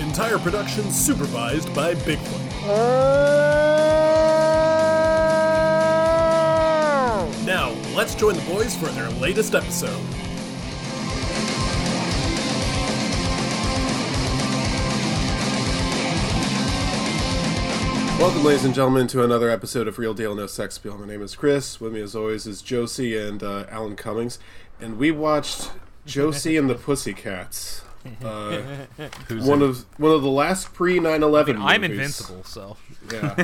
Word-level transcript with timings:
Entire 0.00 0.38
production 0.38 0.90
supervised 0.90 1.72
by 1.74 1.94
Bigfoot. 1.94 2.40
Now, 7.44 7.70
let's 7.94 8.14
join 8.14 8.34
the 8.34 8.42
boys 8.42 8.74
for 8.76 8.86
their 8.86 9.10
latest 9.10 9.54
episode. 9.54 10.00
Welcome, 18.18 18.44
ladies 18.44 18.64
and 18.64 18.74
gentlemen, 18.74 19.06
to 19.08 19.22
another 19.22 19.50
episode 19.50 19.86
of 19.86 19.98
Real 19.98 20.14
Deal 20.14 20.34
No 20.34 20.46
Sex 20.46 20.76
Appeal. 20.78 20.96
My 20.96 21.06
name 21.06 21.20
is 21.20 21.36
Chris. 21.36 21.80
With 21.80 21.92
me, 21.92 22.00
as 22.00 22.16
always, 22.16 22.46
is 22.46 22.62
Josie 22.62 23.16
and 23.18 23.42
uh, 23.42 23.66
Alan 23.70 23.94
Cummings, 23.96 24.38
and 24.80 24.98
we 24.98 25.10
watched 25.10 25.70
Josie 26.06 26.56
and 26.56 26.70
the 26.70 26.74
Pussycats. 26.74 27.83
Uh, 28.22 28.60
one 29.30 29.62
of 29.62 29.86
one 29.98 30.12
of 30.12 30.22
the 30.22 30.28
last 30.28 30.74
pre 30.74 30.98
9/11 30.98 31.58
I'm 31.60 31.84
invincible, 31.84 32.44
so 32.44 32.76
Yeah. 33.10 33.34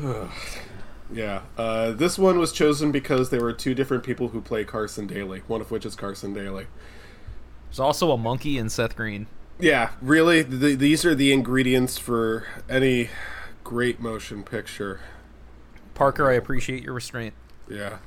yeah. 1.12 1.42
Uh, 1.56 1.92
this 1.92 2.18
one 2.18 2.38
was 2.38 2.52
chosen 2.52 2.92
because 2.92 3.30
there 3.30 3.40
were 3.40 3.52
two 3.52 3.74
different 3.74 4.04
people 4.04 4.28
who 4.28 4.40
play 4.40 4.64
Carson 4.64 5.06
Daly. 5.06 5.40
One 5.46 5.60
of 5.60 5.70
which 5.70 5.86
is 5.86 5.94
Carson 5.94 6.34
Daly. 6.34 6.66
there's 7.68 7.80
also 7.80 8.12
a 8.12 8.18
monkey 8.18 8.58
in 8.58 8.68
Seth 8.68 8.96
Green. 8.96 9.26
Yeah, 9.58 9.90
really, 10.00 10.42
th 10.44 10.78
these 10.78 11.04
are 11.04 11.14
the 11.14 11.32
ingredients 11.32 11.98
for 11.98 12.46
any 12.68 13.10
great 13.64 14.00
motion 14.00 14.42
picture. 14.42 15.00
Parker, 15.94 16.30
I 16.30 16.34
appreciate 16.34 16.82
your 16.82 16.94
restraint. 16.94 17.34
Yeah. 17.68 17.98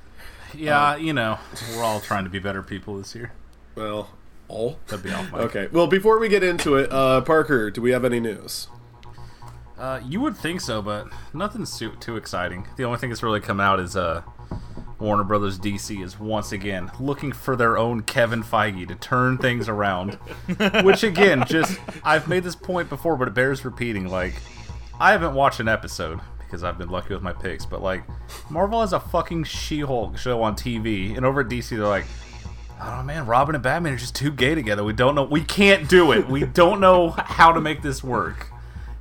Yeah, 0.55 0.95
you 0.95 1.13
know, 1.13 1.39
we're 1.75 1.83
all 1.83 1.99
trying 1.99 2.23
to 2.23 2.29
be 2.29 2.39
better 2.39 2.63
people 2.63 2.97
this 2.97 3.15
year. 3.15 3.31
Well, 3.75 4.09
all. 4.47 4.79
That'd 4.87 5.03
be 5.03 5.11
off 5.11 5.31
my. 5.31 5.39
Okay. 5.39 5.67
Well, 5.71 5.87
before 5.87 6.19
we 6.19 6.29
get 6.29 6.43
into 6.43 6.75
it, 6.75 6.91
uh, 6.91 7.21
Parker, 7.21 7.71
do 7.71 7.81
we 7.81 7.91
have 7.91 8.05
any 8.05 8.19
news? 8.19 8.67
Uh, 9.77 9.99
you 10.05 10.21
would 10.21 10.37
think 10.37 10.61
so, 10.61 10.81
but 10.81 11.07
nothing's 11.33 11.77
too, 11.77 11.91
too 11.99 12.15
exciting. 12.15 12.67
The 12.77 12.83
only 12.83 12.99
thing 12.99 13.09
that's 13.09 13.23
really 13.23 13.39
come 13.39 13.59
out 13.59 13.79
is 13.79 13.97
uh, 13.97 14.21
Warner 14.99 15.23
Brothers 15.23 15.59
DC 15.59 16.03
is 16.03 16.19
once 16.19 16.51
again 16.51 16.91
looking 16.99 17.31
for 17.31 17.55
their 17.55 17.77
own 17.77 18.03
Kevin 18.03 18.43
Feige 18.43 18.87
to 18.87 18.95
turn 18.95 19.37
things 19.37 19.67
around. 19.67 20.13
Which 20.83 21.03
again, 21.03 21.43
just 21.47 21.79
I've 22.03 22.27
made 22.27 22.43
this 22.43 22.55
point 22.55 22.89
before, 22.89 23.17
but 23.17 23.27
it 23.27 23.33
bears 23.33 23.65
repeating. 23.65 24.07
Like, 24.07 24.35
I 24.99 25.11
haven't 25.11 25.33
watched 25.33 25.59
an 25.59 25.67
episode 25.67 26.21
because 26.53 26.63
I've 26.63 26.77
been 26.77 26.89
lucky 26.89 27.15
with 27.15 27.23
my 27.23 27.33
picks, 27.33 27.65
but 27.65 27.81
like, 27.81 28.03
Marvel 28.47 28.81
has 28.81 28.93
a 28.93 28.99
fucking 28.99 29.45
She-Hulk 29.45 30.19
show 30.19 30.43
on 30.43 30.55
TV, 30.55 31.17
and 31.17 31.25
over 31.25 31.41
at 31.41 31.47
DC 31.47 31.69
they're 31.69 31.87
like. 31.87 32.05
I 32.79 32.87
don't 32.87 32.97
know, 32.97 33.03
man. 33.03 33.25
Robin 33.27 33.55
and 33.55 33.63
Batman 33.63 33.93
are 33.93 33.97
just 33.97 34.13
too 34.13 34.29
gay 34.29 34.55
together. 34.55 34.83
We 34.83 34.91
don't 34.91 35.15
know. 35.15 35.23
We 35.23 35.41
can't 35.41 35.87
do 35.87 36.11
it. 36.11 36.27
We 36.27 36.43
don't 36.43 36.81
know 36.81 37.11
how 37.11 37.53
to 37.53 37.61
make 37.61 37.81
this 37.81 38.03
work. 38.03 38.49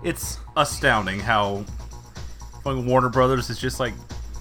It's 0.04 0.38
astounding 0.56 1.18
how 1.18 1.64
fucking 2.62 2.86
Warner 2.86 3.08
Brothers 3.08 3.50
is 3.50 3.58
just 3.58 3.80
like 3.80 3.94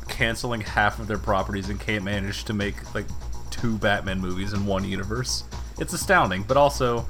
canceling 0.08 0.62
half 0.62 1.00
of 1.00 1.08
their 1.08 1.18
properties 1.18 1.70
and 1.70 1.80
can't 1.80 2.04
manage 2.04 2.44
to 2.46 2.54
make 2.54 2.94
like 2.94 3.06
two 3.50 3.80
Batman 3.80 4.20
movies 4.20 4.54
in 4.54 4.66
one 4.68 4.84
universe. 4.84 5.44
It's 5.80 5.94
astounding, 5.94 6.44
but 6.44 6.56
also 6.56 7.08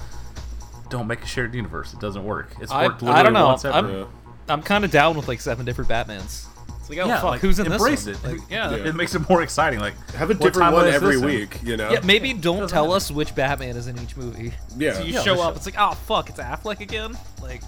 don't 0.89 1.07
make 1.07 1.23
a 1.23 1.27
shared 1.27 1.53
universe. 1.53 1.91
It 1.91 1.99
doesn't 1.99 2.23
work. 2.23 2.55
It's 2.61 2.71
I- 2.71 2.87
worked 2.87 3.03
I 3.03 3.07
literally 3.07 3.23
don't 3.23 3.33
know. 3.33 3.47
once 3.47 3.65
ever. 3.65 3.75
I'm- 3.75 4.07
I'm 4.51 4.61
kind 4.63 4.85
of 4.85 4.91
down 4.91 5.15
with 5.17 5.27
like 5.27 5.41
seven 5.41 5.65
different 5.65 5.89
Batmans. 5.89 6.47
It's 6.79 6.89
like, 6.89 6.99
oh 6.99 7.07
yeah, 7.07 7.15
fuck, 7.17 7.23
like, 7.31 7.41
who's 7.41 7.59
in 7.59 7.69
this? 7.69 7.75
embrace 7.81 8.03
this? 8.05 8.23
it. 8.23 8.27
Like, 8.27 8.39
yeah. 8.49 8.71
Yeah. 8.75 8.85
It 8.87 8.95
makes 8.95 9.13
it 9.15 9.27
more 9.29 9.41
exciting. 9.43 9.79
Like 9.79 9.93
Have 10.15 10.29
a 10.29 10.33
different 10.33 10.73
one 10.73 10.87
every 10.87 11.13
this 11.15 11.21
in? 11.21 11.25
week, 11.27 11.59
you 11.63 11.77
know? 11.77 11.91
Yeah, 11.91 11.99
maybe 12.03 12.33
don't 12.33 12.67
tell 12.69 12.85
matter. 12.85 12.95
us 12.97 13.11
which 13.11 13.35
Batman 13.35 13.75
is 13.77 13.87
in 13.87 13.99
each 13.99 14.17
movie. 14.17 14.53
Yeah. 14.77 14.93
So 14.93 15.03
you 15.03 15.13
Yeah, 15.13 15.21
show 15.21 15.33
up, 15.41 15.53
sure. 15.53 15.55
it's 15.57 15.65
like, 15.65 15.75
oh 15.77 15.93
fuck, 15.93 16.29
it's 16.29 16.39
Affleck 16.39 16.79
again. 16.79 17.17
Like, 17.41 17.61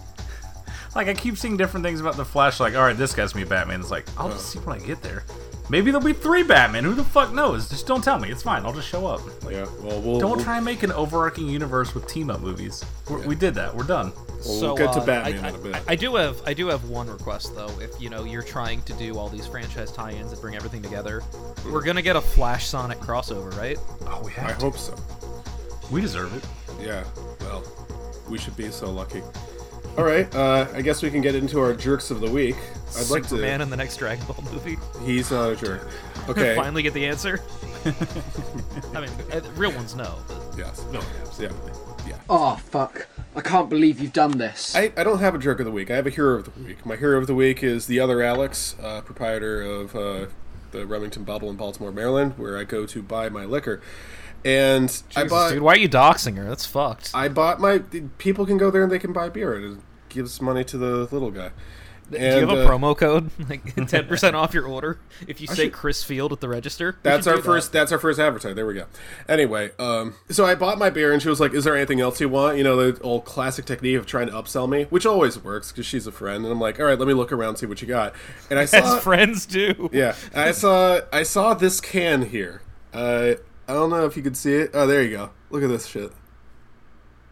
Like 0.96 1.08
I 1.08 1.14
keep 1.14 1.38
seeing 1.38 1.58
different 1.58 1.84
things 1.86 2.00
about 2.02 2.18
the 2.18 2.26
Flash. 2.26 2.60
Like, 2.60 2.76
all 2.76 2.82
right, 2.84 2.98
this 2.98 3.14
guy's 3.14 3.34
gonna 3.34 3.46
be 3.46 3.50
Batman. 3.50 3.80
It's 3.82 3.92
like 3.92 4.08
I'll 4.18 4.30
just 4.30 4.50
see 4.52 4.60
when 4.60 4.82
I 4.82 4.86
get 4.86 5.02
there. 5.02 5.24
Maybe 5.70 5.92
there'll 5.92 6.06
be 6.06 6.14
three 6.14 6.44
Batman. 6.44 6.84
Who 6.84 6.94
the 6.94 7.04
fuck 7.06 7.34
knows? 7.34 7.70
Just 7.70 7.88
don't 7.88 8.04
tell 8.04 8.20
me. 8.20 8.30
It's 8.30 8.44
fine. 8.44 8.66
I'll 8.66 8.74
just 8.74 8.88
show 8.88 9.06
up. 9.08 9.22
Like, 9.44 9.56
Yeah. 9.56 9.66
Well, 9.82 10.02
we'll 10.02 10.20
don't 10.20 10.36
we'll, 10.38 10.44
try 10.44 10.58
and 10.58 10.66
make 10.66 10.84
an 10.84 10.92
overarching 10.92 11.48
universe 11.48 11.96
with 11.96 12.06
team 12.08 12.30
up 12.30 12.42
movies. 12.42 12.84
We're, 13.10 13.26
We 13.26 13.36
did 13.36 13.56
that. 13.56 13.74
We're 13.76 13.86
done. 13.86 14.12
We'll 14.28 14.60
so 14.60 14.76
get 14.76 14.92
to 14.94 15.00
uh, 15.00 15.06
Batman 15.06 15.46
I, 15.46 15.50
in 15.50 15.56
a 15.56 15.58
bit. 15.58 15.76
I, 15.76 15.82
I 15.94 15.96
do 15.96 16.16
have 16.16 16.42
I 16.46 16.54
do 16.54 16.68
have 16.68 16.90
one 16.90 17.10
request 17.10 17.56
though. 17.56 17.72
If 17.80 18.00
you 18.02 18.10
know 18.10 18.26
you're 18.26 18.44
trying 18.44 18.82
to 18.84 18.94
do 18.94 19.18
all 19.18 19.30
these 19.30 19.48
franchise 19.48 19.92
tie-ins 19.92 20.34
and 20.34 20.42
bring 20.42 20.56
everything 20.56 20.82
together, 20.82 21.24
we're 21.72 21.84
gonna 21.84 22.02
get 22.02 22.18
a 22.18 22.22
Flash 22.22 22.68
Sonic 22.68 23.00
crossover, 23.00 23.56
right? 23.58 23.78
Oh, 24.06 24.22
we 24.26 24.32
I 24.32 24.42
have. 24.42 24.58
to. 24.58 24.66
hope 24.66 24.78
so. 24.78 24.96
We 25.92 26.02
deserve 26.02 26.36
it. 26.36 26.86
Yeah. 26.86 27.06
Well, 27.40 27.64
we 28.30 28.38
should 28.38 28.58
be 28.58 28.70
so 28.70 28.92
lucky. 28.92 29.22
All 29.98 30.04
right. 30.04 30.34
Uh, 30.34 30.68
I 30.74 30.82
guess 30.82 31.04
we 31.04 31.12
can 31.12 31.22
get 31.22 31.36
into 31.36 31.60
our 31.60 31.74
jerks 31.74 32.10
of 32.10 32.20
the 32.20 32.30
week. 32.30 32.56
I'd 32.98 33.10
like 33.10 33.26
Superman 33.26 33.60
to. 33.60 33.64
in 33.64 33.70
the 33.70 33.78
next 33.78 33.98
Dragon 33.98 34.26
Ball 34.26 34.44
movie. 34.52 34.78
He's 35.06 35.32
not 35.32 35.52
a 35.52 35.56
jerk. 35.56 35.88
Okay. 36.30 36.56
Finally 36.56 36.84
get 36.84 36.94
the 36.94 37.06
answer. 37.06 37.42
I 38.96 39.02
mean, 39.02 39.10
uh, 39.34 39.42
real 39.58 39.74
ones 39.74 39.94
know. 39.94 40.16
But 40.26 40.58
Yes. 40.58 40.86
No. 40.90 41.02
Yeah. 41.38 41.52
Yeah. 42.08 42.18
Oh, 42.30 42.56
fuck. 42.56 43.08
I 43.36 43.42
can't 43.42 43.70
believe 43.70 44.00
you've 44.00 44.14
done 44.14 44.38
this. 44.38 44.74
I, 44.74 44.94
I 44.96 45.04
don't 45.04 45.20
have 45.20 45.36
a 45.36 45.38
jerk 45.38 45.60
of 45.60 45.66
the 45.66 45.72
week. 45.74 45.92
I 45.92 45.98
have 45.98 46.08
a 46.08 46.10
hero 46.10 46.36
of 46.38 46.46
the 46.46 46.64
week. 46.64 46.86
My 46.86 46.96
hero 46.96 47.18
of 47.18 47.28
the 47.28 47.36
week 47.36 47.62
is 47.62 47.88
the 47.88 48.00
other 48.00 48.22
Alex, 48.22 48.78
uh, 48.82 49.02
proprietor 49.02 49.62
of 49.62 49.96
uh, 49.98 50.26
the 50.72 50.86
Remington 50.86 51.26
Bubble 51.26 51.50
in 51.50 51.58
Baltimore, 51.58 51.92
Maryland, 51.92 52.36
where 52.38 52.58
I 52.58 52.64
go 52.64 52.86
to 52.86 53.02
buy 53.04 53.28
my 53.28 53.44
liquor. 53.44 53.82
And 54.46 55.04
I 55.16 55.26
bought 55.26 55.52
dude, 55.52 55.62
why 55.62 55.74
are 55.74 55.78
you 55.78 55.90
doxing 55.90 56.38
her? 56.38 56.44
That's 56.48 56.66
fucked. 56.66 57.12
I 57.14 57.30
bought 57.30 57.60
my 57.60 57.80
people 58.18 58.46
can 58.46 58.58
go 58.58 58.70
there 58.72 58.84
and 58.84 58.92
they 58.92 59.00
can 59.00 59.14
buy 59.14 59.30
beer. 59.30 59.54
It 59.54 59.78
gives 60.10 60.42
money 60.42 60.64
to 60.66 60.78
the 60.78 61.08
little 61.12 61.32
guy. 61.32 61.52
Do 62.12 62.20
you 62.20 62.26
have 62.26 62.50
a 62.50 62.66
uh, 62.66 62.70
promo 62.70 62.96
code? 62.96 63.32
Like 63.50 63.74
ten 63.88 64.06
percent 64.08 64.36
off 64.36 64.54
your 64.54 64.68
order 64.68 65.00
if 65.26 65.40
you 65.40 65.48
say 65.48 65.64
should- 65.64 65.74
Chris 65.74 66.04
Field 66.04 66.34
at 66.34 66.42
the 66.42 66.50
register. 66.50 66.98
That's 67.02 67.26
our 67.26 67.36
do 67.36 67.42
that. 67.42 67.46
first. 67.46 67.72
That's 67.72 67.92
our 67.94 67.98
first 67.98 68.20
advertise. 68.20 68.56
There 68.56 68.68
we 68.68 68.74
go. 68.74 68.86
Anyway, 69.28 69.72
um, 69.80 70.16
so 70.30 70.46
I 70.46 70.54
bought 70.54 70.78
my 70.78 70.90
beer, 70.90 71.14
and 71.14 71.22
she 71.22 71.30
was 71.30 71.40
like, 71.40 71.54
"Is 71.54 71.64
there 71.64 71.76
anything 71.76 72.02
else 72.02 72.20
you 72.20 72.28
want?" 72.30 72.58
You 72.58 72.64
know, 72.66 72.92
the 72.92 73.02
old 73.02 73.24
classic 73.24 73.66
technique 73.66 73.96
of 73.96 74.06
trying 74.06 74.28
to 74.28 74.34
upsell 74.34 74.68
me, 74.70 74.84
which 74.90 75.06
always 75.06 75.42
works 75.42 75.72
because 75.72 75.86
she's 75.86 76.06
a 76.06 76.12
friend. 76.12 76.44
And 76.44 76.52
I'm 76.52 76.60
like, 76.60 76.80
"All 76.80 76.86
right, 76.86 77.00
let 77.00 77.08
me 77.08 77.14
look 77.14 77.32
around, 77.32 77.56
see 77.56 77.66
what 77.66 77.82
you 77.82 77.88
got." 77.88 78.14
And 78.50 78.60
I 78.60 78.66
saw, 78.66 79.00
friends 79.00 79.46
do. 79.46 79.90
yeah, 79.94 80.14
I 80.36 80.52
saw, 80.52 81.00
I 81.12 81.24
saw 81.24 81.54
this 81.54 81.80
can 81.80 82.24
here. 82.24 82.62
Uh, 82.94 83.36
I 83.68 83.74
don't 83.74 83.90
know 83.90 84.06
if 84.06 84.18
you 84.18 84.24
could 84.24 84.38
see 84.38 84.54
it. 84.54 84.72
Oh, 84.74 84.86
there 84.86 85.02
you 85.02 85.12
go. 85.12 85.30
Look 85.50 85.64
at 85.64 85.70
this 85.70 85.86
shit. 85.86 86.12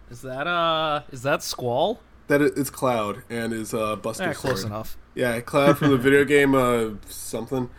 Is 0.10 0.22
that 0.22 0.48
uh? 0.48 1.04
Is 1.12 1.24
that 1.24 1.42
Squall? 1.44 2.02
That 2.28 2.42
is, 2.42 2.52
it's 2.52 2.70
Cloud 2.70 3.24
and 3.30 3.52
is 3.54 3.74
uh, 3.74 3.96
Buster. 3.96 4.26
Yeah, 4.26 4.34
close 4.34 4.62
Sword. 4.62 4.72
enough. 4.72 4.98
Yeah, 5.16 5.40
Cloud 5.42 5.78
from 5.78 5.92
the 5.92 5.98
video 6.10 6.24
game 6.24 6.56
uh, 6.56 6.92
something, 7.08 7.70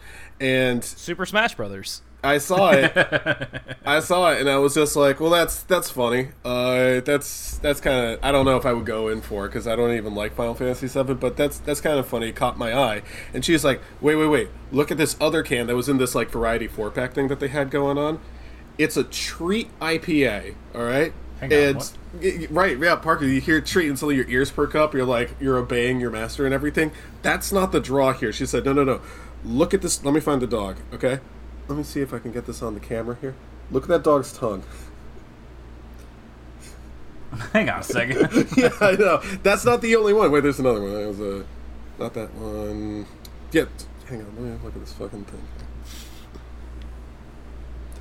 and 0.40 0.84
Super 0.84 1.24
Smash 1.26 1.54
Brothers. 1.54 2.02
I 2.24 2.38
saw 2.38 2.70
it. 2.70 2.92
I 3.84 4.00
saw 4.00 4.30
it, 4.30 4.40
and 4.40 4.48
I 4.48 4.58
was 4.58 4.74
just 4.74 4.94
like, 4.94 5.20
"Well, 5.20 5.30
that's 5.30 5.62
that's 5.64 5.90
funny. 5.90 6.28
Uh, 6.44 7.00
that's 7.00 7.58
that's 7.58 7.80
kind 7.80 8.12
of 8.14 8.20
I 8.22 8.30
don't 8.30 8.44
know 8.44 8.56
if 8.56 8.64
I 8.64 8.72
would 8.72 8.86
go 8.86 9.08
in 9.08 9.22
for 9.22 9.48
because 9.48 9.66
I 9.66 9.74
don't 9.74 9.94
even 9.94 10.14
like 10.14 10.34
Final 10.34 10.54
Fantasy 10.54 10.86
VII, 10.86 11.14
but 11.14 11.36
that's 11.36 11.58
that's 11.58 11.80
kind 11.80 11.98
of 11.98 12.06
funny. 12.06 12.28
It 12.28 12.36
caught 12.36 12.56
my 12.58 12.76
eye." 12.76 13.02
And 13.34 13.44
she's 13.44 13.64
like, 13.64 13.80
"Wait, 14.00 14.14
wait, 14.16 14.28
wait! 14.28 14.48
Look 14.70 14.90
at 14.90 14.98
this 14.98 15.16
other 15.20 15.42
can 15.42 15.66
that 15.66 15.76
was 15.76 15.88
in 15.88 15.98
this 15.98 16.14
like 16.14 16.30
variety 16.30 16.68
four 16.68 16.90
pack 16.90 17.12
thing 17.14 17.28
that 17.28 17.40
they 17.40 17.48
had 17.48 17.70
going 17.70 17.98
on. 17.98 18.20
It's 18.78 18.96
a 18.96 19.04
treat 19.04 19.68
IPA. 19.80 20.54
All 20.74 20.82
right, 20.84 21.12
Hang 21.40 21.52
on, 21.52 21.58
it's 21.58 21.92
y- 22.14 22.36
y- 22.40 22.46
right. 22.50 22.78
Yeah, 22.78 22.96
Parker, 22.96 23.24
you 23.26 23.40
hear 23.40 23.60
treat 23.60 23.88
and 23.88 23.98
suddenly 23.98 24.16
your 24.16 24.28
ears 24.28 24.50
perk 24.50 24.74
up. 24.74 24.94
You're 24.94 25.04
like 25.04 25.30
you're 25.40 25.58
obeying 25.58 26.00
your 26.00 26.10
master 26.10 26.44
and 26.44 26.54
everything. 26.54 26.90
That's 27.22 27.52
not 27.52 27.72
the 27.72 27.80
draw 27.80 28.12
here. 28.12 28.32
She 28.32 28.46
said, 28.46 28.64
"No, 28.64 28.72
no, 28.72 28.84
no. 28.84 29.00
Look 29.44 29.74
at 29.74 29.82
this. 29.82 30.04
Let 30.04 30.14
me 30.14 30.20
find 30.20 30.40
the 30.40 30.46
dog. 30.46 30.76
Okay." 30.92 31.20
Let 31.68 31.78
me 31.78 31.84
see 31.84 32.00
if 32.00 32.12
I 32.12 32.18
can 32.18 32.32
get 32.32 32.46
this 32.46 32.60
on 32.60 32.74
the 32.74 32.80
camera 32.80 33.16
here. 33.20 33.34
Look 33.70 33.84
at 33.84 33.88
that 33.90 34.02
dog's 34.02 34.32
tongue. 34.36 34.64
Hang 37.52 37.70
on 37.70 37.80
a 37.80 37.82
second. 37.82 38.48
yeah, 38.56 38.70
I 38.80 38.92
know. 38.92 39.18
That's 39.42 39.64
not 39.64 39.80
the 39.80 39.96
only 39.96 40.12
one. 40.12 40.30
Wait, 40.32 40.42
there's 40.42 40.58
another 40.58 40.82
one. 40.82 40.92
That 40.92 41.06
was 41.08 41.20
a, 41.20 41.44
not 41.98 42.14
that 42.14 42.34
one. 42.34 43.06
Yeah, 43.52 43.64
hang 44.08 44.20
on. 44.20 44.26
Let 44.36 44.38
me 44.44 44.50
look 44.64 44.74
at 44.74 44.80
this 44.80 44.92
fucking 44.94 45.24
thing. 45.24 45.42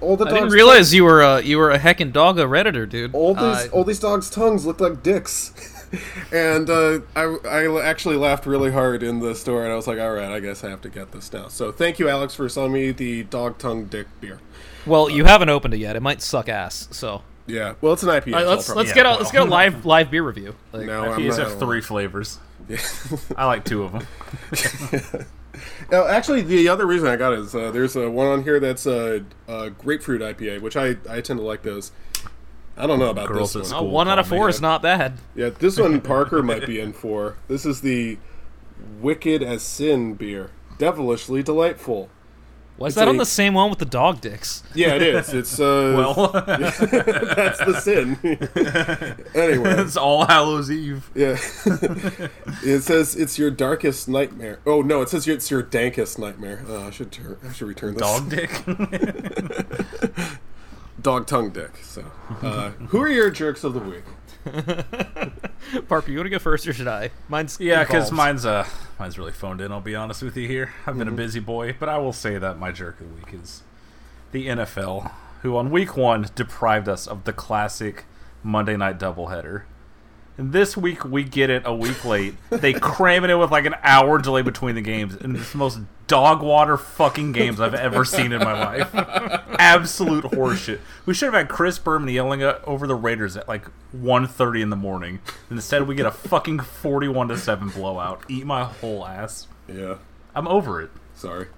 All 0.01 0.17
the 0.17 0.25
I 0.25 0.29
dogs. 0.29 0.39
didn't 0.41 0.53
realize 0.53 0.93
you 0.93 1.03
were 1.03 1.21
a 1.21 1.41
you 1.41 1.57
were 1.57 1.71
a 1.71 1.79
heckin' 1.79 2.11
dog 2.11 2.37
a 2.39 2.43
redditor, 2.45 2.87
dude. 2.89 3.13
all 3.15 3.33
these 3.33 3.43
Uh, 3.43 3.69
all 3.71 3.83
these 3.83 3.99
dogs' 3.99 4.29
tongues 4.29 4.65
look 4.65 4.79
like 4.81 5.01
dicks. 5.03 5.53
and 6.31 6.69
uh, 6.69 6.99
I, 7.15 7.23
I 7.45 7.81
actually 7.83 8.15
laughed 8.15 8.45
really 8.45 8.71
hard 8.71 9.03
in 9.03 9.19
the 9.19 9.35
store, 9.35 9.63
and 9.63 9.73
I 9.73 9.75
was 9.75 9.87
like, 9.87 9.99
all 9.99 10.11
right, 10.13 10.31
I 10.31 10.39
guess 10.39 10.63
I 10.63 10.69
have 10.69 10.79
to 10.81 10.89
get 10.89 11.11
this 11.11 11.31
now. 11.33 11.47
So 11.49 11.71
thank 11.73 11.99
you, 11.99 12.07
Alex, 12.07 12.33
for 12.33 12.47
selling 12.47 12.71
me 12.71 12.91
the 12.91 13.23
dog 13.23 13.57
tongue 13.57 13.85
dick 13.85 14.07
beer. 14.21 14.39
well, 14.85 15.09
you 15.09 15.25
haven't 15.25 15.49
opened 15.49 15.73
it 15.73 15.79
yet. 15.79 15.95
It 15.97 16.01
might 16.01 16.21
suck 16.21 16.47
ass. 16.47 16.87
So 16.91 17.23
Yeah, 17.45 17.73
well, 17.81 17.91
it's 17.93 18.03
an 18.03 18.09
IPA. 18.09 18.27
All 18.27 18.31
right, 18.33 18.43
so 18.43 18.49
let's 18.49 18.69
I'll 18.69 18.75
let's 18.77 18.91
probably- 18.91 18.93
get 18.93 19.05
a 19.05 19.15
let's 19.17 19.31
get 19.31 19.41
a 19.41 19.45
live 19.45 19.85
live 19.85 20.09
beer 20.09 20.23
review. 20.23 20.55
Like, 20.71 20.85
No, 20.85 21.11
I'm 21.11 21.19
IPAs 21.21 21.37
not- 21.37 21.49
have 21.49 21.59
three 21.59 21.81
flavors. 21.81 22.39
Yeah. 22.69 22.77
I 23.37 23.45
like 23.47 23.65
two 23.65 23.83
of 23.83 23.91
them. 23.91 24.07
Now, 25.91 26.07
actually, 26.07 26.41
the 26.41 26.69
other 26.69 26.85
reason 26.87 27.09
I 27.09 27.17
got 27.17 27.33
it 27.33 27.39
is 27.39 27.53
uh, 27.53 27.69
there's 27.71 27.97
a 27.97 28.09
one 28.09 28.27
on 28.27 28.43
here 28.43 28.59
that's 28.61 28.87
uh, 28.87 29.19
uh, 29.49 29.51
a, 29.51 29.63
a 29.63 29.69
grapefruit 29.69 30.21
IPA, 30.21 30.61
which 30.61 30.77
I, 30.77 30.95
I 31.09 31.19
tend 31.19 31.39
to 31.39 31.45
like 31.45 31.63
those. 31.63 31.91
I 32.77 32.87
don't 32.87 32.97
know 32.97 33.09
about 33.09 33.27
Girls 33.27 33.53
this 33.53 33.71
at 33.71 33.75
one. 33.75 33.85
oh, 33.85 33.87
one 33.89 34.07
out 34.07 34.17
of 34.17 34.27
four 34.27 34.47
is 34.47 34.61
not 34.61 34.81
bad. 34.81 35.17
Yeah, 35.35 35.49
this 35.49 35.77
one 35.77 35.99
Parker 36.01 36.41
might 36.41 36.65
be 36.65 36.79
in 36.79 36.93
for. 36.93 37.35
This 37.49 37.65
is 37.65 37.81
the 37.81 38.17
Wicked 39.01 39.43
as 39.43 39.61
Sin 39.61 40.13
beer. 40.13 40.51
Devilishly 40.77 41.43
delightful. 41.43 42.09
Was 42.81 42.93
It's 42.93 42.99
that 42.99 43.07
on 43.07 43.17
the 43.17 43.25
same 43.27 43.53
one 43.53 43.69
with 43.69 43.77
the 43.77 43.85
dog 43.85 44.21
dicks? 44.21 44.63
Yeah, 44.73 44.95
it 44.95 45.03
is. 45.03 45.31
It's 45.33 45.59
uh 45.59 45.93
Well, 45.97 46.31
that's 46.33 47.59
the 47.59 47.79
sin. 47.79 48.17
anyway, 49.35 49.75
it's 49.83 49.95
All 49.95 50.25
Hallows 50.25 50.71
Eve. 50.71 51.09
yeah. 51.13 51.37
it 52.63 52.81
says 52.81 53.15
it's 53.15 53.37
your 53.37 53.51
darkest 53.51 54.09
nightmare. 54.09 54.59
Oh 54.65 54.81
no, 54.81 55.01
it 55.03 55.09
says 55.09 55.27
it's 55.27 55.51
your 55.51 55.61
dankest 55.61 56.17
nightmare. 56.17 56.65
Uh, 56.67 56.87
I 56.87 56.89
should 56.89 57.11
turn. 57.11 57.37
I 57.47 57.51
should 57.53 57.67
return 57.67 57.93
this. 57.93 58.01
Dog 58.01 58.29
dick. 58.29 58.49
Dog 61.01 61.27
tongue 61.27 61.51
dick. 61.51 61.77
So, 61.83 62.03
uh, 62.41 62.71
who 62.89 62.99
are 63.01 63.09
your 63.09 63.29
jerks 63.29 63.63
of 63.63 63.73
the 63.73 63.79
week? 63.79 64.03
Parker, 65.87 66.11
you 66.11 66.17
want 66.17 66.25
to 66.25 66.29
go 66.29 66.39
first 66.39 66.67
or 66.67 66.73
should 66.73 66.87
I? 66.87 67.11
Mine's 67.29 67.59
Yeah, 67.59 67.83
because 67.83 68.11
mine's 68.11 68.45
uh 68.45 68.67
mine's 68.99 69.17
really 69.17 69.31
phoned 69.31 69.61
in. 69.61 69.71
I'll 69.71 69.81
be 69.81 69.95
honest 69.95 70.21
with 70.21 70.35
you 70.37 70.47
here. 70.47 70.73
I've 70.81 70.91
Mm-hmm. 70.91 70.99
been 70.99 71.07
a 71.07 71.11
busy 71.11 71.39
boy, 71.39 71.75
but 71.79 71.89
I 71.89 71.97
will 71.97 72.13
say 72.13 72.37
that 72.37 72.57
my 72.57 72.71
jerk 72.71 72.99
of 72.99 73.07
the 73.07 73.13
week 73.13 73.33
is 73.41 73.63
the 74.31 74.47
NFL, 74.47 75.11
who 75.41 75.55
on 75.57 75.69
week 75.71 75.95
one 75.97 76.27
deprived 76.35 76.87
us 76.89 77.07
of 77.07 77.23
the 77.25 77.33
classic 77.33 78.05
Monday 78.43 78.75
night 78.77 78.97
doubleheader. 78.99 79.63
And 80.41 80.53
this 80.53 80.75
week 80.75 81.05
we 81.05 81.23
get 81.23 81.51
it 81.51 81.61
a 81.65 81.73
week 81.73 82.03
late. 82.03 82.33
They 82.49 82.73
cram 82.73 83.23
it 83.23 83.29
in 83.29 83.37
with 83.37 83.51
like 83.51 83.65
an 83.67 83.75
hour 83.83 84.17
delay 84.17 84.41
between 84.41 84.73
the 84.73 84.81
games, 84.81 85.13
and 85.13 85.37
it's 85.37 85.51
the 85.51 85.59
most 85.59 85.81
dog 86.07 86.41
water 86.41 86.77
fucking 86.77 87.31
games 87.31 87.61
I've 87.61 87.75
ever 87.75 88.03
seen 88.03 88.31
in 88.31 88.39
my 88.39 88.53
life. 88.53 88.89
Absolute 89.59 90.23
horseshit. 90.23 90.79
We 91.05 91.13
should 91.13 91.27
have 91.27 91.35
had 91.35 91.47
Chris 91.47 91.77
Berman 91.77 92.09
yelling 92.09 92.41
at, 92.41 92.59
over 92.63 92.87
the 92.87 92.95
Raiders 92.95 93.37
at 93.37 93.47
like 93.47 93.65
1.30 93.95 94.63
in 94.63 94.69
the 94.71 94.75
morning. 94.75 95.19
And 95.51 95.59
instead 95.59 95.87
we 95.87 95.93
get 95.93 96.07
a 96.07 96.11
fucking 96.11 96.61
41 96.61 97.27
to 97.27 97.37
7 97.37 97.69
blowout. 97.69 98.23
Eat 98.27 98.47
my 98.47 98.63
whole 98.63 99.05
ass. 99.05 99.47
Yeah. 99.67 99.97
I'm 100.33 100.47
over 100.47 100.81
it. 100.81 100.89
Sorry. 101.13 101.49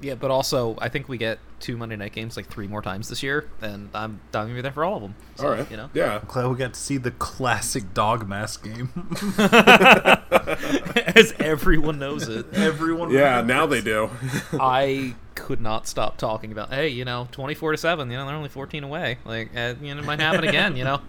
Yeah, 0.00 0.14
but 0.14 0.30
also 0.30 0.78
I 0.80 0.88
think 0.88 1.08
we 1.08 1.18
get 1.18 1.40
two 1.60 1.76
Monday 1.76 1.96
night 1.96 2.12
games 2.12 2.36
like 2.36 2.48
three 2.48 2.66
more 2.66 2.82
times 2.82 3.08
this 3.08 3.22
year, 3.22 3.46
and 3.62 3.90
I'm 3.94 4.20
I'm 4.34 4.46
gonna 4.46 4.54
be 4.54 4.60
there 4.62 4.72
for 4.72 4.84
all 4.84 4.96
of 4.96 5.02
them. 5.02 5.14
So, 5.36 5.44
All 5.46 5.52
right. 5.52 5.70
you 5.70 5.76
know, 5.76 5.90
Yeah. 5.94 6.20
Glad 6.28 6.48
we 6.48 6.56
got 6.56 6.74
to 6.74 6.80
see 6.80 6.96
the 6.96 7.10
classic 7.12 7.94
dog 7.94 8.28
mask 8.28 8.64
game. 8.64 8.90
as 11.16 11.32
everyone 11.38 11.98
knows 11.98 12.28
it. 12.28 12.46
Everyone. 12.54 13.10
Yeah. 13.10 13.40
Now 13.42 13.66
they 13.66 13.80
do. 13.80 14.10
I 14.54 15.14
could 15.34 15.60
not 15.60 15.86
stop 15.86 16.16
talking 16.18 16.52
about. 16.52 16.70
Hey, 16.70 16.88
you 16.88 17.04
know, 17.04 17.28
twenty-four 17.32 17.72
to 17.72 17.78
seven. 17.78 18.10
You 18.10 18.16
know, 18.18 18.26
they're 18.26 18.34
only 18.34 18.48
fourteen 18.48 18.84
away. 18.84 19.18
Like, 19.24 19.50
uh, 19.56 19.74
you 19.80 19.94
know, 19.94 20.00
it 20.00 20.04
might 20.06 20.20
happen 20.20 20.44
again. 20.46 20.76
You 20.76 20.84
know, 20.84 21.00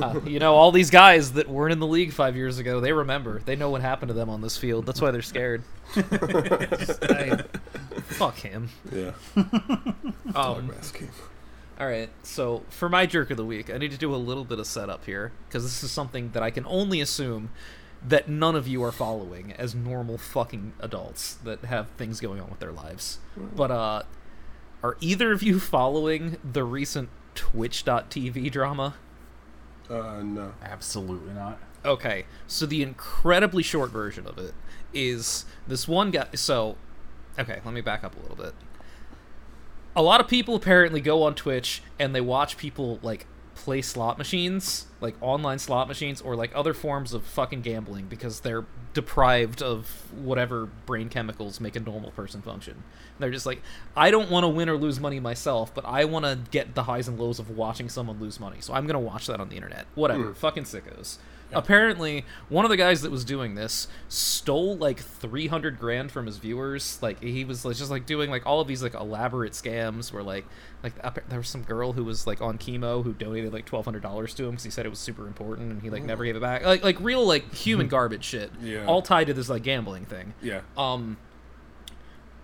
Uh, 0.00 0.20
you 0.24 0.38
know, 0.38 0.54
all 0.54 0.70
these 0.72 0.90
guys 0.90 1.32
that 1.32 1.48
weren't 1.48 1.72
in 1.72 1.80
the 1.80 1.86
league 1.86 2.12
five 2.12 2.36
years 2.36 2.58
ago, 2.58 2.80
they 2.80 2.92
remember. 2.92 3.40
They 3.44 3.56
know 3.56 3.70
what 3.70 3.80
happened 3.82 4.08
to 4.08 4.14
them 4.14 4.28
on 4.30 4.40
this 4.40 4.56
field. 4.56 4.86
That's 4.86 5.00
why 5.00 5.10
they're 5.10 5.22
scared. 5.22 5.62
Just, 8.08 8.20
I- 8.20 8.24
fuck 8.30 8.36
him. 8.38 8.68
yeah. 8.92 9.12
Um, 10.34 10.66
Mask 10.68 10.98
game. 10.98 11.10
all 11.78 11.86
right, 11.86 12.10
so 12.22 12.62
for 12.70 12.88
my 12.88 13.06
jerk 13.06 13.30
of 13.30 13.36
the 13.36 13.44
week, 13.44 13.70
I 13.72 13.78
need 13.78 13.92
to 13.92 13.98
do 13.98 14.12
a 14.14 14.16
little 14.16 14.44
bit 14.44 14.58
of 14.58 14.66
setup 14.66 15.04
here 15.04 15.32
because 15.48 15.62
this 15.62 15.84
is 15.84 15.90
something 15.92 16.30
that 16.32 16.42
I 16.42 16.50
can 16.50 16.64
only 16.66 17.00
assume 17.00 17.50
that 18.06 18.28
none 18.28 18.56
of 18.56 18.66
you 18.68 18.82
are 18.82 18.90
following 18.92 19.52
as 19.52 19.74
normal 19.74 20.18
fucking 20.18 20.72
adults 20.80 21.34
that 21.44 21.60
have 21.66 21.88
things 21.90 22.20
going 22.20 22.40
on 22.40 22.50
with 22.50 22.58
their 22.58 22.72
lives. 22.72 23.18
But 23.36 23.70
uh 23.70 24.02
are 24.82 24.96
either 25.00 25.32
of 25.32 25.42
you 25.42 25.58
following 25.60 26.36
the 26.44 26.64
recent 26.64 27.08
twitch.tv 27.34 28.50
drama? 28.50 28.94
Uh, 29.88 30.20
no. 30.22 30.52
Absolutely 30.62 31.32
not. 31.32 31.58
Okay, 31.84 32.24
so 32.46 32.66
the 32.66 32.82
incredibly 32.82 33.62
short 33.62 33.90
version 33.90 34.26
of 34.26 34.36
it 34.38 34.52
is 34.92 35.44
this 35.66 35.86
one 35.88 36.10
guy. 36.10 36.26
So, 36.34 36.76
okay, 37.38 37.60
let 37.64 37.74
me 37.74 37.80
back 37.80 38.04
up 38.04 38.16
a 38.16 38.20
little 38.20 38.36
bit. 38.36 38.54
A 39.96 40.02
lot 40.02 40.20
of 40.20 40.28
people 40.28 40.56
apparently 40.56 41.00
go 41.00 41.22
on 41.22 41.34
Twitch 41.34 41.82
and 41.98 42.14
they 42.14 42.20
watch 42.20 42.56
people 42.56 42.98
like 43.02 43.26
play 43.54 43.80
slot 43.80 44.18
machines, 44.18 44.86
like 45.00 45.14
online 45.20 45.58
slot 45.58 45.88
machines, 45.88 46.20
or 46.20 46.34
like 46.34 46.50
other 46.54 46.74
forms 46.74 47.14
of 47.14 47.24
fucking 47.24 47.62
gambling 47.62 48.06
because 48.06 48.40
they're 48.40 48.64
deprived 48.92 49.62
of 49.62 50.10
whatever 50.12 50.66
brain 50.86 51.08
chemicals 51.08 51.60
make 51.60 51.76
a 51.76 51.80
normal 51.80 52.10
person 52.10 52.42
function. 52.42 52.74
And 52.74 52.82
they're 53.20 53.30
just 53.30 53.46
like, 53.46 53.62
I 53.96 54.10
don't 54.10 54.30
want 54.30 54.44
to 54.44 54.48
win 54.48 54.68
or 54.68 54.76
lose 54.76 55.00
money 55.00 55.20
myself, 55.20 55.72
but 55.74 55.84
I 55.84 56.04
want 56.04 56.24
to 56.24 56.38
get 56.50 56.74
the 56.74 56.84
highs 56.84 57.08
and 57.08 57.18
lows 57.18 57.38
of 57.38 57.50
watching 57.50 57.88
someone 57.88 58.20
lose 58.20 58.40
money. 58.40 58.58
So 58.60 58.74
I'm 58.74 58.86
gonna 58.86 59.00
watch 59.00 59.26
that 59.28 59.40
on 59.40 59.48
the 59.48 59.56
internet. 59.56 59.86
Whatever, 59.94 60.28
hmm. 60.28 60.32
fucking 60.32 60.64
sickos. 60.64 61.18
Apparently, 61.56 62.24
one 62.48 62.64
of 62.64 62.70
the 62.70 62.76
guys 62.76 63.02
that 63.02 63.10
was 63.10 63.24
doing 63.24 63.54
this 63.54 63.88
stole 64.08 64.76
like 64.76 65.00
300 65.00 65.78
grand 65.78 66.10
from 66.12 66.26
his 66.26 66.38
viewers. 66.38 66.98
Like 67.02 67.22
he 67.22 67.44
was 67.44 67.64
like, 67.64 67.76
just 67.76 67.90
like 67.90 68.06
doing 68.06 68.30
like 68.30 68.46
all 68.46 68.60
of 68.60 68.68
these 68.68 68.82
like 68.82 68.94
elaborate 68.94 69.52
scams 69.52 70.12
where 70.12 70.22
like 70.22 70.44
like 70.82 70.94
there 71.28 71.38
was 71.38 71.48
some 71.48 71.62
girl 71.62 71.92
who 71.92 72.04
was 72.04 72.26
like 72.26 72.42
on 72.42 72.58
chemo 72.58 73.02
who 73.02 73.12
donated 73.14 73.52
like 73.52 73.66
$1200 73.68 74.34
to 74.36 74.44
him 74.46 74.52
cuz 74.56 74.64
he 74.64 74.70
said 74.70 74.84
it 74.84 74.90
was 74.90 74.98
super 74.98 75.26
important 75.26 75.72
and 75.72 75.82
he 75.82 75.88
like 75.90 76.04
never 76.04 76.24
gave 76.24 76.36
it 76.36 76.40
back. 76.40 76.64
Like 76.64 76.84
like 76.84 77.00
real 77.00 77.26
like 77.26 77.52
human 77.54 77.88
garbage 77.96 78.24
shit. 78.24 78.50
Yeah. 78.62 78.84
All 78.86 79.00
tied 79.02 79.26
to 79.28 79.34
this 79.34 79.48
like 79.48 79.62
gambling 79.62 80.04
thing 80.04 80.34
Yeah. 80.42 80.60
um 80.76 81.16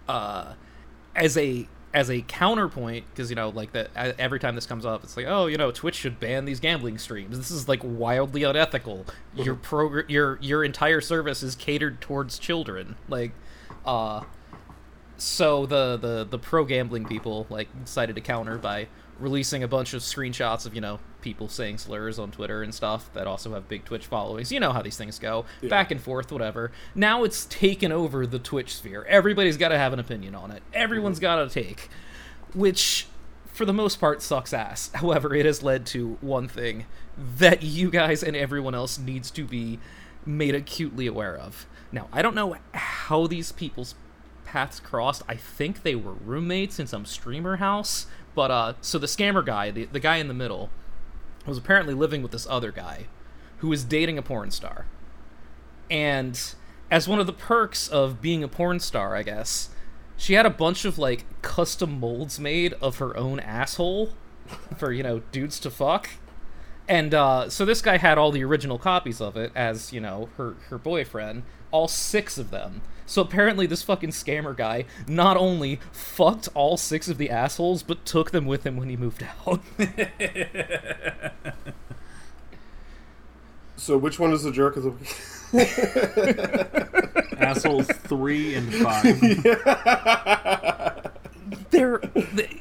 uh 0.09 0.55
as 1.15 1.37
a 1.37 1.69
as 1.93 2.09
a 2.11 2.23
counterpoint 2.23 3.05
because 3.11 3.31
you 3.31 3.37
know 3.37 3.49
like 3.49 3.73
that 3.73 3.91
every 4.19 4.39
time 4.39 4.55
this 4.55 4.67
comes 4.67 4.87
up 4.87 5.03
it's 5.03 5.17
like 5.17 5.27
oh 5.27 5.47
you 5.47 5.57
know 5.57 5.73
twitch 5.73 5.97
should 5.97 6.21
ban 6.21 6.45
these 6.45 6.61
gambling 6.61 6.99
streams. 6.99 7.37
This 7.37 7.51
is 7.51 7.69
like 7.69 7.81
wildly 7.83 8.45
unethical. 8.45 9.07
Your 9.35 9.55
progr- 9.57 10.09
your 10.09 10.39
your 10.41 10.65
entire 10.65 11.01
service 11.01 11.43
is 11.43 11.55
catered 11.55 12.01
towards 12.01 12.39
children. 12.39 12.97
Like 13.09 13.33
uh 13.85 14.23
so 15.17 15.67
the 15.67 15.97
the 15.97 16.25
the 16.25 16.39
pro 16.39 16.65
gambling 16.65 17.07
people 17.07 17.47
like 17.51 17.69
decided 17.85 18.15
to 18.17 18.23
counter 18.23 18.57
by 18.57 18.89
releasing 19.19 19.63
a 19.63 19.69
bunch 19.69 19.93
of 19.93 20.03
screenshots 20.03 20.67
of 20.67 20.75
you 20.75 20.81
know 20.81 20.99
people 21.21 21.49
saying 21.49 21.79
slurs 21.79 22.19
on 22.19 22.31
Twitter 22.31 22.63
and 22.63 22.75
stuff 22.75 23.13
that 23.15 23.27
also 23.27 23.55
have 23.55 23.69
big 23.69 23.85
Twitch 23.85 24.07
followings. 24.07 24.51
You 24.51 24.61
know 24.61 24.73
how 24.73 24.83
these 24.83 24.97
things 24.97 25.19
go, 25.19 25.45
back 25.63 25.91
and 25.91 26.01
forth, 26.01 26.33
whatever. 26.33 26.73
Now 26.95 27.25
it's 27.25 27.45
taken 27.47 27.93
over 27.93 28.27
the 28.27 28.39
Twitch 28.39 28.75
sphere. 28.75 29.05
Everybody's 29.09 29.57
got 29.57 29.69
to 29.69 29.79
have 29.79 29.93
an 29.93 29.99
opinion 29.99 30.35
on 30.35 30.51
it. 30.51 30.63
Everyone's 30.73 31.19
got 31.21 31.39
a 31.41 31.49
take, 31.49 31.89
which 32.55 33.07
for 33.47 33.65
the 33.65 33.73
most 33.73 34.01
part 34.01 34.23
sucks 34.23 34.53
ass. 34.53 34.91
However, 34.95 35.35
it 35.35 35.47
has 35.47 35.63
led 35.63 35.87
to 35.87 36.19
one 36.21 36.49
thing 36.49 36.87
that 37.17 37.63
you 37.63 37.91
guys 37.91 38.23
and 38.23 38.37
everyone 38.37 38.75
else 38.75 38.99
needs 38.99 39.31
to 39.33 39.45
be 39.45 39.79
made 40.25 40.55
acutely 40.55 41.07
aware 41.07 41.37
of. 41.37 41.67
Now, 41.93 42.09
I 42.13 42.23
don't 42.23 42.35
know 42.35 42.57
how 42.73 43.27
these 43.27 43.53
people's 43.53 43.95
paths 44.45 44.81
crossed. 44.81 45.23
I 45.29 45.35
think 45.35 45.83
they 45.83 45.95
were 45.95 46.13
roommates 46.13 46.79
in 46.79 46.87
some 46.87 47.05
streamer 47.05 47.57
house. 47.57 48.07
But 48.35 48.51
uh 48.51 48.75
so 48.81 48.99
the 48.99 49.07
scammer 49.07 49.45
guy, 49.45 49.71
the, 49.71 49.85
the 49.87 50.01
guy 50.01 50.17
in 50.17 50.29
the 50.29 50.35
middle, 50.35 50.71
was 51.47 51.59
apparently 51.59 51.95
living 51.95 52.23
with 52.23 52.33
this 52.33 52.47
other 52.49 52.73
guy 52.73 53.07
who 53.59 53.69
was 53.69 53.85
dating 53.85 54.19
a 54.19 54.23
porn 54.23 54.51
star. 54.51 54.87
And 55.91 56.41
as 56.91 57.09
one 57.09 57.21
of 57.21 57.27
the 57.27 57.33
perks 57.33 57.89
of 57.89 58.21
being 58.21 58.43
a 58.43 58.49
porn 58.49 58.81
star, 58.81 59.15
I 59.15 59.23
guess, 59.23 59.71
she 60.17 60.35
had 60.35 60.47
a 60.47 60.51
bunch 60.51 60.85
of 60.85 60.99
like 60.99 61.25
custom 61.43 61.99
molds 61.99 62.39
made 62.39 62.75
of 62.75 62.99
her 62.99 63.17
own 63.17 63.41
asshole 63.41 64.15
for, 64.77 64.93
you 64.93 65.03
know, 65.03 65.21
dudes 65.33 65.59
to 65.61 65.71
fuck. 65.71 66.11
And 66.89 67.15
uh, 67.15 67.49
so 67.49 67.65
this 67.65 67.83
guy 67.83 67.99
had 67.99 68.19
all 68.19 68.33
the 68.33 68.43
original 68.43 68.79
copies 68.79 69.21
of 69.21 69.37
it 69.37 69.53
as, 69.55 69.93
you 69.93 70.01
know, 70.01 70.29
her, 70.37 70.57
her 70.69 70.79
boyfriend, 70.79 71.45
all 71.71 71.87
six 71.87 72.37
of 72.37 72.51
them. 72.51 72.83
So 73.11 73.23
apparently 73.23 73.67
this 73.67 73.83
fucking 73.83 74.11
scammer 74.11 74.57
guy 74.57 74.85
not 75.09 75.37
only 75.37 75.81
fucked 75.91 76.49
all 76.55 76.77
six 76.77 77.09
of 77.09 77.19
the 77.19 77.29
assholes, 77.29 77.83
but 77.83 78.07
took 78.07 78.31
them 78.31 78.47
with 78.47 78.65
him 78.65 78.77
when 78.77 78.89
he 78.89 78.97
moved 78.97 79.27
out. 79.45 79.61
So 83.77 83.97
which 83.97 84.19
one 84.21 84.33
is 84.33 84.43
the 84.43 84.53
jerk 84.53 84.77
of 84.77 84.83
the 84.83 84.91
week? 84.91 85.17
Assholes 87.41 87.87
three 87.87 88.55
and 88.55 88.75
five. 88.75 89.19
they're 91.71 91.99
they, 92.35 92.61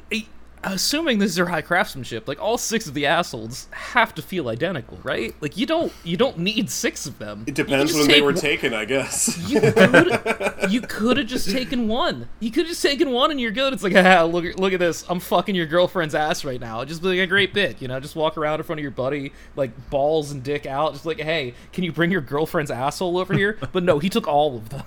assuming 0.62 1.18
this 1.18 1.30
is 1.30 1.36
their 1.36 1.46
high 1.46 1.62
craftsmanship. 1.62 2.28
Like 2.28 2.40
all 2.40 2.58
six 2.58 2.86
of 2.86 2.94
the 2.94 3.06
assholes 3.06 3.68
have 3.70 4.14
to 4.14 4.22
feel 4.22 4.48
identical, 4.48 4.98
right? 5.02 5.34
Like 5.40 5.56
you 5.56 5.66
don't 5.66 5.92
you 6.04 6.16
don't 6.16 6.38
need 6.38 6.70
six 6.70 7.06
of 7.06 7.18
them. 7.18 7.44
It 7.46 7.54
depends 7.54 7.94
when 7.94 8.08
they 8.08 8.20
were 8.20 8.32
taken, 8.32 8.74
I 8.74 8.84
guess. 8.84 9.38
You 9.48 9.60
could 9.60 10.54
you 10.70 10.80
could 10.82 11.16
have 11.16 11.26
just 11.26 11.50
taken 11.50 11.88
one. 11.88 12.28
You 12.40 12.50
could 12.50 12.60
have 12.60 12.68
just 12.68 12.82
taken 12.82 13.10
one 13.10 13.30
and 13.30 13.40
you're 13.40 13.50
good. 13.50 13.72
It's 13.72 13.82
like, 13.82 13.96
ah, 13.96 14.24
look 14.24 14.58
look 14.58 14.72
at 14.72 14.80
this. 14.80 15.04
I'm 15.08 15.20
fucking 15.20 15.54
your 15.54 15.66
girlfriend's 15.66 16.14
ass 16.14 16.44
right 16.44 16.60
now. 16.60 16.84
Just 16.84 17.02
be 17.02 17.08
like 17.08 17.18
a 17.18 17.26
great 17.26 17.54
bit, 17.54 17.80
you 17.80 17.88
know. 17.88 18.00
Just 18.00 18.16
walk 18.16 18.36
around 18.36 18.60
in 18.60 18.64
front 18.64 18.78
of 18.78 18.82
your 18.82 18.90
buddy, 18.92 19.32
like 19.56 19.90
balls 19.90 20.30
and 20.30 20.42
dick 20.42 20.66
out. 20.66 20.92
Just 20.92 21.06
like, 21.06 21.20
hey, 21.20 21.54
can 21.72 21.84
you 21.84 21.92
bring 21.92 22.10
your 22.10 22.20
girlfriend's 22.20 22.70
asshole 22.70 23.18
over 23.18 23.34
here? 23.34 23.58
But 23.72 23.84
no, 23.84 24.00
he 24.00 24.08
took 24.08 24.26
all 24.26 24.56
of 24.56 24.70
them. 24.70 24.82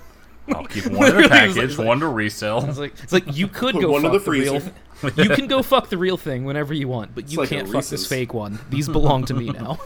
I'll 0.48 0.64
keep 0.66 0.86
one 0.90 1.10
in 1.10 1.22
the 1.22 1.28
package, 1.28 1.78
one 1.78 2.00
to 2.00 2.08
resell. 2.08 2.68
It's 2.68 2.78
like 2.78 2.92
it's 3.02 3.12
like 3.12 3.36
you 3.36 3.48
could 3.48 3.74
go 3.74 3.92
one 3.92 4.02
fuck 4.02 4.12
the 4.12 4.18
the, 4.18 4.30
real. 4.30 4.54
you 5.16 5.30
can 5.30 5.46
go 5.46 5.62
fuck 5.62 5.88
the 5.88 5.98
real 5.98 6.16
thing 6.16 6.44
whenever 6.44 6.74
you 6.74 6.88
want, 6.88 7.14
but 7.14 7.30
you 7.30 7.38
like 7.38 7.48
can't 7.48 7.68
fuck 7.68 7.84
this 7.86 8.06
fake 8.06 8.34
one. 8.34 8.58
These 8.70 8.88
belong 8.88 9.24
to 9.26 9.34
me 9.34 9.50
now. 9.50 9.78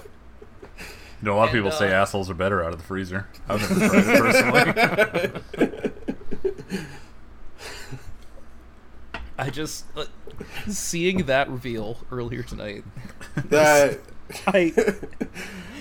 You 1.21 1.27
know, 1.27 1.35
a 1.35 1.37
lot 1.37 1.49
of 1.49 1.55
And, 1.55 1.65
people 1.65 1.73
say 1.73 1.88
uh, 1.93 2.03
assholes 2.03 2.31
are 2.31 2.35
better 2.35 2.62
out 2.62 2.73
of 2.73 2.79
the 2.79 2.85
freezer. 2.85 3.27
I've 3.49 3.61
never 3.61 3.88
tried 3.88 4.07
it 4.07 5.45
personally. 5.55 5.93
I 9.37 9.50
just 9.50 9.85
uh, 9.97 10.07
seeing 10.69 11.27
that 11.27 11.49
reveal 11.49 11.99
earlier 12.11 12.43
tonight. 12.43 12.85
That 13.47 14.00
I 14.47 14.75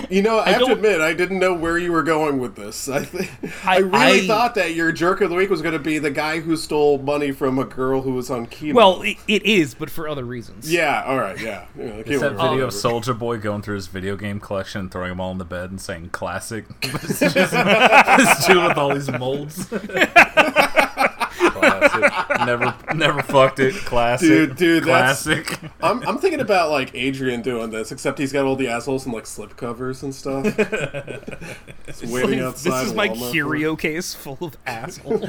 you 0.10 0.22
know, 0.22 0.40
I, 0.40 0.52
have 0.52 0.66
to 0.66 0.72
admit, 0.74 1.02
I 1.02 1.14
didn't 1.14 1.40
know 1.40 1.54
where 1.54 1.78
you 1.78 1.92
were 1.92 2.04
going 2.04 2.40
with 2.40 2.56
this. 2.56 2.88
I 2.90 3.06
th- 3.06 3.30
I, 3.64 3.76
I- 3.76 3.78
really 3.80 4.22
I- 4.22 4.28
thought 4.28 4.56
that 4.56 4.74
your 4.76 4.92
jerk 4.92 5.22
of 5.22 5.30
the 5.30 5.36
week 5.36 5.50
was 5.50 5.62
going 5.62 5.74
to 5.74 5.80
be 5.80 6.00
the 6.00 6.12
guy 6.12 6.40
who 6.40 6.56
stole 6.56 6.98
money 6.98 7.32
from 7.32 7.60
a 7.60 7.66
girl 7.66 8.02
who 8.02 8.14
was 8.14 8.30
on 8.30 8.48
chemo. 8.48 8.74
well, 8.74 9.02
it, 9.02 9.18
it 9.28 9.46
is, 9.46 9.74
but 9.74 9.90
for 9.90 10.08
other 10.08 10.24
reasons. 10.26 10.72
yeah, 10.72 11.04
all 11.06 11.18
right, 11.20 11.40
yeah. 11.40 11.66
yeah 11.78 11.84
It's 12.06 12.22
that 12.22 12.34
was 12.34 12.42
video 12.42 12.66
of 12.68 12.74
Soldier 12.74 13.14
Boy 13.14 13.38
going 13.38 13.62
through 13.62 13.76
his 13.76 13.88
video 13.88 14.16
game 14.16 14.40
collection 14.40 14.82
and 14.82 14.92
throwing 14.92 15.10
them 15.10 15.20
all 15.20 15.32
in 15.32 15.38
the 15.38 15.46
bed 15.46 15.70
and 15.70 15.80
saying 15.82 16.10
classic. 16.10 16.66
it's 16.82 17.20
just 17.20 17.34
this 17.34 18.48
with 18.50 18.78
all 18.78 18.94
these 18.94 19.12
molds. 19.12 19.68
classic. 21.60 22.46
Never 22.46 22.76
never 22.96 23.22
fucked 23.22 23.60
it. 23.60 23.74
Classic. 23.76 24.28
Dude, 24.28 24.56
dude, 24.56 24.84
that's- 24.86 25.24
classic. 25.24 25.60
I'm, 25.82 26.02
I'm 26.08 26.18
thinking 26.18 26.40
about 26.40 26.72
like 26.72 26.94
Adrian 26.96 27.42
doing 27.42 27.70
this, 27.72 27.92
except 27.92 28.20
he's 28.20 28.32
got 28.34 28.46
all 28.46 28.56
the 28.56 28.68
assholes 28.68 29.06
in 29.06 29.12
like 29.12 29.26
slip 29.26 29.56
covers 29.58 30.04
and 30.04 30.14
stuff. 30.14 30.46
It's 31.88 32.04
waiting 32.04 32.40
Like, 32.40 32.50
outside. 32.50 32.82
this 32.82 32.88
is 32.90 32.94
my 32.94 33.08
Walmart. 33.08 33.32
curio 33.32 33.76
case 33.78 34.14
full 34.14 34.38
of 34.42 34.58
assholes. 34.68 35.24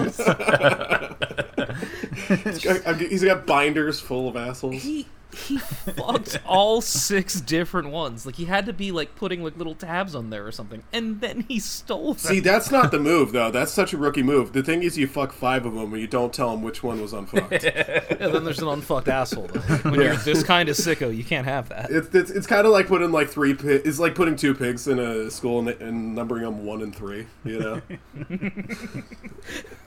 He's 2.44 2.58
got- 2.64 3.00
He's 3.00 3.25
got 3.25 3.47
binders 3.47 4.00
full 4.00 4.28
of 4.28 4.37
assholes. 4.37 4.82
he 4.82 5.06
he 5.38 5.59
fucked 5.59 6.40
all 6.47 6.80
six 6.80 7.40
different 7.40 7.90
ones. 7.90 8.26
Like 8.26 8.35
he 8.35 8.45
had 8.45 8.66
to 8.66 8.73
be 8.73 8.92
like 8.92 9.14
putting 9.14 9.42
like 9.42 9.57
little 9.57 9.75
tabs 9.75 10.14
on 10.14 10.30
there 10.30 10.47
or 10.47 10.52
something, 10.52 10.83
and 10.92 11.21
then 11.21 11.45
he 11.49 11.59
stole 11.59 12.14
them. 12.14 12.18
See, 12.18 12.40
that's 12.40 12.71
not 12.71 12.90
the 12.90 12.99
move 12.99 13.33
though. 13.33 13.50
That's 13.50 13.73
such 13.73 13.92
a 13.92 13.97
rookie 13.97 14.23
move. 14.23 14.52
The 14.52 14.62
thing 14.62 14.83
is, 14.83 14.99
you 14.99 15.07
fuck 15.07 15.33
five 15.33 15.64
of 15.64 15.75
them, 15.75 15.92
and 15.92 16.00
you 16.00 16.09
don't 16.09 16.33
tell 16.33 16.50
them 16.50 16.62
which 16.62 16.83
one 16.83 17.00
was 17.00 17.12
unfucked. 17.12 17.52
and 17.64 18.35
then 18.35 18.45
there's 18.45 18.61
an 18.61 18.68
unfucked 18.68 19.09
asshole. 19.09 19.49
When 19.88 20.00
you're 20.00 20.16
this 20.16 20.42
kind 20.42 20.68
of 20.68 20.76
sicko, 20.76 21.14
you 21.16 21.25
can't 21.25 21.47
have 21.47 21.68
that. 21.68 21.90
It's 21.90 22.14
it's, 22.14 22.30
it's 22.30 22.47
kind 22.47 22.66
of 22.66 22.73
like 22.73 22.88
putting 22.88 23.12
like 23.12 23.28
three. 23.28 23.54
Pi- 23.54 23.80
it's 23.85 23.99
like 23.99 24.14
putting 24.14 24.37
two 24.37 24.54
pigs 24.54 24.88
in 24.88 24.99
a 24.99 25.30
school 25.30 25.61
and, 25.61 25.68
and 25.80 26.14
numbering 26.14 26.42
them 26.42 26.64
one 26.66 26.83
and 26.83 26.95
three. 26.95 27.26
You 27.45 27.61
know. 27.61 27.83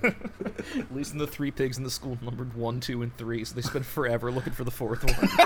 At 0.03 0.95
least 0.95 1.13
in 1.13 1.19
the 1.19 1.27
three 1.27 1.51
pigs 1.51 1.77
in 1.77 1.83
the 1.83 1.91
school 1.91 2.17
numbered 2.21 2.53
one, 2.55 2.79
two, 2.79 3.01
and 3.01 3.15
three, 3.17 3.43
so 3.43 3.55
they 3.55 3.61
spend 3.61 3.85
forever 3.85 4.31
looking 4.31 4.53
for 4.53 4.63
the 4.63 4.71
fourth 4.71 5.03
one. 5.03 5.40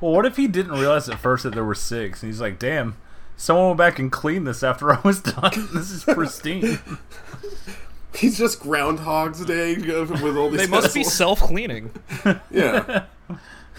Well, 0.00 0.12
what 0.12 0.24
if 0.24 0.36
he 0.36 0.46
didn't 0.46 0.72
realize 0.72 1.08
at 1.08 1.18
first 1.18 1.42
that 1.44 1.54
there 1.54 1.64
were 1.64 1.74
six, 1.74 2.22
and 2.22 2.30
he's 2.32 2.40
like, 2.40 2.58
"Damn, 2.58 2.96
someone 3.36 3.66
went 3.68 3.78
back 3.78 3.98
and 3.98 4.10
cleaned 4.10 4.46
this 4.46 4.62
after 4.62 4.92
I 4.92 5.00
was 5.02 5.20
done. 5.20 5.52
This 5.74 5.90
is 5.90 6.04
pristine." 6.04 6.78
He's 8.14 8.36
just 8.38 8.60
Groundhog's 8.60 9.44
Day 9.44 9.76
with 9.76 10.36
all 10.36 10.50
these. 10.50 10.60
they 10.60 10.66
must 10.66 10.94
be 10.94 11.04
self 11.04 11.40
cleaning. 11.40 11.90
Yeah. 12.50 13.04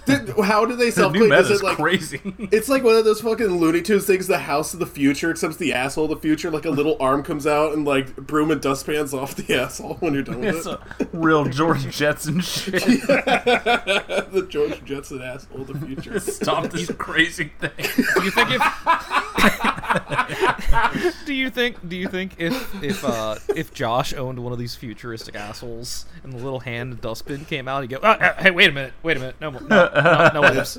Did, 0.05 0.29
how 0.29 0.65
do 0.65 0.75
they 0.75 0.89
self 0.91 1.13
clean? 1.13 1.29
meta 1.29 1.41
Is 1.41 1.51
is 1.51 1.61
it 1.61 1.65
like 1.65 1.77
crazy. 1.77 2.19
It's 2.51 2.67
like 2.69 2.83
one 2.83 2.95
of 2.95 3.05
those 3.05 3.21
fucking 3.21 3.47
Looney 3.59 3.81
Tunes 3.81 4.05
things, 4.05 4.27
the 4.27 4.39
house 4.39 4.73
of 4.73 4.79
the 4.79 4.85
future, 4.85 5.29
except 5.31 5.51
it's 5.51 5.59
the 5.59 5.73
asshole 5.73 6.05
of 6.05 6.09
the 6.11 6.17
future. 6.17 6.49
Like 6.49 6.65
a 6.65 6.69
little 6.71 6.97
arm 6.99 7.23
comes 7.23 7.45
out 7.45 7.73
and 7.73 7.85
like 7.85 8.15
broom 8.15 8.51
and 8.51 8.59
dustpans 8.61 9.13
off 9.13 9.35
the 9.35 9.53
asshole 9.61 9.95
when 9.95 10.13
you're 10.13 10.23
done 10.23 10.39
with 10.41 10.55
it's 10.57 10.65
it. 10.65 10.79
a 10.99 11.07
real 11.13 11.45
George 11.45 11.87
Jetson 11.95 12.41
shit. 12.41 12.73
the 12.83 14.45
George 14.49 14.83
Jetson 14.85 15.21
asshole 15.21 15.61
of 15.61 15.67
the 15.67 15.85
future. 15.85 16.19
Stop 16.19 16.69
this 16.71 16.91
crazy 16.97 17.51
thing. 17.59 17.71
You 17.77 18.31
think 18.31 18.49
if 18.51 19.80
Do 21.25 21.33
you 21.33 21.49
think 21.49 21.87
do 21.87 21.95
you 21.95 22.07
think 22.07 22.35
if 22.37 22.83
if 22.83 23.03
uh 23.03 23.35
if 23.55 23.73
Josh 23.73 24.13
owned 24.13 24.37
one 24.39 24.53
of 24.53 24.59
these 24.59 24.75
futuristic 24.75 25.35
assholes 25.35 26.05
and 26.23 26.31
the 26.33 26.37
little 26.37 26.59
hand 26.61 27.01
dustbin 27.01 27.45
came 27.45 27.67
out, 27.67 27.81
he'd 27.83 27.89
go, 27.89 27.99
"Ah, 28.03 28.17
ah, 28.21 28.33
"Hey, 28.37 28.51
wait 28.51 28.69
a 28.69 28.73
minute, 28.73 28.93
wait 29.03 29.17
a 29.17 29.19
minute, 29.19 29.35
no, 29.41 29.51
more- 29.51 29.61
no, 29.61 29.89
no, 29.93 30.29
no 30.33 30.41
wipes." 30.41 30.77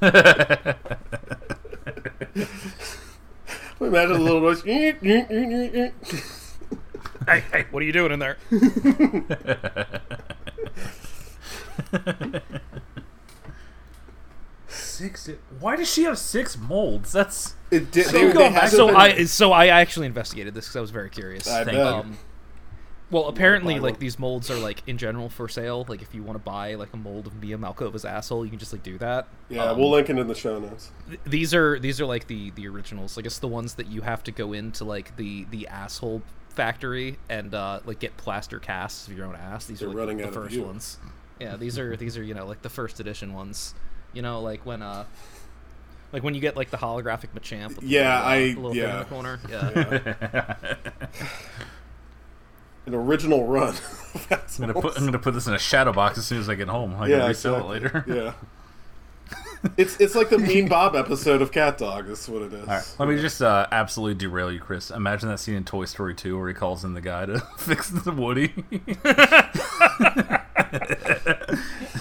Imagine 3.80 4.16
a 4.16 4.18
little 4.18 4.40
noise. 4.40 4.62
hey, 4.62 4.92
hey, 7.26 7.66
what 7.70 7.82
are 7.82 7.86
you 7.86 7.92
doing 7.92 8.12
in 8.12 8.18
there? 8.18 8.36
Six. 14.76 15.28
Why 15.60 15.76
does 15.76 15.92
she 15.92 16.04
have 16.04 16.18
six 16.18 16.56
molds? 16.56 17.12
That's 17.12 17.54
It 17.70 17.90
did, 17.90 18.06
So 18.06 18.12
they, 18.12 18.26
they 18.28 18.32
back- 18.50 18.68
So 18.70 18.86
been- 18.88 18.96
I 18.96 19.24
so 19.24 19.52
I 19.52 19.66
actually 19.68 20.06
investigated 20.06 20.54
this 20.54 20.66
because 20.66 20.76
I 20.76 20.80
was 20.80 20.90
very 20.90 21.10
curious. 21.10 21.48
I 21.48 21.64
Thank 21.64 21.76
bet. 21.76 21.86
Um, 21.86 22.18
well, 23.08 23.26
apparently, 23.28 23.74
like 23.78 23.92
one. 23.94 24.00
these 24.00 24.18
molds 24.18 24.50
are 24.50 24.56
like 24.58 24.82
in 24.88 24.98
general 24.98 25.28
for 25.28 25.48
sale. 25.48 25.86
Like 25.88 26.02
if 26.02 26.12
you 26.12 26.24
want 26.24 26.38
to 26.38 26.42
buy 26.42 26.74
like 26.74 26.92
a 26.92 26.96
mold 26.96 27.28
of 27.28 27.40
Mia 27.40 27.56
Malkova's 27.56 28.04
asshole, 28.04 28.44
you 28.44 28.50
can 28.50 28.58
just 28.58 28.72
like 28.72 28.82
do 28.82 28.98
that. 28.98 29.28
yeah, 29.48 29.64
Um, 29.70 29.78
we'll 29.78 29.90
link 29.92 30.10
it 30.10 30.18
in 30.18 30.26
the 30.26 30.34
show 30.34 30.58
notes. 30.58 30.90
th- 31.08 31.20
these 31.24 31.54
are 31.54 31.78
these 31.78 32.00
are 32.00 32.06
like 32.06 32.26
the 32.26 32.50
the 32.52 32.66
originals. 32.66 33.16
I 33.16 33.22
guess 33.22 33.38
the 33.38 33.46
ones 33.48 33.74
that 33.74 33.86
you 33.86 34.00
have 34.02 34.24
to 34.24 34.32
go 34.32 34.52
into 34.52 34.84
like 34.84 35.16
the 35.16 35.44
the 35.50 35.68
asshole 35.68 36.22
factory 36.48 37.18
and 37.28 37.54
uh 37.54 37.78
like 37.84 37.98
get 38.00 38.16
plaster 38.16 38.58
casts 38.58 39.06
of 39.06 39.16
your 39.16 39.26
own 39.26 39.36
ass. 39.36 39.66
These 39.66 39.80
They're 39.80 39.88
are 39.88 39.90
like, 39.90 39.98
running 39.98 40.16
the 40.16 40.24
out 40.24 40.28
of 40.30 40.34
first 40.34 40.54
you. 40.56 40.62
ones. 40.64 40.98
Yeah, 41.38 41.54
these 41.56 41.78
are 41.78 41.96
these 41.96 42.18
are 42.18 42.24
you 42.24 42.34
know 42.34 42.46
like 42.46 42.62
the 42.62 42.70
first 42.70 42.98
edition 42.98 43.34
ones. 43.34 43.74
You 44.16 44.22
know, 44.22 44.40
like 44.40 44.64
when 44.64 44.80
uh. 44.82 45.04
Like 46.12 46.22
when 46.22 46.34
you 46.34 46.40
get 46.40 46.56
like 46.56 46.70
the 46.70 46.78
holographic 46.78 47.28
Machamp. 47.38 47.68
With 47.68 47.80
the 47.80 47.86
Yeah, 47.88 48.16
little, 48.16 48.26
uh, 48.26 48.30
I- 48.30 48.38
the 48.38 48.54
little 48.54 48.72
thing 48.72 48.82
in 48.82 48.88
yeah. 48.88 48.98
the 48.98 49.04
corner. 49.04 49.40
Yeah. 49.50 50.76
An 52.86 52.94
original 52.94 53.46
run. 53.46 53.74
I'm 54.30 54.38
gonna 54.58 54.72
put. 54.72 54.96
I'm 54.96 55.04
gonna 55.04 55.18
put 55.18 55.34
this 55.34 55.46
in 55.48 55.52
a 55.54 55.58
shadow 55.58 55.92
box 55.92 56.16
as 56.18 56.24
soon 56.24 56.38
as 56.38 56.48
I 56.48 56.54
get 56.54 56.68
home. 56.68 56.94
I 56.94 57.08
yeah, 57.08 57.18
can 57.18 57.26
resell 57.28 57.72
exactly. 57.72 57.76
it 57.76 57.82
later. 57.82 58.04
Yeah. 58.08 58.32
It's 59.76 59.96
it's 59.98 60.14
like 60.14 60.28
the 60.30 60.38
Mean 60.38 60.68
Bob 60.68 60.94
episode 60.94 61.42
of 61.42 61.50
CatDog. 61.50 62.08
Is 62.08 62.28
what 62.28 62.42
it 62.42 62.52
is. 62.52 62.60
All 62.60 62.74
right, 62.74 62.94
let 63.00 63.08
me 63.08 63.20
just 63.20 63.42
uh, 63.42 63.66
absolutely 63.72 64.14
derail 64.14 64.52
you, 64.52 64.60
Chris. 64.60 64.90
Imagine 64.92 65.28
that 65.30 65.40
scene 65.40 65.56
in 65.56 65.64
Toy 65.64 65.86
Story 65.86 66.14
2 66.14 66.38
where 66.38 66.46
he 66.46 66.54
calls 66.54 66.84
in 66.84 66.94
the 66.94 67.00
guy 67.00 67.26
to 67.26 67.40
fix 67.58 67.88
the 67.90 68.12
Woody. 68.12 68.54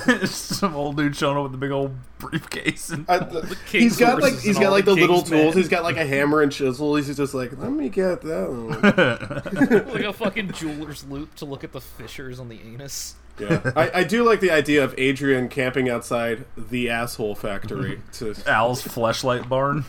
It's 0.08 0.32
Some 0.60 0.76
old 0.76 0.98
dude 0.98 1.16
showing 1.16 1.38
up 1.38 1.44
with 1.44 1.54
a 1.54 1.58
big 1.58 1.72
old 1.72 1.96
briefcase 2.20 2.90
and 2.90 3.06
I, 3.10 3.20
th- 3.30 3.44
King's 3.68 3.72
he's 3.84 3.98
got 3.98 4.16
like 4.22 4.34
horses 4.34 4.44
he's 4.44 4.56
and 4.58 4.64
got 4.66 4.72
like 4.72 4.86
the 4.86 4.96
the 4.96 5.02
little 5.02 5.18
King's 5.18 5.30
tools. 5.30 5.56
He's 5.56 5.68
got 5.70 5.84
like 5.84 5.98
a 5.98 6.06
hammer 6.06 6.42
and 6.42 6.52
chisel. 6.52 6.96
He's 6.96 7.16
just 7.16 7.34
like, 7.34 7.58
let 7.58 7.72
me 7.72 7.90
get 7.90 8.22
that. 8.22 8.50
One. 8.50 9.86
like 9.94 10.04
a 10.04 10.14
fucking 10.14 10.52
jeweler's 10.54 11.04
loupe 11.06 11.34
to 11.36 11.46
look 11.46 11.64
at 11.64 11.72
the 11.72 11.82
fissures 11.82 12.40
on 12.40 12.50
the 12.50 12.60
anus. 12.62 13.16
Yeah, 13.38 13.72
I, 13.76 13.92
I 14.00 14.04
do 14.06 14.24
like 14.24 14.40
the 14.40 14.52
idea 14.52 14.82
of 14.82 14.96
Adrian 14.98 15.50
camping 15.50 15.90
outside 15.90 16.46
the 16.58 16.90
asshole 16.90 17.36
factory 17.36 18.02
to. 18.14 18.34
Al's 18.48 18.82
fleshlight 18.82 19.50
barn. 19.50 19.84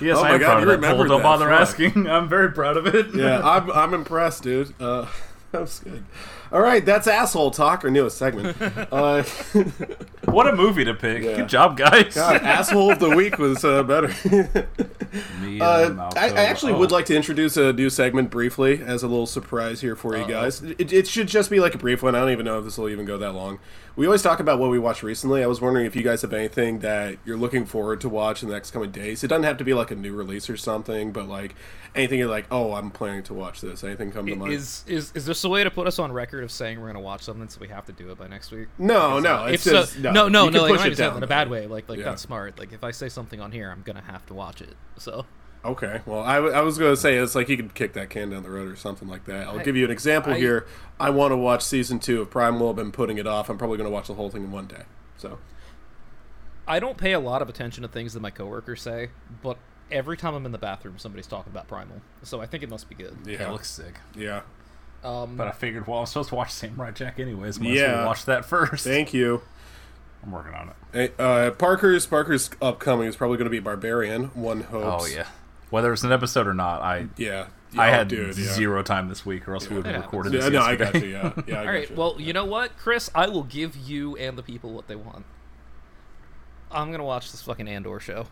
yes, 0.00 0.16
Oh 0.18 0.22
I 0.22 0.28
my 0.28 0.34
am 0.34 0.40
God, 0.40 0.46
proud 0.46 0.62
you 0.62 0.70
of 0.70 0.80
that. 0.80 0.96
Cole, 0.96 1.04
don't 1.08 1.22
bother 1.22 1.48
Fuck. 1.48 1.60
asking. 1.60 2.06
I'm 2.08 2.28
very 2.28 2.52
proud 2.52 2.76
of 2.76 2.86
it. 2.86 3.14
Yeah, 3.14 3.40
I'm 3.42 3.70
I'm 3.72 3.94
impressed, 3.94 4.42
dude. 4.44 4.72
Uh, 4.80 5.06
that 5.50 5.60
was 5.62 5.80
good. 5.80 6.04
All 6.52 6.60
right, 6.60 6.84
that's 6.84 7.06
asshole 7.06 7.50
talk, 7.50 7.82
our 7.84 7.90
newest 7.90 8.18
segment. 8.18 8.56
Uh, 8.92 9.22
What 10.26 10.46
a 10.46 10.54
movie 10.54 10.84
to 10.84 10.94
pick. 10.94 11.22
Yeah. 11.24 11.36
Good 11.36 11.48
job, 11.48 11.76
guys. 11.76 12.14
God, 12.14 12.42
asshole 12.42 12.92
of 12.92 12.98
the 13.00 13.10
week 13.10 13.38
was 13.38 13.64
uh, 13.64 13.82
better. 13.82 14.08
Me 15.42 15.60
and 15.60 15.62
Uh, 15.62 16.10
I, 16.16 16.28
I 16.30 16.44
actually 16.44 16.72
Oh. 16.72 16.78
would 16.78 16.90
like 16.90 17.06
to 17.06 17.16
introduce 17.16 17.56
a 17.56 17.72
new 17.72 17.90
segment 17.90 18.30
briefly 18.30 18.80
as 18.82 19.02
a 19.02 19.08
little 19.08 19.26
surprise 19.26 19.80
here 19.80 19.96
for 19.96 20.16
you 20.16 20.26
guys. 20.26 20.62
It, 20.62 20.92
it 20.92 21.06
should 21.06 21.26
just 21.28 21.50
be 21.50 21.60
like 21.60 21.74
a 21.74 21.78
brief 21.78 22.02
one. 22.02 22.14
I 22.14 22.20
don't 22.20 22.30
even 22.30 22.44
know 22.46 22.58
if 22.58 22.64
this 22.64 22.78
will 22.78 22.88
even 22.88 23.04
go 23.04 23.18
that 23.18 23.32
long. 23.32 23.58
We 23.96 24.06
always 24.06 24.22
talk 24.22 24.40
about 24.40 24.58
what 24.58 24.70
we 24.70 24.78
watched 24.78 25.02
recently. 25.02 25.42
I 25.42 25.46
was 25.46 25.60
wondering 25.60 25.84
if 25.86 25.94
you 25.96 26.02
guys 26.02 26.22
have 26.22 26.32
anything 26.32 26.78
that 26.78 27.18
you're 27.26 27.36
looking 27.36 27.66
forward 27.66 28.00
to 28.02 28.08
watch 28.08 28.42
in 28.42 28.48
the 28.48 28.54
next 28.54 28.70
coming 28.70 28.90
days. 28.90 29.22
It 29.22 29.28
doesn't 29.28 29.42
have 29.44 29.58
to 29.58 29.64
be 29.64 29.74
like 29.74 29.90
a 29.90 29.94
new 29.96 30.14
release 30.14 30.48
or 30.48 30.56
something, 30.56 31.12
but 31.12 31.28
like 31.28 31.54
anything 31.94 32.18
you're 32.18 32.28
like, 32.28 32.46
oh, 32.50 32.72
I'm 32.74 32.90
planning 32.90 33.22
to 33.24 33.34
watch 33.34 33.60
this. 33.60 33.84
Anything 33.84 34.10
come 34.12 34.26
to 34.26 34.34
mind? 34.36 34.52
Is 34.52 34.84
is 34.86 35.12
is 35.14 35.26
this 35.26 35.44
a 35.44 35.48
way 35.48 35.64
to 35.64 35.70
put 35.70 35.86
us 35.86 35.98
on 35.98 36.12
record 36.12 36.44
of 36.44 36.50
saying 36.50 36.80
we're 36.80 36.86
gonna 36.88 37.00
watch 37.00 37.22
something 37.22 37.48
so 37.48 37.58
we 37.60 37.68
have 37.68 37.84
to 37.86 37.92
do 37.92 38.10
it 38.10 38.18
by 38.18 38.28
next 38.28 38.50
week? 38.50 38.68
No, 38.78 39.18
no, 39.18 39.46
it's 39.46 39.66
if 39.66 39.72
just- 39.72 39.92
so, 39.94 40.00
no, 40.00 40.12
no, 40.12 40.28
no, 40.28 40.44
you 40.44 40.50
no. 40.50 40.66
can 40.66 40.76
Like, 40.76 40.92
it 40.92 40.96
down, 40.96 41.16
in 41.16 41.22
a 41.22 41.26
bad 41.26 41.50
way. 41.50 41.66
Like 41.66 41.88
like 41.88 41.98
Yeah. 41.98 42.06
that's 42.06 42.22
smart. 42.22 42.58
Like 42.58 42.72
if 42.72 42.82
I 42.84 42.90
say 42.90 43.08
something 43.08 43.40
on 43.40 43.52
here, 43.52 43.70
I'm 43.70 43.82
gonna 43.82 44.02
have 44.02 44.24
to 44.26 44.34
watch 44.34 44.60
it. 44.62 44.76
So 44.96 45.26
Okay. 45.64 46.00
Well, 46.06 46.18
I, 46.22 46.34
w- 46.36 46.52
I 46.52 46.60
was 46.62 46.76
going 46.76 46.92
to 46.92 46.96
say 46.96 47.14
it's 47.18 47.36
like 47.36 47.48
you 47.48 47.56
could 47.56 47.72
kick 47.72 47.92
that 47.92 48.10
can 48.10 48.30
down 48.30 48.42
the 48.42 48.50
road 48.50 48.66
or 48.68 48.74
something 48.74 49.06
like 49.06 49.26
that. 49.26 49.46
I'll 49.46 49.60
I- 49.60 49.62
give 49.62 49.76
you 49.76 49.84
an 49.84 49.92
example 49.92 50.32
I- 50.32 50.38
here. 50.38 50.66
I 50.98 51.10
want 51.10 51.30
to 51.30 51.36
watch 51.36 51.62
season 51.62 52.00
two 52.00 52.20
of 52.20 52.30
Primal. 52.30 52.70
I've 52.70 52.74
been 52.74 52.90
putting 52.90 53.16
it 53.16 53.28
off. 53.28 53.48
I'm 53.48 53.58
probably 53.58 53.78
going 53.78 53.88
to 53.88 53.92
watch 53.94 54.08
the 54.08 54.14
whole 54.14 54.28
thing 54.28 54.42
in 54.42 54.50
one 54.50 54.66
day. 54.66 54.82
So 55.18 55.38
I 56.66 56.80
don't 56.80 56.96
pay 56.98 57.12
a 57.12 57.20
lot 57.20 57.42
of 57.42 57.48
attention 57.48 57.82
to 57.82 57.88
things 57.88 58.12
that 58.14 58.20
my 58.20 58.30
coworkers 58.30 58.82
say, 58.82 59.10
but 59.40 59.56
every 59.92 60.16
time 60.16 60.34
I'm 60.34 60.44
in 60.46 60.52
the 60.52 60.58
bathroom, 60.58 60.98
somebody's 60.98 61.26
talking 61.26 61.52
about 61.52 61.68
Primal. 61.68 62.00
So 62.22 62.40
I 62.40 62.46
think 62.46 62.62
it 62.62 62.70
must 62.70 62.88
be 62.88 62.94
good. 62.94 63.16
Yeah, 63.24 63.48
it 63.48 63.52
looks 63.52 63.70
sick. 63.70 63.94
Yeah. 64.16 64.42
Um, 65.04 65.36
But 65.36 65.48
I 65.48 65.52
figured, 65.52 65.86
well, 65.86 65.98
I'm 66.00 66.06
supposed 66.06 66.28
to 66.30 66.34
watch 66.36 66.50
Samurai 66.52 66.90
Jack 66.92 67.18
anyways. 67.20 67.58
Might 67.60 67.70
as 67.72 67.76
Yeah. 67.78 67.96
well 67.98 68.06
watch 68.06 68.24
that 68.26 68.44
first. 68.44 68.84
Thank 68.84 69.12
you. 69.12 69.42
I'm 70.24 70.30
working 70.30 70.54
on 70.54 70.68
it. 70.68 70.74
Hey, 71.18 71.24
uh, 71.24 71.50
Parker's 71.52 72.06
Parker's 72.06 72.50
upcoming 72.60 73.08
is 73.08 73.16
probably 73.16 73.36
going 73.36 73.46
to 73.46 73.50
be 73.50 73.58
Barbarian. 73.58 74.26
One 74.34 74.60
hopes. 74.62 75.04
Oh 75.04 75.06
yeah. 75.12 75.26
Whether 75.70 75.92
it's 75.92 76.04
an 76.04 76.12
episode 76.12 76.46
or 76.46 76.54
not, 76.54 76.80
I 76.82 77.08
Yeah. 77.16 77.46
I 77.76 77.88
Oh, 77.88 77.90
had 77.92 78.08
dude, 78.08 78.36
yeah. 78.38 78.52
zero 78.52 78.82
time 78.82 79.08
this 79.08 79.24
week, 79.26 79.48
or 79.48 79.54
else 79.54 79.68
we 79.68 79.76
would 79.76 79.86
have 79.86 79.94
Yeah. 79.96 80.02
recorded 80.02 80.34
Yeah, 80.34 80.40
this. 80.40 80.50
no, 80.52 80.60
I 80.62 80.76
got 80.76 80.94
you. 80.94 81.06
Yeah. 81.08 81.32
Yeah. 81.46 81.54
I 81.54 81.58
All 81.58 81.64
got 81.64 81.70
right. 81.70 81.90
you. 81.90 81.96
Well, 81.96 82.16
you 82.18 82.32
know 82.34 82.44
what, 82.44 82.76
Chris? 82.76 83.10
I 83.14 83.28
will 83.28 83.42
give 83.44 83.74
you 83.74 84.14
and 84.16 84.36
the 84.38 84.42
people 84.42 84.72
what 84.72 84.86
they 84.86 84.94
want. 84.96 85.24
I'm 86.70 86.90
gonna 86.92 87.04
watch 87.04 87.32
this 87.32 87.42
fucking 87.42 87.66
Andor 87.68 87.98
show. 87.98 88.26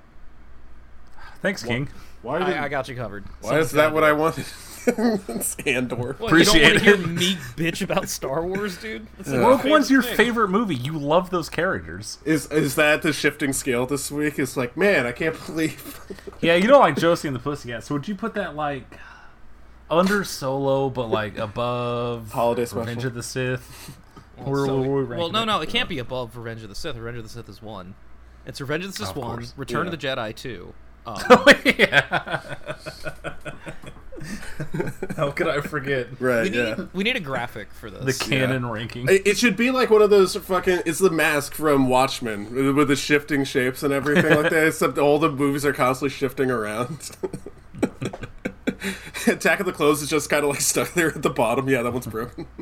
Thanks, 1.42 1.62
King. 1.62 1.88
Why 2.23 2.38
did, 2.38 2.49
I, 2.49 2.64
I 2.64 2.68
got 2.68 2.88
you 2.88 2.94
covered. 2.97 3.25
why 3.40 3.59
is 3.59 3.70
that 3.73 3.94
what 3.94 4.04
I 4.04 4.12
wanted? 4.12 4.44
it's 4.87 5.56
Andor. 5.66 5.97
What, 5.97 6.06
you 6.06 6.14
don't 6.14 6.26
Appreciate 6.28 6.62
want 6.73 6.78
to 6.78 6.85
hear 6.85 6.94
it. 6.94 7.06
me 7.06 7.35
bitch 7.56 7.82
about 7.82 8.09
Star 8.09 8.42
Wars, 8.47 8.76
dude? 8.78 9.06
That's 9.18 9.30
like 9.30 9.40
Rogue 9.40 9.64
One's 9.64 9.90
your 9.90 10.02
thing. 10.02 10.16
favorite 10.16 10.49
movie. 10.49 10.75
You 10.75 10.99
love 10.99 11.30
those 11.30 11.49
characters. 11.49 12.18
Is 12.25 12.47
is 12.50 12.75
that 12.76 13.02
the 13.02 13.12
shifting 13.12 13.52
scale 13.52 13.87
this 13.87 14.11
week? 14.11 14.38
It's 14.38 14.56
like, 14.56 14.76
man, 14.76 15.06
I 15.06 15.12
can't 15.12 15.37
believe. 15.47 16.00
Yeah, 16.40 16.54
you 16.54 16.68
don't 16.68 16.80
like 16.80 16.97
Josie 16.97 17.28
and 17.28 17.35
the 17.35 17.40
Pussycats. 17.40 17.87
So 17.87 17.94
would 17.94 18.09
you 18.09 18.14
put 18.14 18.32
that 18.35 18.56
like 18.56 18.99
under 19.90 20.25
Solo, 20.25 20.88
but 20.88 21.09
like 21.11 21.37
above 21.37 22.32
Holiday 22.32 22.62
Revenge 22.62 22.90
special. 23.00 23.06
of 23.09 23.14
the 23.14 23.23
Sith? 23.23 23.99
Well, 24.38 24.50
Where- 24.50 24.66
so- 24.66 24.80
where 24.80 25.04
we 25.04 25.16
well, 25.16 25.30
no, 25.30 25.42
it? 25.42 25.47
no, 25.47 25.61
it 25.61 25.68
can't 25.68 25.88
be 25.90 25.99
above 25.99 26.37
Revenge 26.38 26.62
of 26.62 26.70
the 26.70 26.75
Sith. 26.75 26.97
Revenge 26.97 27.18
of 27.18 27.25
the 27.25 27.28
Sith 27.28 27.49
is 27.50 27.61
one. 27.61 27.94
It's 28.47 28.59
Revenge 28.61 28.85
of 28.87 28.92
the 28.92 28.97
Sith 28.97 29.11
Of 29.11 29.16
one, 29.18 29.37
course. 29.37 29.54
Return 29.59 29.87
Yeah. 29.87 29.92
of 29.92 30.00
the 30.00 30.06
Jedi 30.06 30.35
two. 30.35 30.73
Um, 31.07 31.16
yeah. 31.64 32.42
How 35.16 35.30
could 35.30 35.49
I 35.49 35.61
forget 35.62 36.09
Right. 36.21 36.42
we, 36.45 36.50
need, 36.50 36.57
Yeah. 36.57 36.85
we 36.92 37.04
need 37.04 37.16
a 37.16 37.21
graphic 37.21 37.73
for 37.73 37.90
this. 37.90 38.00
the 38.00 38.04
this. 38.07 38.19
canon 38.23 38.66
ranking? 38.69 39.09
It 39.09 39.26
it 39.26 39.38
should 39.38 39.57
be 39.57 39.71
like 39.71 39.88
one 39.90 40.02
of 40.02 40.11
those 40.11 40.37
fucking. 40.37 40.80
It's 40.87 40.99
the 40.99 41.11
mask 41.11 41.54
from 41.54 41.88
Watchmen 41.88 42.54
with- 42.54 42.76
with 42.76 42.88
the 42.88 42.97
shifting 42.97 43.45
shapes 43.45 43.83
and 43.83 43.92
everything 43.92 44.35
like 44.37 44.50
that. 44.50 44.66
Except 44.69 44.99
all 44.99 45.19
the 45.19 45.30
movies 45.30 45.64
are 45.64 45.73
constantly 45.73 46.11
shifting 46.14 46.50
around. 46.50 47.11
Attack 49.26 49.60
of 49.60 49.66
the 49.66 49.72
Clones 49.72 50.02
is 50.02 50.08
just 50.08 50.30
kind 50.30 50.44
of 50.44 50.50
like 50.50 50.60
stuck 50.60 50.94
there 50.94 51.08
at 51.08 51.22
the 51.22 51.30
bottom. 51.30 51.68
Yeah, 51.68 51.82
that 51.82 51.92
one's 51.92 52.06
broken. 52.06 52.46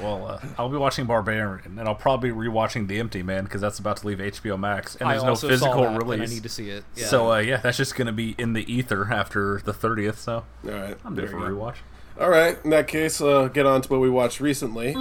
Well, 0.00 0.26
uh, 0.26 0.40
I'll 0.58 0.68
be 0.68 0.76
watching 0.76 1.06
Barbarian, 1.06 1.78
and 1.78 1.88
I'll 1.88 1.94
probably 1.94 2.30
be 2.30 2.36
rewatching 2.36 2.88
The 2.88 2.98
Empty 2.98 3.22
Man 3.22 3.44
because 3.44 3.60
that's 3.60 3.78
about 3.78 3.98
to 3.98 4.06
leave 4.08 4.18
HBO 4.18 4.58
Max, 4.58 4.96
and 4.96 5.08
I 5.08 5.12
there's 5.12 5.22
no 5.24 5.36
physical 5.36 5.72
saw 5.72 5.80
that, 5.82 5.88
and 5.88 5.98
release. 6.02 6.30
I 6.30 6.34
need 6.34 6.42
to 6.42 6.48
see 6.48 6.68
it. 6.70 6.84
Yeah. 6.96 7.06
So 7.06 7.32
uh, 7.32 7.38
yeah, 7.38 7.58
that's 7.58 7.76
just 7.76 7.94
gonna 7.94 8.12
be 8.12 8.34
in 8.38 8.54
the 8.54 8.70
ether 8.72 9.06
after 9.12 9.60
the 9.64 9.72
thirtieth. 9.72 10.18
So 10.18 10.44
All 10.64 10.70
right, 10.70 10.98
I'm 11.04 11.14
there 11.14 11.26
due 11.26 11.32
for 11.32 11.46
a 11.46 11.50
rewatch. 11.50 11.76
All 12.18 12.28
right, 12.28 12.58
in 12.64 12.70
that 12.70 12.88
case, 12.88 13.20
uh, 13.20 13.46
get 13.46 13.66
on 13.66 13.82
to 13.82 13.88
what 13.88 14.00
we 14.00 14.10
watched 14.10 14.40
recently. 14.40 14.94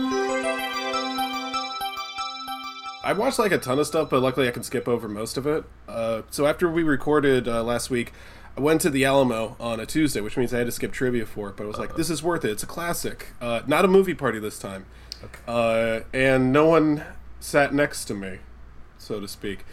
I 3.06 3.14
watched 3.14 3.38
like 3.40 3.52
a 3.52 3.58
ton 3.58 3.78
of 3.80 3.88
stuff, 3.88 4.10
but 4.10 4.22
luckily 4.22 4.48
I 4.48 4.52
can 4.52 4.64
skip 4.64 4.88
over 4.88 5.08
most 5.08 5.38
of 5.38 5.46
it. 5.46 5.64
Uh, 5.88 6.24
so 6.32 6.48
after 6.48 6.70
we 6.70 6.84
recorded 6.84 7.48
uh, 7.48 7.64
last 7.64 7.90
week, 7.90 8.14
I 8.58 8.62
went 8.62 8.82
to 8.82 8.90
the 8.90 9.04
Alamo 9.04 9.58
on 9.60 9.80
a 9.80 9.86
Tuesday, 9.86 10.22
which 10.22 10.38
means 10.38 10.54
I 10.54 10.60
had 10.60 10.68
to 10.68 10.72
skip 10.72 10.94
trivia 10.94 11.26
for 11.26 11.50
it. 11.50 11.58
But 11.58 11.66
I 11.66 11.68
was 11.68 11.78
like, 11.78 11.96
this 11.96 12.10
is 12.10 12.24
worth 12.24 12.46
it. 12.46 12.52
It's 12.52 12.64
a 12.64 12.68
classic. 12.68 13.34
Uh, 13.42 13.62
not 13.68 13.84
a 13.84 13.88
movie 13.88 14.14
party 14.14 14.40
this 14.40 14.58
time. 14.58 14.86
Uh, 15.48 16.02
and 16.14 16.54
no 16.54 16.66
one 16.66 17.04
sat 17.40 17.74
next 17.74 18.06
to 18.06 18.14
me, 18.14 18.40
so 18.98 19.20
to 19.20 19.28
speak. 19.28 19.66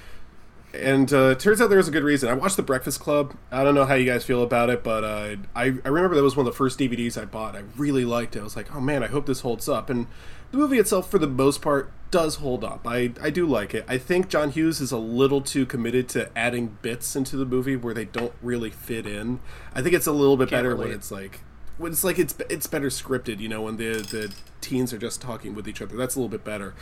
And 0.75 1.13
uh, 1.13 1.35
turns 1.35 1.61
out 1.61 1.69
there 1.69 1.79
was 1.79 1.89
a 1.89 1.93
good 1.93 2.03
reason. 2.03 2.31
I 2.31 2.35
watched 2.35 2.57
The 2.57 2.63
Breakfast 2.63 2.99
Club. 2.99 3.37
I 3.51 3.63
don't 3.63 3.75
know 3.75 3.85
how 3.85 3.95
you 3.95 4.07
guys 4.07 4.25
feel 4.25 4.43
about 4.43 4.71
it, 4.71 4.83
but 4.83 5.05
uh, 5.05 5.37
I, 5.55 5.65
I 5.85 5.89
remember 5.89 6.15
that 6.17 6.23
was 6.23 6.35
one 6.35 6.47
of 6.47 6.53
the 6.53 6.57
first 6.57 6.79
DVDs 6.79 7.21
I 7.21 7.27
bought. 7.27 7.55
I 7.55 7.63
really 7.77 8.07
liked 8.07 8.37
it. 8.37 8.41
I 8.41 8.43
was 8.43 8.57
like, 8.57 8.75
oh 8.75 8.81
man, 8.81 9.03
I 9.03 9.09
hope 9.09 9.27
this 9.27 9.41
holds 9.41 9.69
up. 9.69 9.91
And 9.91 10.07
the 10.53 10.59
movie 10.59 10.79
itself, 10.79 11.11
for 11.11 11.19
the 11.19 11.27
most 11.27 11.61
part, 11.61 11.91
does 12.13 12.37
hold 12.37 12.63
up. 12.63 12.87
I, 12.87 13.13
I 13.21 13.31
do 13.31 13.47
like 13.47 13.75
it. 13.75 13.85
I 13.89 13.99
think 13.99 14.29
John 14.29 14.51
Hughes 14.51 14.81
is 14.81 14.93
a 14.93 14.99
little 14.99 15.41
too 15.41 15.67
committed 15.67 16.09
to 16.11 16.31
adding 16.37 16.77
bits 16.83 17.17
into 17.17 17.37
the 17.37 17.47
movie 17.47 17.75
where 17.75 17.95
they 17.95 18.05
don't 18.05 18.35
really 18.43 18.71
fit 18.71 19.07
in. 19.07 19.41
I 19.75 19.83
think 19.83 19.95
it's 19.95 20.07
a 20.07 20.13
little 20.13 20.37
bit 20.37 20.51
Can't 20.51 20.59
better 20.59 20.77
when 20.77 20.93
it's 20.93 21.11
like 21.11 21.41
when 21.79 21.91
it's 21.91 22.05
like 22.05 22.19
it's 22.19 22.37
it's 22.51 22.67
better 22.67 22.89
scripted. 22.89 23.41
You 23.41 23.49
know, 23.49 23.63
when 23.63 23.79
the 23.79 23.95
the 23.95 24.33
teens 24.61 24.93
are 24.93 24.99
just 24.99 25.23
talking 25.23 25.55
with 25.55 25.67
each 25.67 25.81
other. 25.81 25.97
That's 25.97 26.15
a 26.15 26.19
little 26.19 26.29
bit 26.29 26.45
better. 26.45 26.75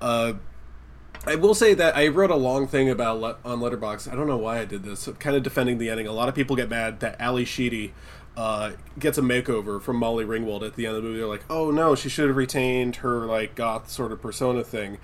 Uh, 0.00 0.34
I 1.26 1.36
will 1.36 1.54
say 1.54 1.72
that 1.74 1.96
I 1.96 2.08
wrote 2.08 2.30
a 2.30 2.36
long 2.36 2.66
thing 2.66 2.90
about 2.90 3.20
le- 3.20 3.36
on 3.44 3.60
Letterboxd. 3.60 4.12
I 4.12 4.16
don't 4.16 4.26
know 4.26 4.36
why 4.36 4.58
I 4.58 4.64
did 4.64 4.82
this. 4.82 5.08
Kind 5.20 5.36
of 5.36 5.42
defending 5.42 5.78
the 5.78 5.88
ending. 5.88 6.06
A 6.06 6.12
lot 6.12 6.28
of 6.28 6.34
people 6.34 6.56
get 6.56 6.68
mad 6.68 7.00
that 7.00 7.16
Ally 7.18 7.44
Sheedy 7.44 7.94
uh, 8.36 8.72
gets 8.98 9.18
a 9.18 9.22
makeover 9.22 9.80
from 9.80 9.96
Molly 9.96 10.24
Ringwald 10.24 10.66
at 10.66 10.76
the 10.76 10.86
end 10.86 10.96
of 10.96 11.02
the 11.02 11.08
movie. 11.08 11.20
They're 11.20 11.28
like, 11.28 11.44
"Oh 11.50 11.70
no, 11.70 11.94
she 11.94 12.08
should 12.08 12.28
have 12.28 12.36
retained 12.36 12.96
her 12.96 13.26
like 13.26 13.54
goth 13.54 13.88
sort 13.90 14.12
of 14.12 14.20
persona 14.20 14.64
thing." 14.64 14.98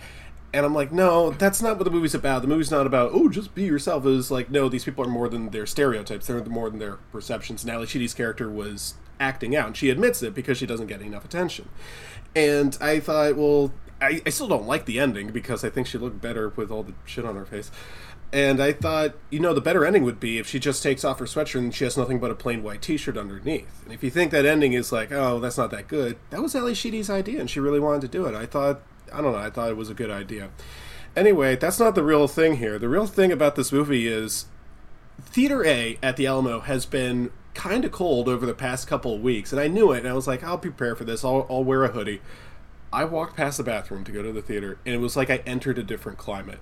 And 0.53 0.67
I'm 0.67 0.75
like, 0.75 0.91
no, 0.91 1.31
that's 1.31 1.63
not 1.63 1.77
what 1.77 1.85
the 1.85 1.91
movie's 1.91 2.15
about. 2.15 2.43
The 2.43 2.49
movie's 2.49 2.73
not 2.73 2.87
about, 2.87 3.13
oh, 3.15 3.29
just 3.29 3.55
be 3.55 3.63
yourself. 3.63 4.05
It 4.05 4.09
was 4.09 4.33
like, 4.33 4.51
no, 4.51 4.69
these 4.69 4.85
people 4.85 5.05
are 5.05 5.09
more 5.09 5.29
than 5.29 5.51
their 5.51 5.65
stereotypes. 5.65 6.27
They're 6.27 6.45
more 6.45 6.69
than 6.69 6.81
their 6.81 6.97
perceptions. 7.13 7.63
And 7.63 7.71
Ally 7.71 7.85
Sheedy's 7.85 8.15
character 8.15 8.51
was 8.51 8.95
acting 9.21 9.55
out. 9.55 9.69
And 9.69 9.77
she 9.77 9.91
admits 9.91 10.23
it 10.23 10.35
because 10.35 10.59
she 10.59 10.67
doesn't 10.67 10.89
get 10.89 11.03
enough 11.03 11.25
attention. 11.25 11.69
And 12.35 12.77
I 12.81 12.99
thought, 12.99 13.37
well, 13.37 13.73
I, 14.01 14.23
I 14.27 14.31
still 14.31 14.49
don't 14.49 14.67
like 14.67 14.87
the 14.87 14.99
ending 14.99 15.29
because 15.29 15.63
I 15.63 15.71
think 15.71 15.87
she 15.87 15.99
looked 15.99 16.21
better 16.21 16.49
with 16.49 16.71
all 16.71 16.83
the 16.83 16.95
shit 17.05 17.25
on 17.25 17.37
her 17.37 17.45
face. 17.45 17.71
And 18.33 18.63
I 18.63 18.73
thought, 18.73 19.17
you 19.31 19.41
know, 19.41 19.53
the 19.53 19.61
better 19.61 19.85
ending 19.85 20.05
would 20.05 20.21
be 20.21 20.39
if 20.39 20.47
she 20.47 20.61
just 20.61 20.85
takes 20.85 21.05
off 21.05 21.19
her 21.19 21.25
sweatshirt 21.25 21.59
and 21.59 21.75
she 21.75 21.83
has 21.83 21.97
nothing 21.97 22.21
but 22.21 22.31
a 22.31 22.37
plain 22.37 22.63
white 22.63 22.81
T-shirt 22.81 23.19
underneath. 23.19 23.83
And 23.85 23.93
if 23.93 24.05
you 24.05 24.11
think 24.11 24.31
that 24.31 24.47
ending 24.47 24.73
is 24.73 24.93
like, 24.93 25.11
oh, 25.11 25.41
that's 25.41 25.59
not 25.59 25.73
that 25.73 25.89
good, 25.89 26.17
that 26.31 26.41
was 26.41 26.55
Ally 26.55 26.73
Sheedy's 26.73 27.11
idea, 27.11 27.41
and 27.41 27.51
she 27.51 27.59
really 27.59 27.81
wanted 27.81 28.03
to 28.03 28.09
do 28.09 28.27
it. 28.27 28.35
I 28.37 28.47
thought, 28.47 28.83
I 29.13 29.21
don't 29.21 29.33
know, 29.33 29.39
I 29.39 29.51
thought 29.51 29.71
it 29.71 29.77
was 29.77 29.91
a 29.91 29.95
good 29.95 30.11
idea. 30.11 30.51
Anyway, 31.17 31.57
that's 31.57 31.81
not 31.81 31.97
the 31.97 32.05
real 32.05 32.29
thing 32.29 32.59
here. 32.59 32.79
The 32.79 32.89
real 32.89 33.07
thing 33.07 33.33
about 33.33 33.57
this 33.57 33.73
movie 33.73 34.07
is 34.07 34.47
Theater 35.21 35.67
A 35.67 35.99
at 36.01 36.17
the 36.17 36.29
Alamo 36.29 36.61
has 36.61 36.87
been 36.87 37.33
kind 37.55 37.85
of 37.85 37.91
cold 37.91 38.29
over 38.29 38.47
the 38.47 38.55
past 38.55 38.87
couple 38.87 39.17
of 39.17 39.23
weeks, 39.23 39.51
and 39.51 39.61
I 39.61 39.67
knew 39.67 39.91
it, 39.91 40.01
and 40.01 40.09
I 40.09 40.13
was 40.13 40.29
like, 40.29 40.45
I'll 40.45 40.57
prepare 40.57 40.95
for 40.95 41.03
this. 41.03 41.25
I'll, 41.25 41.49
I'll 41.51 41.65
wear 41.65 41.83
a 41.83 41.89
hoodie. 41.89 42.23
I 42.93 43.05
walked 43.07 43.37
past 43.37 43.59
the 43.59 43.65
bathroom 43.65 44.05
to 44.05 44.13
go 44.13 44.23
to 44.23 44.31
the 44.31 44.43
theater, 44.43 44.79
and 44.87 44.95
it 44.95 44.99
was 44.99 45.17
like 45.17 45.31
I 45.31 45.43
entered 45.47 45.79
a 45.79 45.83
different 45.83 46.19
climate. 46.19 46.61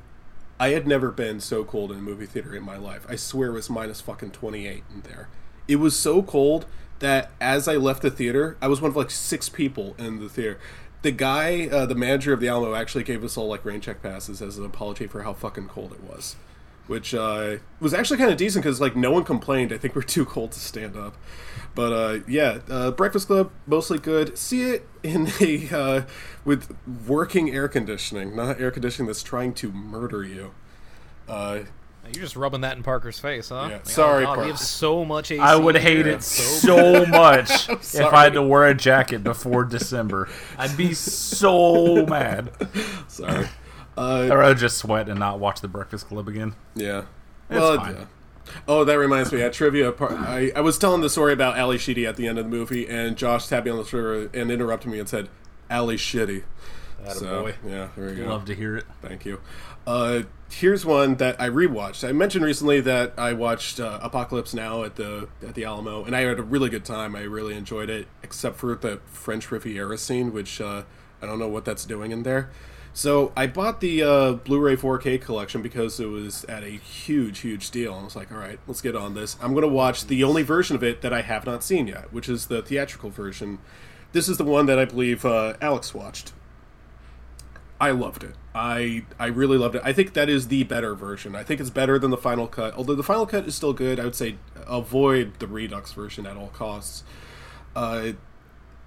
I 0.61 0.71
had 0.71 0.87
never 0.87 1.11
been 1.11 1.41
so 1.41 1.65
cold 1.65 1.93
in 1.93 1.99
a 1.99 2.03
movie 2.03 2.27
theater 2.27 2.55
in 2.55 2.65
my 2.65 2.77
life. 2.77 3.07
I 3.09 3.17
swear 3.17 3.51
it 3.51 3.53
was 3.53 3.71
minus 3.71 4.01
fucking 4.01 4.33
28 4.33 4.83
in 4.93 5.01
there. 5.03 5.29
It 5.69 5.77
was 5.77 5.95
so 5.97 6.23
cold 6.23 6.67
that 6.99 7.31
as 7.41 7.69
I 7.69 7.77
left 7.77 8.03
the 8.03 8.11
theater, 8.11 8.57
I 8.61 8.67
was 8.67 8.81
one 8.81 8.91
of 8.91 8.97
like 8.97 9.11
six 9.11 9.49
people 9.49 9.95
in 9.99 10.19
the 10.19 10.29
theater. 10.29 10.59
The 11.03 11.13
guy, 11.13 11.69
uh, 11.69 11.87
the 11.87 11.95
manager 11.95 12.33
of 12.33 12.41
the 12.41 12.49
Alamo, 12.49 12.75
actually 12.75 13.05
gave 13.05 13.23
us 13.23 13.37
all 13.37 13.47
like 13.47 13.65
rain 13.65 13.81
check 13.81 14.03
passes 14.03 14.43
as 14.43 14.59
an 14.59 14.65
apology 14.65 15.07
for 15.07 15.23
how 15.23 15.33
fucking 15.33 15.69
cold 15.69 15.93
it 15.93 16.03
was, 16.03 16.35
which 16.89 17.15
uh, 17.15 17.59
was 17.79 17.95
actually 17.95 18.19
kind 18.19 18.31
of 18.33 18.37
decent 18.37 18.65
because 18.65 18.81
like 18.81 18.97
no 18.97 19.13
one 19.13 19.23
complained. 19.25 19.73
I 19.73 19.79
think 19.79 19.95
we're 19.95 20.03
too 20.17 20.25
cold 20.25 20.51
to 20.53 20.59
stand 20.61 20.97
up. 20.97 21.15
But 21.75 21.93
uh, 21.93 22.19
yeah, 22.27 22.59
uh, 22.69 22.91
Breakfast 22.91 23.29
Club 23.29 23.53
mostly 23.67 23.99
good. 23.99 24.37
See 24.37 24.63
it 24.65 24.89
in 25.05 25.29
a 25.41 25.69
uh, 25.71 26.03
with 26.45 26.75
working 27.07 27.51
air 27.55 27.69
conditioning, 27.69 28.35
not 28.35 28.61
air 28.61 28.73
conditioning 28.73 29.07
that's 29.07 29.23
trying 29.23 29.55
to 29.55 29.71
murder 29.71 30.25
you. 30.25 30.53
Uh, 31.29 31.61
You're 32.13 32.23
just 32.25 32.35
rubbing 32.37 32.63
that 32.63 32.77
in 32.79 32.83
Parker's 32.83 33.19
face, 33.21 33.51
huh? 33.51 33.67
Yeah, 33.69 33.77
Like, 33.77 33.87
sorry, 33.87 34.25
oh, 34.25 34.27
God, 34.27 34.31
we 34.33 34.37
Parker. 34.37 34.51
have 34.53 34.59
so 34.59 35.05
much 35.05 35.31
AC. 35.31 35.39
I 35.41 35.55
would 35.57 35.77
hate 35.77 36.07
here. 36.07 36.15
it 36.17 36.23
so 36.25 37.05
much 37.07 37.69
if. 37.69 38.01
I 38.01 38.25
had 38.25 38.33
to 38.33 38.43
wear 38.43 38.65
a 38.65 38.75
jacket 38.75 39.23
before 39.23 39.65
December. 39.65 40.29
I'd 40.57 40.77
be 40.77 40.95
so 40.95 42.07
mad. 42.07 42.51
Sorry. 43.09 43.47
I'd 44.03 44.31
rather 44.31 44.55
just 44.55 44.79
sweat 44.79 45.09
and 45.09 45.19
not 45.19 45.39
watch 45.39 45.61
The 45.61 45.69
Breakfast 45.69 46.09
Club 46.09 46.29
again. 46.29 46.55
Yeah. 46.75 47.05
It's 47.51 47.61
well, 47.61 47.77
fine. 47.77 47.95
yeah. 47.95 48.05
Oh, 48.67 48.85
that 48.85 48.95
reminds 48.95 49.33
me. 49.33 49.43
At 49.43 49.53
trivia, 49.53 49.93
par- 49.93 50.15
I, 50.15 50.53
I 50.57 50.61
was 50.61 50.79
telling 50.79 51.03
the 51.03 51.11
story 51.11 51.33
about 51.33 51.59
Ally 51.59 51.77
Sheedy 51.77 52.07
at 52.07 52.17
the 52.17 52.27
end 52.27 52.39
of 52.39 52.47
the 52.47 52.51
movie, 52.51 52.89
and 52.89 53.17
Josh 53.17 53.47
tapped 53.47 53.67
me 53.67 53.73
on 53.73 53.79
the 53.79 53.85
shoulder 53.85 54.31
and 54.33 54.51
interrupted 54.51 54.91
me 54.91 54.99
and 54.99 55.09
said, 55.09 55.29
"Ali 55.71 55.97
Shitty." 55.97 56.45
So 57.13 57.43
boy. 57.43 57.55
yeah, 57.67 57.89
there 57.97 58.13
you 58.13 58.25
go. 58.25 58.31
Love 58.31 58.45
to 58.47 58.55
hear 58.55 58.77
it. 58.77 58.85
Thank 59.03 59.25
you. 59.25 59.41
Uh, 59.87 60.23
here's 60.51 60.85
one 60.85 61.15
that 61.17 61.41
I 61.41 61.49
rewatched. 61.49 62.07
I 62.07 62.13
mentioned 62.13 62.45
recently 62.45 62.81
that 62.81 63.15
I 63.17 63.33
watched 63.33 63.81
uh, 63.81 63.99
Apocalypse 64.03 64.53
Now 64.53 64.83
at 64.83 64.97
the 64.97 65.29
at 65.47 65.55
the 65.55 65.65
Alamo, 65.65 66.05
and 66.05 66.15
I 66.15 66.21
had 66.21 66.39
a 66.39 66.43
really 66.43 66.69
good 66.69 66.85
time. 66.85 67.15
I 67.15 67.23
really 67.23 67.55
enjoyed 67.55 67.89
it, 67.89 68.09
except 68.23 68.57
for 68.57 68.75
the 68.75 69.01
French 69.07 69.51
Riviera 69.51 69.97
scene, 69.97 70.33
which 70.33 70.61
uh, 70.61 70.83
I 71.23 71.27
don't 71.27 71.39
know 71.39 71.49
what 71.49 71.65
that's 71.65 71.85
doing 71.85 72.11
in 72.11 72.23
there. 72.23 72.51
So 72.99 73.33
I 73.37 73.47
bought 73.47 73.81
the 73.81 74.03
uh, 74.03 74.33
Blu-ray 74.33 74.75
4K 74.75 75.23
collection 75.23 75.63
because 75.63 76.01
it 76.01 76.07
was 76.07 76.43
at 76.47 76.65
a 76.65 76.71
huge, 76.71 77.39
huge 77.39 77.71
deal. 77.71 77.95
I 77.95 78.03
was 78.03 78.17
like, 78.17 78.33
all 78.33 78.39
right, 78.39 78.59
let's 78.67 78.81
get 78.81 78.97
on 78.97 79.15
this. 79.15 79.37
I'm 79.41 79.53
going 79.53 79.63
to 79.63 79.69
watch 79.69 80.09
the 80.09 80.25
only 80.25 80.43
version 80.43 80.75
of 80.75 80.83
it 80.83 81.01
that 81.03 81.13
I 81.13 81.23
have 81.23 81.47
not 81.47 81.63
seen 81.63 81.87
yet, 81.87 82.13
which 82.13 82.29
is 82.29 82.49
the 82.49 82.61
theatrical 82.61 83.11
version. 83.11 83.61
This 84.11 84.29
is 84.29 84.37
the 84.37 84.43
one 84.43 84.67
that 84.67 84.81
I 84.81 84.85
believe 84.85 85.25
uh, 85.25 85.55
Alex 85.61 85.95
watched. 85.95 86.33
I 87.81 87.93
loved 87.93 88.25
it. 88.25 88.35
I 88.53 89.05
I 89.17 89.27
really 89.27 89.59
loved 89.59 89.77
it. 89.77 89.83
I 89.85 89.93
think 89.93 90.15
that 90.15 90.29
is 90.29 90.49
the 90.49 90.65
better 90.65 90.97
version. 90.97 91.37
I 91.37 91.45
think 91.45 91.61
it's 91.61 91.71
better 91.71 92.01
than 92.01 92.11
the 92.11 92.17
final 92.17 92.49
cut. 92.49 92.75
Although 92.75 92.97
the 92.97 93.05
final 93.05 93.27
cut 93.27 93.47
is 93.47 93.55
still 93.55 93.73
good, 93.73 94.01
I 94.01 94.05
would 94.07 94.17
say 94.17 94.39
avoid 94.67 95.39
the 95.39 95.47
Redux 95.47 95.93
version 95.93 96.27
at 96.27 96.37
all 96.37 96.49
costs. 96.49 97.05
Uh, 97.77 98.15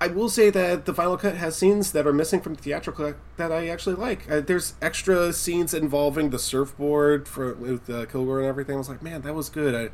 I 0.01 0.07
will 0.07 0.29
say 0.29 0.49
that 0.49 0.85
the 0.85 0.95
final 0.95 1.15
cut 1.15 1.35
has 1.35 1.55
scenes 1.55 1.91
that 1.91 2.07
are 2.07 2.11
missing 2.11 2.41
from 2.41 2.55
the 2.55 2.61
theatrical 2.63 3.13
that 3.37 3.51
I 3.51 3.67
actually 3.67 3.95
like. 3.95 4.29
Uh, 4.29 4.41
there's 4.41 4.73
extra 4.81 5.31
scenes 5.31 5.75
involving 5.75 6.31
the 6.31 6.39
surfboard 6.39 7.27
for 7.27 7.53
with 7.53 7.87
uh, 7.87 8.07
Kilgore 8.07 8.39
and 8.39 8.47
everything. 8.47 8.73
I 8.73 8.77
was 8.79 8.89
like, 8.89 9.03
man, 9.03 9.21
that 9.21 9.35
was 9.35 9.49
good. 9.49 9.75
I 9.75 9.93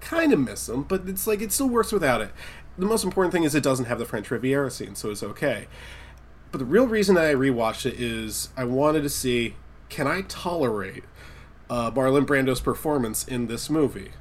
kind 0.00 0.32
of 0.32 0.40
miss 0.40 0.64
them, 0.64 0.84
but 0.84 1.06
it's 1.06 1.26
like 1.26 1.42
it 1.42 1.52
still 1.52 1.68
works 1.68 1.92
without 1.92 2.22
it. 2.22 2.30
The 2.78 2.86
most 2.86 3.04
important 3.04 3.34
thing 3.34 3.44
is 3.44 3.54
it 3.54 3.62
doesn't 3.62 3.84
have 3.84 3.98
the 3.98 4.06
French 4.06 4.30
Riviera 4.30 4.70
scene, 4.70 4.94
so 4.94 5.10
it's 5.10 5.22
okay. 5.22 5.66
But 6.50 6.56
the 6.56 6.64
real 6.64 6.86
reason 6.86 7.14
that 7.16 7.26
I 7.26 7.34
rewatched 7.34 7.84
it 7.84 8.00
is 8.00 8.48
I 8.56 8.64
wanted 8.64 9.02
to 9.02 9.10
see 9.10 9.56
can 9.90 10.06
I 10.06 10.22
tolerate 10.22 11.04
uh, 11.68 11.90
Marlon 11.90 12.24
Brando's 12.24 12.62
performance 12.62 13.22
in 13.28 13.48
this 13.48 13.68
movie. 13.68 14.12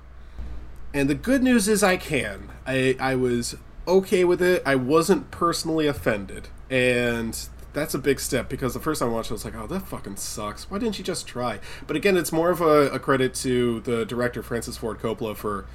And 0.93 1.09
the 1.09 1.15
good 1.15 1.41
news 1.41 1.69
is 1.69 1.83
I 1.83 1.95
can. 1.95 2.49
I 2.67 2.97
I 2.99 3.15
was 3.15 3.55
okay 3.91 4.23
with 4.23 4.41
it. 4.41 4.63
I 4.65 4.75
wasn't 4.75 5.31
personally 5.31 5.87
offended, 5.87 6.47
and 6.69 7.37
that's 7.73 7.93
a 7.93 7.99
big 7.99 8.19
step 8.19 8.49
because 8.49 8.73
the 8.73 8.79
first 8.79 8.99
time 8.99 9.09
I 9.09 9.13
watched 9.13 9.29
it, 9.29 9.33
I 9.33 9.35
was 9.35 9.45
like, 9.45 9.55
"Oh, 9.55 9.67
that 9.67 9.87
fucking 9.87 10.17
sucks. 10.17 10.69
Why 10.69 10.79
didn't 10.79 10.97
you 10.97 11.03
just 11.03 11.27
try?" 11.27 11.59
But 11.87 11.95
again, 11.95 12.17
it's 12.17 12.31
more 12.31 12.49
of 12.49 12.61
a, 12.61 12.89
a 12.89 12.99
credit 12.99 13.33
to 13.35 13.81
the 13.81 14.05
director 14.05 14.41
Francis 14.43 14.77
Ford 14.77 14.99
Coppola 14.99 15.35
for 15.35 15.65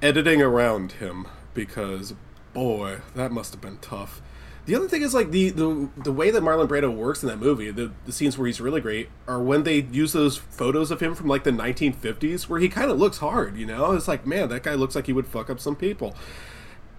editing 0.00 0.40
around 0.40 0.92
him 0.92 1.26
because 1.54 2.14
boy, 2.52 3.00
that 3.14 3.32
must 3.32 3.52
have 3.52 3.60
been 3.60 3.78
tough. 3.78 4.20
The 4.66 4.74
other 4.74 4.88
thing 4.88 5.00
is 5.00 5.14
like 5.14 5.30
the 5.30 5.48
the, 5.50 5.88
the 5.96 6.12
way 6.12 6.30
that 6.30 6.42
Marlon 6.42 6.68
Brando 6.68 6.94
works 6.94 7.22
in 7.22 7.28
that 7.30 7.38
movie, 7.38 7.70
the, 7.70 7.90
the 8.04 8.12
scenes 8.12 8.36
where 8.36 8.46
he's 8.46 8.60
really 8.60 8.82
great 8.82 9.08
are 9.26 9.40
when 9.40 9.62
they 9.62 9.80
use 9.80 10.12
those 10.12 10.36
photos 10.36 10.90
of 10.90 11.00
him 11.00 11.14
from 11.14 11.26
like 11.26 11.44
the 11.44 11.50
1950s 11.50 12.48
where 12.48 12.60
he 12.60 12.68
kind 12.68 12.90
of 12.90 12.98
looks 12.98 13.18
hard, 13.18 13.56
you 13.56 13.64
know? 13.64 13.92
It's 13.92 14.08
like, 14.08 14.26
man, 14.26 14.50
that 14.50 14.64
guy 14.64 14.74
looks 14.74 14.94
like 14.94 15.06
he 15.06 15.12
would 15.14 15.26
fuck 15.26 15.48
up 15.48 15.58
some 15.58 15.74
people. 15.74 16.14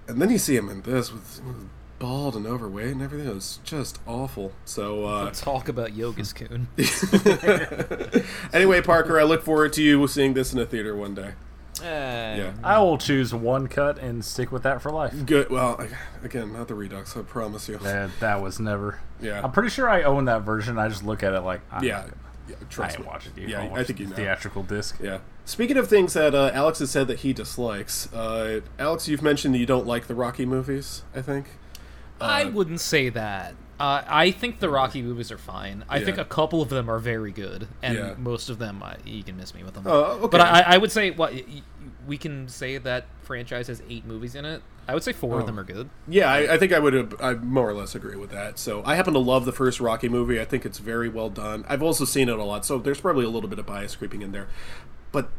And 0.09 0.21
then 0.21 0.29
you 0.29 0.37
see 0.37 0.55
him 0.55 0.67
in 0.69 0.81
this 0.81 1.11
with, 1.13 1.41
with 1.45 1.69
bald 1.99 2.35
and 2.35 2.45
overweight 2.47 2.91
and 2.91 3.01
everything. 3.01 3.27
It 3.29 3.33
was 3.35 3.59
just 3.63 3.99
awful. 4.07 4.51
So 4.65 5.05
uh 5.05 5.31
Talk 5.31 5.67
about 5.69 5.95
Yoga's 5.95 6.33
Coon. 6.33 6.67
anyway, 8.53 8.81
Parker, 8.81 9.19
I 9.19 9.23
look 9.23 9.43
forward 9.43 9.73
to 9.73 9.83
you 9.83 10.07
seeing 10.07 10.33
this 10.33 10.53
in 10.53 10.59
a 10.59 10.65
theater 10.65 10.95
one 10.95 11.13
day. 11.13 11.33
yeah. 11.81 12.53
I 12.63 12.79
will 12.79 12.97
choose 12.97 13.33
one 13.33 13.67
cut 13.67 13.99
and 13.99 14.23
stick 14.23 14.51
with 14.51 14.63
that 14.63 14.81
for 14.81 14.91
life. 14.91 15.13
Good. 15.25 15.49
Well, 15.49 15.85
again, 16.23 16.53
not 16.53 16.67
the 16.67 16.75
Redux. 16.75 17.15
I 17.15 17.21
promise 17.21 17.69
you. 17.69 17.77
That, 17.77 18.09
that 18.19 18.41
was 18.41 18.59
never. 18.59 18.99
Yeah. 19.21 19.41
I'm 19.43 19.51
pretty 19.51 19.69
sure 19.69 19.89
I 19.89 20.03
own 20.03 20.25
that 20.25 20.41
version. 20.43 20.77
I 20.77 20.89
just 20.89 21.03
look 21.05 21.23
at 21.23 21.33
it 21.33 21.41
like. 21.41 21.61
I'm 21.71 21.83
Yeah. 21.83 22.01
gonna- 22.01 22.13
Yeah, 22.49 22.55
I 22.59 22.63
trust 22.65 22.95
ain't 22.95 23.05
me. 23.05 23.07
watching 23.07 23.31
it. 23.37 23.49
Yeah, 23.49 23.61
I'll 23.61 23.67
I 23.67 23.71
watch 23.71 23.87
think 23.87 23.99
you 23.99 24.07
know. 24.07 24.15
Theatrical 24.15 24.63
disc. 24.63 24.97
Yeah. 25.01 25.19
Speaking 25.49 25.77
of 25.77 25.87
things 25.87 26.13
that 26.13 26.35
uh, 26.35 26.51
Alex 26.53 26.77
has 26.77 26.91
said 26.91 27.07
that 27.07 27.21
he 27.21 27.33
dislikes, 27.33 28.13
uh, 28.13 28.61
Alex, 28.77 29.07
you've 29.07 29.23
mentioned 29.23 29.55
that 29.55 29.57
you 29.57 29.65
don't 29.65 29.87
like 29.87 30.05
the 30.05 30.13
Rocky 30.13 30.45
movies. 30.45 31.01
I 31.15 31.23
think. 31.23 31.47
I 32.21 32.45
wouldn't 32.45 32.79
say 32.81 33.09
that. 33.09 33.55
Uh, 33.79 34.03
I 34.07 34.29
think 34.29 34.59
the 34.59 34.69
Rocky 34.69 35.01
movies 35.01 35.31
are 35.31 35.39
fine. 35.39 35.85
I 35.89 36.01
think 36.03 36.19
a 36.19 36.25
couple 36.25 36.61
of 36.61 36.69
them 36.69 36.87
are 36.87 36.99
very 36.99 37.31
good, 37.31 37.67
and 37.81 37.97
Yeah. 37.97 38.13
most 38.19 38.49
of 38.51 38.59
them 38.59 38.83
I, 38.83 38.97
you 39.03 39.23
can 39.23 39.37
miss 39.37 39.55
me 39.55 39.63
with 39.63 39.73
them. 39.73 39.85
Oh, 39.87 40.19
okay. 40.19 40.27
But 40.27 40.41
I, 40.41 40.61
I 40.61 40.77
would 40.77 40.91
say 40.91 41.09
what 41.09 41.33
we 42.05 42.17
can 42.19 42.47
say 42.47 42.77
that 42.77 43.05
franchise 43.23 43.69
has 43.69 43.81
eight 43.89 44.05
movies 44.05 44.35
in 44.35 44.45
it. 44.45 44.61
I 44.87 44.93
would 44.93 45.03
say 45.03 45.13
four 45.13 45.37
Oh. 45.37 45.39
of 45.39 45.45
them 45.47 45.59
are 45.59 45.63
good. 45.63 45.89
Yeah, 46.07 46.31
I, 46.31 46.53
I 46.53 46.57
think 46.59 46.73
I 46.73 46.77
would. 46.79 47.19
I 47.19 47.33
more 47.33 47.67
or 47.67 47.73
less 47.73 47.95
agree 47.95 48.17
with 48.17 48.29
that. 48.29 48.59
So 48.59 48.83
I 48.85 48.93
happen 48.95 49.13
to 49.13 49.19
love 49.19 49.45
the 49.45 49.51
first 49.53 49.79
Rocky 49.79 50.09
movie. 50.09 50.39
I 50.39 50.45
think 50.45 50.63
it's 50.63 50.77
very 50.77 51.09
well 51.09 51.29
done. 51.31 51.65
I've 51.67 51.81
also 51.81 52.05
seen 52.05 52.29
it 52.29 52.37
a 52.37 52.43
lot, 52.43 52.65
so 52.65 52.77
there's 52.77 53.01
probably 53.01 53.25
a 53.25 53.29
little 53.29 53.49
bit 53.49 53.57
of 53.57 53.65
bias 53.65 53.95
creeping 53.95 54.21
in 54.21 54.31
there. 54.31 54.47
But 55.11 55.31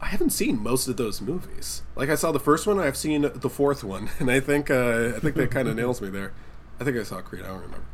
I 0.00 0.06
haven't 0.06 0.30
seen 0.30 0.62
most 0.62 0.88
of 0.88 0.96
those 0.96 1.20
movies. 1.20 1.82
Like 1.96 2.08
I 2.08 2.14
saw 2.14 2.32
the 2.32 2.40
first 2.40 2.66
one, 2.66 2.78
I've 2.78 2.96
seen 2.96 3.22
the 3.34 3.50
fourth 3.50 3.84
one, 3.84 4.08
and 4.18 4.30
I 4.30 4.40
think 4.40 4.70
uh, 4.70 5.12
I 5.16 5.18
think 5.20 5.36
that 5.36 5.50
kind 5.50 5.68
of 5.68 5.76
nails 5.82 6.00
me 6.00 6.08
there. 6.08 6.32
I 6.80 6.84
think 6.84 6.96
I 6.96 7.02
saw 7.02 7.20
Creed. 7.20 7.42
I 7.42 7.48
don't 7.48 7.60
remember. 7.62 7.84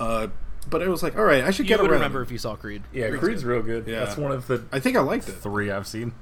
Uh, 0.00 0.28
but 0.68 0.82
I 0.82 0.88
was 0.88 1.02
like, 1.02 1.16
all 1.16 1.24
right, 1.24 1.42
I 1.44 1.50
should 1.50 1.66
You 1.66 1.70
get 1.70 1.80
would 1.80 1.90
around. 1.90 2.00
remember 2.00 2.22
if 2.22 2.30
you 2.30 2.38
saw 2.38 2.54
Creed. 2.56 2.82
Yeah, 2.92 3.10
Creed's 3.16 3.44
real 3.44 3.62
good. 3.62 3.86
Yeah. 3.86 4.00
That's 4.04 4.16
one 4.16 4.32
of 4.32 4.46
the 4.48 4.64
I 4.72 4.80
think 4.80 4.96
I 4.96 5.00
liked 5.00 5.28
it. 5.28 5.32
three 5.32 5.70
I've 5.70 5.86
seen. 5.86 6.12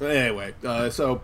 Anyway, 0.00 0.54
uh, 0.64 0.90
so 0.90 1.20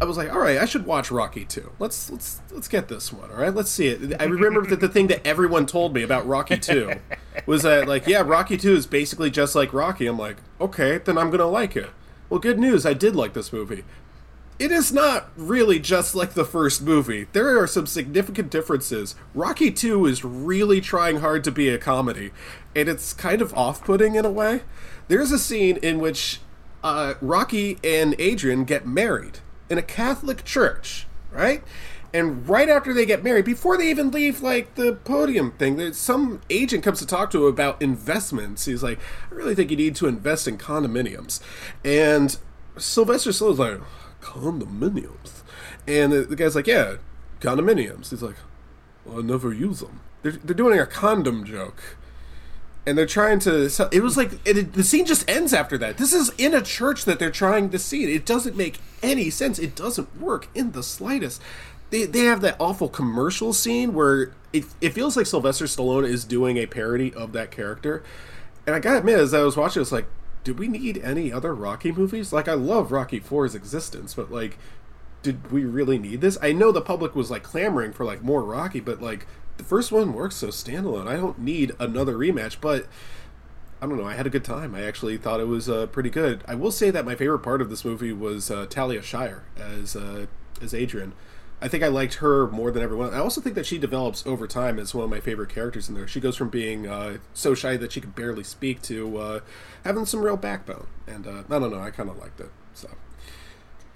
I 0.00 0.04
was 0.04 0.16
like, 0.16 0.32
all 0.32 0.40
right, 0.40 0.58
I 0.58 0.64
should 0.64 0.84
watch 0.84 1.10
Rocky 1.10 1.44
2. 1.44 1.72
Let's 1.78 2.10
let's 2.10 2.40
let's 2.50 2.68
get 2.68 2.88
this 2.88 3.12
one. 3.12 3.30
All 3.30 3.36
right, 3.36 3.54
let's 3.54 3.70
see 3.70 3.86
it. 3.88 4.20
I 4.20 4.24
remember 4.24 4.66
that 4.66 4.80
the 4.80 4.88
thing 4.88 5.06
that 5.08 5.24
everyone 5.26 5.66
told 5.66 5.94
me 5.94 6.02
about 6.02 6.26
Rocky 6.26 6.58
2 6.58 6.92
was 7.46 7.62
that 7.62 7.86
like, 7.86 8.06
yeah, 8.06 8.22
Rocky 8.22 8.56
2 8.56 8.74
is 8.74 8.86
basically 8.86 9.30
just 9.30 9.54
like 9.54 9.72
Rocky. 9.72 10.06
I'm 10.06 10.18
like, 10.18 10.38
okay, 10.60 10.98
then 10.98 11.16
I'm 11.16 11.30
gonna 11.30 11.46
like 11.46 11.76
it. 11.76 11.90
Well, 12.28 12.40
good 12.40 12.58
news, 12.58 12.84
I 12.84 12.92
did 12.92 13.14
like 13.14 13.34
this 13.34 13.52
movie. 13.52 13.84
It 14.58 14.72
is 14.72 14.92
not 14.92 15.30
really 15.36 15.78
just 15.78 16.14
like 16.14 16.32
the 16.32 16.44
first 16.44 16.82
movie. 16.82 17.26
There 17.32 17.62
are 17.62 17.66
some 17.66 17.86
significant 17.86 18.50
differences. 18.50 19.14
Rocky 19.34 19.70
2 19.70 20.06
is 20.06 20.24
really 20.24 20.80
trying 20.80 21.18
hard 21.18 21.44
to 21.44 21.52
be 21.52 21.68
a 21.68 21.78
comedy, 21.78 22.30
and 22.74 22.88
it's 22.88 23.12
kind 23.12 23.42
of 23.42 23.52
off 23.54 23.84
putting 23.84 24.14
in 24.14 24.24
a 24.24 24.30
way. 24.30 24.62
There's 25.08 25.30
a 25.30 25.38
scene 25.38 25.76
in 25.76 26.00
which 26.00 26.40
uh, 26.82 27.14
Rocky 27.20 27.78
and 27.84 28.14
Adrian 28.18 28.64
get 28.64 28.86
married 28.86 29.40
in 29.68 29.76
a 29.76 29.82
Catholic 29.82 30.42
church, 30.44 31.06
right? 31.30 31.62
And 32.12 32.48
right 32.48 32.68
after 32.68 32.94
they 32.94 33.04
get 33.04 33.22
married, 33.22 33.44
before 33.44 33.76
they 33.76 33.90
even 33.90 34.10
leave 34.10 34.40
like 34.40 34.74
the 34.74 34.94
podium 35.04 35.52
thing, 35.52 35.92
some 35.92 36.40
agent 36.48 36.82
comes 36.82 36.98
to 37.00 37.06
talk 37.06 37.30
to 37.32 37.46
him 37.46 37.52
about 37.52 37.80
investments. 37.82 38.64
He's 38.64 38.82
like, 38.82 38.98
I 39.30 39.34
really 39.34 39.54
think 39.54 39.70
you 39.70 39.76
need 39.76 39.96
to 39.96 40.06
invest 40.06 40.48
in 40.48 40.58
condominiums. 40.58 41.40
And 41.84 42.36
Sylvester 42.78 43.30
Stallone's 43.30 43.58
like, 43.58 43.80
condominiums? 44.20 45.42
And 45.86 46.12
the, 46.12 46.22
the 46.22 46.36
guy's 46.36 46.54
like, 46.54 46.66
yeah, 46.66 46.96
condominiums. 47.40 48.10
He's 48.10 48.22
like, 48.22 48.36
well, 49.04 49.18
I 49.18 49.22
never 49.22 49.52
use 49.52 49.80
them. 49.80 50.00
They're, 50.22 50.32
they're 50.32 50.54
doing 50.54 50.78
a 50.78 50.86
condom 50.86 51.44
joke 51.44 51.96
and 52.86 52.96
they're 52.96 53.04
trying 53.04 53.40
to 53.40 53.68
sell, 53.68 53.88
it 53.90 54.02
was 54.02 54.16
like 54.16 54.30
it, 54.46 54.72
the 54.72 54.84
scene 54.84 55.04
just 55.04 55.28
ends 55.28 55.52
after 55.52 55.76
that 55.76 55.98
this 55.98 56.12
is 56.12 56.30
in 56.38 56.54
a 56.54 56.62
church 56.62 57.04
that 57.04 57.18
they're 57.18 57.30
trying 57.30 57.68
to 57.70 57.78
see 57.78 58.04
it 58.14 58.24
doesn't 58.24 58.56
make 58.56 58.78
any 59.02 59.28
sense 59.28 59.58
it 59.58 59.74
doesn't 59.74 60.20
work 60.20 60.48
in 60.54 60.72
the 60.72 60.82
slightest 60.82 61.42
they, 61.90 62.04
they 62.04 62.20
have 62.20 62.40
that 62.40 62.56
awful 62.58 62.88
commercial 62.88 63.52
scene 63.52 63.94
where 63.94 64.32
it, 64.52 64.64
it 64.80 64.90
feels 64.90 65.16
like 65.16 65.26
sylvester 65.26 65.66
stallone 65.66 66.08
is 66.08 66.24
doing 66.24 66.56
a 66.56 66.66
parody 66.66 67.12
of 67.14 67.32
that 67.32 67.50
character 67.50 68.02
and 68.66 68.74
i 68.74 68.78
gotta 68.78 68.98
admit 68.98 69.18
as 69.18 69.34
i 69.34 69.42
was 69.42 69.56
watching 69.56 69.82
it's 69.82 69.92
like 69.92 70.06
do 70.44 70.54
we 70.54 70.68
need 70.68 70.98
any 70.98 71.32
other 71.32 71.54
rocky 71.54 71.92
movies 71.92 72.32
like 72.32 72.48
i 72.48 72.54
love 72.54 72.92
rocky 72.92 73.20
4's 73.20 73.54
existence 73.54 74.14
but 74.14 74.30
like 74.30 74.58
did 75.22 75.50
we 75.50 75.64
really 75.64 75.98
need 75.98 76.20
this 76.20 76.38
i 76.42 76.52
know 76.52 76.70
the 76.70 76.80
public 76.80 77.14
was 77.14 77.30
like 77.30 77.42
clamoring 77.42 77.92
for 77.92 78.04
like 78.04 78.22
more 78.22 78.42
rocky 78.42 78.80
but 78.80 79.02
like 79.02 79.26
the 79.56 79.64
first 79.64 79.92
one 79.92 80.12
works 80.12 80.36
so 80.36 80.48
standalone. 80.48 81.06
I 81.06 81.16
don't 81.16 81.38
need 81.38 81.72
another 81.78 82.14
rematch, 82.14 82.60
but 82.60 82.86
I 83.80 83.86
don't 83.86 83.98
know. 83.98 84.06
I 84.06 84.14
had 84.14 84.26
a 84.26 84.30
good 84.30 84.44
time. 84.44 84.74
I 84.74 84.82
actually 84.82 85.16
thought 85.16 85.40
it 85.40 85.48
was 85.48 85.68
uh, 85.68 85.86
pretty 85.86 86.10
good. 86.10 86.42
I 86.46 86.54
will 86.54 86.70
say 86.70 86.90
that 86.90 87.04
my 87.04 87.14
favorite 87.14 87.40
part 87.40 87.60
of 87.60 87.70
this 87.70 87.84
movie 87.84 88.12
was 88.12 88.50
uh, 88.50 88.66
Talia 88.68 89.02
Shire 89.02 89.44
as 89.56 89.96
uh, 89.96 90.26
as 90.60 90.74
Adrian. 90.74 91.12
I 91.60 91.68
think 91.68 91.82
I 91.82 91.88
liked 91.88 92.14
her 92.14 92.46
more 92.48 92.70
than 92.70 92.82
everyone. 92.82 93.14
I 93.14 93.18
also 93.18 93.40
think 93.40 93.54
that 93.54 93.64
she 93.64 93.78
develops 93.78 94.26
over 94.26 94.46
time 94.46 94.78
as 94.78 94.94
one 94.94 95.04
of 95.04 95.10
my 95.10 95.20
favorite 95.20 95.48
characters 95.48 95.88
in 95.88 95.94
there. 95.94 96.06
She 96.06 96.20
goes 96.20 96.36
from 96.36 96.50
being 96.50 96.86
uh, 96.86 97.18
so 97.32 97.54
shy 97.54 97.76
that 97.78 97.92
she 97.92 98.00
could 98.00 98.14
barely 98.14 98.44
speak 98.44 98.82
to 98.82 99.16
uh, 99.18 99.40
having 99.84 100.04
some 100.04 100.20
real 100.20 100.36
backbone, 100.36 100.86
and 101.06 101.26
uh, 101.26 101.42
I 101.48 101.58
don't 101.58 101.70
know, 101.70 101.80
I 101.80 101.90
kind 101.90 102.10
of 102.10 102.18
liked 102.18 102.40
it. 102.40 102.50
So 102.74 102.90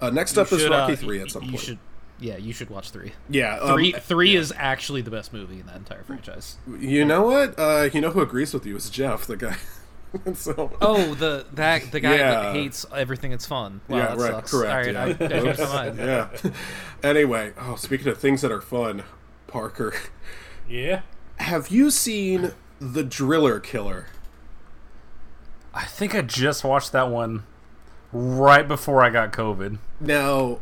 uh, 0.01 0.09
next 0.09 0.35
You 0.35 0.41
up 0.41 0.51
is 0.51 0.67
Rocky 0.67 0.93
uh, 0.93 0.95
three 0.95 1.21
at 1.21 1.29
some 1.29 1.43
you 1.43 1.49
point. 1.51 1.61
should, 1.61 1.79
yeah, 2.19 2.37
you 2.37 2.51
should 2.51 2.71
watch 2.71 2.89
three. 2.89 3.13
Yeah, 3.29 3.59
um, 3.59 3.73
three. 3.73 3.91
Three 3.91 4.35
is 4.35 4.51
actually 4.57 5.01
the 5.01 5.11
best 5.11 5.31
movie 5.31 5.59
in 5.59 5.67
that 5.67 5.75
entire 5.75 6.03
franchise. 6.03 6.57
You 6.79 7.05
know 7.05 7.21
what? 7.23 7.59
Uh, 7.59 7.89
you 7.93 8.01
know 8.01 8.09
who 8.09 8.21
agrees 8.21 8.53
with 8.55 8.65
you 8.65 8.75
is 8.75 8.89
Jeff, 8.89 9.25
the 9.27 9.37
guy. 9.37 9.57
so, 10.33 10.71
Oh, 10.81 11.13
the 11.15 11.45
that 11.53 11.91
the 11.91 11.99
guy 11.99 12.15
Yeah. 12.17 12.31
that 12.41 12.53
hates 12.55 12.85
everything 12.95 13.31
that's 13.31 13.45
fun. 13.45 13.81
Wow, 13.87 13.97
yeah, 13.97 14.07
that 14.07 14.17
right, 14.17 14.31
sucks. 14.31 14.51
correct. 14.51 14.87
All 14.87 14.93
right, 15.05 15.19
yeah. 15.19 15.25
I, 15.25 15.25
I 15.25 15.27
changed 15.43 15.59
my 15.59 15.63
Oops. 15.63 15.73
mind. 15.73 15.97
yeah. 15.99 16.29
Anyway, 17.03 17.53
oh, 17.59 17.75
speaking 17.75 18.07
of 18.07 18.17
things 18.17 18.41
that 18.41 18.51
are 18.51 18.61
fun, 18.61 19.03
Parker, 19.47 19.93
Yeah. 20.67 21.01
have 21.37 21.69
you 21.69 21.89
seen 21.91 22.51
The 22.79 23.03
Driller 23.03 23.59
Killer? 23.59 24.07
I 25.73 25.85
think 25.85 26.13
I 26.15 26.21
just 26.21 26.63
watched 26.63 26.91
that 26.91 27.09
one 27.09 27.45
right 28.11 28.67
before 28.67 29.01
I 29.01 29.09
got 29.09 29.31
COVID. 29.31 29.77
Now, 30.01 30.59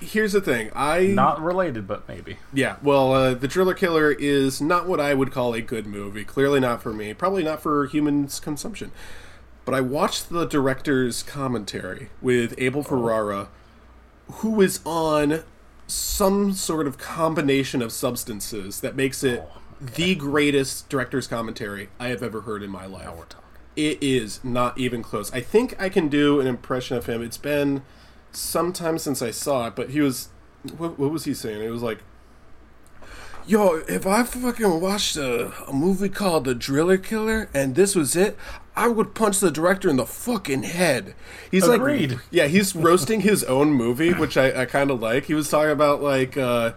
here's 0.00 0.32
the 0.32 0.40
thing. 0.40 0.70
I 0.74 1.06
Not 1.06 1.40
related, 1.42 1.86
but 1.86 2.06
maybe. 2.08 2.38
Yeah, 2.52 2.76
well, 2.82 3.12
uh, 3.12 3.34
The 3.34 3.48
Driller 3.48 3.74
Killer 3.74 4.12
is 4.12 4.60
not 4.60 4.86
what 4.86 5.00
I 5.00 5.14
would 5.14 5.32
call 5.32 5.54
a 5.54 5.60
good 5.60 5.86
movie. 5.86 6.24
Clearly 6.24 6.60
not 6.60 6.82
for 6.82 6.92
me. 6.92 7.14
Probably 7.14 7.42
not 7.42 7.62
for 7.62 7.86
humans' 7.86 8.40
consumption. 8.40 8.92
But 9.64 9.74
I 9.74 9.80
watched 9.80 10.28
the 10.28 10.44
director's 10.44 11.22
commentary 11.22 12.10
with 12.20 12.54
Abel 12.58 12.82
Ferrara, 12.82 13.48
who 14.30 14.60
is 14.60 14.80
on 14.84 15.42
some 15.86 16.52
sort 16.52 16.86
of 16.86 16.98
combination 16.98 17.82
of 17.82 17.92
substances 17.92 18.80
that 18.80 18.96
makes 18.96 19.22
it 19.22 19.42
the 19.80 20.14
greatest 20.14 20.88
director's 20.88 21.26
commentary 21.26 21.88
I 21.98 22.08
have 22.08 22.22
ever 22.22 22.42
heard 22.42 22.62
in 22.62 22.70
my 22.70 22.86
life. 22.86 23.08
It 23.76 24.02
is 24.02 24.42
not 24.44 24.78
even 24.78 25.02
close. 25.02 25.32
I 25.32 25.40
think 25.40 25.80
I 25.80 25.88
can 25.88 26.08
do 26.08 26.40
an 26.40 26.46
impression 26.46 26.96
of 26.96 27.06
him. 27.06 27.22
It's 27.22 27.36
been 27.36 27.82
some 28.36 28.72
time 28.72 28.98
since 28.98 29.22
I 29.22 29.30
saw 29.30 29.68
it, 29.68 29.76
but 29.76 29.90
he 29.90 30.00
was. 30.00 30.28
What, 30.78 30.98
what 30.98 31.10
was 31.10 31.24
he 31.24 31.34
saying? 31.34 31.62
It 31.62 31.68
was 31.68 31.82
like, 31.82 31.98
Yo, 33.46 33.82
if 33.86 34.06
I 34.06 34.22
fucking 34.22 34.80
watched 34.80 35.16
a, 35.16 35.52
a 35.68 35.72
movie 35.74 36.08
called 36.08 36.46
The 36.46 36.54
Driller 36.54 36.96
Killer 36.96 37.50
and 37.52 37.74
this 37.74 37.94
was 37.94 38.16
it, 38.16 38.38
I 38.74 38.88
would 38.88 39.14
punch 39.14 39.40
the 39.40 39.50
director 39.50 39.90
in 39.90 39.96
the 39.96 40.06
fucking 40.06 40.62
head. 40.62 41.14
He's 41.50 41.68
Agreed. 41.68 42.12
like, 42.12 42.20
yeah, 42.30 42.46
he's 42.46 42.74
roasting 42.74 43.20
his 43.20 43.44
own 43.44 43.72
movie, 43.72 44.14
which 44.14 44.38
I, 44.38 44.62
I 44.62 44.64
kind 44.64 44.90
of 44.90 45.02
like. 45.02 45.26
He 45.26 45.34
was 45.34 45.50
talking 45.50 45.72
about 45.72 46.02
like, 46.02 46.38
uh, 46.38 46.72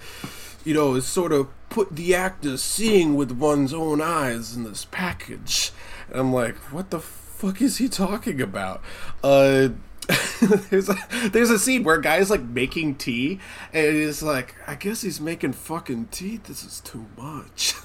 you 0.65 0.73
know, 0.73 0.95
it's 0.95 1.07
sort 1.07 1.31
of 1.31 1.47
put 1.69 1.95
the 1.95 2.13
actor 2.13 2.57
seeing 2.57 3.15
with 3.15 3.31
one's 3.31 3.73
own 3.73 4.01
eyes 4.01 4.53
in 4.53 4.65
this 4.65 4.83
package. 4.91 5.71
And 6.09 6.19
I'm 6.19 6.33
like, 6.33 6.55
what 6.73 6.89
the 6.89 6.99
fuck 6.99 7.61
is 7.61 7.77
he 7.77 7.87
talking 7.87 8.41
about? 8.41 8.81
Uh, 9.23 9.69
there's 10.69 10.87
a 10.87 10.95
there's 11.31 11.49
a 11.49 11.59
scene 11.59 11.83
where 11.83 11.95
a 11.95 12.01
guy's 12.01 12.29
like 12.29 12.43
making 12.43 12.95
tea 12.95 13.39
and 13.73 13.95
he's 13.95 14.23
like 14.23 14.55
i 14.65 14.75
guess 14.75 15.01
he's 15.01 15.19
making 15.19 15.51
fucking 15.51 16.07
tea. 16.11 16.37
This 16.37 16.63
is 16.63 16.79
too 16.81 17.05
much. 17.17 17.73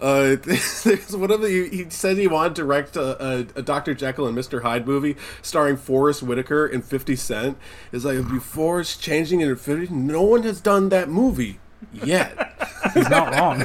Uh 0.00 0.36
there's 0.42 1.16
one 1.16 1.30
of 1.30 1.40
the 1.40 1.68
he 1.70 1.88
said 1.88 2.16
he 2.16 2.26
wanted 2.26 2.54
to 2.56 2.62
direct 2.62 2.96
a, 2.96 3.24
a, 3.24 3.38
a 3.56 3.62
dr 3.62 3.94
jekyll 3.94 4.26
and 4.26 4.36
mr 4.36 4.62
hyde 4.62 4.86
movie 4.86 5.16
starring 5.42 5.76
forrest 5.76 6.22
whitaker 6.22 6.66
and 6.66 6.84
50 6.84 7.16
cent. 7.16 7.58
Is 7.92 8.04
like 8.04 8.28
before 8.28 8.80
it's 8.80 8.96
changing 8.96 9.40
in 9.40 9.48
infinity 9.48 9.92
no 9.92 10.22
one 10.22 10.42
has 10.42 10.60
done 10.60 10.88
that 10.90 11.08
movie 11.08 11.58
yet 11.92 12.50
He's 12.94 13.08
not 13.08 13.32
wrong. 13.34 13.64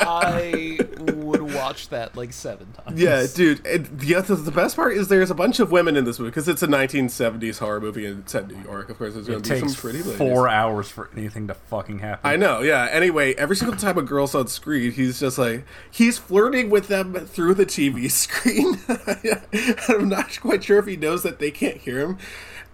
I 0.00 0.78
would 0.98 1.40
watch 1.54 1.88
that 1.90 2.16
like 2.16 2.32
seven 2.32 2.72
times. 2.72 3.00
Yeah, 3.00 3.26
dude. 3.32 3.64
And 3.66 3.86
the, 4.00 4.16
other, 4.16 4.34
the 4.34 4.50
best 4.50 4.76
part 4.76 4.94
is 4.94 5.08
there's 5.08 5.30
a 5.30 5.34
bunch 5.34 5.60
of 5.60 5.70
women 5.70 5.96
in 5.96 6.04
this 6.04 6.18
movie 6.18 6.30
because 6.30 6.48
it's 6.48 6.62
a 6.62 6.66
1970s 6.66 7.58
horror 7.58 7.80
movie 7.80 8.06
and 8.06 8.20
it's 8.20 8.32
set 8.32 8.50
in 8.50 8.58
New 8.60 8.64
York. 8.64 8.90
Of 8.90 8.98
course, 8.98 9.14
there's 9.14 9.26
going 9.28 9.38
It 9.38 9.44
to 9.44 9.50
be 9.54 9.58
some 9.60 9.68
takes 9.68 9.80
pretty 9.80 9.98
ladies. 9.98 10.16
four 10.16 10.48
hours 10.48 10.88
for 10.90 11.10
anything 11.16 11.46
to 11.46 11.54
fucking 11.54 12.00
happen. 12.00 12.28
I 12.28 12.36
know, 12.36 12.60
yeah. 12.60 12.88
Anyway, 12.90 13.34
every 13.34 13.56
single 13.56 13.76
time 13.78 13.96
a 13.98 14.02
girl's 14.02 14.34
on 14.34 14.48
screen, 14.48 14.92
he's 14.92 15.20
just 15.20 15.38
like 15.38 15.64
he's 15.90 16.18
flirting 16.18 16.70
with 16.70 16.88
them 16.88 17.14
through 17.26 17.54
the 17.54 17.66
TV 17.66 18.10
screen. 18.10 18.80
I'm 19.88 20.08
not 20.08 20.38
quite 20.40 20.64
sure 20.64 20.78
if 20.78 20.86
he 20.86 20.96
knows 20.96 21.22
that 21.22 21.38
they 21.38 21.50
can't 21.50 21.78
hear 21.78 22.00
him, 22.00 22.18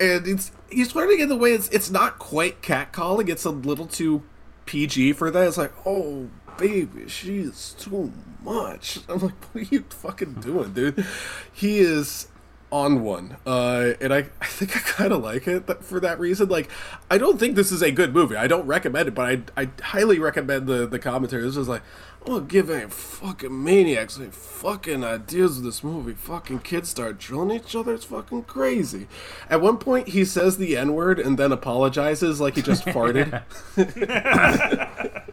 and 0.00 0.26
it's 0.26 0.52
he's 0.70 0.92
flirting 0.92 1.20
in 1.20 1.28
the 1.28 1.36
way 1.36 1.50
it's 1.52 1.68
it's 1.68 1.90
not 1.90 2.18
quite 2.18 2.62
catcalling. 2.62 3.28
It's 3.28 3.44
a 3.44 3.50
little 3.50 3.86
too 3.86 4.22
PG 4.66 5.14
for 5.14 5.30
that. 5.30 5.46
It's 5.46 5.56
like, 5.56 5.72
oh 5.86 6.28
baby, 6.58 7.08
she's 7.08 7.74
too 7.78 8.12
much. 8.42 9.00
I'm 9.08 9.20
like, 9.20 9.54
what 9.54 9.62
are 9.62 9.74
you 9.74 9.84
fucking 9.88 10.34
doing, 10.34 10.72
dude? 10.72 11.04
He 11.52 11.78
is 11.78 12.28
on 12.72 13.02
one, 13.02 13.36
uh, 13.46 13.92
and 14.00 14.12
I, 14.12 14.26
I 14.40 14.46
think 14.46 14.76
I 14.76 14.80
kind 14.80 15.12
of 15.12 15.22
like 15.22 15.46
it 15.46 15.84
for 15.84 16.00
that 16.00 16.18
reason. 16.18 16.48
Like, 16.48 16.68
I 17.10 17.16
don't 17.16 17.38
think 17.38 17.54
this 17.54 17.70
is 17.70 17.80
a 17.80 17.92
good 17.92 18.12
movie. 18.12 18.36
I 18.36 18.48
don't 18.48 18.66
recommend 18.66 19.08
it, 19.08 19.14
but 19.14 19.26
I, 19.56 19.62
I 19.62 19.70
highly 19.80 20.18
recommend 20.18 20.66
the 20.66 20.86
the 20.86 20.98
commentary. 20.98 21.42
This 21.42 21.56
is 21.56 21.68
like, 21.68 21.82
I'm 22.28 22.46
give 22.46 22.70
any 22.70 22.90
fucking 22.90 23.62
maniacs 23.64 24.18
any 24.18 24.30
fucking 24.30 25.04
ideas 25.04 25.58
of 25.58 25.64
this 25.64 25.84
movie. 25.84 26.14
Fucking 26.14 26.60
kids 26.60 26.88
start 26.88 27.18
drilling 27.18 27.52
each 27.52 27.76
other. 27.76 27.94
It's 27.94 28.04
fucking 28.04 28.44
crazy. 28.44 29.06
At 29.48 29.60
one 29.60 29.78
point, 29.78 30.08
he 30.08 30.24
says 30.24 30.56
the 30.56 30.76
n 30.76 30.94
word 30.94 31.20
and 31.20 31.38
then 31.38 31.52
apologizes 31.52 32.40
like 32.40 32.56
he 32.56 32.62
just 32.62 32.84
farted. 32.86 33.42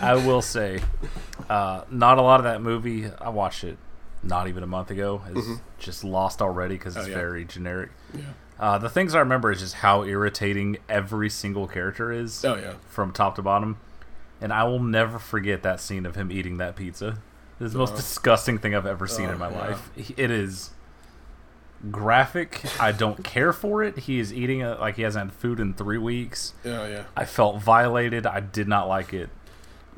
I 0.00 0.14
will 0.14 0.42
say, 0.42 0.80
uh, 1.48 1.82
not 1.90 2.18
a 2.18 2.22
lot 2.22 2.40
of 2.40 2.44
that 2.44 2.62
movie. 2.62 3.06
I 3.20 3.28
watched 3.30 3.64
it 3.64 3.78
not 4.22 4.48
even 4.48 4.62
a 4.62 4.66
month 4.66 4.90
ago. 4.90 5.22
Is 5.34 5.44
Mhm. 5.46 5.60
just 5.78 6.04
lost 6.04 6.40
already 6.40 6.76
because 6.76 6.96
it's 6.96 7.06
Oh, 7.06 7.10
yeah. 7.10 7.16
very 7.16 7.44
generic. 7.44 7.90
Yeah. 8.14 8.20
Uh, 8.60 8.78
the 8.78 8.88
things 8.88 9.14
I 9.14 9.18
remember 9.18 9.50
is 9.50 9.58
just 9.60 9.74
how 9.76 10.04
irritating 10.04 10.76
every 10.88 11.28
single 11.28 11.66
character 11.66 12.12
is. 12.12 12.44
Oh, 12.44 12.54
yeah. 12.54 12.74
from 12.88 13.12
top 13.12 13.34
to 13.36 13.42
bottom. 13.42 13.76
And 14.42 14.52
I 14.52 14.64
will 14.64 14.80
never 14.82 15.18
forget 15.18 15.62
that 15.62 15.80
scene 15.80 16.04
of 16.04 16.16
him 16.16 16.30
eating 16.30 16.58
that 16.58 16.76
pizza. 16.76 17.18
It 17.60 17.64
is 17.64 17.72
the 17.72 17.78
most 17.78 17.94
Oh. 17.94 17.96
disgusting 17.96 18.58
thing 18.58 18.74
I've 18.74 18.86
ever 18.86 19.06
seen 19.06 19.28
Oh, 19.28 19.32
in 19.32 19.38
my 19.38 19.50
yeah. 19.50 19.58
life. 19.60 19.90
It 20.16 20.30
is 20.30 20.70
graphic. 21.90 22.62
I 22.80 22.92
don't 22.92 23.22
care 23.24 23.52
for 23.52 23.82
it. 23.82 24.00
He 24.00 24.18
is 24.18 24.32
eating 24.32 24.60
it 24.60 24.78
like 24.80 24.96
he 24.96 25.02
hasn't 25.02 25.30
had 25.30 25.32
food 25.32 25.60
in 25.60 25.74
three 25.74 25.98
weeks. 25.98 26.54
Yeah, 26.64 26.86
yeah. 26.86 27.04
I 27.16 27.24
felt 27.24 27.60
violated. 27.62 28.26
I 28.26 28.40
did 28.40 28.68
not 28.68 28.88
like 28.88 29.12
it. 29.12 29.30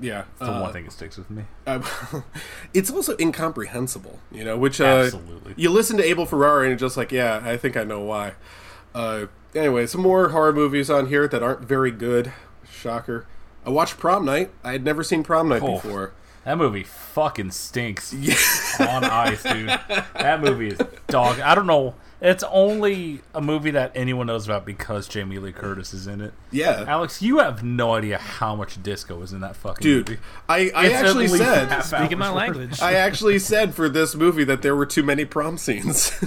Yeah, 0.01 0.25
It's 0.33 0.41
the 0.41 0.51
uh, 0.53 0.61
one 0.61 0.73
thing 0.73 0.85
that 0.87 0.91
sticks 0.91 1.17
with 1.17 1.31
me. 1.31 1.45
Um, 1.69 1.85
it's 2.75 2.91
also 2.91 3.17
incomprehensible, 3.19 4.19
you 4.33 4.45
know. 4.45 4.57
Which 4.59 4.81
uh, 4.81 4.85
Absolutely. 5.05 5.55
you 5.57 5.71
listen 5.71 5.97
to 5.99 6.05
Abel 6.05 6.27
Ferrara 6.27 6.63
and 6.63 6.71
you're 6.71 6.77
just 6.79 6.97
like, 6.97 7.13
yeah, 7.13 7.41
I 7.45 7.57
think 7.57 7.77
I 7.77 7.85
know 7.85 8.01
why. 8.01 8.33
Uh, 8.93 9.27
anyway, 9.55 9.87
some 9.87 10.01
more 10.01 10.31
horror 10.31 10.53
movies 10.53 10.91
on 10.91 11.07
here 11.07 11.29
that 11.29 11.43
aren't 11.45 11.61
very 11.61 11.93
good. 11.93 12.33
Shocker. 12.69 13.27
I 13.67 13.71
watched 13.71 13.99
Prom 13.99 14.25
Night. 14.25 14.51
I 14.63 14.73
had 14.73 14.85
never 14.85 15.03
seen 15.03 15.23
Prom 15.23 15.49
Night 15.49 15.63
Oh, 15.63 15.75
before. 15.75 16.13
That 16.45 16.59
movie 16.59 16.83
fucking 16.85 17.53
stinks. 17.53 18.13
Yeah. 18.79 18.97
On 18.97 19.05
ice, 19.05 19.43
dude. 19.43 19.69
That 19.69 20.41
movie 20.43 20.69
is 20.69 20.79
dog. 21.07 21.39
I 21.41 21.55
don't 21.55 21.67
know. 21.67 21.95
It's 22.21 22.45
only 22.45 23.21
a 23.35 23.41
movie 23.43 23.73
that 23.73 23.93
anyone 23.95 24.29
knows 24.29 24.47
about 24.47 24.65
because 24.65 25.09
Jamie 25.09 25.39
Lee 25.39 25.53
Curtis 25.53 25.93
is 25.93 26.07
in 26.07 26.21
it. 26.21 26.33
Yeah. 26.51 26.85
Alex, 26.87 27.21
you 27.21 27.39
have 27.39 27.63
no 27.63 27.95
idea 27.95 28.17
how 28.19 28.55
much 28.55 28.83
disco 28.83 29.21
is 29.23 29.33
in 29.33 29.41
that 29.41 29.57
fucking 29.57 29.83
Dude, 29.83 30.09
movie. 30.09 30.21
I, 30.49 30.71
I 30.75 30.87
It's 30.87 30.95
actually 30.95 31.29
said 31.29 31.69
half 31.69 31.85
Speaking 31.85 32.19
my 32.19 32.31
language. 32.31 32.81
I 32.81 32.95
actually 32.95 33.39
said 33.39 33.75
for 33.75 33.89
this 33.89 34.15
movie 34.15 34.45
that 34.45 34.63
there 34.63 34.75
were 34.75 34.87
too 34.87 35.03
many 35.03 35.25
prom 35.25 35.59
scenes. 35.59 36.13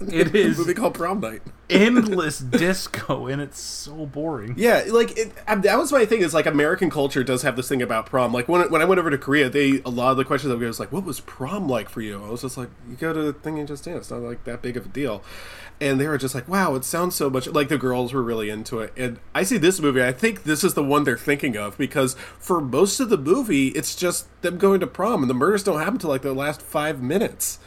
It 0.00 0.34
is 0.34 0.56
a 0.56 0.60
movie 0.60 0.74
called 0.74 0.94
Prom 0.94 1.20
Night. 1.20 1.42
endless 1.68 2.38
disco, 2.58 3.26
and 3.26 3.42
it's 3.42 3.58
so 3.58 4.06
boring. 4.06 4.54
Yeah, 4.56 4.84
like 4.88 5.16
it, 5.18 5.32
that 5.46 5.76
was 5.78 5.90
my 5.92 6.04
thing. 6.06 6.20
Is 6.20 6.32
like 6.34 6.46
American 6.46 6.90
culture 6.90 7.24
does 7.24 7.42
have 7.42 7.56
this 7.56 7.68
thing 7.68 7.82
about 7.82 8.06
prom. 8.06 8.32
Like 8.32 8.48
when 8.48 8.70
when 8.70 8.80
I 8.80 8.84
went 8.84 8.98
over 8.98 9.10
to 9.10 9.18
Korea, 9.18 9.48
they 9.48 9.82
a 9.84 9.90
lot 9.90 10.12
of 10.12 10.16
the 10.16 10.24
questions 10.24 10.50
that 10.50 10.56
we 10.56 10.62
got 10.62 10.68
was 10.68 10.80
like, 10.80 10.92
"What 10.92 11.04
was 11.04 11.20
prom 11.20 11.68
like 11.68 11.88
for 11.88 12.00
you?" 12.00 12.22
I 12.24 12.30
was 12.30 12.42
just 12.42 12.56
like, 12.56 12.68
"You 12.88 12.96
go 12.96 13.12
to 13.12 13.22
the 13.22 13.32
thing 13.32 13.58
and 13.58 13.66
just 13.66 13.84
dance. 13.84 13.98
It's 14.02 14.10
not 14.10 14.20
like 14.20 14.44
that 14.44 14.62
big 14.62 14.76
of 14.76 14.86
a 14.86 14.88
deal." 14.88 15.22
And 15.80 16.00
they 16.00 16.06
were 16.06 16.18
just 16.18 16.34
like, 16.34 16.48
"Wow, 16.48 16.76
it 16.76 16.84
sounds 16.84 17.14
so 17.16 17.28
much 17.28 17.48
like 17.48 17.68
the 17.68 17.76
girls 17.78 18.12
were 18.14 18.22
really 18.22 18.48
into 18.48 18.78
it." 18.78 18.92
And 18.96 19.18
I 19.34 19.42
see 19.42 19.58
this 19.58 19.80
movie. 19.80 20.02
I 20.04 20.12
think 20.12 20.44
this 20.44 20.62
is 20.62 20.74
the 20.74 20.84
one 20.84 21.02
they're 21.04 21.18
thinking 21.18 21.56
of 21.56 21.76
because 21.76 22.14
for 22.38 22.60
most 22.60 23.00
of 23.00 23.08
the 23.10 23.18
movie, 23.18 23.68
it's 23.68 23.96
just 23.96 24.28
them 24.42 24.56
going 24.56 24.78
to 24.80 24.86
prom, 24.86 25.22
and 25.22 25.28
the 25.28 25.34
murders 25.34 25.64
don't 25.64 25.78
happen 25.80 25.94
until 25.94 26.10
like 26.10 26.22
the 26.22 26.32
last 26.32 26.62
five 26.62 27.02
minutes 27.02 27.58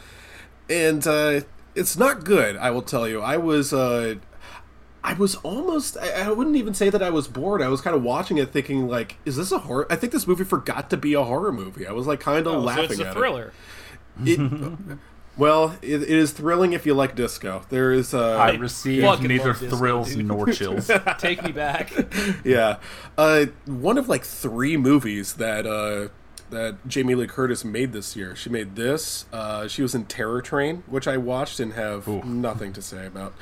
and 0.70 1.06
uh, 1.06 1.40
it's 1.74 1.96
not 1.96 2.24
good. 2.24 2.56
I 2.56 2.70
will 2.70 2.82
tell 2.82 3.06
you. 3.08 3.20
I 3.20 3.36
was. 3.36 3.72
Uh, 3.72 4.16
I 5.04 5.14
was 5.14 5.36
almost. 5.36 5.96
I, 5.96 6.24
I 6.24 6.30
wouldn't 6.30 6.56
even 6.56 6.74
say 6.74 6.90
that 6.90 7.02
I 7.02 7.10
was 7.10 7.28
bored. 7.28 7.62
I 7.62 7.68
was 7.68 7.80
kind 7.80 7.94
of 7.96 8.02
watching 8.02 8.36
it, 8.38 8.52
thinking 8.52 8.88
like, 8.88 9.16
"Is 9.24 9.36
this 9.36 9.52
a 9.52 9.58
horror?" 9.60 9.86
I 9.90 9.96
think 9.96 10.12
this 10.12 10.26
movie 10.26 10.44
forgot 10.44 10.90
to 10.90 10.96
be 10.96 11.14
a 11.14 11.22
horror 11.22 11.52
movie. 11.52 11.86
I 11.86 11.92
was 11.92 12.06
like, 12.06 12.20
kind 12.20 12.46
of 12.46 12.54
Oh, 12.54 12.60
so 12.60 12.64
laughing 12.64 12.84
it's 12.90 13.00
a 13.00 13.06
at 13.08 13.14
thriller. 13.14 13.52
it. 14.24 14.40
It- 14.40 14.98
Well, 15.38 15.76
it, 15.82 16.02
it 16.02 16.10
is 16.10 16.32
thrilling 16.32 16.72
if 16.72 16.84
you 16.84 16.94
like 16.94 17.14
disco. 17.14 17.62
There 17.70 17.92
is 17.92 18.12
uh, 18.12 18.36
I 18.36 18.56
received 18.56 19.22
neither 19.22 19.52
love 19.52 19.60
disco, 19.60 19.76
thrills 19.76 20.16
nor 20.16 20.46
chills. 20.48 20.90
Take 21.18 21.42
me 21.44 21.52
back. 21.52 21.92
yeah, 22.44 22.78
uh, 23.16 23.46
one 23.66 23.98
of 23.98 24.08
like 24.08 24.24
three 24.24 24.76
movies 24.76 25.34
that 25.34 25.64
uh, 25.64 26.08
that 26.50 26.86
Jamie 26.88 27.14
Lee 27.14 27.26
Curtis 27.26 27.64
made 27.64 27.92
this 27.92 28.16
year. 28.16 28.34
She 28.34 28.50
made 28.50 28.74
this. 28.74 29.26
Uh, 29.32 29.68
she 29.68 29.82
was 29.82 29.94
in 29.94 30.06
Terror 30.06 30.42
Train, 30.42 30.82
which 30.86 31.06
I 31.06 31.16
watched 31.16 31.60
and 31.60 31.74
have 31.74 32.08
nothing 32.24 32.72
to 32.72 32.82
say 32.82 33.06
about. 33.06 33.34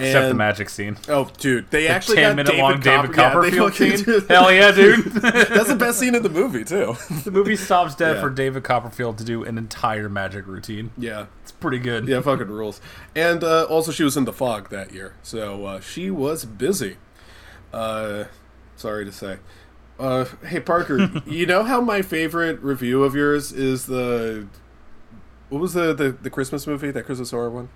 Except 0.00 0.28
the 0.28 0.34
magic 0.34 0.68
scene. 0.70 0.96
Oh, 1.08 1.28
dude, 1.38 1.70
they 1.70 1.88
actually 1.88 2.16
ten 2.16 2.30
got 2.30 2.36
minute 2.36 2.50
David 2.52 2.62
long 2.62 2.80
David 2.80 3.12
Copper- 3.12 3.44
yeah, 3.46 3.50
Copperfield 3.58 3.74
fucking 3.74 3.96
scene. 4.20 4.26
Hell 4.28 4.52
yeah, 4.52 4.70
dude! 4.70 5.04
That's 5.12 5.68
the 5.68 5.76
best 5.76 5.98
scene 5.98 6.14
in 6.14 6.22
the 6.22 6.28
movie 6.28 6.62
too. 6.64 6.94
the 7.24 7.30
movie 7.32 7.56
stops 7.56 7.94
dead 7.96 8.14
Yeah. 8.16 8.20
for 8.22 8.30
David 8.30 8.62
Copperfield 8.62 9.18
to 9.18 9.24
do 9.24 9.42
an 9.42 9.58
entire 9.58 10.08
magic 10.08 10.46
routine. 10.46 10.92
yeah, 10.96 11.26
It's 11.42 11.50
pretty 11.50 11.80
good. 11.80 12.06
yeah, 12.06 12.20
fucking 12.20 12.46
rules. 12.46 12.80
And 13.16 13.42
uh, 13.42 13.64
also, 13.64 13.90
she 13.90 14.04
was 14.04 14.16
in 14.16 14.24
The 14.24 14.32
Fog 14.32 14.70
that 14.70 14.92
year, 14.92 15.14
so 15.22 15.64
uh, 15.66 15.80
she 15.80 16.10
was 16.12 16.44
busy. 16.44 16.96
Uh, 17.72 18.24
sorry 18.76 19.04
to 19.04 19.12
say. 19.12 19.38
Uh, 19.98 20.26
hey 20.46 20.60
Parker, 20.60 21.10
you 21.26 21.44
know 21.44 21.64
how 21.64 21.80
my 21.80 22.02
favorite 22.02 22.62
review 22.62 23.02
of 23.02 23.16
yours 23.16 23.50
is 23.50 23.86
the 23.86 24.46
what 25.48 25.60
was 25.60 25.72
the 25.74 25.92
the, 25.92 26.12
the 26.12 26.30
Christmas 26.30 26.68
movie 26.68 26.92
that 26.92 27.04
Christmas 27.04 27.32
horror 27.32 27.50
one? 27.50 27.68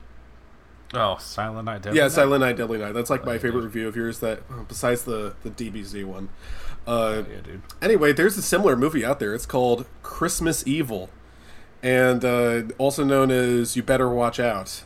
Oh, 0.95 1.17
Silent 1.19 1.65
Night. 1.67 1.83
Deadly 1.83 1.91
Night. 1.93 1.97
Yeah, 1.97 2.03
Night? 2.03 2.13
Silent 2.13 2.41
Night, 2.41 2.57
Deadly 2.57 2.79
Night. 2.79 2.93
That's 2.93 3.11
like 3.11 3.25
my 3.25 3.39
favorite 3.39 3.63
review 3.63 3.89
of 3.89 3.97
yours. 3.97 4.19
That 4.21 4.41
uh, 4.51 4.63
besides 4.69 5.05
the 5.05 5.35
the 5.43 5.51
DBZ 5.51 6.05
one. 6.05 6.29
Uh, 6.87 7.23
Yeah, 7.31 7.41
dude. 7.41 7.63
Anyway, 7.81 8.13
there's 8.13 8.37
a 8.37 8.43
similar 8.43 8.77
movie 8.77 9.05
out 9.05 9.21
there. 9.21 9.35
It's 9.35 9.47
called 9.47 9.87
Christmas 10.03 10.67
Evil, 10.67 11.11
and 11.83 12.25
uh, 12.25 12.63
also 12.79 13.05
known 13.05 13.31
as 13.31 13.77
You 13.77 13.83
Better 13.83 14.09
Watch 14.09 14.39
Out. 14.41 14.83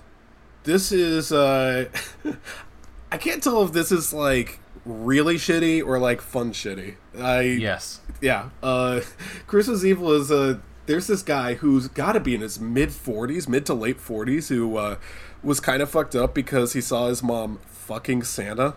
This 0.64 0.92
is 0.92 1.32
uh, 1.32 1.86
I 3.12 3.18
can't 3.18 3.42
tell 3.42 3.62
if 3.62 3.72
this 3.72 3.90
is 3.92 4.12
like 4.12 4.58
really 4.84 5.36
shitty 5.36 5.84
or 5.84 5.98
like 5.98 6.20
fun 6.20 6.52
shitty. 6.52 6.96
I 7.18 7.40
Yes. 7.42 8.00
yeah. 8.20 8.50
Uh, 8.62 9.00
Christmas 9.46 9.84
Evil 9.84 10.12
is 10.12 10.30
a. 10.30 10.60
There's 10.86 11.06
this 11.06 11.22
guy 11.22 11.54
who's 11.54 11.88
got 11.88 12.12
to 12.12 12.20
be 12.20 12.34
in 12.34 12.40
his 12.40 12.58
mid 12.60 12.90
40s, 12.90 13.48
mid 13.48 13.66
to 13.66 13.74
late 13.74 13.98
40s, 13.98 14.48
who 14.48 14.76
uh, 14.76 14.96
was 15.42 15.60
kind 15.60 15.82
of 15.82 15.90
fucked 15.90 16.14
up 16.14 16.34
because 16.34 16.72
he 16.72 16.80
saw 16.80 17.08
his 17.08 17.22
mom 17.22 17.58
fucking 17.66 18.22
Santa. 18.22 18.74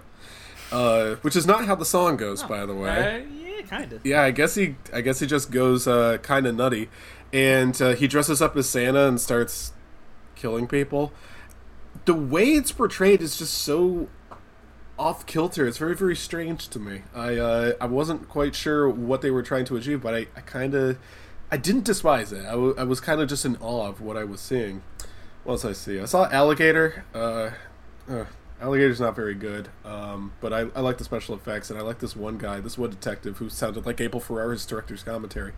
Uh, 0.72 1.16
which 1.18 1.36
is 1.36 1.48
not 1.48 1.66
how 1.66 1.76
the 1.76 1.86
song 1.86 2.16
goes, 2.16 2.44
by 2.44 2.66
the 2.66 2.76
way. 2.76 3.24
Uh, 3.24 3.34
yeah, 3.34 3.62
kind 3.64 3.92
of. 3.94 4.06
Yeah, 4.06 4.22
I 4.22 4.32
guess 4.32 4.56
he, 4.56 4.76
I 4.94 5.02
guess 5.02 5.20
he 5.20 5.26
just 5.26 5.50
goes 5.52 5.88
uh, 5.88 6.18
kind 6.22 6.46
of 6.46 6.56
nutty, 6.56 6.90
and 7.34 7.80
uh, 7.82 7.96
he 7.96 8.08
dresses 8.08 8.42
up 8.42 8.56
as 8.56 8.70
Santa 8.70 9.08
and 9.08 9.20
starts 9.20 9.74
killing 10.36 10.68
people. 10.68 11.12
The 12.06 12.14
way 12.14 12.50
it's 12.50 12.72
portrayed 12.72 13.22
is 13.22 13.38
just 13.38 13.54
so 13.56 14.10
off 15.00 15.26
kilter. 15.26 15.66
It's 15.66 15.78
very, 15.78 15.96
very 15.96 16.16
strange 16.16 16.68
to 16.70 16.80
me. 16.80 17.02
I, 17.16 17.38
uh, 17.38 17.74
I 17.82 17.86
wasn't 17.86 18.30
quite 18.30 18.54
sure 18.54 18.88
what 18.90 19.22
they 19.22 19.32
were 19.32 19.42
trying 19.42 19.66
to 19.66 19.78
achieve, 19.78 20.02
but 20.02 20.14
I, 20.14 20.28
I 20.36 20.42
kind 20.42 20.76
of, 20.76 21.00
I 21.52 21.58
didn't 21.58 21.86
despise 21.86 22.32
it. 22.32 22.46
I, 22.46 22.52
w- 22.52 22.76
I 22.78 22.84
was 22.84 23.00
kind 23.00 23.22
of 23.22 23.28
just 23.30 23.46
in 23.46 23.58
awe 23.58 23.88
of 23.88 24.02
what 24.02 24.18
I 24.18 24.24
was 24.24 24.40
seeing. 24.40 24.84
What 25.44 25.54
else 25.54 25.66
I 25.66 25.74
see? 25.74 26.00
I 26.00 26.06
saw 26.06 26.30
Alligator. 26.30 27.06
Uh, 27.14 27.52
uh, 28.10 28.26
Alligator's 28.62 29.00
not 29.00 29.16
very 29.16 29.34
good, 29.36 29.70
um, 29.86 30.34
but 30.42 30.52
I, 30.54 30.60
I 30.76 30.82
like 30.82 30.98
the 30.98 31.04
special 31.04 31.34
effects, 31.34 31.70
and 31.70 31.80
I 31.80 31.82
like 31.82 32.00
this 32.00 32.16
one 32.16 32.38
guy, 32.38 32.60
this 32.60 32.78
one 32.78 32.90
detective 32.90 33.38
who 33.38 33.50
sounded 33.50 33.86
like 33.86 34.00
Abel 34.02 34.20
Ferrara's 34.20 34.66
director's 34.66 35.02
commentary. 35.04 35.54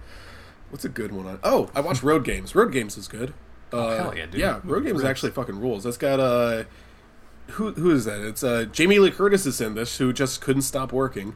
What's 0.70 0.86
a 0.86 0.90
good 0.90 1.12
one 1.12 1.26
on? 1.26 1.40
Oh, 1.44 1.70
I 1.76 1.82
watched 1.82 2.04
Road 2.04 2.24
Games. 2.24 2.56
Road 2.56 2.72
Games 2.72 2.98
is 2.98 3.08
good. 3.08 3.34
Uh, 3.74 3.98
hell 3.98 4.16
yeah, 4.16 4.26
dude. 4.28 4.40
Yeah, 4.40 4.60
Road 4.64 4.86
Games 4.86 5.04
actually 5.04 5.32
fucking 5.32 5.60
rules. 5.60 5.84
That's 5.84 5.98
got 5.98 6.20
uh, 6.20 6.64
who 7.52 7.72
who 7.74 7.92
is 7.92 8.06
that? 8.06 8.22
It's 8.22 8.44
uh, 8.44 8.66
Jamie 8.72 9.00
Lee 9.00 9.12
Curtis 9.12 9.46
is 9.46 9.60
in 9.60 9.74
this, 9.76 9.98
who 9.98 10.14
just 10.14 10.40
couldn't 10.42 10.62
stop 10.62 10.94
working, 10.94 11.36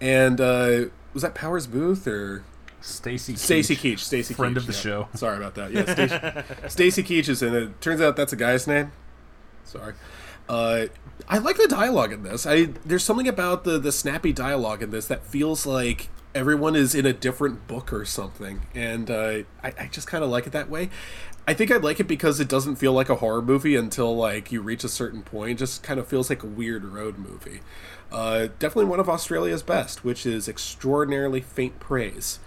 and 0.00 0.40
uh, 0.40 0.84
was 1.14 1.22
that 1.22 1.34
Powers 1.34 1.66
Boothe 1.66 2.06
or 2.06 2.44
Stacy 2.86 3.36
Stacy 3.36 3.76
Keach, 3.76 3.98
Stacy 3.98 4.34
friend 4.34 4.54
Keach, 4.54 4.60
of 4.60 4.66
the 4.66 4.72
yeah. 4.72 4.78
show. 4.78 5.08
Sorry 5.14 5.36
about 5.36 5.54
that. 5.56 5.72
Yeah, 5.72 5.84
Stacy, 6.62 6.68
Stacy 6.68 7.02
Keach 7.02 7.28
is 7.28 7.42
in 7.42 7.54
it. 7.54 7.80
Turns 7.80 8.00
out 8.00 8.16
that's 8.16 8.32
a 8.32 8.36
guy's 8.36 8.66
name. 8.66 8.92
Sorry. 9.64 9.94
Uh, 10.48 10.86
I 11.28 11.38
like 11.38 11.56
the 11.56 11.66
dialogue 11.66 12.12
in 12.12 12.22
this. 12.22 12.46
I 12.46 12.66
there's 12.84 13.04
something 13.04 13.28
about 13.28 13.64
the 13.64 13.78
the 13.78 13.92
snappy 13.92 14.32
dialogue 14.32 14.82
in 14.82 14.90
this 14.90 15.06
that 15.08 15.24
feels 15.24 15.66
like 15.66 16.08
everyone 16.34 16.76
is 16.76 16.94
in 16.94 17.06
a 17.06 17.12
different 17.12 17.66
book 17.66 17.92
or 17.92 18.04
something, 18.04 18.62
and 18.74 19.10
uh, 19.10 19.38
I, 19.62 19.72
I 19.78 19.86
just 19.90 20.06
kind 20.06 20.22
of 20.22 20.30
like 20.30 20.46
it 20.46 20.52
that 20.52 20.70
way. 20.70 20.90
I 21.48 21.54
think 21.54 21.70
I 21.70 21.76
like 21.76 22.00
it 22.00 22.08
because 22.08 22.40
it 22.40 22.48
doesn't 22.48 22.76
feel 22.76 22.92
like 22.92 23.08
a 23.08 23.16
horror 23.16 23.42
movie 23.42 23.76
until 23.76 24.14
like 24.16 24.52
you 24.52 24.60
reach 24.60 24.84
a 24.84 24.88
certain 24.88 25.22
point. 25.22 25.52
It 25.52 25.58
just 25.58 25.82
kind 25.82 25.98
of 25.98 26.06
feels 26.06 26.28
like 26.28 26.42
a 26.42 26.46
weird 26.46 26.84
road 26.84 27.18
movie. 27.18 27.60
Uh, 28.12 28.48
definitely 28.58 28.84
one 28.86 29.00
of 29.00 29.08
Australia's 29.08 29.62
best, 29.62 30.04
which 30.04 30.26
is 30.26 30.48
extraordinarily 30.48 31.40
faint 31.40 31.80
praise. 31.80 32.38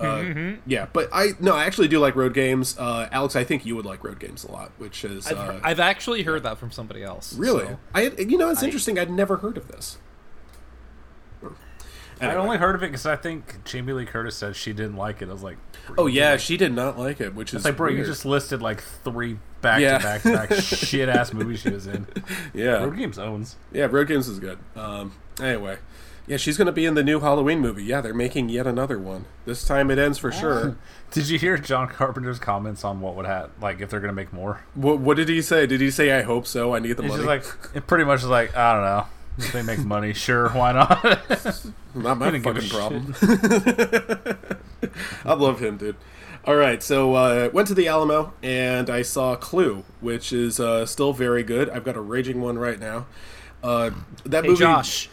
Uh, 0.00 0.54
Yeah, 0.66 0.86
but 0.92 1.08
I 1.12 1.30
no, 1.40 1.54
I 1.54 1.64
actually 1.64 1.88
do 1.88 1.98
like 2.00 2.16
road 2.16 2.34
games. 2.34 2.76
Uh, 2.78 3.08
Alex, 3.12 3.36
I 3.36 3.44
think 3.44 3.64
you 3.64 3.76
would 3.76 3.86
like 3.86 4.02
road 4.02 4.18
games 4.18 4.44
a 4.44 4.50
lot, 4.50 4.72
which 4.78 5.04
is 5.04 5.26
I've, 5.26 5.36
uh, 5.38 5.60
I've 5.62 5.80
actually 5.80 6.22
heard 6.24 6.42
that 6.42 6.58
from 6.58 6.70
somebody 6.70 7.02
else. 7.02 7.34
really. 7.34 7.66
so- 7.66 7.78
I 7.94 8.02
you 8.18 8.36
know 8.38 8.50
it's 8.50 8.62
interesting. 8.62 8.98
I'd 8.98 9.10
never 9.10 9.36
heard 9.38 9.56
of 9.56 9.68
this. 9.68 9.98
I 12.20 12.36
only 12.36 12.56
heard 12.56 12.74
of 12.76 12.82
it 12.82 12.86
because 12.86 13.06
I 13.06 13.16
think 13.16 13.64
Jamie 13.64 13.92
Lee 13.92 14.06
Curtis 14.06 14.36
said 14.36 14.56
she 14.56 14.72
didn't 14.72 14.96
like 14.96 15.20
it. 15.20 15.28
I 15.28 15.32
was 15.32 15.42
like, 15.42 15.58
Oh 15.98 16.06
yeah, 16.06 16.36
she 16.38 16.56
did 16.56 16.72
not 16.72 16.98
like 16.98 17.20
it, 17.20 17.34
which 17.34 17.50
is 17.50 17.56
it's 17.56 17.64
like, 17.66 17.76
bro, 17.76 17.90
you 17.90 18.04
just 18.04 18.24
listed 18.24 18.62
like 18.62 18.82
three 18.82 19.38
back 19.60 19.80
Yeah. 19.80 19.98
to 19.98 20.04
back 20.04 20.22
to 20.22 20.32
back 20.32 20.52
shit 20.54 21.08
ass 21.08 21.32
movies 21.34 21.60
she 21.60 21.70
was 21.70 21.86
in. 21.86 22.06
yeah 22.54 22.82
Road 22.84 22.96
Games 22.96 23.18
owns. 23.18 23.56
yeah 23.72 23.86
road 23.90 24.08
games 24.08 24.28
is 24.28 24.38
good. 24.38 24.58
Um, 24.76 25.12
anyway, 25.40 25.76
yeah, 26.26 26.36
she's 26.36 26.56
gonna 26.56 26.72
be 26.72 26.86
in 26.86 26.94
the 26.94 27.02
new 27.02 27.20
Halloween 27.20 27.60
movie. 27.60 27.84
Yeah, 27.84 28.00
they're 28.00 28.14
making 28.14 28.48
yet 28.48 28.66
another 28.66 28.98
one. 28.98 29.26
This 29.44 29.64
time 29.64 29.90
it 29.90 29.98
ends 29.98 30.18
for 30.18 30.32
sure. 30.32 30.76
Did 31.10 31.28
you 31.28 31.38
hear 31.38 31.56
John 31.58 31.88
Carpenter's 31.88 32.38
comments 32.38 32.84
on 32.84 33.00
what 33.00 33.14
would 33.16 33.26
happen, 33.26 33.50
like 33.60 33.80
if 33.80 33.90
they're 33.90 34.00
gonna 34.00 34.12
make 34.12 34.32
more? 34.32 34.62
What, 34.74 34.98
what 34.98 35.16
did 35.16 35.28
he 35.28 35.42
say? 35.42 35.66
Did 35.66 35.80
he 35.80 35.90
say 35.90 36.12
I 36.12 36.22
hope 36.22 36.46
so? 36.46 36.74
I 36.74 36.78
need 36.80 36.96
the 36.96 37.02
He's 37.04 37.12
money. 37.12 37.24
like, 37.24 37.44
it 37.74 37.86
pretty 37.86 38.04
much 38.04 38.20
is 38.20 38.26
like, 38.28 38.56
I 38.56 38.72
don't 38.72 38.82
know. 38.82 39.06
If 39.38 39.52
they 39.52 39.62
make 39.62 39.80
money, 39.84 40.12
sure, 40.12 40.48
why 40.50 40.72
not? 40.72 41.02
Not 41.94 42.18
my 42.18 42.26
I 42.26 42.30
didn't 42.30 42.44
give 42.44 42.56
fucking 42.56 42.70
problem. 42.70 43.14
I 45.24 45.34
love 45.34 45.60
him, 45.60 45.76
dude. 45.76 45.96
All 46.46 46.56
right, 46.56 46.82
so 46.82 47.14
uh, 47.14 47.50
went 47.52 47.68
to 47.68 47.74
the 47.74 47.88
Alamo 47.88 48.34
and 48.42 48.90
I 48.90 49.02
saw 49.02 49.34
Clue, 49.34 49.84
which 50.00 50.32
is 50.32 50.60
uh, 50.60 50.84
still 50.84 51.12
very 51.12 51.42
good. 51.42 51.70
I've 51.70 51.84
got 51.84 51.96
a 51.96 52.00
raging 52.00 52.42
one 52.42 52.58
right 52.58 52.78
now. 52.78 53.06
Uh, 53.62 53.90
that 54.26 54.44
Hey, 54.44 54.50
movie, 54.50 54.60
Josh. 54.60 55.08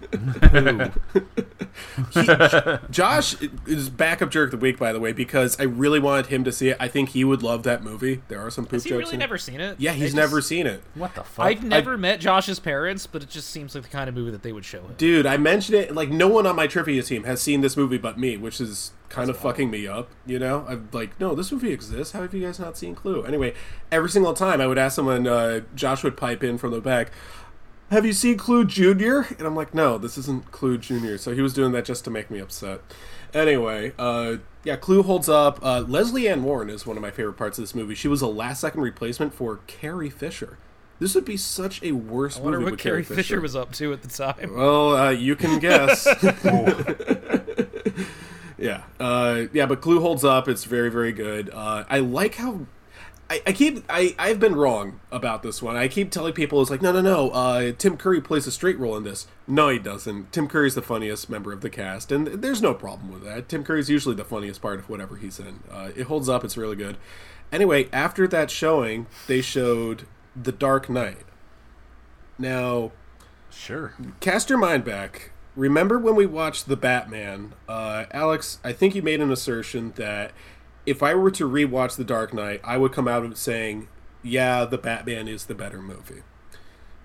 Josh 2.90 3.36
is 3.66 3.90
backup 3.90 4.30
jerk 4.30 4.52
of 4.52 4.60
the 4.60 4.62
week, 4.62 4.78
by 4.78 4.92
the 4.92 5.00
way, 5.00 5.12
because 5.12 5.58
I 5.60 5.64
really 5.64 5.98
wanted 6.00 6.26
him 6.26 6.44
to 6.44 6.52
see 6.52 6.70
it. 6.70 6.76
I 6.80 6.88
think 6.88 7.10
he 7.10 7.24
would 7.24 7.42
love 7.42 7.62
that 7.64 7.82
movie. 7.82 8.22
There 8.28 8.40
are 8.40 8.50
some 8.50 8.64
poop 8.64 8.72
Has 8.74 8.84
he 8.84 8.90
jokes. 8.90 8.98
really 9.04 9.14
in 9.14 9.20
never 9.20 9.34
it. 9.36 9.40
seen 9.40 9.60
it? 9.60 9.80
Yeah, 9.80 9.92
he's 9.92 10.06
just- 10.06 10.16
never 10.16 10.40
seen 10.40 10.66
it. 10.66 10.82
what 10.94 11.14
the 11.14 11.24
fuck? 11.24 11.46
I've 11.46 11.64
never 11.64 11.96
met 11.96 12.20
Josh's 12.20 12.60
parents, 12.60 13.06
but 13.06 13.22
it 13.22 13.28
just 13.30 13.50
seems 13.50 13.74
like 13.74 13.84
the 13.84 13.90
kind 13.90 14.08
of 14.08 14.14
movie 14.14 14.30
that 14.30 14.42
they 14.42 14.52
would 14.52 14.64
show 14.64 14.80
him. 14.82 14.94
Dude, 14.96 15.26
I 15.26 15.36
mentioned 15.36 15.78
it. 15.78 15.94
Like, 15.94 16.10
no 16.10 16.28
one 16.28 16.46
on 16.46 16.56
my 16.56 16.66
trivia 16.66 17.02
team 17.02 17.24
has 17.24 17.40
seen 17.40 17.60
this 17.60 17.76
movie 17.76 17.98
but 17.98 18.18
me, 18.18 18.36
which 18.36 18.60
is 18.60 18.92
kind 19.08 19.28
of 19.28 19.36
fucking 19.36 19.70
me 19.70 19.88
up. 19.88 20.08
You 20.24 20.38
know, 20.38 20.64
I'm 20.68 20.88
like, 20.92 21.18
no, 21.18 21.34
this 21.34 21.50
movie 21.50 21.72
exists. 21.72 22.12
How 22.12 22.22
have 22.22 22.32
you 22.34 22.44
guys 22.46 22.60
not 22.60 22.78
seen 22.78 22.94
Clue? 22.94 23.24
Anyway, 23.24 23.54
every 23.90 24.08
single 24.08 24.34
time 24.34 24.60
I 24.60 24.66
would 24.66 24.78
ask 24.78 24.96
someone, 24.96 25.26
uh, 25.26 25.60
Josh 25.74 26.04
would 26.04 26.16
pipe 26.16 26.44
in 26.44 26.58
from 26.58 26.70
the 26.70 26.80
back. 26.80 27.10
Have 27.90 28.06
you 28.06 28.12
seen 28.12 28.36
Clue 28.36 28.64
Junior? 28.64 29.26
And 29.36 29.42
I'm 29.42 29.56
like, 29.56 29.74
no, 29.74 29.98
this 29.98 30.16
isn't 30.16 30.52
Clue 30.52 30.78
Junior. 30.78 31.18
So 31.18 31.34
he 31.34 31.40
was 31.40 31.52
doing 31.52 31.72
that 31.72 31.84
just 31.84 32.04
to 32.04 32.10
make 32.10 32.30
me 32.30 32.38
upset. 32.38 32.80
Anyway, 33.34 33.92
uh, 33.98 34.36
yeah, 34.62 34.76
Clue 34.76 35.02
holds 35.02 35.28
up. 35.28 35.58
Uh, 35.64 35.80
Lesley 35.80 36.28
Ann 36.28 36.44
Warren 36.44 36.70
is 36.70 36.86
one 36.86 36.96
of 36.96 37.02
my 37.02 37.10
favorite 37.10 37.34
parts 37.34 37.58
of 37.58 37.62
this 37.62 37.74
movie. 37.74 37.96
She 37.96 38.06
was 38.06 38.22
a 38.22 38.28
last-second 38.28 38.80
replacement 38.80 39.34
for 39.34 39.60
Carrie 39.66 40.10
Fisher. 40.10 40.58
This 41.00 41.14
would 41.14 41.24
be 41.24 41.36
such 41.36 41.82
a 41.82 41.92
worse 41.92 42.38
I 42.38 42.42
wonder 42.42 42.58
movie 42.58 42.64
what 42.66 42.72
with 42.72 42.80
Carrie 42.80 43.02
Fisher 43.02 43.40
was 43.40 43.56
up 43.56 43.72
to 43.72 43.92
at 43.92 44.02
the 44.02 44.08
time. 44.08 44.54
well, 44.54 44.96
uh, 44.96 45.10
you 45.10 45.34
can 45.34 45.58
guess. 45.58 46.06
yeah, 48.58 48.82
uh, 49.00 49.44
yeah, 49.52 49.66
but 49.66 49.80
Clue 49.80 50.00
holds 50.00 50.24
up. 50.24 50.46
It's 50.46 50.64
very, 50.64 50.90
very 50.90 51.12
good. 51.12 51.50
Uh, 51.52 51.84
I 51.88 52.00
like 52.00 52.36
how. 52.36 52.66
I, 53.30 53.40
I 53.46 53.52
keep 53.52 53.84
I 53.88 54.14
I've 54.18 54.40
been 54.40 54.56
wrong 54.56 54.98
about 55.12 55.44
this 55.44 55.62
one. 55.62 55.76
I 55.76 55.86
keep 55.86 56.10
telling 56.10 56.32
people 56.32 56.60
it's 56.60 56.70
like 56.70 56.82
no 56.82 56.92
no 56.92 57.00
no. 57.00 57.30
Uh, 57.30 57.72
Tim 57.78 57.96
Curry 57.96 58.20
plays 58.20 58.46
a 58.48 58.50
straight 58.50 58.78
role 58.78 58.96
in 58.96 59.04
this. 59.04 59.28
No, 59.46 59.68
he 59.68 59.78
doesn't. 59.78 60.32
Tim 60.32 60.48
Curry's 60.48 60.74
the 60.74 60.82
funniest 60.82 61.30
member 61.30 61.52
of 61.52 61.60
the 61.60 61.70
cast, 61.70 62.10
and 62.10 62.26
there's 62.26 62.60
no 62.60 62.74
problem 62.74 63.12
with 63.12 63.22
that. 63.22 63.48
Tim 63.48 63.62
Curry's 63.62 63.88
usually 63.88 64.16
the 64.16 64.24
funniest 64.24 64.60
part 64.60 64.80
of 64.80 64.88
whatever 64.90 65.16
he's 65.16 65.38
in. 65.38 65.60
Uh, 65.70 65.90
it 65.94 66.04
holds 66.04 66.28
up. 66.28 66.42
It's 66.44 66.56
really 66.56 66.76
good. 66.76 66.96
Anyway, 67.52 67.88
after 67.92 68.26
that 68.28 68.50
showing, 68.50 69.06
they 69.28 69.40
showed 69.40 70.06
The 70.40 70.52
Dark 70.52 70.88
Knight. 70.90 71.18
Now, 72.38 72.92
Sure. 73.50 73.94
cast 74.20 74.48
your 74.48 74.58
mind 74.58 74.84
back. 74.84 75.32
Remember 75.56 75.98
when 75.98 76.14
we 76.14 76.26
watched 76.26 76.68
The 76.68 76.76
Batman? 76.76 77.54
Uh, 77.68 78.04
Alex, 78.12 78.58
I 78.64 78.72
think 78.72 78.94
you 78.94 79.02
made 79.02 79.20
an 79.20 79.32
assertion 79.32 79.92
that 79.96 80.30
if 80.86 81.02
I 81.02 81.14
were 81.14 81.30
to 81.32 81.48
rewatch 81.48 81.96
The 81.96 82.04
Dark 82.04 82.32
Knight, 82.34 82.60
I 82.64 82.76
would 82.76 82.92
come 82.92 83.06
out 83.08 83.24
of 83.24 83.32
it 83.32 83.36
saying, 83.38 83.88
"Yeah, 84.22 84.64
the 84.64 84.78
Batman 84.78 85.28
is 85.28 85.46
the 85.46 85.54
better 85.54 85.80
movie." 85.80 86.22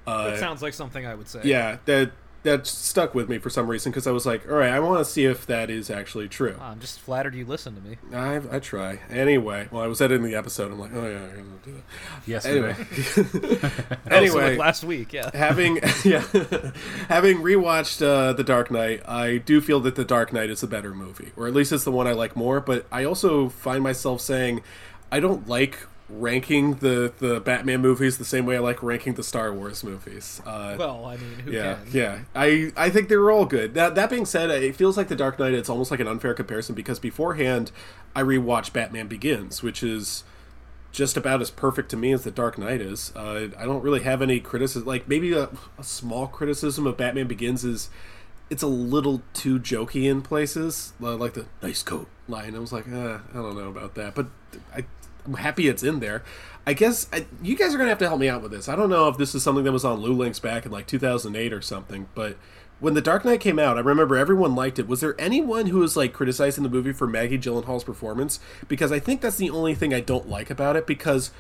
Uh, 0.07 0.31
That 0.31 0.39
sounds 0.39 0.61
like 0.61 0.73
something 0.73 1.05
I 1.05 1.15
would 1.15 1.27
say. 1.27 1.41
yeah, 1.43 1.77
that 1.85 2.11
that 2.45 2.65
stuck 2.65 3.13
with 3.13 3.27
me 3.27 3.37
for 3.37 3.49
some 3.49 3.67
reason 3.67 3.91
because 3.91 4.07
I 4.07 4.11
was 4.11 4.25
like, 4.25 4.47
all 4.49 4.55
right, 4.55 4.71
I 4.71 4.79
want 4.79 5.05
to 5.05 5.11
see 5.11 5.25
if 5.25 5.45
that 5.47 5.69
is 5.69 5.89
actually 5.89 6.29
true. 6.29 6.55
I'm 6.61 6.79
just 6.79 6.99
flattered 6.99 7.35
you 7.35 7.45
listen 7.45 7.75
to 7.75 7.81
me. 7.81 7.97
I, 8.13 8.41
I 8.49 8.59
try 8.59 8.99
anyway. 9.09 9.67
Well, 9.69 9.83
I 9.83 9.87
was 9.87 10.01
editing 10.01 10.25
the 10.25 10.35
episode. 10.35 10.71
I'm 10.71 10.79
like, 10.79 10.91
oh 10.93 11.07
yeah, 11.07 11.17
I'm 11.17 11.35
gonna 11.35 11.59
do 11.63 11.73
that. 11.73 12.27
Yesterday. 12.27 12.75
Anyway, 13.19 13.71
anyway, 14.11 14.49
like, 14.51 14.59
last 14.59 14.83
week, 14.83 15.13
yeah. 15.13 15.29
having 15.33 15.75
yeah, 16.05 16.21
having 17.09 17.37
rewatched 17.39 18.01
uh, 18.01 18.33
the 18.33 18.43
Dark 18.43 18.71
Knight, 18.71 19.01
I 19.07 19.37
do 19.37 19.59
feel 19.59 19.79
that 19.81 19.95
the 19.95 20.05
Dark 20.05 20.31
Knight 20.31 20.49
is 20.49 20.63
a 20.63 20.67
better 20.67 20.93
movie, 20.93 21.31
or 21.35 21.47
at 21.47 21.53
least 21.53 21.71
it's 21.71 21.83
the 21.83 21.91
one 21.91 22.07
I 22.07 22.13
like 22.13 22.35
more. 22.35 22.61
But 22.61 22.85
I 22.91 23.03
also 23.03 23.49
find 23.49 23.83
myself 23.83 24.21
saying, 24.21 24.61
I 25.11 25.19
don't 25.19 25.47
like 25.47 25.79
ranking 26.07 26.75
the 26.75 27.11
the 27.19 27.39
Batman 27.39 27.81
movies 27.81 28.17
the 28.17 28.25
same 28.25 28.45
way 28.45 28.57
I 28.57 28.59
like 28.59 28.83
ranking 28.83 29.15
the 29.15 29.23
Star 29.23 29.51
Wars 29.53 29.83
movies. 29.83 30.41
Uh, 30.45 30.75
Well, 30.77 31.05
I 31.05 31.17
mean, 31.17 31.39
who 31.39 31.51
yeah, 31.51 31.75
can? 31.75 31.87
yeah. 31.91 32.19
I 32.35 32.71
I 32.77 32.89
think 32.89 33.09
they 33.09 33.17
were 33.17 33.31
all 33.31 33.45
good. 33.45 33.73
That 33.73 33.95
that 33.95 34.09
being 34.09 34.25
said, 34.25 34.49
it 34.51 34.75
feels 34.75 34.97
like 34.97 35.07
the 35.07 35.15
Dark 35.15 35.39
Knight. 35.39 35.53
It's 35.53 35.69
almost 35.69 35.91
like 35.91 35.99
an 35.99 36.07
unfair 36.07 36.33
comparison 36.33 36.75
because 36.75 36.99
beforehand, 36.99 37.71
I 38.15 38.21
rewatched 38.21 38.71
Batman 38.73 39.07
Begins, 39.07 39.63
which 39.63 39.81
is 39.81 40.23
just 40.91 41.17
about 41.17 41.41
as 41.41 41.51
perfect 41.51 41.89
to 41.89 41.97
me 41.97 42.13
as 42.13 42.23
the 42.23 42.31
Dark 42.31 42.57
Knight 42.57 42.79
is. 42.81 43.11
Uh, 43.15 43.49
I 43.57 43.65
don't 43.65 43.81
really 43.83 44.01
have 44.03 44.21
any 44.21 44.39
criticism. 44.39 44.87
Like 44.87 45.07
maybe 45.09 45.33
a, 45.33 45.49
a 45.77 45.83
small 45.83 46.27
criticism 46.27 46.85
of 46.87 46.97
Batman 46.97 47.27
Begins 47.27 47.65
is 47.65 47.89
it's 48.49 48.61
a 48.63 48.67
little 48.67 49.23
too 49.33 49.59
jokey 49.59 50.07
in 50.09 50.21
places, 50.21 50.93
uh, 51.01 51.15
like 51.15 51.33
the 51.33 51.47
"nice 51.63 51.81
coat" 51.81 52.07
line. 52.27 52.55
I 52.55 52.59
was 52.59 52.71
like, 52.71 52.87
eh, 52.87 53.17
I 53.31 53.33
don't 53.33 53.57
know 53.57 53.69
about 53.69 53.95
that, 53.95 54.13
but 54.13 54.27
I, 54.73 54.85
I'm 55.25 55.35
happy 55.35 55.67
it's 55.67 55.83
in 55.83 55.99
there. 55.99 56.23
I 56.67 56.73
guess 56.73 57.07
I, 57.13 57.25
you 57.41 57.55
guys 57.55 57.75
are 57.75 57.77
gonna 57.77 57.89
have 57.89 57.99
to 57.99 58.07
help 58.07 58.19
me 58.19 58.29
out 58.29 58.41
with 58.41 58.51
this. 58.51 58.67
I 58.67 58.75
don't 58.75 58.89
know 58.89 59.07
if 59.07 59.17
this 59.17 59.35
is 59.35 59.43
something 59.43 59.63
that 59.63 59.71
was 59.71 59.85
on 59.85 60.01
LUElinks 60.01 60.41
back 60.41 60.65
in 60.65 60.71
like 60.71 60.87
2008 60.87 61.53
or 61.53 61.61
something, 61.61 62.07
but 62.15 62.37
when 62.79 62.93
the 62.93 63.01
Dark 63.01 63.23
Knight 63.23 63.39
came 63.39 63.57
out, 63.57 63.77
I 63.77 63.81
remember 63.81 64.17
everyone 64.17 64.55
liked 64.55 64.79
it. 64.79 64.87
Was 64.87 64.99
there 64.99 65.15
anyone 65.19 65.67
who 65.67 65.79
was 65.79 65.95
like 65.95 66.13
criticizing 66.13 66.63
the 66.63 66.69
movie 66.69 66.91
for 66.91 67.07
Maggie 67.07 67.37
Gyllenhaal's 67.37 67.83
performance? 67.83 68.39
Because 68.67 68.91
I 68.91 68.99
think 68.99 69.21
that's 69.21 69.37
the 69.37 69.49
only 69.49 69.75
thing 69.75 69.93
I 69.93 70.01
don't 70.01 70.27
like 70.27 70.49
about 70.49 70.75
it. 70.75 70.85
Because 70.85 71.31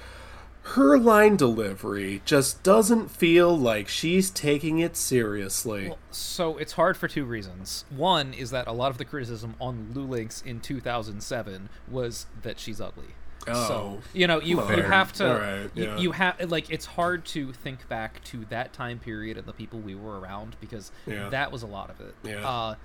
her 0.69 0.97
line 0.97 1.35
delivery 1.35 2.21
just 2.25 2.63
doesn't 2.63 3.11
feel 3.11 3.55
like 3.55 3.87
she's 3.87 4.31
taking 4.31 4.79
it 4.79 4.95
seriously. 4.97 5.93
So 6.09 6.57
it's 6.57 6.73
hard 6.73 6.97
for 6.97 7.07
two 7.07 7.25
reasons. 7.25 7.85
One 7.89 8.33
is 8.33 8.49
that 8.51 8.65
a 8.65 8.71
lot 8.71 8.89
of 8.89 8.97
the 8.97 9.05
criticism 9.05 9.55
on 9.59 9.91
LUElinks 9.93 10.43
in 10.43 10.61
2007 10.61 11.69
was 11.87 12.25
that 12.41 12.59
she's 12.59 12.81
ugly. 12.81 13.13
So 13.47 13.53
Oh, 13.53 14.01
you 14.13 14.27
know 14.27 14.39
you, 14.41 14.59
you 14.75 14.81
have 14.83 15.13
to 15.13 15.25
right, 15.25 15.69
you, 15.75 15.83
yeah. 15.83 15.97
you 15.97 16.11
have 16.13 16.49
like 16.51 16.69
it's 16.69 16.85
hard 16.85 17.25
to 17.27 17.53
think 17.53 17.87
back 17.87 18.23
to 18.25 18.45
that 18.49 18.73
time 18.73 18.99
period 18.99 19.37
and 19.37 19.45
the 19.45 19.53
people 19.53 19.79
we 19.79 19.95
were 19.95 20.19
around 20.19 20.55
because 20.59 20.91
Yeah. 21.05 21.29
that 21.29 21.51
was 21.51 21.61
a 21.63 21.67
lot 21.67 21.89
of 21.89 21.99
it. 22.01 22.15
Yeah. 22.23 22.47
Uh, 22.47 22.75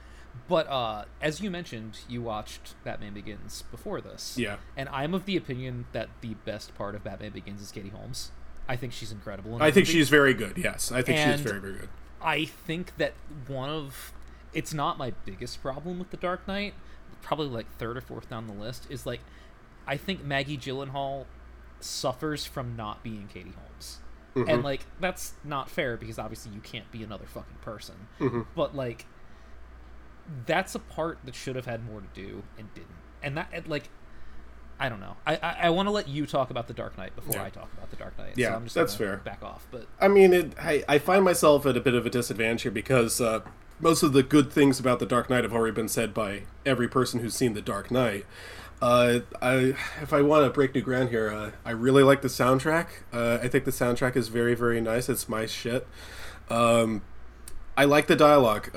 but 0.48 0.68
uh, 0.68 1.04
as 1.20 1.40
you 1.40 1.50
mentioned, 1.50 2.00
you 2.08 2.22
watched 2.22 2.74
Batman 2.84 3.14
Begins 3.14 3.62
before 3.70 4.00
this. 4.00 4.36
Yeah. 4.38 4.56
And 4.76 4.88
I'm 4.90 5.12
of 5.14 5.24
the 5.26 5.36
opinion 5.36 5.86
that 5.92 6.08
the 6.20 6.34
best 6.44 6.74
part 6.76 6.94
of 6.94 7.02
Batman 7.02 7.32
Begins 7.32 7.60
is 7.60 7.72
Katie 7.72 7.88
Holmes. 7.88 8.30
I 8.68 8.76
think 8.76 8.92
she's 8.92 9.10
incredible. 9.10 9.56
in 9.56 9.62
I 9.62 9.72
think 9.72 9.86
movie. 9.88 9.98
she's 9.98 10.08
very 10.08 10.32
good. 10.34 10.56
Yes, 10.56 10.92
I 10.92 11.02
think 11.02 11.18
she's 11.18 11.26
And 11.26 11.40
very 11.40 11.58
very 11.60 11.72
good. 11.74 11.88
I 12.22 12.44
think 12.44 12.96
that 12.98 13.14
one 13.48 13.70
of 13.70 14.12
it's 14.52 14.72
not 14.74 14.98
my 14.98 15.12
biggest 15.24 15.60
problem 15.62 15.98
with 15.98 16.10
the 16.10 16.16
Dark 16.16 16.46
Knight, 16.46 16.74
probably 17.22 17.48
like 17.48 17.66
third 17.78 17.96
or 17.96 18.00
fourth 18.00 18.28
down 18.30 18.46
the 18.46 18.52
list 18.52 18.86
is 18.90 19.06
like 19.06 19.20
I 19.90 19.96
think 19.96 20.24
Maggie 20.24 20.56
Gyllenhaal 20.56 21.26
suffers 21.80 22.46
from 22.46 22.76
not 22.76 23.02
being 23.02 23.28
Katie 23.32 23.52
Holmes. 23.58 23.98
And 24.48 24.62
like 24.62 24.86
that's 25.00 25.34
not 25.42 25.68
fair 25.68 25.96
because 25.96 26.16
obviously 26.18 26.52
you 26.52 26.60
can't 26.60 26.90
be 26.92 27.02
another 27.02 27.26
fucking 27.26 27.58
person. 27.62 27.96
But 28.54 28.76
like 28.76 29.04
that's 30.46 30.76
a 30.76 30.78
part 30.78 31.18
that 31.24 31.34
should 31.34 31.56
have 31.56 31.66
had 31.66 31.84
more 31.84 32.00
to 32.00 32.06
do 32.14 32.44
and 32.56 32.72
didn't. 32.72 32.88
And 33.22 33.36
that 33.36 33.48
and, 33.52 33.66
like 33.66 33.90
I 34.78 34.88
don't 34.88 35.00
know. 35.00 35.16
I 35.26 35.34
I, 35.36 35.56
I 35.62 35.70
want 35.70 35.88
to 35.88 35.90
let 35.90 36.06
you 36.08 36.24
talk 36.24 36.50
about 36.50 36.68
the 36.68 36.74
Dark 36.74 36.96
Knight 36.96 37.16
before 37.16 37.34
Yeah. 37.34 37.44
I 37.44 37.50
talk 37.50 37.72
about 37.72 37.90
the 37.90 37.96
Dark 37.96 38.16
Knight. 38.16 38.34
Yeah, 38.36 38.50
so 38.50 38.54
I'm 38.54 38.64
just 38.64 38.76
that's 38.76 38.94
fair. 38.94 39.16
Back 39.16 39.42
off, 39.42 39.66
but 39.72 39.86
I 40.00 40.06
mean, 40.06 40.32
it, 40.32 40.52
I, 40.60 40.84
I 40.88 40.98
find 40.98 41.24
myself 41.24 41.66
at 41.66 41.76
a 41.76 41.80
bit 41.80 41.94
of 41.94 42.06
a 42.06 42.10
disadvantage 42.10 42.62
here 42.62 42.70
because 42.70 43.20
uh, 43.20 43.40
most 43.80 44.04
of 44.04 44.12
the 44.12 44.22
good 44.22 44.52
things 44.52 44.78
about 44.78 45.00
The 45.00 45.06
Dark 45.06 45.28
Knight 45.28 45.42
have 45.42 45.52
already 45.52 45.74
been 45.74 45.88
said 45.88 46.14
by 46.14 46.44
every 46.64 46.86
person 46.88 47.18
who's 47.20 47.34
seen 47.34 47.54
The 47.54 47.62
Dark 47.62 47.90
Knight. 47.90 48.24
Uh, 48.82 49.20
I, 49.42 49.74
if 50.00 50.12
I 50.12 50.22
want 50.22 50.44
to 50.44 50.50
break 50.50 50.74
new 50.74 50.80
ground 50.80 51.10
here, 51.10 51.30
uh, 51.30 51.50
I 51.64 51.72
really 51.72 52.02
like 52.02 52.22
the 52.22 52.28
soundtrack. 52.28 52.86
Uh, 53.12 53.38
I 53.42 53.48
think 53.48 53.64
the 53.64 53.70
soundtrack 53.70 54.16
is 54.16 54.28
very, 54.28 54.54
very 54.54 54.80
nice. 54.80 55.08
It's 55.08 55.28
my 55.28 55.46
shit. 55.46 55.86
Um, 56.48 57.02
I 57.76 57.84
like 57.84 58.06
the 58.06 58.16
dialogue. 58.16 58.74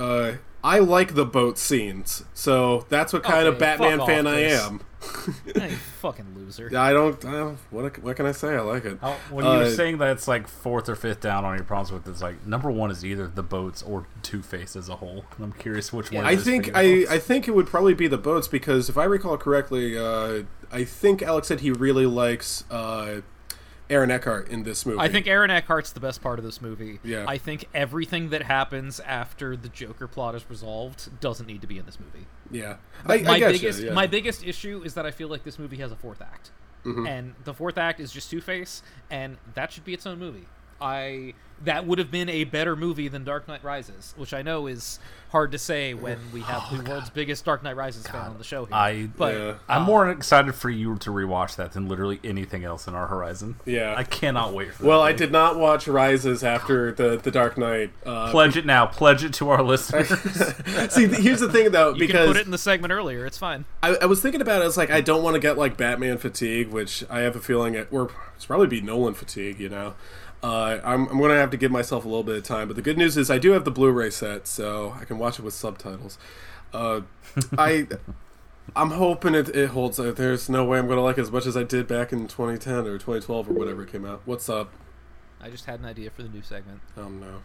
Uh, 0.64 0.68
I 0.68 0.80
like 0.80 1.16
the 1.16 1.26
boat 1.26 1.58
scenes, 1.58 2.24
so 2.34 2.86
that's 2.90 3.12
what 3.14 3.24
kind 3.24 3.48
of 3.48 3.60
Batman 3.60 4.00
fuck 4.00 4.08
fan 4.08 4.28
off, 4.28 4.34
I 4.34 4.42
Chris. 4.44 4.62
am. 4.66 4.82
you 5.70 5.76
fucking 6.00 6.34
loser. 6.34 6.72
I 6.78 6.94
don't. 6.94 7.24
I 7.26 7.32
don't 7.34 7.58
what, 7.72 7.98
what 8.02 8.16
can 8.16 8.26
I 8.26 8.32
say? 8.32 8.56
I 8.56 8.62
like 8.62 8.86
it. 8.86 8.98
How- 9.02 9.18
When 9.30 9.44
you 9.44 9.52
were 9.52 9.58
Uh, 9.64 9.70
saying 9.70 9.98
that 9.98 10.12
it's 10.12 10.30
like 10.30 10.48
fourth 10.48 10.88
or 10.88 10.96
fifth 10.96 11.20
down 11.20 11.44
on 11.44 11.56
your 11.56 11.66
problems 11.66 11.92
with 11.92 12.08
it, 12.08 12.12
it's 12.12 12.22
like 12.22 12.48
number 12.48 12.72
one 12.72 12.90
is 12.90 13.04
either 13.04 13.28
the 13.28 13.44
boats 13.44 13.84
or 13.84 14.08
Two 14.22 14.42
Face 14.42 14.78
as 14.78 14.88
a 14.88 14.96
whole. 14.96 15.26
I'm 15.42 15.52
curious 15.52 15.92
which 15.92 16.10
one. 16.12 16.24
I 16.26 16.32
it 16.32 16.34
is 16.36 16.44
for 16.46 16.50
think 16.50 16.72
I. 16.74 17.06
I 17.10 17.20
think 17.20 17.50
it 17.50 17.52
would 17.56 17.68
probably 17.68 17.94
be 17.94 18.08
the 18.08 18.18
boats 18.18 18.48
because 18.48 18.88
if 18.88 18.98
I 18.98 19.04
recall 19.04 19.38
correctly, 19.38 19.98
uh, 19.98 20.44
I 20.72 20.86
think 20.86 21.22
Alex 21.22 21.50
said 21.50 21.60
he 21.60 21.72
really 21.72 22.06
likes 22.06 22.64
uh, 22.72 23.22
Aaron 23.90 24.12
Eckhart 24.12 24.50
in 24.50 24.64
this 24.64 24.86
movie. 24.86 25.00
I 25.00 25.10
think 25.10 25.28
Aaron 25.28 25.52
Eckhart's 25.52 25.92
the 25.92 26.00
best 26.00 26.22
part 26.22 26.40
of 26.40 26.46
this 26.46 26.62
movie. 26.62 27.00
Yeah. 27.04 27.26
I 27.28 27.38
think 27.38 27.66
everything 27.74 28.30
that 28.30 28.44
happens 28.44 29.00
after 29.02 29.56
the 29.56 29.70
Joker 29.70 30.08
plot 30.08 30.36
is 30.36 30.50
resolved 30.50 31.20
doesn't 31.20 31.46
need 31.46 31.62
to 31.62 31.68
be 31.68 31.78
in 31.78 31.86
this 31.86 32.00
movie. 32.00 32.26
yeah, 32.52 32.78
I, 33.06 33.18
my 33.20 33.34
I 33.34 33.40
biggest 33.40 33.82
you, 33.82 33.88
yeah. 33.88 33.94
my 33.94 34.08
biggest 34.08 34.46
issue 34.46 34.82
is 34.84 34.94
that 34.94 35.06
I 35.06 35.12
feel 35.12 35.28
like 35.28 35.44
this 35.44 35.60
movie 35.60 35.78
has 35.78 35.92
a 35.92 35.96
fourth 35.96 36.22
act. 36.22 36.52
Mm-hmm. 36.86 37.08
And 37.08 37.36
the 37.44 37.54
fourth 37.54 37.78
act 37.78 38.00
is 38.00 38.12
just 38.12 38.30
Two 38.30 38.42
Face, 38.42 38.84
and 39.10 39.38
that 39.54 39.72
should 39.72 39.86
be 39.86 39.94
its 39.94 40.06
own 40.06 40.20
movie. 40.20 40.48
I 40.84 41.34
that 41.64 41.88
would 41.88 41.98
have 41.98 42.12
been 42.12 42.30
a 42.30 42.44
better 42.44 42.76
movie 42.76 43.08
than 43.08 43.24
Dark 43.24 43.48
Knight 43.48 43.64
Rises, 43.64 44.14
which 44.18 44.34
I 44.34 44.42
know 44.42 44.68
is 44.68 45.00
hard 45.30 45.52
to 45.54 45.58
say 45.58 45.94
when 45.94 46.20
we 46.32 46.42
have 46.42 46.64
the 46.72 46.84
world's 46.90 47.10
biggest 47.10 47.46
Dark 47.46 47.64
Knight 47.64 47.76
Rises 47.76 48.06
fan 48.06 48.22
on 48.22 48.38
the 48.38 48.44
show 48.44 48.66
here. 48.66 48.76
I 48.76 49.10
but 49.18 49.36
Yeah. 49.36 49.54
I'm 49.70 49.84
more 49.84 50.10
excited 50.10 50.54
for 50.56 50.70
you 50.70 50.98
to 50.98 51.10
rewatch 51.10 51.56
that 51.56 51.72
than 51.72 51.88
literally 51.88 52.20
anything 52.24 52.64
else 52.64 52.86
in 52.88 52.94
our 52.94 53.08
horizon. 53.08 53.56
Yeah. 53.66 53.96
I 53.98 54.04
cannot 54.04 54.54
wait 54.54 54.74
for 54.74 54.84
that. 54.84 54.88
Well, 54.88 55.02
I 55.02 55.14
did 55.14 55.32
not 55.32 55.58
watch 55.58 55.88
Rises 55.88 56.44
after 56.44 56.92
the 56.92 57.18
the 57.18 57.32
Dark 57.32 57.58
Knight. 57.58 57.92
Uh, 58.06 58.30
pledge 58.30 58.58
it 58.58 58.66
now. 58.66 58.86
Pledge 58.86 59.24
it 59.24 59.34
to 59.36 59.50
our 59.50 59.64
listeners. 59.64 60.10
see, 60.94 61.08
here's 61.08 61.40
the 61.40 61.52
thing 61.52 61.72
though, 61.72 61.94
you 61.94 62.00
because 62.00 62.26
can 62.26 62.28
put 62.28 62.38
it 62.38 62.46
in 62.46 62.52
the 62.52 62.58
segment 62.58 62.92
earlier. 62.92 63.26
It's 63.26 63.38
fine. 63.38 63.66
I, 63.82 63.96
I 64.02 64.06
was 64.06 64.22
thinking 64.22 64.42
about 64.42 64.62
it. 64.62 64.66
It's 64.66 64.78
like 64.78 64.92
I 64.92 65.02
don't 65.02 65.24
want 65.24 65.36
to 65.36 65.40
get 65.40 65.58
like 65.58 65.78
Batman 65.78 66.18
fatigue, 66.18 66.70
which 66.70 67.04
I 67.10 67.22
have 67.22 67.36
a 67.36 67.42
feeling 67.42 67.74
it, 67.74 67.88
or 67.90 68.12
it's 68.36 68.46
probably 68.46 68.68
be 68.68 68.82
Nolan 68.82 69.14
fatigue. 69.14 69.60
You 69.60 69.70
know, 69.70 69.96
uh, 70.44 70.80
I'm 70.84 71.08
I'm 71.08 71.20
gonna 71.20 71.38
have 71.38 71.52
to 71.52 71.58
give 71.58 71.72
myself 71.72 72.06
a 72.06 72.08
little 72.08 72.24
bit 72.24 72.36
of 72.36 72.44
time. 72.44 72.68
But 72.68 72.76
the 72.76 72.82
good 72.82 72.98
news 72.98 73.18
is 73.18 73.32
I 73.32 73.38
do 73.38 73.52
have 73.52 73.66
the 73.66 73.72
Blu-ray 73.72 74.10
set, 74.10 74.46
so 74.46 74.96
I 75.00 75.06
can 75.06 75.18
watch 75.18 75.40
it 75.40 75.42
with 75.44 75.54
subtitles. 75.54 76.18
Uh, 76.74 77.02
I. 77.58 77.88
I'm 78.78 78.92
hoping 78.92 79.36
it, 79.36 79.50
it 79.50 79.72
holds. 79.72 80.00
Uh, 80.00 80.14
There's 80.14 80.50
no 80.50 80.64
way 80.64 80.80
I'm 80.80 80.88
gonna 80.88 81.02
like 81.02 81.18
it 81.18 81.22
as 81.22 81.32
much 81.32 81.46
as 81.46 81.58
I 81.58 81.64
did 81.64 81.86
back 81.86 82.14
in 82.14 82.28
2010 82.28 82.88
or 82.88 82.98
2012 82.98 83.50
or 83.50 83.54
whatever 83.54 83.84
it 83.84 83.92
came 83.92 84.06
out. 84.06 84.22
What's 84.26 84.48
up? 84.48 84.72
I 85.42 85.50
just 85.50 85.66
had 85.66 85.82
an 85.82 85.86
idea 85.86 86.10
for 86.10 86.24
the 86.24 86.30
new 86.30 86.42
segment. 86.42 86.80
Oh 86.96 87.10
no. 87.10 87.42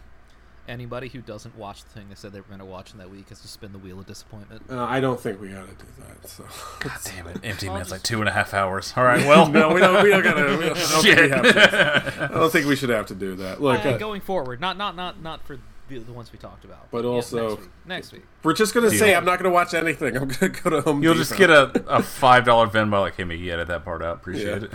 Anybody 0.69 1.09
who 1.09 1.19
doesn't 1.19 1.57
watch 1.57 1.83
the 1.83 1.89
thing 1.89 2.09
they 2.09 2.15
said 2.15 2.31
they 2.31 2.39
were 2.39 2.45
going 2.47 2.59
to 2.59 2.65
watch 2.65 2.91
in 2.93 2.99
that 2.99 3.09
week 3.09 3.29
has 3.29 3.41
to 3.41 3.47
spin 3.47 3.71
the 3.73 3.79
wheel 3.79 3.99
of 3.99 4.05
disappointment. 4.05 4.61
Uh, 4.69 4.83
I 4.83 4.99
don't 4.99 5.19
think 5.19 5.41
we 5.41 5.47
gotta 5.49 5.65
do 5.67 5.85
that. 6.07 6.29
So. 6.29 6.45
God 6.79 6.97
damn 7.05 7.27
it. 7.27 7.37
Empty 7.43 7.67
minutes 7.69 7.89
like 7.91 8.03
two 8.03 8.19
and 8.19 8.29
a 8.29 8.31
half 8.31 8.53
hours. 8.53 8.93
All 8.97 9.03
right, 9.03 9.25
well. 9.25 9.49
no, 9.49 9.73
we 9.73 9.79
don't. 9.79 10.03
We 10.03 10.09
don't 10.11 10.23
gotta. 10.23 10.57
We 10.57 10.65
don't, 10.67 10.77
I 10.77 11.01
don't 11.01 11.03
think 11.03 11.03
we 11.03 11.11
Shit. 11.11 11.55
to. 11.55 12.23
I 12.23 12.27
don't 12.37 12.51
think 12.51 12.67
we 12.67 12.75
should 12.75 12.89
have 12.89 13.07
to 13.07 13.15
do 13.15 13.35
that. 13.37 13.59
Look, 13.61 13.83
Uh, 13.83 13.89
uh, 13.89 13.97
going 13.97 14.21
forward, 14.21 14.61
not 14.61 14.77
not 14.77 14.95
not 14.95 15.21
not 15.21 15.41
for 15.45 15.57
the, 15.87 15.97
the 15.97 16.13
ones 16.13 16.31
we 16.31 16.37
talked 16.37 16.63
about, 16.65 16.91
But 16.91 17.03
yeah, 17.03 17.09
also- 17.09 17.47
next 17.49 17.59
week. 17.61 17.69
Next 17.87 18.11
week. 18.13 18.21
We're 18.43 18.53
just 18.53 18.75
gonna 18.75 18.91
say 18.91 19.15
I'm 19.15 19.25
not 19.25 19.39
gonna 19.39 19.49
watch 19.49 19.73
anything. 19.73 20.15
I'm 20.17 20.27
gonna 20.27 20.49
go 20.49 20.69
to 20.69 20.81
Home 20.81 21.01
You'll 21.01 21.13
Depot. 21.15 21.23
just 21.25 21.35
get 21.37 21.49
a, 21.49 21.63
a 21.87 22.01
$5 22.03 22.43
Venmo 22.71 23.01
like, 23.01 23.15
hey, 23.15 23.23
Mickey, 23.23 23.51
edit 23.51 23.67
that 23.69 23.83
part 23.83 24.03
out. 24.03 24.17
Appreciate 24.17 24.61
Yeah. 24.61 24.67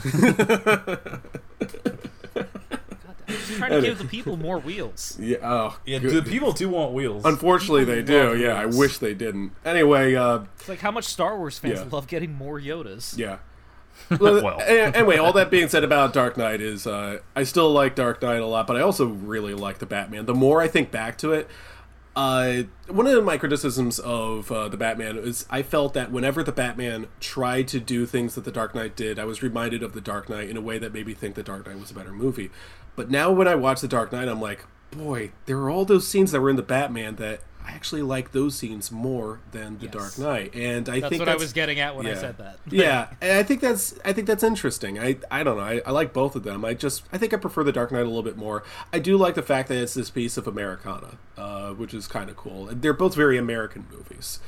it. 0.89 1.21
I'm 3.35 3.41
just 3.47 3.59
trying 3.59 3.71
to 3.73 3.81
give 3.83 3.99
the 3.99 4.05
people 4.05 4.37
more 4.37 4.59
wheels. 4.59 5.19
Yeah. 5.21 5.37
Oh. 5.43 5.79
Yeah, 5.87 5.99
good. 5.99 6.25
the 6.25 6.31
people 6.31 6.53
do 6.53 6.69
want 6.69 6.93
wheels. 6.93 7.25
Unfortunately, 7.25 7.85
they 7.85 8.03
do. 8.03 8.29
love 8.29 8.39
Yeah. 8.39 8.55
I 8.61 8.67
wish 8.67 8.99
they 8.99 9.15
didn't. 9.15 9.53
Anyway. 9.65 10.15
Uh. 10.15 10.41
It's 10.57 10.69
like 10.69 10.81
how 10.81 10.91
much 10.91 11.05
Star 11.05 11.37
Wars 11.39 11.59
fans 11.59 11.81
Yeah. 11.81 11.87
love 11.91 12.07
getting 12.07 12.33
more 12.35 12.61
Yodas. 12.61 13.17
Yeah. 13.19 13.39
Well, 14.19 14.43
Well. 14.45 14.61
anyway, 14.61 15.17
all 15.19 15.33
that 15.35 15.51
being 15.51 15.69
said 15.69 15.85
about 15.85 16.13
Dark 16.13 16.37
Knight 16.37 16.61
is, 16.61 16.87
uh, 16.87 17.21
I 17.37 17.45
still 17.45 17.71
like 17.73 17.95
Dark 17.95 18.21
Knight 18.21 18.41
a 18.41 18.47
lot, 18.47 18.67
but 18.67 18.77
I 18.77 18.81
also 18.81 19.07
really 19.07 19.55
like 19.55 19.79
the 19.79 19.87
Batman. 19.87 20.27
The 20.27 20.35
more 20.35 20.61
I 20.61 20.69
think 20.69 20.91
back 20.91 21.17
to 21.19 21.33
it, 21.33 21.49
Uh, 22.17 22.63
one 22.87 23.09
of 23.09 23.25
my 23.25 23.37
criticisms 23.37 23.99
of 23.99 24.51
uh, 24.53 24.69
the 24.69 24.77
Batman 24.77 25.17
is 25.19 25.47
I 25.51 25.63
felt 25.63 25.95
that 25.95 26.13
whenever 26.13 26.45
the 26.45 26.53
Batman 26.53 27.09
tried 27.19 27.67
to 27.69 27.81
do 27.81 28.07
things 28.07 28.37
that 28.37 28.45
the 28.45 28.53
Dark 28.53 28.73
Knight 28.73 28.95
did, 28.95 29.19
I 29.19 29.25
was 29.25 29.43
reminded 29.43 29.83
of 29.83 29.95
the 29.95 30.01
Dark 30.01 30.29
Knight 30.29 30.49
in 30.49 30.57
a 30.57 30.61
way 30.61 30.79
that 30.79 30.93
made 30.93 31.07
me 31.09 31.15
think 31.15 31.35
the 31.35 31.43
Dark 31.43 31.67
Knight 31.67 31.81
was 31.81 31.91
a 31.91 31.95
better 31.95 32.13
movie. 32.13 32.51
But 32.97 33.11
now 33.11 33.31
when 33.33 33.49
I 33.49 33.55
watch 33.55 33.81
the 33.81 33.89
Dark 33.89 34.13
Knight, 34.13 34.29
I'm 34.29 34.41
like, 34.41 34.65
boy, 34.91 35.33
there 35.47 35.59
are 35.59 35.71
all 35.71 35.85
those 35.85 36.07
scenes 36.07 36.33
that 36.33 36.41
were 36.41 36.51
in 36.51 36.57
the 36.57 36.63
Batman 36.63 37.17
that 37.17 37.41
I 37.67 37.71
actually 37.73 38.03
like 38.03 38.33
those 38.33 38.55
scenes 38.55 38.93
more 38.93 39.41
than 39.53 39.79
the 39.79 39.87
Yes. 39.87 39.95
Dark 39.95 40.19
Knight, 40.19 40.55
and 40.55 40.87
I 40.87 41.01
That's 41.01 41.09
think 41.09 41.21
what 41.21 41.29
I 41.29 41.33
that's, 41.33 41.43
was 41.45 41.53
getting 41.55 41.81
at 41.81 41.97
when 41.97 42.07
I 42.07 42.13
said 42.13 42.37
that. 42.37 42.59
yeah, 42.71 43.09
and 43.23 43.39
I 43.39 43.43
think 43.43 43.63
that's 43.63 43.99
I 44.05 44.13
think 44.13 44.27
that's 44.27 44.43
interesting. 44.43 44.99
I 44.99 45.17
I 45.31 45.43
don't 45.43 45.57
know. 45.57 45.63
I, 45.63 45.81
I 45.87 45.91
like 45.91 46.13
both 46.13 46.37
of 46.37 46.43
them. 46.43 46.63
I 46.65 46.75
just 46.75 47.05
I 47.11 47.17
think 47.17 47.33
I 47.33 47.39
prefer 47.39 47.65
the 47.65 47.73
Dark 47.73 47.91
Knight 47.91 48.03
a 48.03 48.05
little 48.05 48.23
bit 48.23 48.37
more. 48.37 48.65
I 48.93 48.99
do 48.99 49.17
like 49.17 49.35
the 49.35 49.43
fact 49.43 49.69
that 49.71 49.79
it's 49.83 49.95
this 49.95 50.11
piece 50.11 50.37
of 50.37 50.47
Americana, 50.47 51.17
uh, 51.39 51.71
which 51.71 51.95
is 51.95 52.07
kind 52.07 52.29
of 52.29 52.37
cool. 52.37 52.67
They're 52.71 52.93
both 52.93 53.15
very 53.15 53.39
American 53.39 53.87
movies, 53.91 54.41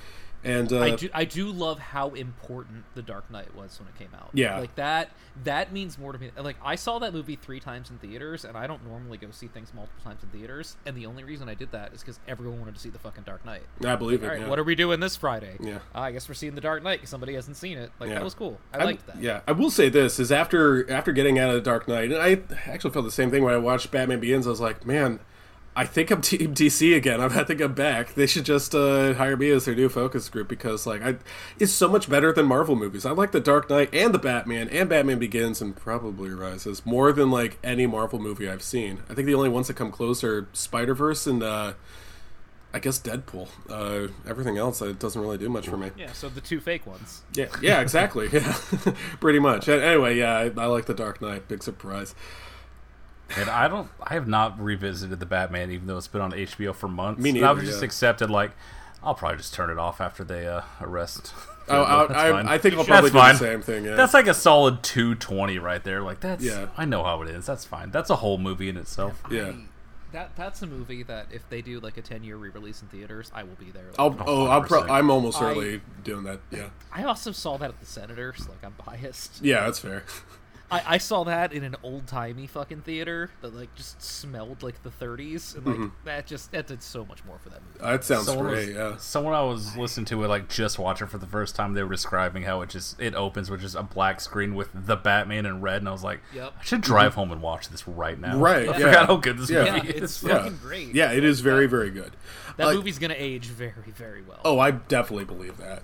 and 0.44 0.72
uh, 0.72 0.80
I 0.80 0.90
do 0.96 1.08
I 1.14 1.24
do 1.24 1.50
love 1.50 1.78
how 1.78 2.10
important 2.10 2.84
The 2.94 3.02
Dark 3.02 3.30
Knight 3.30 3.54
was 3.54 3.78
when 3.80 3.88
it 3.88 3.96
came 3.98 4.10
out. 4.14 4.30
Yeah. 4.32 4.58
Like 4.58 4.74
that 4.76 5.10
that 5.44 5.72
means 5.72 5.98
more 5.98 6.12
to 6.12 6.18
me. 6.18 6.30
Like 6.36 6.56
I 6.64 6.76
saw 6.76 6.98
that 7.00 7.12
movie 7.12 7.36
3 7.36 7.58
times 7.60 7.90
in 7.90 7.98
theaters 7.98 8.44
and 8.44 8.56
I 8.56 8.66
don't 8.66 8.86
normally 8.86 9.18
go 9.18 9.28
see 9.30 9.48
things 9.48 9.72
multiple 9.74 10.02
times 10.04 10.22
in 10.22 10.28
theaters 10.30 10.76
and 10.86 10.96
the 10.96 11.06
only 11.06 11.24
reason 11.24 11.48
I 11.48 11.54
did 11.54 11.72
that 11.72 11.92
is 11.92 12.02
cuz 12.02 12.18
everyone 12.28 12.60
wanted 12.60 12.74
to 12.74 12.80
see 12.80 12.90
the 12.90 12.98
fucking 12.98 13.24
Dark 13.24 13.44
Knight. 13.44 13.62
I 13.84 13.96
believe 13.96 14.22
it. 14.22 14.26
All 14.26 14.32
right, 14.32 14.40
yeah. 14.42 14.48
what 14.48 14.58
are 14.58 14.64
we 14.64 14.74
doing 14.74 15.00
this 15.00 15.16
Friday? 15.16 15.56
Yeah. 15.60 15.76
Uh, 15.94 16.00
I 16.00 16.12
guess 16.12 16.28
we're 16.28 16.34
seeing 16.34 16.54
The 16.54 16.60
Dark 16.60 16.82
Knight 16.82 17.00
cuz 17.00 17.08
somebody 17.10 17.34
hasn't 17.34 17.56
seen 17.56 17.78
it. 17.78 17.90
Like 17.98 18.08
Yeah. 18.10 18.16
that 18.16 18.24
was 18.24 18.34
cool. 18.34 18.60
I 18.72 18.78
I'm- 18.78 18.86
liked 18.86 19.06
that. 19.06 19.20
Yeah, 19.20 19.40
I 19.48 19.52
will 19.52 19.70
say 19.70 19.88
this 19.88 20.18
is 20.20 20.30
after 20.30 20.88
after 20.90 21.12
getting 21.12 21.38
out 21.38 21.48
of 21.50 21.54
the 21.56 21.60
Dark 21.62 21.88
Knight, 21.88 22.12
and 22.12 22.22
I 22.22 22.40
actually 22.70 22.90
felt 22.92 23.04
the 23.04 23.10
same 23.10 23.30
thing 23.30 23.42
when 23.42 23.54
I 23.54 23.58
watched 23.58 23.90
Batman 23.90 24.20
Begins. 24.20 24.46
I 24.46 24.50
was 24.50 24.60
like, 24.60 24.86
man, 24.86 25.20
I 25.78 25.84
think 25.84 26.10
I'm 26.10 26.22
Team 26.22 26.54
DC 26.54 26.96
again. 26.96 27.20
I 27.20 27.44
think 27.44 27.60
I'm 27.60 27.74
back. 27.74 28.14
They 28.14 28.26
should 28.26 28.46
just 28.46 28.74
uh, 28.74 29.12
hire 29.12 29.36
me 29.36 29.50
as 29.50 29.66
their 29.66 29.74
new 29.74 29.90
focus 29.90 30.30
group 30.30 30.48
because 30.48 30.86
like 30.86 31.02
I, 31.02 31.16
it's 31.58 31.70
so 31.70 31.86
much 31.86 32.08
better 32.08 32.32
than 32.32 32.46
Marvel 32.46 32.74
movies. 32.74 33.04
I 33.04 33.10
like 33.10 33.32
the 33.32 33.40
Dark 33.40 33.68
Knight 33.68 33.94
and 33.94 34.14
the 34.14 34.18
Batman 34.18 34.70
and 34.70 34.88
Batman 34.88 35.18
Begins 35.18 35.60
and 35.60 35.76
probably 35.76 36.30
Rises 36.30 36.86
more 36.86 37.12
than 37.12 37.30
like 37.30 37.58
any 37.62 37.86
Marvel 37.86 38.18
movie 38.18 38.48
I've 38.48 38.62
seen. 38.62 39.02
I 39.10 39.14
think 39.14 39.26
the 39.26 39.34
only 39.34 39.50
ones 39.50 39.66
that 39.66 39.74
come 39.74 39.92
close 39.92 40.24
are 40.24 40.48
Spider 40.54 40.94
Verse 40.94 41.26
and. 41.26 41.42
uh 41.42 41.74
I 42.74 42.78
guess 42.78 42.98
Deadpool. 42.98 43.48
Uh, 43.70 44.12
everything 44.28 44.58
else, 44.58 44.82
uh, 44.82 44.88
it 44.88 44.98
doesn't 44.98 45.22
really 45.22 45.38
do 45.38 45.48
much 45.48 45.66
for 45.66 45.78
me. 45.78 45.92
Yeah, 45.96 46.12
so 46.12 46.28
the 46.28 46.42
two 46.42 46.60
fake 46.60 46.86
ones. 46.86 47.22
Yeah, 47.32 47.46
yeah, 47.62 47.80
exactly. 47.80 48.28
Yeah, 48.32 48.54
pretty 49.20 49.38
much. 49.38 49.66
Anyway, 49.66 50.18
yeah, 50.18 50.36
I, 50.36 50.52
I 50.60 50.66
like 50.66 50.84
the 50.84 50.92
Dark 50.92 51.22
Knight. 51.22 51.48
Big 51.48 51.62
surprise. 51.62 52.14
And 53.36 53.50
I 53.50 53.66
don't, 53.68 53.88
I 54.02 54.14
have 54.14 54.28
not 54.28 54.60
revisited 54.60 55.18
the 55.18 55.26
Batman, 55.26 55.70
even 55.70 55.86
though 55.86 55.96
it's 55.98 56.06
been 56.08 56.20
on 56.20 56.32
HBO 56.32 56.74
for 56.74 56.88
months. 56.88 57.20
Me 57.20 57.30
And 57.30 57.44
I've 57.44 57.60
just 57.60 57.80
yeah. 57.80 57.84
accepted 57.86 58.30
like, 58.30 58.52
I'll 59.02 59.14
probably 59.14 59.38
just 59.38 59.52
turn 59.54 59.70
it 59.70 59.78
off 59.78 60.00
after 60.00 60.22
they 60.24 60.46
uh, 60.46 60.62
arrest. 60.80 61.32
Oh, 61.68 61.82
I, 61.82 62.28
I. 62.28 62.54
I 62.54 62.58
think 62.58 62.74
I'll 62.74 62.84
That's 62.84 62.88
probably 62.88 63.10
do 63.10 63.16
the 63.16 63.34
same 63.34 63.60
thing. 63.60 63.84
Yeah. 63.84 63.96
That's 63.96 64.14
like 64.14 64.28
a 64.28 64.34
solid 64.34 64.84
two 64.84 65.16
twenty 65.16 65.58
right 65.58 65.82
there. 65.82 66.00
Like 66.00 66.20
that's, 66.20 66.44
Yeah. 66.44 66.68
I 66.76 66.84
know 66.84 67.02
how 67.02 67.22
it 67.22 67.28
is. 67.28 67.44
That's 67.44 67.64
fine. 67.64 67.90
That's 67.90 68.08
a 68.08 68.14
whole 68.14 68.38
movie 68.38 68.68
in 68.68 68.76
itself. 68.76 69.20
yeah. 69.32 69.52
That 70.12 70.36
that's 70.36 70.62
a 70.62 70.66
movie 70.68 71.02
that 71.02 71.26
if 71.32 71.48
they 71.50 71.62
do 71.62 71.80
like 71.80 71.96
a 71.96 72.02
10 72.02 72.22
year 72.22 72.36
re-release 72.36 72.82
in 72.82 72.86
theaters, 72.88 73.32
I 73.34 73.42
will 73.42 73.56
be 73.58 73.72
there. 73.72 73.86
Like, 73.86 73.98
I'll, 73.98 74.16
oh, 74.28 74.46
I'll 74.46 74.62
pro- 74.62 74.86
i'm 74.86 75.10
almost 75.10 75.38
I- 75.38 75.40
certainly 75.40 75.80
doing 76.04 76.22
that. 76.22 76.38
Yeah. 76.52 76.68
I 76.92 77.02
also 77.02 77.32
saw 77.32 77.56
that 77.58 77.70
at 77.70 77.80
the 77.80 77.86
Senators, 77.86 78.48
like 78.48 78.62
I'm 78.64 78.74
biased. 78.86 79.42
Yeah, 79.42 79.64
that's 79.64 79.80
fair. 79.80 80.04
I, 80.70 80.82
I 80.94 80.98
saw 80.98 81.22
that 81.24 81.52
in 81.52 81.62
an 81.62 81.76
old 81.82 82.06
timey 82.08 82.46
fucking 82.48 82.80
theater 82.82 83.30
that 83.40 83.54
like 83.54 83.72
just 83.76 84.02
smelled 84.02 84.62
like 84.62 84.82
the 84.82 84.90
30s, 84.90 85.56
and 85.56 85.66
like 85.66 85.90
that 86.04 86.26
just 86.26 86.50
that 86.52 86.66
did 86.66 86.82
so 86.82 87.04
much 87.04 87.24
more 87.24 87.38
for 87.38 87.50
that 87.50 87.60
movie. 87.64 87.78
That 87.80 88.02
sounds 88.04 88.26
Someone 88.26 88.46
great. 88.46 88.68
was, 88.68 88.74
Yeah. 88.76 88.96
Someone 88.96 89.32
I 89.34 89.42
was 89.42 89.76
listening 89.76 90.06
to 90.06 90.24
it 90.24 90.28
like 90.28 90.48
just 90.48 90.78
watching 90.78 91.06
for 91.06 91.18
the 91.18 91.26
first 91.26 91.54
time. 91.54 91.74
They 91.74 91.82
were 91.84 91.90
describing 91.92 92.42
how 92.42 92.62
it 92.62 92.70
just 92.70 93.00
it 93.00 93.14
opens 93.14 93.48
with 93.50 93.60
just 93.60 93.76
a 93.76 93.82
black 93.84 94.20
screen 94.20 94.54
with 94.56 94.70
the 94.74 94.96
Batman 94.96 95.46
in 95.46 95.60
red, 95.60 95.78
and 95.82 95.88
I 95.88 95.92
was 95.92 96.02
like, 96.04 96.20
Yep. 96.34 96.54
I 96.60 96.64
should 96.64 96.80
drive 96.80 97.14
home 97.14 97.30
and 97.30 97.40
watch 97.40 97.68
this 97.68 97.86
right 97.86 98.18
now. 98.18 98.36
Right, 98.38 98.68
I 98.68 98.78
yeah. 98.78 98.86
forgot 98.86 99.06
how 99.06 99.16
good 99.16 99.38
this 99.38 99.50
Yeah. 99.50 99.72
movie 99.76 99.88
Yeah, 99.88 99.94
is. 99.94 100.02
it's 100.02 100.22
Yeah. 100.22 100.38
fucking 100.38 100.58
great. 100.62 100.94
Yeah, 100.94 101.12
it 101.12 101.22
is 101.24 101.40
very, 101.40 101.66
very 101.66 101.90
good. 101.90 102.16
that 102.56 102.66
Like- 102.66 102.76
movie's 102.76 102.98
gonna 102.98 103.14
age 103.16 103.46
very, 103.46 103.72
very 103.94 104.22
well. 104.22 104.40
Oh, 104.44 104.58
I 104.58 104.72
definitely 104.72 105.26
believe 105.26 105.58
that. 105.58 105.82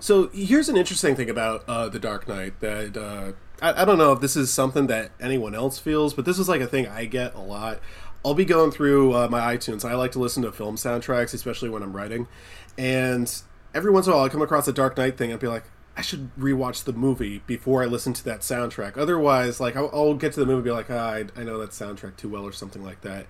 So 0.00 0.28
here's 0.32 0.68
an 0.68 0.76
interesting 0.76 1.16
thing 1.16 1.30
about 1.30 1.64
uh, 1.68 1.88
the 1.88 1.98
Dark 1.98 2.28
Knight 2.28 2.60
that 2.60 2.96
uh, 2.96 3.32
I, 3.62 3.82
I 3.82 3.84
don't 3.84 3.98
know 3.98 4.12
if 4.12 4.20
this 4.20 4.36
is 4.36 4.52
something 4.52 4.88
that 4.88 5.12
anyone 5.20 5.54
else 5.54 5.78
feels, 5.78 6.12
but 6.12 6.24
this 6.24 6.38
is 6.38 6.48
like 6.48 6.60
a 6.60 6.66
thing 6.66 6.86
I 6.86 7.06
get 7.06 7.34
a 7.34 7.40
lot. 7.40 7.80
I'll 8.24 8.34
be 8.34 8.44
going 8.44 8.70
through 8.70 9.14
uh, 9.14 9.28
my 9.28 9.56
iTunes. 9.56 9.88
I 9.88 9.94
like 9.94 10.12
to 10.12 10.18
listen 10.18 10.42
to 10.42 10.52
film 10.52 10.76
soundtracks, 10.76 11.32
especially 11.34 11.70
when 11.70 11.82
I'm 11.82 11.96
writing, 11.96 12.28
and 12.76 13.32
every 13.74 13.90
once 13.90 14.06
in 14.06 14.12
a 14.12 14.16
while 14.16 14.24
I 14.24 14.28
come 14.28 14.42
across 14.42 14.68
a 14.68 14.72
Dark 14.72 14.96
Knight 14.96 15.16
thing. 15.16 15.30
And 15.30 15.38
I'd 15.38 15.40
be 15.40 15.48
like, 15.48 15.64
I 15.96 16.02
should 16.02 16.34
rewatch 16.36 16.84
the 16.84 16.92
movie 16.92 17.42
before 17.46 17.82
I 17.82 17.86
listen 17.86 18.12
to 18.14 18.24
that 18.24 18.40
soundtrack. 18.40 18.96
Otherwise, 18.96 19.60
like 19.60 19.76
I'll, 19.76 19.90
I'll 19.92 20.14
get 20.14 20.32
to 20.34 20.40
the 20.40 20.46
movie 20.46 20.56
and 20.56 20.64
be 20.64 20.70
like, 20.70 20.90
ah, 20.90 21.10
I, 21.10 21.24
I 21.36 21.44
know 21.44 21.58
that 21.58 21.70
soundtrack 21.70 22.16
too 22.16 22.28
well 22.28 22.44
or 22.44 22.52
something 22.52 22.84
like 22.84 23.00
that 23.02 23.26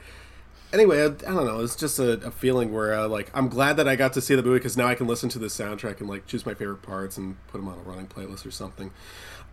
anyway, 0.72 1.02
I, 1.02 1.06
I 1.06 1.08
don't 1.34 1.46
know. 1.46 1.60
It's 1.60 1.76
just 1.76 1.98
a, 1.98 2.12
a 2.26 2.30
feeling 2.30 2.72
where 2.72 2.94
uh, 2.94 3.08
like 3.08 3.30
I'm 3.34 3.48
glad 3.48 3.76
that 3.76 3.86
I 3.86 3.96
got 3.96 4.12
to 4.14 4.20
see 4.20 4.34
the 4.34 4.42
movie 4.42 4.58
because 4.58 4.76
now 4.76 4.86
I 4.86 4.94
can 4.94 5.06
listen 5.06 5.28
to 5.30 5.38
the 5.38 5.46
soundtrack 5.46 6.00
and 6.00 6.08
like 6.08 6.26
choose 6.26 6.46
my 6.46 6.54
favorite 6.54 6.82
parts 6.82 7.16
and 7.16 7.36
put 7.48 7.58
them 7.58 7.68
on 7.68 7.78
a 7.78 7.82
running 7.82 8.06
playlist 8.06 8.46
or 8.46 8.50
something. 8.50 8.90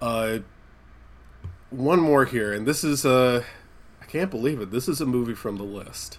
Uh, 0.02 0.40
one 1.70 2.00
more 2.00 2.26
here, 2.26 2.54
and 2.54 2.66
this 2.66 2.84
is 2.84 3.06
a. 3.06 3.44
I 4.02 4.06
can't 4.06 4.32
believe 4.32 4.60
it. 4.62 4.72
This 4.72 4.88
is 4.88 5.02
a 5.02 5.06
movie 5.06 5.36
from 5.36 5.58
the 5.58 5.64
list. 5.64 6.18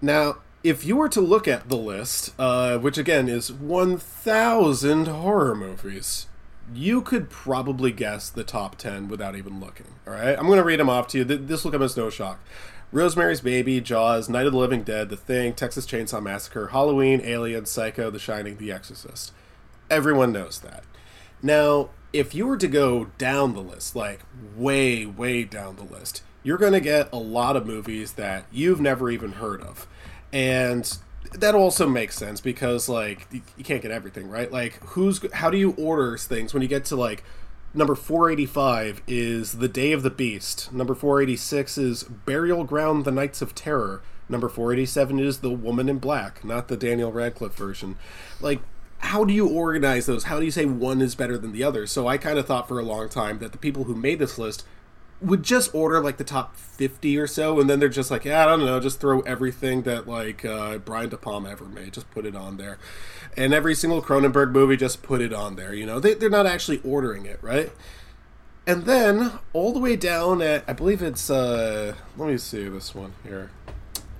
Now, 0.00 0.36
if 0.62 0.84
you 0.84 0.96
were 0.96 1.08
to 1.08 1.20
look 1.20 1.48
at 1.48 1.68
the 1.68 1.76
list, 1.76 2.34
uh, 2.38 2.78
which 2.78 2.98
again 2.98 3.28
is 3.28 3.52
1,000 3.52 5.06
horror 5.06 5.54
movies, 5.54 6.26
you 6.72 7.00
could 7.00 7.30
probably 7.30 7.90
guess 7.90 8.28
the 8.30 8.44
top 8.44 8.76
10 8.76 9.08
without 9.08 9.34
even 9.34 9.60
looking. 9.60 9.86
All 10.06 10.12
right? 10.12 10.38
I'm 10.38 10.46
going 10.46 10.58
to 10.58 10.64
read 10.64 10.80
them 10.80 10.90
off 10.90 11.08
to 11.08 11.18
you. 11.18 11.24
This 11.24 11.64
will 11.64 11.72
come 11.72 11.82
as 11.82 11.96
no 11.96 12.10
shock 12.10 12.40
Rosemary's 12.90 13.40
Baby, 13.42 13.80
Jaws, 13.80 14.28
Night 14.28 14.46
of 14.46 14.52
the 14.52 14.58
Living 14.58 14.82
Dead, 14.82 15.10
The 15.10 15.16
Thing, 15.16 15.52
Texas 15.52 15.86
Chainsaw 15.86 16.22
Massacre, 16.22 16.68
Halloween, 16.68 17.20
Alien, 17.22 17.66
Psycho, 17.66 18.10
The 18.10 18.18
Shining, 18.18 18.56
The 18.56 18.72
Exorcist. 18.72 19.32
Everyone 19.90 20.32
knows 20.32 20.60
that. 20.60 20.84
Now, 21.42 21.90
if 22.12 22.34
you 22.34 22.46
were 22.46 22.56
to 22.56 22.68
go 22.68 23.06
down 23.18 23.54
the 23.54 23.60
list, 23.60 23.94
like 23.94 24.20
way, 24.56 25.04
way 25.06 25.44
down 25.44 25.76
the 25.76 25.82
list, 25.82 26.22
you're 26.42 26.58
going 26.58 26.72
to 26.72 26.80
get 26.80 27.12
a 27.12 27.18
lot 27.18 27.56
of 27.56 27.66
movies 27.66 28.12
that 28.12 28.46
you've 28.50 28.80
never 28.80 29.10
even 29.10 29.32
heard 29.32 29.60
of. 29.62 29.86
And 30.32 30.98
that 31.34 31.54
also 31.54 31.88
makes 31.88 32.16
sense 32.16 32.40
because, 32.40 32.88
like, 32.88 33.28
you 33.32 33.64
can't 33.64 33.82
get 33.82 33.90
everything, 33.90 34.28
right? 34.28 34.50
Like, 34.50 34.82
who's, 34.82 35.20
how 35.34 35.50
do 35.50 35.58
you 35.58 35.72
order 35.72 36.16
things 36.16 36.54
when 36.54 36.62
you 36.62 36.68
get 36.68 36.84
to, 36.86 36.96
like, 36.96 37.24
number 37.74 37.94
485 37.94 39.02
is 39.06 39.58
The 39.58 39.68
Day 39.68 39.92
of 39.92 40.02
the 40.02 40.10
Beast. 40.10 40.72
Number 40.72 40.94
486 40.94 41.78
is 41.78 42.02
Burial 42.04 42.64
Ground, 42.64 43.04
The 43.04 43.10
Nights 43.10 43.42
of 43.42 43.54
Terror. 43.54 44.02
Number 44.28 44.48
487 44.48 45.18
is 45.18 45.38
The 45.38 45.50
Woman 45.50 45.88
in 45.88 45.98
Black, 45.98 46.44
not 46.44 46.68
the 46.68 46.76
Daniel 46.76 47.12
Radcliffe 47.12 47.54
version. 47.54 47.96
Like, 48.40 48.60
how 48.98 49.24
do 49.24 49.32
you 49.32 49.48
organize 49.48 50.06
those? 50.06 50.24
How 50.24 50.38
do 50.38 50.44
you 50.44 50.50
say 50.50 50.64
one 50.64 51.00
is 51.00 51.14
better 51.14 51.38
than 51.38 51.52
the 51.52 51.64
other? 51.64 51.86
So 51.86 52.06
I 52.06 52.18
kind 52.18 52.38
of 52.38 52.46
thought 52.46 52.68
for 52.68 52.78
a 52.78 52.82
long 52.82 53.08
time 53.08 53.38
that 53.38 53.52
the 53.52 53.58
people 53.58 53.84
who 53.84 53.94
made 53.94 54.18
this 54.18 54.38
list 54.38 54.64
would 55.20 55.42
just 55.42 55.74
order 55.74 56.00
like 56.00 56.16
the 56.16 56.24
top 56.24 56.56
50 56.56 57.18
or 57.18 57.26
so 57.26 57.60
and 57.60 57.68
then 57.68 57.80
they're 57.80 57.88
just 57.88 58.10
like 58.10 58.24
yeah 58.24 58.44
i 58.44 58.46
don't 58.46 58.64
know 58.64 58.78
just 58.78 59.00
throw 59.00 59.20
everything 59.22 59.82
that 59.82 60.06
like 60.06 60.44
uh, 60.44 60.78
brian 60.78 61.08
de 61.08 61.16
palma 61.16 61.50
ever 61.50 61.64
made 61.64 61.92
just 61.92 62.08
put 62.12 62.24
it 62.24 62.36
on 62.36 62.56
there 62.56 62.78
and 63.36 63.52
every 63.52 63.74
single 63.74 64.00
cronenberg 64.00 64.52
movie 64.52 64.76
just 64.76 65.02
put 65.02 65.20
it 65.20 65.32
on 65.32 65.56
there 65.56 65.74
you 65.74 65.84
know 65.84 65.98
they, 65.98 66.14
they're 66.14 66.30
not 66.30 66.46
actually 66.46 66.80
ordering 66.84 67.26
it 67.26 67.38
right 67.42 67.72
and 68.64 68.84
then 68.84 69.32
all 69.52 69.72
the 69.72 69.80
way 69.80 69.96
down 69.96 70.40
at 70.40 70.62
i 70.68 70.72
believe 70.72 71.02
it's 71.02 71.30
uh 71.30 71.94
let 72.16 72.28
me 72.28 72.38
see 72.38 72.68
this 72.68 72.94
one 72.94 73.12
here 73.24 73.50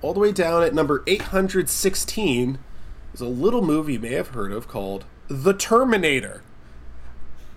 all 0.01 0.13
the 0.13 0.19
way 0.19 0.33
down 0.33 0.63
at 0.63 0.73
number 0.73 1.01
816 1.07 2.59
is 3.13 3.21
a 3.21 3.27
little 3.27 3.61
movie 3.61 3.93
you 3.93 3.99
may 3.99 4.13
have 4.13 4.29
heard 4.29 4.51
of 4.51 4.67
called 4.67 5.05
the 5.27 5.53
terminator 5.53 6.41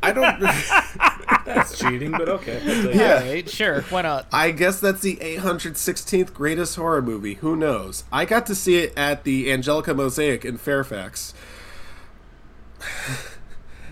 i 0.03 0.13
don't 0.13 0.41
That's 1.45 1.77
cheating, 1.77 2.13
but 2.13 2.29
okay. 2.29 2.61
yeah 2.95 3.17
Alright, 3.17 3.51
sure, 3.51 3.83
why 3.83 4.03
not? 4.03 4.27
I 4.33 4.53
guess 4.53 4.81
that's 4.81 5.01
the 5.01 5.17
816th 5.17 6.33
greatest 6.33 6.77
horror 6.77 7.03
movie. 7.03 7.35
Who 7.35 7.57
knows? 7.57 8.05
I 8.13 8.25
got 8.25 8.47
to 8.47 8.55
see 8.55 8.79
it 8.79 8.97
at 8.97 9.25
the 9.25 9.53
Angelika 9.53 9.93
Mosaic 9.93 10.45
in 10.45 10.57
Fairfax. 10.57 11.35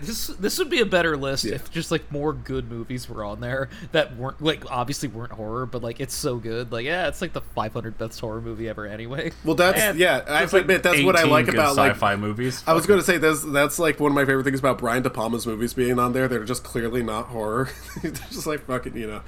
This 0.01 0.27
this 0.27 0.57
would 0.59 0.69
be 0.69 0.81
a 0.81 0.85
better 0.85 1.15
list 1.15 1.45
if 1.45 1.71
just 1.71 1.91
like 1.91 2.11
more 2.11 2.33
good 2.33 2.69
movies 2.69 3.07
were 3.09 3.23
on 3.23 3.39
there 3.39 3.69
that 3.91 4.15
weren't 4.17 4.41
like 4.41 4.69
obviously 4.71 5.07
weren't 5.09 5.31
horror, 5.33 5.65
but 5.65 5.81
like 5.83 5.99
it's 5.99 6.13
so 6.15 6.37
good. 6.37 6.71
Like 6.71 6.85
yeah, 6.85 7.07
it's 7.07 7.21
like 7.21 7.33
the 7.33 7.41
500 7.41 7.97
best 7.97 8.19
horror 8.19 8.41
movie 8.41 8.67
ever 8.67 8.85
anyway. 8.85 9.31
Well, 9.45 9.55
that's 9.55 9.79
And 9.79 9.97
yeah. 9.97 10.23
I 10.27 10.39
have 10.41 10.51
there's 10.51 10.51
to 10.51 10.57
admit 10.57 10.83
that's 10.83 11.03
what 11.03 11.15
I 11.15 11.21
18 11.21 11.31
like 11.31 11.45
good 11.45 11.53
about 11.55 11.75
like. 11.75 11.91
sci-fi 11.93 12.15
movies. 12.15 12.63
I 12.67 12.73
was 12.73 12.85
going 12.85 12.99
to 12.99 13.05
say 13.05 13.17
that's 13.17 13.43
that's 13.43 13.79
like 13.79 13.99
one 13.99 14.11
of 14.11 14.15
my 14.15 14.25
favorite 14.25 14.43
things 14.43 14.59
about 14.59 14.77
Brian 14.79 15.03
De 15.03 15.09
Palma's 15.09 15.45
movies 15.47 15.73
being 15.73 15.99
on 15.99 16.13
there. 16.13 16.27
They're 16.27 16.43
just 16.43 16.63
clearly 16.63 17.03
not 17.03 17.27
horror. 17.27 17.69
They're 18.01 18.11
just 18.11 18.47
like 18.47 18.65
fucking 18.65 18.95
you 18.97 19.07
know, 19.07 19.21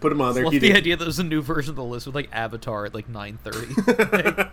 put 0.00 0.10
them 0.10 0.20
on 0.20 0.34
there. 0.34 0.44
Love 0.44 0.52
the 0.52 0.60
did- 0.60 0.76
idea 0.76 0.96
that 0.96 1.04
there's 1.04 1.18
a 1.18 1.24
new 1.24 1.42
version 1.42 1.70
of 1.70 1.76
the 1.76 1.84
list 1.84 2.06
with 2.06 2.14
like 2.14 2.28
Avatar 2.32 2.86
at 2.86 2.94
like 2.94 3.08
9:30. 3.10 4.50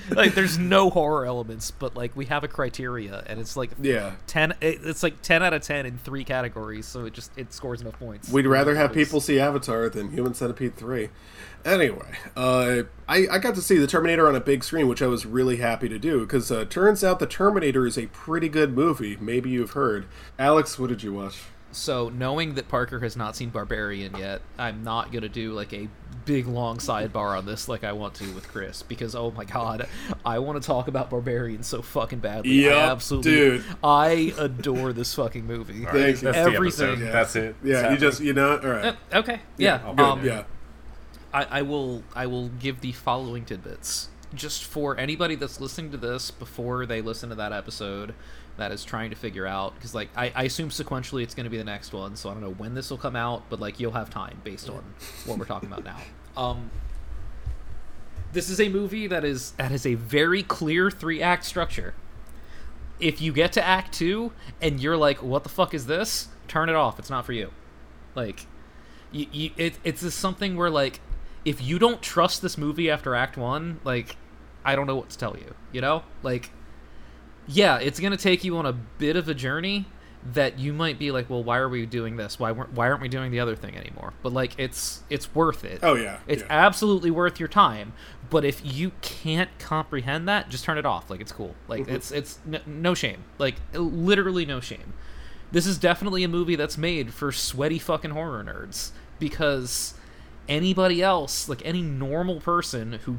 like 0.16 0.34
there's 0.34 0.58
no 0.58 0.90
horror 0.90 1.26
elements, 1.26 1.70
but 1.70 1.94
like 1.96 2.14
we 2.16 2.24
have 2.26 2.44
a 2.44 2.48
criteria, 2.48 3.22
and 3.26 3.40
it's 3.40 3.56
like 3.56 3.70
Yeah. 3.80 4.12
ten. 4.26 4.52
it- 4.60 4.80
It's 4.84 5.02
like 5.02 5.19
ten 5.22 5.42
out 5.42 5.52
of 5.52 5.62
ten 5.62 5.86
in 5.86 5.98
three 5.98 6.24
categories, 6.24 6.86
so 6.86 7.04
it 7.04 7.12
just 7.12 7.36
it 7.36 7.52
scores 7.52 7.80
enough 7.80 7.98
points. 7.98 8.30
We'd 8.30 8.46
rather 8.46 8.74
have 8.74 8.92
people 8.92 9.20
see 9.20 9.38
Avatar 9.38 9.88
than 9.88 10.10
Human 10.10 10.34
Centipede 10.34 10.76
3. 10.76 11.08
Anyway, 11.64 12.16
uh, 12.36 12.82
I, 13.08 13.26
I 13.30 13.38
got 13.38 13.54
to 13.54 13.62
see 13.62 13.76
the 13.76 13.86
Terminator 13.86 14.26
on 14.26 14.34
a 14.34 14.40
big 14.40 14.64
screen, 14.64 14.88
which 14.88 15.02
I 15.02 15.06
was 15.06 15.26
really 15.26 15.56
happy 15.58 15.88
to 15.88 15.98
do, 15.98 16.20
because 16.20 16.50
uh, 16.50 16.64
turns 16.64 17.04
out 17.04 17.18
the 17.18 17.26
Terminator 17.26 17.86
is 17.86 17.98
a 17.98 18.06
pretty 18.06 18.48
good 18.48 18.74
movie. 18.74 19.16
Maybe 19.20 19.50
you've 19.50 19.72
heard. 19.72 20.06
Alex, 20.38 20.78
what 20.78 20.88
did 20.88 21.02
you 21.02 21.12
watch? 21.12 21.42
So 21.72 22.08
knowing 22.08 22.54
that 22.54 22.68
Parker 22.68 23.00
has 23.00 23.16
not 23.16 23.36
seen 23.36 23.50
Barbarian 23.50 24.16
yet, 24.16 24.42
I'm 24.58 24.82
not 24.82 25.12
gonna 25.12 25.28
do 25.28 25.52
like 25.52 25.72
a 25.72 25.88
big 26.24 26.46
long 26.46 26.78
sidebar 26.78 27.36
on 27.36 27.46
this 27.46 27.68
like 27.68 27.84
I 27.84 27.92
want 27.92 28.14
to 28.14 28.32
with 28.34 28.48
Chris 28.48 28.82
because 28.82 29.14
oh 29.14 29.30
my 29.30 29.44
god, 29.44 29.88
I 30.24 30.38
want 30.40 30.60
to 30.60 30.66
talk 30.66 30.88
about 30.88 31.10
Barbarian 31.10 31.62
so 31.62 31.82
fucking 31.82 32.18
badly. 32.18 32.68
I 32.68 32.70
Yup, 32.70 32.90
absolutely, 32.90 33.30
dude. 33.30 33.64
I 33.82 34.34
adore 34.38 34.92
this 34.92 35.14
fucking 35.14 35.46
movie. 35.46 35.84
Thank 35.84 35.94
you. 35.94 35.96
That's 35.96 36.20
the 36.20 36.36
Everything. 36.36 36.88
episode. 36.88 37.12
That's 37.12 37.36
it. 37.36 37.56
Yeah, 37.62 37.92
you 37.92 37.98
just, 37.98 38.20
you 38.20 38.32
know, 38.32 38.58
all 38.58 38.68
right. 38.68 38.96
Uh, 39.12 39.18
okay, 39.18 39.40
yeah. 39.56 39.80
I'll 39.84 40.12
um, 40.12 40.24
yeah. 40.24 40.44
I, 41.32 41.44
I 41.44 41.62
will 41.62 42.02
I 42.14 42.26
will 42.26 42.48
give 42.48 42.80
the 42.80 42.92
following 42.92 43.44
tidbits 43.44 44.08
just 44.34 44.64
for 44.64 44.96
anybody 44.96 45.34
that's 45.34 45.60
listening 45.60 45.90
to 45.90 45.96
this 45.96 46.30
before 46.30 46.86
they 46.86 47.00
listen 47.00 47.28
to 47.30 47.34
that 47.34 47.52
episode 47.52 48.14
that 48.60 48.72
is 48.72 48.84
trying 48.84 49.10
to 49.10 49.16
figure 49.16 49.46
out 49.46 49.74
because 49.74 49.94
like 49.94 50.08
I, 50.16 50.32
I 50.34 50.44
assume 50.44 50.70
sequentially 50.70 51.22
it's 51.22 51.34
going 51.34 51.44
to 51.44 51.50
be 51.50 51.58
the 51.58 51.64
next 51.64 51.92
one 51.92 52.16
so 52.16 52.30
I 52.30 52.32
don't 52.32 52.42
know 52.42 52.52
when 52.52 52.74
this 52.74 52.90
will 52.90 52.98
come 52.98 53.16
out 53.16 53.44
but 53.48 53.60
like 53.60 53.80
you'll 53.80 53.92
have 53.92 54.10
time 54.10 54.40
based 54.44 54.68
on 54.68 54.84
what 55.26 55.38
we're 55.38 55.44
talking 55.44 55.70
about 55.70 55.84
now. 55.84 55.98
Um, 56.36 56.70
this 58.32 58.48
is 58.48 58.60
a 58.60 58.68
movie 58.68 59.06
that 59.06 59.24
is 59.24 59.52
that 59.52 59.70
has 59.70 59.84
a 59.84 59.94
very 59.94 60.42
clear 60.42 60.90
three 60.90 61.20
act 61.20 61.44
structure. 61.44 61.94
If 63.00 63.20
you 63.20 63.32
get 63.32 63.52
to 63.54 63.64
act 63.64 63.94
two 63.94 64.32
and 64.60 64.80
you're 64.80 64.96
like, 64.96 65.22
"What 65.22 65.42
the 65.42 65.48
fuck 65.48 65.74
is 65.74 65.86
this?" 65.86 66.28
Turn 66.46 66.68
it 66.68 66.76
off. 66.76 66.98
It's 66.98 67.10
not 67.10 67.24
for 67.24 67.32
you. 67.32 67.50
Like, 68.14 68.46
you, 69.10 69.26
you 69.32 69.50
it, 69.56 69.78
it's 69.84 70.02
just 70.02 70.18
something 70.18 70.56
where 70.56 70.70
like 70.70 71.00
if 71.44 71.62
you 71.62 71.78
don't 71.78 72.02
trust 72.02 72.42
this 72.42 72.58
movie 72.58 72.90
after 72.90 73.14
act 73.14 73.36
one 73.36 73.80
like 73.84 74.16
i 74.64 74.76
don't 74.76 74.86
know 74.86 74.96
what 74.96 75.08
to 75.08 75.18
tell 75.18 75.36
you 75.36 75.54
you 75.72 75.80
know 75.80 76.02
like 76.22 76.50
yeah 77.50 77.78
it's 77.78 78.00
gonna 78.00 78.16
take 78.16 78.44
you 78.44 78.56
on 78.56 78.66
a 78.66 78.72
bit 78.72 79.16
of 79.16 79.28
a 79.28 79.34
journey 79.34 79.86
that 80.34 80.58
you 80.58 80.72
might 80.74 80.98
be 80.98 81.10
like 81.10 81.30
well 81.30 81.42
why 81.42 81.56
are 81.58 81.68
we 81.68 81.86
doing 81.86 82.16
this? 82.16 82.38
Why 82.38 82.52
weren't 82.52 82.72
why 82.74 82.88
aren't 82.90 83.00
we 83.00 83.08
doing 83.08 83.30
the 83.30 83.40
other 83.40 83.56
thing 83.56 83.76
anymore? 83.76 84.12
But 84.22 84.32
like 84.34 84.52
it's 84.58 85.02
it's 85.08 85.34
worth 85.34 85.64
it. 85.64 85.80
Oh, 85.82 85.94
yeah, 85.94 86.18
it's 86.26 86.42
yeah. 86.42 86.48
absolutely 86.50 87.10
worth 87.10 87.38
your 87.40 87.48
time 87.48 87.92
but 88.28 88.44
if 88.44 88.60
you 88.64 88.92
can't 89.00 89.50
comprehend 89.58 90.28
that 90.28 90.48
just 90.50 90.62
turn 90.64 90.78
it 90.78 90.86
off. 90.86 91.10
Like 91.10 91.20
it's 91.20 91.32
cool. 91.32 91.54
Like 91.68 91.82
Mm-hmm. 91.84 91.94
it's 91.94 92.12
it's 92.12 92.38
n- 92.46 92.60
no 92.66 92.94
shame. 92.94 93.24
Like 93.38 93.56
literally 93.72 94.44
no 94.44 94.60
shame. 94.60 94.92
This 95.52 95.66
is 95.66 95.78
definitely 95.78 96.22
a 96.22 96.28
movie 96.28 96.54
that's 96.54 96.78
made 96.78 97.12
for 97.14 97.32
sweaty 97.32 97.78
fucking 97.78 98.10
horror 98.12 98.44
nerds 98.44 98.90
because 99.18 99.94
anybody 100.50 101.00
else, 101.00 101.48
like 101.48 101.64
any 101.64 101.80
normal 101.80 102.40
person 102.40 102.94
who 103.04 103.18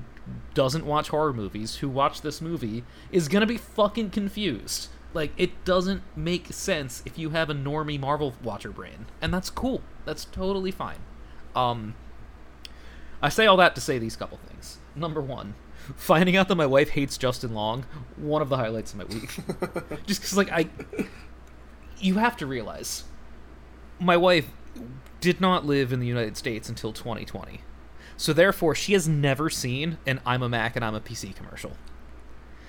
doesn't 0.53 0.86
watch 0.86 1.09
horror 1.09 1.34
movies, 1.34 1.77
who 1.77 1.89
watch 1.89 2.21
this 2.21 2.41
movie, 2.41 2.84
is 3.11 3.27
gonna 3.27 3.47
be 3.47 3.57
fucking 3.57 4.11
confused. 4.11 4.89
Like 5.13 5.32
it 5.38 5.65
doesn't 5.65 6.03
make 6.15 6.53
sense 6.53 7.01
if 7.05 7.17
you 7.17 7.32
have 7.32 7.49
a 7.49 7.55
normie 7.55 7.99
Marvel 7.99 8.36
watcher 8.43 8.71
brain, 8.71 9.07
and 9.21 9.34
that's 9.34 9.49
cool. 9.49 9.82
That's 10.05 10.25
totally 10.25 10.71
fine. 10.71 10.99
Um, 11.55 11.95
I 13.21 13.29
say 13.29 13.45
all 13.45 13.57
that 13.57 13.75
to 13.75 13.82
say 13.82 13.97
these 13.97 14.15
couple 14.15 14.38
things. 14.38 14.77
Number 14.95 15.21
one, 15.21 15.55
finding 15.95 16.36
out 16.36 16.47
that 16.49 16.55
my 16.55 16.65
wife 16.65 16.89
hates 16.89 17.17
Justin 17.17 17.53
Long, 17.53 17.86
one 18.15 18.41
of 18.41 18.49
the 18.49 18.57
highlights 18.57 18.93
of 18.93 18.99
my 18.99 19.05
week. 19.05 19.38
Just 20.05 20.21
because, 20.21 20.38
like, 20.38 20.51
I, 20.51 20.67
you 21.99 22.15
have 22.15 22.36
to 22.38 22.45
realize, 22.45 23.03
my 23.99 24.17
wife 24.17 24.49
did 25.22 25.39
not 25.39 25.65
live 25.65 25.93
in 25.93 25.99
the 26.01 26.07
United 26.07 26.36
States 26.36 26.67
until 26.67 26.91
2020. 26.91 27.61
So 28.17 28.34
therefore, 28.34 28.76
she 28.76 28.93
has 28.93 29.07
never 29.07 29.49
seen 29.49 29.97
an 30.05 30.19
I'm 30.26 30.43
a 30.43 30.49
Mac 30.49 30.76
and 30.76 30.84
I'm 30.84 30.95
a 30.95 30.99
PC 31.01 31.36
commercial. 31.36 31.78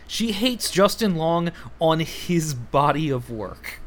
She 0.06 0.32
hates 0.32 0.70
Justin 0.70 1.16
Long 1.16 1.50
on 1.80 2.00
his 2.00 2.54
body 2.54 3.10
of 3.10 3.30
work. 3.30 3.80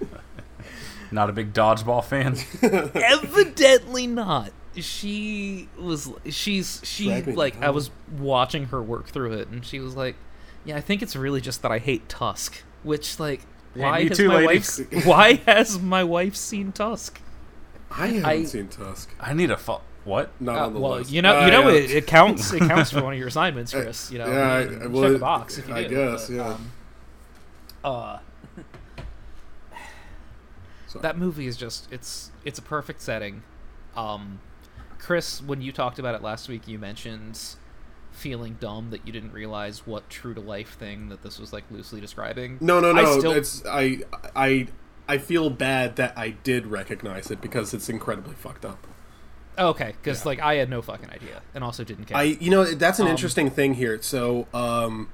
Not 1.10 1.28
a 1.28 1.32
big 1.32 1.52
dodgeball 1.52 2.04
fan. 2.04 2.36
Evidently 2.94 4.06
not. 4.06 4.52
She 4.76 5.68
was 5.76 6.08
she's 6.28 6.80
she 6.84 7.06
Drag 7.06 7.26
me 7.26 7.32
like 7.34 7.60
I 7.60 7.70
was 7.70 7.90
watching 8.16 8.66
her 8.66 8.80
work 8.80 9.08
through 9.08 9.32
it 9.32 9.48
and 9.48 9.66
she 9.66 9.80
was 9.80 9.96
like, 9.96 10.14
"Yeah, 10.64 10.76
I 10.76 10.80
think 10.80 11.02
it's 11.02 11.16
really 11.16 11.40
just 11.40 11.62
that 11.62 11.72
I 11.72 11.78
hate 11.78 12.08
Tusk." 12.08 12.62
Which 12.84 13.18
like 13.18 13.40
Yeah, 13.74 13.90
why 13.90 14.02
me 14.04 14.08
has 14.08 14.16
too, 14.16 14.28
my 14.28 14.46
ladies. 14.46 14.80
wife 14.92 15.06
why 15.06 15.34
has 15.46 15.80
my 15.80 16.04
wife 16.04 16.36
seen 16.36 16.70
Tusk? 16.70 17.20
I 17.90 18.06
haven't 18.08 18.24
I- 18.24 18.44
seen 18.44 18.68
Tusk. 18.68 19.10
I 19.20 19.32
need 19.34 19.50
a 19.50 19.56
fo- 19.56 19.82
what? 20.04 20.30
Not 20.40 20.56
Uh, 20.58 20.66
on 20.66 20.74
the 20.74 20.80
well, 20.80 20.92
list. 20.92 21.10
you 21.10 21.22
know, 21.22 21.38
Uh, 21.40 21.44
you 21.46 21.50
know, 21.50 21.68
yeah. 21.68 21.74
it, 21.78 21.90
it 21.90 22.06
counts. 22.06 22.52
It 22.52 22.60
counts 22.60 22.90
for 22.92 23.02
one 23.04 23.12
of 23.12 23.18
your 23.18 23.28
assignments, 23.28 23.72
Chris. 23.72 24.10
You 24.10 24.18
know, 24.18 24.28
Yeah, 24.32 24.40
I- 24.52 24.60
you 24.60 24.68
can 24.68 24.80
check 24.80 24.88
would- 24.92 25.16
a 25.16 25.18
box 25.18 25.58
if 25.58 25.68
you 25.68 25.74
I 25.74 25.84
do, 25.84 25.94
guess, 25.94 26.28
but, 26.28 26.34
yeah. 26.34 26.46
um, 26.48 26.70
uh, 27.84 28.18
that 31.02 31.16
movie 31.16 31.46
is 31.46 31.56
just 31.56 31.86
it's 31.92 32.30
it's 32.44 32.58
a 32.58 32.62
perfect 32.62 33.00
setting. 33.00 33.42
Um, 33.96 34.40
Chris, 34.98 35.40
when 35.42 35.60
you 35.62 35.72
talked 35.72 35.98
about 35.98 36.14
it 36.14 36.22
last 36.22 36.48
week, 36.48 36.66
you 36.66 36.78
mentioned 36.78 37.40
feeling 38.12 38.56
dumb 38.60 38.90
that 38.90 39.06
you 39.06 39.12
didn't 39.12 39.32
realize 39.32 39.86
what 39.86 40.08
true 40.10 40.34
to 40.34 40.40
life 40.40 40.76
thing 40.78 41.08
that 41.08 41.22
this 41.22 41.38
was 41.38 41.52
like 41.52 41.64
loosely 41.70 42.00
describing. 42.00 42.58
No, 42.60 42.80
no, 42.80 42.90
I 42.90 43.02
no. 43.02 43.18
still- 43.18 43.32
It's 43.32 43.64
I, 43.66 44.00
I, 44.34 44.66
I 45.10 45.18
feel 45.18 45.50
bad 45.50 45.96
that 45.96 46.16
I 46.16 46.30
did 46.30 46.66
recognize 46.68 47.30
it 47.30 47.40
because 47.40 47.74
it's 47.74 47.88
incredibly 47.88 48.34
fucked 48.34 48.64
up. 48.64 48.86
okay, 49.58 49.94
because 50.00 50.24
like 50.24 50.40
I 50.40 50.54
had 50.54 50.70
no 50.70 50.80
fucking 50.82 51.10
idea, 51.10 51.42
and 51.54 51.64
also 51.64 51.82
didn't 51.84 52.04
care. 52.06 52.16
I, 52.16 52.22
you 52.40 52.50
know, 52.50 52.64
that's 52.64 52.98
an 53.00 53.06
Um, 53.06 53.10
interesting 53.10 53.50
thing 53.50 53.74
here. 53.74 54.00
So, 54.02 54.46
um, 54.54 55.08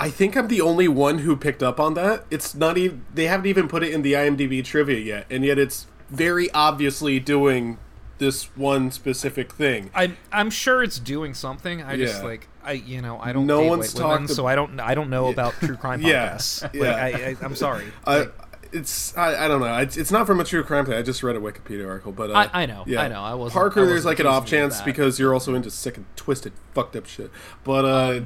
I 0.00 0.10
think 0.10 0.36
I'm 0.36 0.46
the 0.48 0.60
only 0.60 0.86
one 0.86 1.18
who 1.18 1.36
picked 1.36 1.62
up 1.62 1.80
on 1.80 1.94
that. 1.94 2.24
It's 2.30 2.54
not 2.54 2.78
even 2.78 3.04
they 3.12 3.26
haven't 3.26 3.46
even 3.46 3.66
put 3.68 3.82
it 3.82 3.92
in 3.92 4.02
the 4.02 4.12
IMDb 4.12 4.64
trivia 4.64 4.98
yet, 4.98 5.26
and 5.28 5.44
yet 5.44 5.58
it's 5.58 5.86
very 6.08 6.50
obviously 6.52 7.18
doing 7.18 7.78
this 8.18 8.44
one 8.56 8.90
specific 8.90 9.52
thing. 9.52 9.90
I'm 9.94 10.16
I'm 10.32 10.50
sure 10.50 10.82
it's 10.82 10.98
doing 11.00 11.34
something. 11.34 11.82
I 11.82 11.96
just 11.96 12.22
like 12.22 12.48
I 12.64 12.72
you 12.72 13.02
know 13.02 13.18
I 13.18 13.32
don't 13.32 13.46
No 13.46 13.62
one's 13.62 13.94
women, 13.94 14.18
talked 14.20 14.30
so 14.30 14.46
I 14.46 14.54
don't 14.54 14.78
I 14.80 14.94
don't 14.94 15.10
know 15.10 15.28
about 15.28 15.54
true 15.54 15.76
crime 15.76 16.00
Yeah. 16.02 16.38
Like, 16.62 16.74
yeah. 16.74 16.94
I, 16.94 17.08
I 17.08 17.36
I'm 17.42 17.56
sorry. 17.56 17.86
I, 18.06 18.18
Like, 18.18 18.34
it's 18.72 19.16
I, 19.16 19.44
I 19.44 19.48
don't 19.48 19.60
know. 19.60 19.76
It's, 19.78 19.96
it's 19.96 20.10
not 20.10 20.26
from 20.26 20.40
a 20.40 20.44
true 20.44 20.62
crime 20.62 20.84
thing. 20.86 20.94
I 20.94 21.02
just 21.02 21.22
read 21.22 21.36
a 21.36 21.40
Wikipedia 21.40 21.88
article, 21.88 22.12
but 22.12 22.30
uh, 22.30 22.34
I- 22.52 22.62
I 22.62 22.66
know, 22.66 22.84
Yeah. 22.86 23.02
I 23.02 23.08
know, 23.08 23.20
I 23.22 23.34
wasn't- 23.34 23.54
Parker. 23.54 23.80
I 23.82 23.84
there's 23.86 24.04
wasn't 24.04 24.10
like 24.12 24.20
an 24.20 24.26
off 24.26 24.46
chance 24.46 24.80
because 24.82 25.18
you're 25.18 25.32
also 25.34 25.54
into 25.54 25.70
sick 25.70 25.96
and 25.96 26.06
twisted, 26.16 26.52
fucked 26.74 26.96
up 26.96 27.06
shit. 27.06 27.30
But 27.64 27.84
uh, 27.84 28.20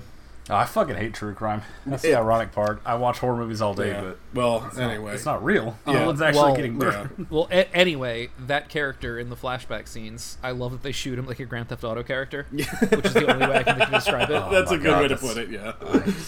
Oh, 0.51 0.57
I 0.57 0.65
fucking 0.65 0.97
hate 0.97 1.15
true 1.15 1.35
crime. 1.35 1.63
That's 1.87 2.03
the 2.03 2.17
ironic 2.17 2.51
part. 2.51 2.83
I 2.85 2.97
watch 2.97 3.21
horror 3.21 3.37
movies 3.37 3.63
all 3.63 3.75
day, 3.75 3.91
yeah. 3.91 4.01
but 4.01 4.19
well, 4.35 4.65
it's 4.67 4.77
not- 4.77 4.91
anyway, 4.91 5.15
it's 5.15 5.25
not 5.25 5.43
real. 5.45 5.79
Yeah. 5.87 5.93
No 6.01 6.07
one's 6.07 6.21
actually 6.21 6.43
well, 6.43 6.57
getting 6.57 6.81
yeah. 6.81 7.07
well, 7.31 7.49
a- 7.49 7.73
anyway, 7.77 8.29
that 8.49 8.69
character 8.69 9.21
in 9.21 9.31
the 9.31 9.37
flashback 9.37 9.87
scenes, 9.87 10.39
I 10.43 10.51
love 10.51 10.73
that 10.73 10.83
they 10.83 10.91
shoot 10.91 11.17
him 11.17 11.27
like 11.29 11.39
a 11.39 11.45
Grand 11.45 11.69
Theft 11.69 11.85
Auto 11.85 12.03
character, 12.03 12.47
which 12.51 12.67
is 13.07 13.15
the 13.15 13.33
only 13.33 13.47
way 13.47 13.59
I 13.59 13.63
can 13.63 13.91
describe 13.93 14.31
it. 14.31 14.33
That's 14.51 14.73
Oh 14.73 14.75
a 14.75 14.79
good 14.79 14.85
God, 14.87 15.03
way 15.03 15.09
to 15.09 15.17
put 15.17 15.37
it. 15.37 15.49
Yeah. 15.49 15.75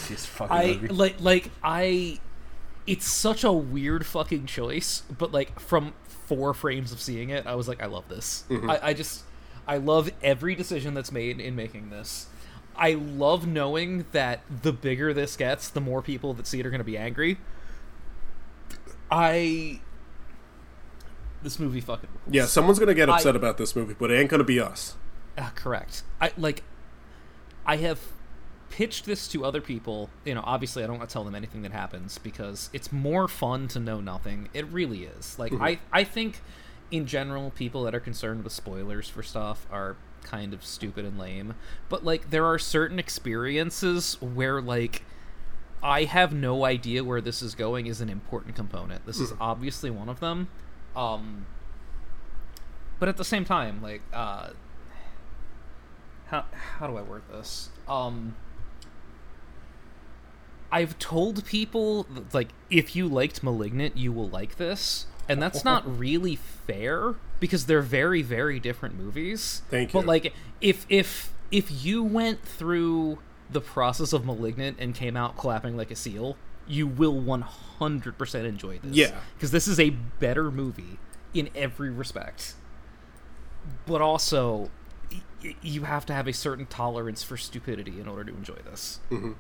He's 0.06 0.24
fucking 0.26 0.56
I 0.56 0.66
movie. 0.74 0.88
like 0.88 1.16
like 1.20 1.50
I 1.64 2.20
it's 2.86 3.06
such 3.06 3.44
a 3.44 3.52
weird 3.52 4.04
fucking 4.06 4.46
choice, 4.46 5.02
but 5.16 5.32
like 5.32 5.58
from 5.60 5.94
four 6.06 6.54
frames 6.54 6.92
of 6.92 7.00
seeing 7.00 7.30
it, 7.30 7.46
I 7.46 7.54
was 7.54 7.68
like, 7.68 7.82
I 7.82 7.86
love 7.86 8.08
this. 8.08 8.44
I, 8.50 8.78
I 8.90 8.92
just 8.94 9.24
I 9.66 9.76
love 9.78 10.10
every 10.22 10.54
decision 10.54 10.94
that's 10.94 11.12
made 11.12 11.40
in 11.40 11.56
making 11.56 11.90
this. 11.90 12.26
I 12.76 12.94
love 12.94 13.46
knowing 13.46 14.04
that 14.12 14.40
the 14.62 14.72
bigger 14.72 15.14
this 15.14 15.36
gets, 15.36 15.68
the 15.68 15.80
more 15.80 16.02
people 16.02 16.34
that 16.34 16.46
see 16.46 16.60
it 16.60 16.66
are 16.66 16.70
gonna 16.70 16.84
be 16.84 16.98
angry. 16.98 17.38
I 19.10 19.80
this 21.42 21.58
movie 21.58 21.80
fucking 21.80 22.08
rules. 22.10 22.34
Yeah, 22.34 22.46
someone's 22.46 22.78
gonna 22.78 22.94
get 22.94 23.08
I- 23.08 23.16
upset 23.16 23.36
about 23.36 23.58
this 23.58 23.76
movie, 23.76 23.94
but 23.98 24.10
it 24.10 24.16
ain't 24.18 24.30
gonna 24.30 24.44
be 24.44 24.60
us. 24.60 24.96
Uh, 25.36 25.50
correct. 25.54 26.02
I 26.20 26.32
like. 26.36 26.62
I 27.66 27.76
have 27.76 28.00
pitched 28.74 29.06
this 29.06 29.28
to 29.28 29.44
other 29.44 29.60
people. 29.60 30.10
You 30.24 30.34
know, 30.34 30.42
obviously, 30.44 30.82
I 30.82 30.88
don't 30.88 30.98
want 30.98 31.08
to 31.08 31.12
tell 31.12 31.22
them 31.22 31.36
anything 31.36 31.62
that 31.62 31.70
happens 31.70 32.18
because 32.18 32.70
it's 32.72 32.90
more 32.90 33.28
fun 33.28 33.68
to 33.68 33.78
know 33.78 34.00
nothing. 34.00 34.48
It 34.52 34.66
really 34.66 35.04
is. 35.04 35.38
Like, 35.38 35.52
I 35.60 35.78
I 35.92 36.02
think, 36.02 36.40
in 36.90 37.06
general, 37.06 37.52
people 37.52 37.84
that 37.84 37.94
are 37.94 38.00
concerned 38.00 38.42
with 38.42 38.52
spoilers 38.52 39.08
for 39.08 39.22
stuff 39.22 39.64
are 39.70 39.94
kind 40.24 40.52
of 40.52 40.64
stupid 40.64 41.04
and 41.04 41.16
lame. 41.16 41.54
But 41.88 42.04
like, 42.04 42.30
there 42.30 42.46
are 42.46 42.58
certain 42.58 42.98
experiences 42.98 44.20
where 44.20 44.60
like. 44.60 45.04
I 45.80 46.04
have 46.04 46.32
no 46.32 46.64
idea 46.64 47.04
where 47.04 47.20
this 47.20 47.42
is 47.42 47.54
going 47.54 47.86
is 47.86 48.00
an 48.00 48.08
important 48.08 48.56
component. 48.56 49.04
This 49.04 49.20
is 49.20 49.34
obviously 49.38 49.90
one 49.90 50.08
of 50.08 50.18
them. 50.18 50.48
Um, 50.96 51.44
but 52.98 53.10
at 53.10 53.18
the 53.18 53.24
same 53.24 53.44
time, 53.44 53.82
like, 53.82 54.00
uh, 54.10 54.48
how 56.28 56.46
how 56.78 56.86
do 56.86 56.96
I 56.96 57.02
word 57.02 57.24
this? 57.30 57.68
um 57.86 58.34
I've 60.74 60.98
told 60.98 61.44
people 61.44 62.04
like 62.32 62.48
if 62.68 62.96
you 62.96 63.06
liked 63.06 63.44
Malignant, 63.44 63.96
you 63.96 64.12
will 64.12 64.28
like 64.28 64.56
this, 64.56 65.06
and 65.28 65.40
that's 65.40 65.64
not 65.64 65.98
really 65.98 66.34
fair 66.34 67.14
because 67.38 67.66
they're 67.66 67.80
very 67.80 68.22
very 68.22 68.58
different 68.58 68.96
movies. 68.98 69.62
Thank 69.70 69.94
you. 69.94 70.00
But 70.00 70.06
like 70.06 70.34
if 70.60 70.84
if 70.88 71.32
if 71.52 71.84
you 71.84 72.02
went 72.02 72.42
through 72.42 73.18
the 73.48 73.60
process 73.60 74.12
of 74.12 74.24
Malignant 74.24 74.78
and 74.80 74.96
came 74.96 75.16
out 75.16 75.36
clapping 75.36 75.76
like 75.76 75.92
a 75.92 75.96
seal, 75.96 76.36
you 76.66 76.88
will 76.88 77.14
100% 77.14 78.44
enjoy 78.44 78.78
this. 78.78 78.96
Yeah. 78.96 79.20
Because 79.36 79.52
this 79.52 79.68
is 79.68 79.78
a 79.78 79.90
better 79.90 80.50
movie 80.50 80.98
in 81.32 81.50
every 81.54 81.90
respect. 81.90 82.54
But 83.86 84.00
also, 84.00 84.70
y- 85.44 85.54
you 85.62 85.82
have 85.84 86.04
to 86.06 86.12
have 86.14 86.26
a 86.26 86.32
certain 86.32 86.66
tolerance 86.66 87.22
for 87.22 87.36
stupidity 87.36 88.00
in 88.00 88.08
order 88.08 88.24
to 88.24 88.34
enjoy 88.34 88.58
this. 88.68 88.98
Mm-hmm. 89.10 89.32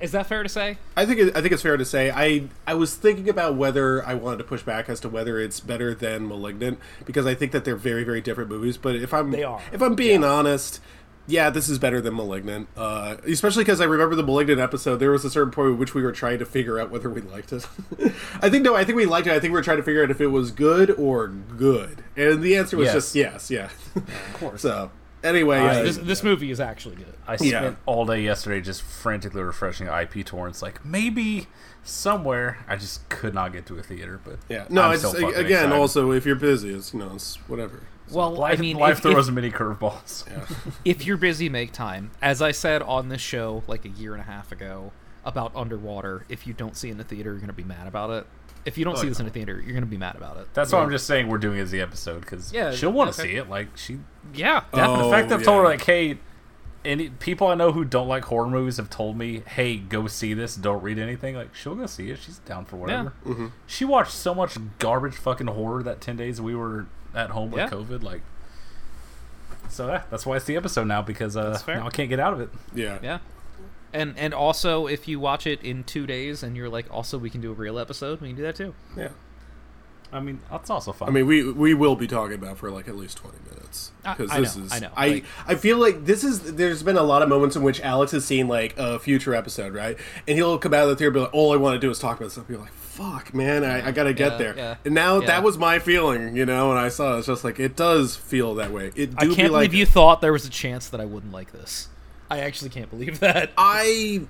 Is 0.00 0.12
that 0.12 0.26
fair 0.26 0.42
to 0.42 0.48
say? 0.48 0.78
I 0.96 1.04
think 1.06 1.18
it, 1.20 1.36
I 1.36 1.40
think 1.40 1.52
it's 1.52 1.62
fair 1.62 1.76
to 1.76 1.84
say 1.84 2.10
I 2.10 2.44
I 2.66 2.74
was 2.74 2.94
thinking 2.94 3.28
about 3.28 3.56
whether 3.56 4.04
I 4.06 4.14
wanted 4.14 4.36
to 4.38 4.44
push 4.44 4.62
back 4.62 4.88
as 4.88 5.00
to 5.00 5.08
whether 5.08 5.40
it's 5.40 5.58
better 5.60 5.94
than 5.94 6.28
*Malignant* 6.28 6.78
because 7.04 7.26
I 7.26 7.34
think 7.34 7.52
that 7.52 7.64
they're 7.64 7.74
very 7.76 8.04
very 8.04 8.20
different 8.20 8.48
movies. 8.50 8.76
But 8.76 8.94
if 8.96 9.12
I'm 9.12 9.30
They 9.32 9.42
are. 9.42 9.60
if 9.72 9.82
I'm 9.82 9.94
being 9.96 10.22
honest, 10.22 10.80
yeah, 11.26 11.50
this 11.50 11.68
is 11.68 11.78
better 11.80 12.00
than 12.00 12.14
*Malignant*. 12.14 12.68
Uh, 12.76 13.16
especially 13.26 13.64
because 13.64 13.80
I 13.80 13.84
remember 13.86 14.14
the 14.14 14.22
*Malignant* 14.22 14.60
episode. 14.60 14.96
There 14.98 15.10
was 15.10 15.24
a 15.24 15.30
certain 15.30 15.50
point 15.50 15.72
at 15.72 15.78
which 15.78 15.94
we 15.94 16.02
were 16.02 16.12
trying 16.12 16.38
to 16.38 16.46
figure 16.46 16.78
out 16.78 16.90
whether 16.90 17.10
we 17.10 17.20
liked 17.20 17.52
it. 17.52 17.66
I 18.40 18.48
think 18.48 18.62
no, 18.64 18.76
I 18.76 18.84
think 18.84 18.96
we 18.96 19.04
liked 19.04 19.26
it. 19.26 19.32
I 19.32 19.40
think 19.40 19.50
we 19.52 19.58
were 19.58 19.62
trying 19.64 19.78
to 19.78 19.82
figure 19.82 20.04
out 20.04 20.10
if 20.12 20.20
it 20.20 20.28
was 20.28 20.52
good 20.52 20.90
or 20.92 21.26
good, 21.26 22.04
and 22.16 22.40
the 22.42 22.56
answer 22.56 22.76
was 22.76 22.86
Yes. 22.86 22.94
just 22.94 23.14
yes, 23.16 23.50
yeah. 23.50 23.68
of 23.96 24.34
course. 24.34 24.62
So 24.68 24.90
anyway, 25.22 25.58
uh, 25.58 25.82
this, 25.82 25.96
this 25.98 26.22
movie 26.22 26.50
is 26.50 26.60
actually 26.60 26.96
good. 26.96 27.14
I 27.26 27.36
spent 27.36 27.52
Yeah. 27.52 27.74
all 27.86 28.04
day 28.06 28.22
yesterday 28.22 28.60
just 28.60 28.82
frantically 28.82 29.42
refreshing 29.42 29.86
IP 29.88 30.24
torrents. 30.24 30.62
Like 30.62 30.84
maybe 30.84 31.46
somewhere 31.82 32.64
I 32.68 32.76
just 32.76 33.08
could 33.08 33.34
not 33.34 33.52
get 33.52 33.66
to 33.66 33.78
a 33.78 33.82
theater, 33.82 34.20
but 34.24 34.38
yeah, 34.48 34.66
no, 34.68 34.82
I'm 34.82 34.94
it's 34.94 35.02
so 35.02 35.12
fucking 35.12 35.28
again 35.30 35.64
excited. 35.64 35.72
also 35.72 36.10
if 36.12 36.26
you're 36.26 36.36
busy, 36.36 36.72
it's 36.74 36.92
you 36.92 37.00
know 37.00 37.12
it's 37.14 37.36
whatever. 37.48 37.82
Well, 38.10 38.30
life, 38.30 38.58
I 38.58 38.62
mean, 38.62 38.78
life 38.78 38.96
if, 38.98 39.02
throws 39.02 39.28
if, 39.28 39.34
many 39.34 39.50
curveballs. 39.50 40.24
if 40.84 41.04
you're 41.04 41.18
busy, 41.18 41.50
make 41.50 41.72
time. 41.72 42.10
As 42.22 42.40
I 42.40 42.52
said 42.52 42.80
on 42.82 43.10
this 43.10 43.20
show 43.20 43.62
like 43.66 43.84
a 43.84 43.90
year 43.90 44.14
and 44.14 44.22
a 44.22 44.24
half 44.24 44.50
ago 44.50 44.92
about 45.26 45.54
Underwater, 45.54 46.24
if 46.30 46.46
you 46.46 46.54
don't 46.54 46.74
see 46.74 46.88
it 46.88 46.92
in 46.92 46.98
the 46.98 47.04
theater, 47.04 47.30
you're 47.30 47.38
going 47.38 47.48
to 47.48 47.52
be 47.52 47.64
mad 47.64 47.86
about 47.86 48.08
it. 48.10 48.26
If 48.64 48.76
you 48.78 48.84
don't 48.84 48.96
Oh, 48.96 49.00
see 49.00 49.08
this 49.08 49.20
in 49.20 49.26
a 49.26 49.30
theater, 49.30 49.54
you're 49.54 49.72
going 49.72 49.80
to 49.84 49.86
be 49.86 49.96
mad 49.96 50.16
about 50.16 50.36
it. 50.36 50.48
That's 50.54 50.72
why 50.72 50.80
I'm 50.80 50.90
just 50.90 51.06
saying 51.06 51.28
we're 51.28 51.38
doing 51.38 51.58
as 51.58 51.70
the 51.70 51.80
episode 51.80 52.20
because 52.20 52.52
Yeah, 52.52 52.72
she'll 52.72 52.92
want 52.92 53.12
to 53.12 53.20
okay. 53.20 53.30
see 53.32 53.36
it. 53.38 53.48
Like 53.48 53.68
she, 53.76 53.98
Yeah. 54.34 54.62
definitely. 54.72 55.00
Oh, 55.00 55.04
the 55.06 55.10
fact 55.10 55.28
that 55.30 55.38
I've 55.40 55.44
told 55.44 55.58
her 55.58 55.64
like, 55.64 55.82
hey, 55.84 56.18
any 56.84 57.08
people 57.10 57.46
I 57.48 57.54
know 57.54 57.72
who 57.72 57.84
don't 57.84 58.08
like 58.08 58.24
horror 58.26 58.46
movies 58.48 58.76
have 58.76 58.88
told 58.90 59.16
me, 59.16 59.42
hey, 59.46 59.76
go 59.76 60.06
see 60.06 60.32
this. 60.34 60.54
Don't 60.54 60.82
read 60.82 60.98
anything. 60.98 61.34
Like 61.34 61.54
she'll 61.54 61.74
go 61.74 61.86
see 61.86 62.10
it. 62.10 62.18
She's 62.18 62.38
down 62.38 62.64
for 62.66 62.76
whatever. 62.76 63.12
Mm-hmm. 63.26 63.46
She 63.66 63.84
watched 63.84 64.12
so 64.12 64.34
much 64.34 64.56
garbage 64.78 65.14
fucking 65.14 65.48
horror 65.48 65.82
that 65.82 66.00
ten 66.00 66.16
days 66.16 66.40
we 66.40 66.54
were 66.54 66.86
at 67.14 67.30
home 67.30 67.50
with 67.50 67.58
Yeah. 67.60 67.68
COVID. 67.68 68.02
Like, 68.02 68.22
so 69.68 69.88
yeah, 69.88 70.02
that's 70.10 70.24
why 70.24 70.36
it's 70.36 70.46
the 70.46 70.56
episode 70.56 70.86
now 70.86 71.02
because 71.02 71.36
uh, 71.36 71.60
now 71.66 71.86
I 71.86 71.90
can't 71.90 72.08
get 72.08 72.20
out 72.20 72.32
of 72.32 72.40
it. 72.40 72.50
Yeah, 72.74 72.98
Yeah. 73.02 73.18
And 73.92 74.14
and 74.18 74.34
also 74.34 74.86
if 74.86 75.08
you 75.08 75.18
watch 75.20 75.46
it 75.46 75.62
in 75.62 75.84
2 75.84 76.06
days 76.06 76.42
and 76.42 76.56
you're 76.56 76.68
like 76.68 76.86
also 76.92 77.16
we 77.18 77.30
can 77.30 77.40
do 77.40 77.50
a 77.50 77.54
real 77.54 77.78
episode, 77.78 78.20
we 78.20 78.28
can 78.28 78.36
do 78.36 78.42
that 78.42 78.56
too. 78.56 78.74
yeah. 78.96 79.08
I 80.10 80.20
mean, 80.20 80.40
that's 80.50 80.70
also 80.70 80.92
fun. 80.92 81.06
I 81.06 81.12
mean, 81.12 81.26
we 81.26 81.52
we 81.52 81.74
will 81.74 81.94
be 81.94 82.06
talking 82.06 82.34
about 82.34 82.56
for 82.56 82.70
like 82.70 82.88
at 82.88 82.96
least 82.96 83.18
twenty 83.18 83.36
minutes 83.46 83.92
because 84.02 84.30
this 84.30 84.56
know, 84.56 84.64
is 84.64 84.72
I 84.72 84.78
know, 84.78 84.90
I 84.96 85.08
like- 85.08 85.24
I 85.46 85.54
feel 85.54 85.76
like 85.76 86.06
this 86.06 86.24
is. 86.24 86.54
There's 86.54 86.82
been 86.82 86.96
a 86.96 87.02
lot 87.02 87.20
of 87.20 87.28
moments 87.28 87.56
in 87.56 87.62
which 87.62 87.78
Alex 87.82 88.12
has 88.12 88.24
seen 88.24 88.48
like 88.48 88.74
a 88.78 88.98
future 88.98 89.34
episode, 89.34 89.74
right? 89.74 89.98
And 90.26 90.38
he'll 90.38 90.56
come 90.56 90.72
out 90.72 90.84
of 90.84 90.88
the 90.88 90.96
theater 90.96 91.08
and 91.08 91.14
be 91.14 91.20
like, 91.20 91.34
"All 91.34 91.52
I 91.52 91.56
want 91.56 91.74
to 91.74 91.78
do 91.78 91.90
is 91.90 91.98
talk 91.98 92.18
about 92.18 92.32
stuff." 92.32 92.48
And 92.48 92.54
you're 92.56 92.64
like, 92.64 92.72
"Fuck, 92.72 93.34
man, 93.34 93.62
I, 93.64 93.88
I 93.88 93.90
got 93.92 94.04
to 94.04 94.14
get 94.14 94.32
Yeah, 94.32 94.38
there." 94.38 94.54
yeah, 94.56 94.74
and 94.86 94.94
now 94.94 95.20
yeah. 95.20 95.26
that 95.26 95.42
was 95.42 95.58
my 95.58 95.78
feeling, 95.78 96.34
you 96.34 96.46
know. 96.46 96.70
And 96.70 96.78
I 96.80 96.88
saw 96.88 97.16
it, 97.16 97.18
it's 97.18 97.26
just 97.26 97.44
like 97.44 97.60
it 97.60 97.76
does 97.76 98.16
feel 98.16 98.54
that 98.54 98.72
way. 98.72 98.92
It 98.96 99.14
do 99.14 99.30
I 99.30 99.34
can't 99.34 99.52
like 99.52 99.68
believe 99.70 99.74
you 99.74 99.84
thought 99.84 100.22
there 100.22 100.32
was 100.32 100.46
a 100.46 100.50
chance 100.50 100.88
that 100.88 101.02
I 101.02 101.04
wouldn't 101.04 101.34
like 101.34 101.52
this. 101.52 101.90
I 102.30 102.40
actually 102.40 102.70
can't 102.70 102.90
believe 102.90 103.20
that. 103.20 103.52
I 103.56 104.22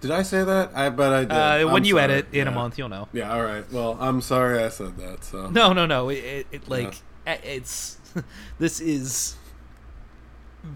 did 0.00 0.10
I 0.10 0.22
say 0.22 0.42
that? 0.42 0.72
I 0.74 0.88
bet 0.88 1.12
I 1.12 1.20
did. 1.20 1.32
Uh, 1.32 1.64
when 1.66 1.82
I'm 1.82 1.84
you 1.84 1.94
sorry. 1.94 2.04
edit 2.12 2.26
in 2.32 2.48
a 2.48 2.50
month, 2.50 2.76
you'll 2.76 2.88
know. 2.88 3.08
Yeah. 3.12 3.32
All 3.32 3.42
right. 3.42 3.64
Well, 3.72 3.96
I'm 4.00 4.20
sorry 4.20 4.62
I 4.62 4.68
said 4.68 4.96
that. 4.96 5.22
So 5.24 5.48
No, 5.48 5.72
no, 5.72 5.86
no. 5.86 6.08
It, 6.08 6.16
it, 6.16 6.46
it 6.50 6.68
like 6.68 7.00
eh, 7.26 7.36
it's 7.44 7.98
this 8.58 8.80
is 8.80 9.36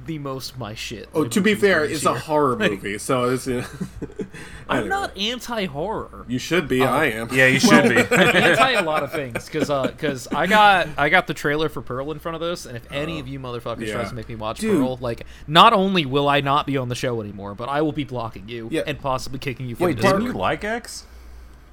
the 0.07 0.19
most 0.19 0.59
my 0.59 0.75
shit. 0.75 1.09
Oh, 1.15 1.25
to 1.27 1.41
be 1.41 1.55
fair, 1.55 1.83
for 1.83 1.87
this 1.89 1.99
it's 1.99 2.07
a 2.07 2.19
horror 2.19 2.57
movie, 2.57 2.99
so 2.99 3.25
it's. 3.31 3.47
You 3.47 3.61
know, 3.61 3.67
I'm 4.69 4.77
Anyway. 4.79 4.89
not 4.89 5.17
anti-horror. 5.17 6.25
You 6.29 6.39
should 6.41 6.67
be. 6.67 6.83
I 6.83 7.07
am. 7.07 7.29
yeah, 7.33 7.47
you 7.47 7.61
should 7.61 7.85
be. 7.89 7.97
I'm 8.17 8.37
anti 8.37 8.73
a 8.73 8.83
lot 8.83 9.03
of 9.05 9.13
things 9.13 9.47
because 9.49 9.69
because 9.93 10.27
I 10.29 10.47
got 10.49 10.89
I 10.99 11.09
got 11.09 11.27
the 11.29 11.35
trailer 11.35 11.69
for 11.69 11.83
Pearl 11.83 12.11
in 12.11 12.19
front 12.19 12.35
of 12.35 12.41
this, 12.41 12.67
and 12.67 12.77
if 12.77 12.91
any 12.91 13.21
of 13.21 13.29
you 13.29 13.39
motherfuckers 13.39 13.83
Uh, 13.83 13.87
yeah. 13.87 13.93
tries 13.95 14.09
to 14.11 14.15
make 14.17 14.29
me 14.29 14.35
watch 14.35 14.59
Dude. 14.59 14.73
Pearl, 14.81 14.97
like 15.01 15.25
not 15.47 15.73
only 15.73 16.05
will 16.05 16.29
I 16.29 16.41
not 16.41 16.67
be 16.67 16.77
on 16.77 16.89
the 16.89 16.95
show 16.97 17.21
anymore, 17.21 17.55
but 17.55 17.69
I 17.69 17.81
will 17.83 17.93
be 17.93 18.05
blocking 18.05 18.49
you 18.49 18.69
Yeah. 18.73 18.83
and 18.87 18.99
possibly 18.99 19.39
kicking 19.39 19.69
you 19.69 19.77
from 19.77 19.87
Wait, 19.87 20.01
didn't 20.01 20.23
you 20.23 20.33
like 20.33 20.65
X? 20.65 21.05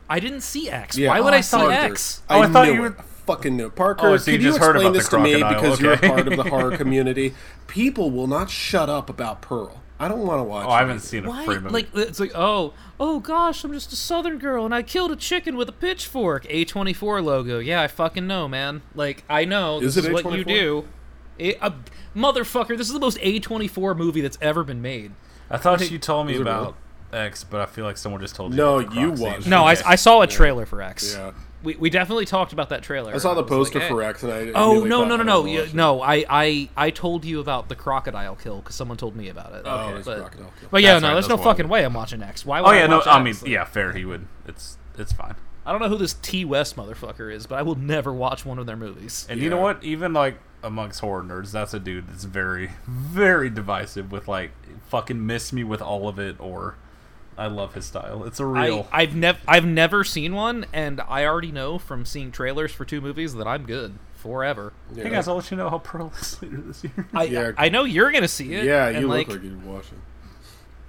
I 0.09 0.19
didn't 0.19 0.41
see 0.41 0.69
X. 0.69 0.97
Yeah. 0.97 1.09
Why 1.09 1.19
would 1.21 1.33
Oh, 1.33 1.37
I 1.37 1.41
see 1.41 1.57
Parker. 1.57 1.71
X? 1.73 2.21
Oh, 2.29 2.41
I 2.41 2.43
I, 2.43 2.47
thought 2.49 2.67
you 2.67 2.81
were- 2.81 2.87
it. 2.87 2.95
I 2.99 3.03
fucking 3.25 3.55
new. 3.57 3.69
Parker, 3.69 4.07
Oh, 4.07 4.17
so 4.17 4.31
you 4.31 4.37
could 4.37 4.43
you 4.43 4.49
just 4.51 4.59
heard 4.59 4.75
explain 4.75 4.85
about 4.87 4.93
the 4.93 4.99
this 4.99 5.09
to 5.09 5.19
me 5.19 5.39
crocodile, 5.39 5.61
because 5.61 5.79
you're 5.81 5.93
a 5.93 5.97
part 5.97 6.27
of 6.27 6.35
the 6.37 6.43
horror 6.49 6.77
community? 6.77 7.33
People 7.67 8.11
will 8.11 8.27
not 8.27 8.49
shut 8.49 8.89
up 8.89 9.09
about 9.09 9.41
Pearl. 9.41 9.81
I 9.99 10.07
don't 10.07 10.25
want 10.25 10.39
to 10.39 10.43
watch. 10.43 10.65
Oh, 10.67 10.71
I 10.71 10.79
haven't 10.79 10.95
either. 10.97 11.05
seen 11.05 11.25
a 11.25 11.29
Why? 11.29 11.45
free 11.45 11.55
movie. 11.59 11.69
Like 11.69 11.87
it's 11.93 12.19
like 12.19 12.31
oh 12.35 12.73
oh 12.99 13.19
gosh, 13.19 13.63
I'm 13.63 13.71
just 13.71 13.93
a 13.93 13.95
Southern 13.95 14.37
girl 14.37 14.65
and 14.65 14.73
I 14.75 14.81
killed 14.81 15.11
a 15.11 15.15
chicken 15.15 15.55
with 15.55 15.69
a 15.69 15.73
pitchfork. 15.73 16.43
A24 16.47 17.23
logo. 17.23 17.59
Yeah, 17.59 17.81
I 17.81 17.87
fucking 17.87 18.27
know, 18.27 18.47
man. 18.47 18.81
Like 18.95 19.23
I 19.29 19.45
know 19.45 19.79
Is 19.79 19.95
this 19.95 20.05
it 20.05 20.13
is 20.13 20.23
what 20.23 20.33
you 20.37 20.43
do. 20.43 20.87
It, 21.39 21.57
uh, 21.61 21.71
motherfucker, 22.15 22.77
this 22.77 22.87
is 22.87 22.93
the 22.93 22.99
most 22.99 23.17
A24 23.19 23.95
movie 23.97 24.21
that's 24.21 24.37
ever 24.41 24.63
been 24.63 24.81
made. 24.81 25.11
I 25.49 25.57
thought 25.57 25.89
you 25.89 25.99
told 25.99 26.27
me 26.27 26.33
Is 26.33 26.39
it 26.39 26.41
about 26.41 26.75
X, 27.13 27.43
but 27.43 27.61
I 27.61 27.65
feel 27.67 27.85
like 27.85 27.97
someone 27.97 28.19
just 28.21 28.35
told 28.35 28.51
you. 28.51 28.57
No, 28.57 28.79
you 28.79 28.87
Croc 28.87 29.17
scene. 29.17 29.19
watched 29.19 29.47
No, 29.47 29.67
Okay. 29.69 29.81
I, 29.85 29.91
I 29.91 29.95
saw 29.95 30.21
a 30.21 30.27
trailer 30.27 30.65
for 30.65 30.81
X. 30.81 31.13
Yeah. 31.15 31.31
We, 31.63 31.75
we 31.75 31.89
definitely 31.89 32.25
talked 32.25 32.51
about 32.53 32.69
that 32.69 32.83
trailer. 32.83 33.13
I 33.13 33.17
saw 33.17 33.33
the 33.33 33.41
was 33.41 33.49
like, 33.49 33.57
poster 33.57 33.79
hey. 33.79 33.87
for 33.89 34.03
X, 34.03 34.23
and 34.23 34.31
I. 34.33 34.51
Oh 34.53 34.71
immediately 34.71 34.89
no 34.89 35.05
no 35.05 35.15
no 35.15 35.23
no 35.23 35.45
yeah, 35.45 35.65
no! 35.73 36.01
I, 36.01 36.25
I 36.29 36.69
I 36.75 36.89
told 36.89 37.23
you 37.23 37.39
about 37.39 37.69
the 37.69 37.75
crocodile 37.75 38.35
kill 38.35 38.57
because 38.57 38.75
someone 38.75 38.97
told 38.97 39.15
me 39.15 39.29
about 39.29 39.53
it. 39.53 39.61
Oh, 39.65 39.95
it's 39.95 40.05
but, 40.05 40.19
crocodile 40.19 40.51
kill. 40.59 40.69
but 40.71 40.81
yeah, 40.81 40.93
That's 40.93 41.01
no, 41.01 41.07
right, 41.07 41.13
there's 41.13 41.29
no 41.29 41.37
fucking 41.37 41.69
way 41.69 41.85
I'm 41.85 41.93
watching 41.93 42.21
X. 42.21 42.45
Why 42.45 42.61
would 42.61 42.67
Oh 42.67 42.71
I 42.71 42.79
yeah, 42.79 42.87
no. 42.87 42.97
watch 42.97 43.07
I 43.07 43.23
mean, 43.23 43.35
yeah, 43.45 43.63
fair. 43.63 43.93
He 43.93 44.03
would. 44.03 44.27
It's 44.45 44.77
it's 44.97 45.13
fine. 45.13 45.35
I 45.65 45.71
don't 45.71 45.81
know 45.81 45.87
who 45.87 45.97
this 45.97 46.13
Ti 46.15 46.45
West 46.45 46.75
motherfucker 46.75 47.33
is, 47.33 47.47
but 47.47 47.57
I 47.57 47.61
will 47.61 47.75
never 47.75 48.11
watch 48.11 48.45
one 48.45 48.59
of 48.59 48.65
their 48.65 48.75
movies. 48.75 49.25
And 49.29 49.39
you 49.39 49.49
know 49.49 49.61
what? 49.61 49.83
Even 49.83 50.11
like 50.13 50.37
amongst 50.61 50.99
horror 50.99 51.23
nerds, 51.23 51.51
that's 51.51 51.73
a 51.73 51.79
dude 51.79 52.07
that's 52.07 52.25
very, 52.25 52.71
very 52.87 53.49
divisive 53.49 54.11
with 54.11 54.27
like 54.27 54.51
fucking 54.87 55.25
miss 55.25 55.53
me 55.53 55.63
with 55.63 55.81
all 55.81 56.07
of 56.07 56.19
it 56.19 56.35
or 56.39 56.75
I 57.37 57.47
love 57.47 57.73
his 57.73 57.85
style. 57.85 58.23
It's 58.25 58.39
a 58.39 58.45
real. 58.45 58.87
I, 58.91 59.03
I've 59.03 59.15
never 59.15 59.39
I've 59.47 59.65
never 59.65 60.03
seen 60.03 60.33
one, 60.35 60.65
and 60.73 61.01
I 61.01 61.25
already 61.25 61.51
know 61.51 61.77
from 61.79 62.05
seeing 62.05 62.31
trailers 62.31 62.71
for 62.71 62.85
two 62.85 63.01
movies 63.01 63.33
that 63.35 63.47
I'm 63.47 63.65
good 63.65 63.93
forever. 64.15 64.73
Yeah. 64.93 65.03
hey 65.03 65.09
guys, 65.09 65.27
I'll 65.27 65.35
let 65.35 65.51
you 65.51 65.57
know 65.57 65.69
how 65.69 65.79
Pearl 65.79 66.11
is 66.19 66.41
later 66.41 66.61
this 66.61 66.83
year. 66.83 67.07
I 67.13 67.23
Yeah. 67.23 67.51
I 67.57 67.69
know 67.69 67.83
you're 67.83 68.11
gonna 68.11 68.27
see 68.27 68.53
it. 68.53 68.65
Yeah, 68.65 68.87
and 68.87 69.01
you 69.01 69.07
like, 69.07 69.27
look 69.27 69.37
like 69.37 69.45
you're 69.45 69.59
watching. 69.59 70.01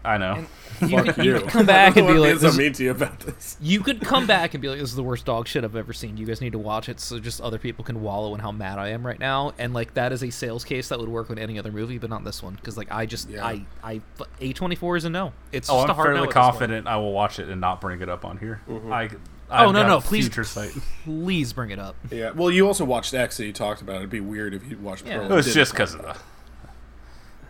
I 0.05 0.19
know. 0.19 0.45
you 0.83 0.89
Fuck 0.89 1.15
could, 1.15 1.25
you. 1.25 1.35
you 1.35 1.41
could 1.41 1.49
come 1.49 1.67
back 1.67 1.97
and 1.97 2.07
be 2.07 2.13
wanna 2.15 2.21
like, 2.33 2.41
so 2.41 2.49
this, 2.49 2.59
mean 2.59 2.73
to 2.75 2.85
you 2.85 2.91
about 2.91 3.21
this. 3.21 3.57
you 3.61 3.81
could 3.81 4.01
come 4.01 4.27
back 4.27 4.53
and 4.55 4.61
be 4.61 4.69
like, 4.69 4.79
this 4.79 4.91
is 4.91 4.97
the 4.97 5.03
worst 5.03 5.25
dog 5.25 5.47
shit 5.49 5.65
I've 5.65 5.77
ever 5.77 5.93
seen. 5.93 6.17
You 6.19 6.27
guys 6.27 6.41
need 6.41 6.53
to 6.53 6.59
watch 6.59 6.89
it 6.89 7.01
so 7.01 7.19
just 7.19 7.41
other 7.41 7.59
people 7.59 7.85
can 7.85 8.03
wallow 8.03 8.35
in 8.35 8.41
how 8.41 8.53
mad 8.53 8.79
I 8.79 8.89
am 8.89 9.07
right 9.07 9.19
now. 9.19 9.53
And 9.59 9.73
like 9.73 9.95
that 9.95 10.13
is 10.13 10.23
a 10.23 10.31
sales 10.31 10.63
case 10.65 10.89
that 10.89 10.99
would 10.99 11.09
work 11.09 11.31
on 11.31 11.39
any 11.39 11.59
other 11.59 11.73
movie, 11.73 11.97
but 11.99 12.11
not 12.11 12.23
this 12.25 12.43
one 12.43 12.55
because 12.55 12.77
like 12.77 12.93
I 12.93 13.07
just 13.07 13.31
Yeah. 13.31 13.47
I 13.47 13.65
I 13.83 14.01
A 14.41 14.53
twenty 14.53 14.75
four 14.77 14.97
is 14.97 15.05
a 15.05 15.11
no. 15.11 15.33
It's 15.53 15.71
Oh, 15.71 15.77
just 15.77 15.87
a 15.87 15.91
I'm 15.93 15.97
hard 15.97 16.07
fairly 16.09 16.21
at 16.21 16.27
this 16.29 16.35
point. 16.35 16.45
confident 16.53 16.87
I 16.87 16.97
will 16.97 17.13
watch 17.13 17.39
it 17.39 17.49
and 17.49 17.61
not 17.61 17.81
bring 17.81 18.03
it 18.03 18.09
up 18.11 18.25
on 18.25 18.37
here. 18.39 18.61
Mm-hmm. 18.69 18.93
I. 18.93 19.09
Oh 19.51 19.69
I've 19.69 19.73
no 19.75 19.83
got 19.83 19.89
no 19.89 19.97
a 19.99 20.01
please 20.01 20.29
Future 20.29 20.71
please 21.05 21.53
bring 21.53 21.71
it 21.71 21.79
up. 21.79 21.95
Yeah. 22.11 22.31
Well, 22.31 22.51
you 22.51 22.67
also 22.67 22.85
watched 22.85 23.13
X, 23.15 23.39
and 23.39 23.47
you 23.47 23.53
talked 23.53 23.83
about 23.83 23.97
it. 23.97 23.99
It'd 23.99 24.11
be 24.11 24.21
weird 24.21 24.55
if 24.55 24.69
you 24.69 24.79
watched 24.79 25.07
Yeah. 25.07 25.19
Pearl. 25.19 25.33
It 25.33 25.35
was 25.37 25.55
just 25.55 25.73
because 25.73 25.95
of 25.95 26.03
the. 26.03 26.17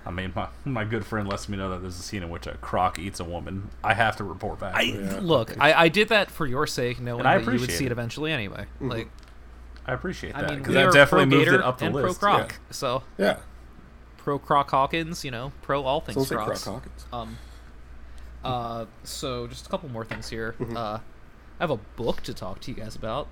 I 0.07 0.11
mean, 0.11 0.32
my 0.34 0.48
my 0.64 0.84
good 0.84 1.07
friend 1.07 1.26
lets 1.28 1.48
me 1.48 1.57
know 1.57 1.70
that 1.70 1.80
there's 1.80 1.98
a 1.98 2.02
scene 2.02 2.22
in 2.22 2.28
which 2.30 2.46
a 2.46 2.55
croc 2.59 2.98
eats 2.98 3.20
a 3.20 3.24
woman. 3.24 3.70
I 3.82 3.94
have 3.94 4.16
to 4.16 4.24
report 4.24 4.59
back. 4.61 4.74
I 4.76 4.92
look, 5.20 5.59
I, 5.61 5.72
I 5.84 5.88
did 5.88 6.09
that 6.11 6.30
for 6.30 6.46
your 6.46 6.66
sake, 6.66 7.00
knowing 7.00 7.20
And 7.20 7.28
I 7.28 7.38
that 7.38 7.44
you 7.44 7.46
would 7.46 7.55
appreciate 7.57 7.78
see 7.78 7.84
it 7.84 7.88
it. 7.88 7.92
eventually 7.92 8.32
anyway. 8.32 8.66
Like 8.80 9.09
I 9.86 9.92
appreciate 9.94 10.34
that 10.34 10.44
I 10.44 10.48
mean, 10.50 10.59
because 10.61 10.74
we 10.76 10.82
that 10.82 10.92
definitely 10.92 11.26
pro 11.26 11.38
moved 11.38 11.44
Gator 11.46 11.55
it 11.61 11.64
up 11.64 11.78
the 11.78 11.86
and 11.86 11.94
list. 11.94 12.20
pro 12.20 12.28
Croc, 12.30 12.50
yeah. 12.52 12.57
so. 12.70 13.02
Yeah. 13.18 13.36
pro 14.18 14.38
Croc 14.38 14.70
Hawkins, 14.70 15.24
you 15.24 15.30
know, 15.30 15.52
pro 15.62 15.82
all 15.84 16.00
things 16.00 16.16
Sounds 16.16 16.30
like 16.30 16.44
Crocs. 16.46 16.62
Croc 16.64 16.74
Hawkins. 16.82 17.07
Um, 17.12 17.38
uh, 18.44 18.84
so 19.05 19.46
just 19.46 19.66
a 19.66 19.70
couple 19.70 19.88
more 19.88 20.05
things 20.05 20.28
here. 20.28 20.55
Mm-hmm. 20.61 20.76
Uh, 20.76 20.98
I 20.98 21.62
have 21.62 21.70
a 21.70 21.76
book 21.96 22.22
to 22.24 22.34
talk 22.34 22.61
to 22.61 22.70
you 22.70 22.76
guys 22.76 22.94
about. 22.96 23.28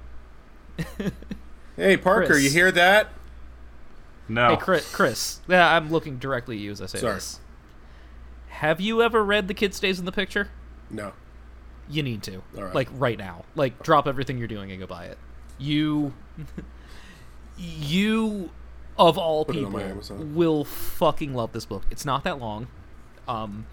Hey, 1.76 1.96
Parker, 1.96 2.26
Chris. 2.26 2.44
you 2.44 2.50
hear 2.50 2.70
that? 2.72 3.08
No, 4.28 4.50
Hey, 4.50 4.56
Chris, 4.56 4.94
Chris. 4.94 5.40
Yeah, 5.48 5.74
I'm 5.74 5.90
looking 5.90 6.18
directly 6.18 6.56
at 6.56 6.62
you 6.62 6.70
as 6.70 6.80
I 6.80 6.86
say 6.86 6.98
Sorry. 6.98 7.14
this. 7.14 7.40
have 8.48 8.80
you 8.80 9.02
ever 9.02 9.24
read 9.24 9.48
The 9.48 9.54
Kid 9.54 9.74
Stays 9.74 9.98
in 9.98 10.04
the 10.04 10.12
Picture? 10.12 10.48
No. 10.90 11.12
You 11.88 12.02
need 12.02 12.22
to. 12.24 12.42
All 12.56 12.64
right. 12.64 12.74
Like 12.74 12.88
right 12.92 13.18
now. 13.18 13.44
Like 13.54 13.82
drop 13.82 14.06
everything 14.06 14.38
you're 14.38 14.48
doing 14.48 14.70
and 14.70 14.80
go 14.80 14.86
buy 14.86 15.06
it. 15.06 15.18
You 15.58 16.14
you 17.58 18.50
of 18.98 19.18
all 19.18 19.44
Put 19.44 19.56
people 19.56 19.80
will 20.34 20.64
fucking 20.64 21.34
love 21.34 21.52
this 21.52 21.64
book. 21.64 21.84
It's 21.90 22.04
not 22.04 22.24
that 22.24 22.38
long. 22.38 22.68
Um 23.28 23.66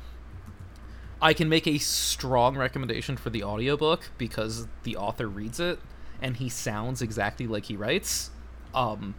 I 1.22 1.34
can 1.34 1.50
make 1.50 1.68
a 1.68 1.78
strong 1.78 2.58
recommendation 2.58 3.18
for 3.18 3.30
the 3.30 3.44
audiobook 3.44 4.10
because 4.18 4.68
the 4.84 4.96
author 4.96 5.28
reads 5.28 5.60
it 5.60 5.80
and 6.22 6.38
he 6.38 6.50
sounds 6.50 7.02
exactly 7.02 7.46
like 7.48 7.66
he 7.66 7.76
writes. 7.76 8.32
Um 8.74 9.02
and 9.04 9.16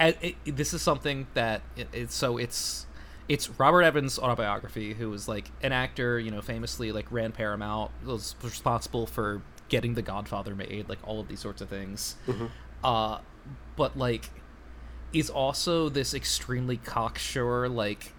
it, 0.00 0.36
it- 0.44 0.56
this 0.56 0.74
is 0.74 0.82
something 0.82 1.26
that 1.34 1.62
it, 1.76 1.88
it's 1.92 2.14
so 2.14 2.36
it's 2.38 2.86
it's 3.28 3.48
Robert 3.58 3.82
Evans' 3.82 4.18
autobiography, 4.18 4.92
who 4.94 5.08
was 5.08 5.26
like 5.28 5.50
an 5.62 5.72
actor, 5.72 6.18
you 6.18 6.30
know, 6.30 6.42
famously 6.42 6.92
like 6.92 7.10
ran 7.10 7.32
Paramount, 7.32 7.90
was 8.04 8.34
responsible 8.42 9.06
for 9.06 9.40
getting 9.70 9.94
The 9.94 10.02
Godfather 10.02 10.54
made, 10.54 10.88
like 10.90 10.98
all 11.04 11.20
of 11.20 11.28
these 11.28 11.40
sorts 11.40 11.62
of 11.62 11.68
things. 11.70 12.16
Uh, 12.82 13.18
but 13.76 13.96
like, 13.96 14.28
is 15.14 15.30
also 15.30 15.88
this 15.88 16.12
extremely 16.12 16.76
cocksure 16.76 17.66
like 17.68 18.12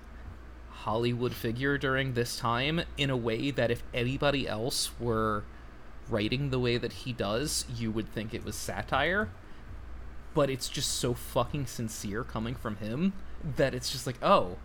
Hollywood 0.69 1.33
figure 1.33 1.77
during 1.77 2.13
this 2.13 2.37
time 2.37 2.81
in 2.97 3.09
a 3.11 3.17
way 3.17 3.51
that 3.51 3.69
if 3.69 3.83
anybody 3.93 4.47
else 4.47 4.91
were 4.99 5.43
writing 6.09 6.49
the 6.49 6.59
way 6.59 6.77
that 6.77 6.93
he 6.93 7.13
does, 7.13 7.65
you 7.75 7.91
would 7.91 8.11
think 8.11 8.33
it 8.33 8.43
was 8.43 8.55
satire 8.55 9.29
but 10.35 10.49
it's 10.51 10.69
just 10.69 10.91
so 10.91 11.15
fucking 11.15 11.65
sincere 11.65 12.23
coming 12.23 12.53
from 12.53 12.75
him 12.75 13.13
that 13.55 13.73
it's 13.73 13.91
just 13.91 14.05
like 14.05 14.17
oh 14.21 14.57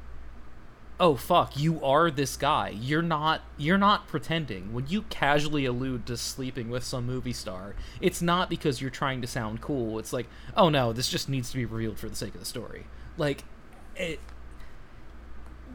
oh 0.99 1.17
fuck 1.17 1.59
you 1.59 1.83
are 1.83 2.11
this 2.11 2.37
guy 2.37 2.69
you're 2.69 3.01
not 3.01 3.41
you're 3.57 3.79
not 3.79 4.07
pretending 4.07 4.75
when 4.75 4.87
you 4.87 5.01
casually 5.03 5.65
allude 5.65 6.05
to 6.05 6.15
sleeping 6.15 6.69
with 6.69 6.85
some 6.85 7.07
movie 7.07 7.33
star 7.33 7.75
it's 8.03 8.21
not 8.21 8.51
because 8.51 8.83
you're 8.83 8.91
trying 8.91 9.23
to 9.23 9.27
sound 9.27 9.63
cool 9.63 9.99
it's 9.99 10.13
like 10.13 10.27
oh 10.55 10.69
no 10.69 10.93
this 10.93 11.09
just 11.09 11.27
needs 11.31 11.51
to 11.51 11.57
be 11.57 11.65
revealed 11.65 11.99
for 11.99 12.11
the 12.11 12.17
sake 12.17 12.35
of 12.35 12.41
the 12.41 12.47
story 12.47 12.85
like 13.17 13.45
it 13.97 14.21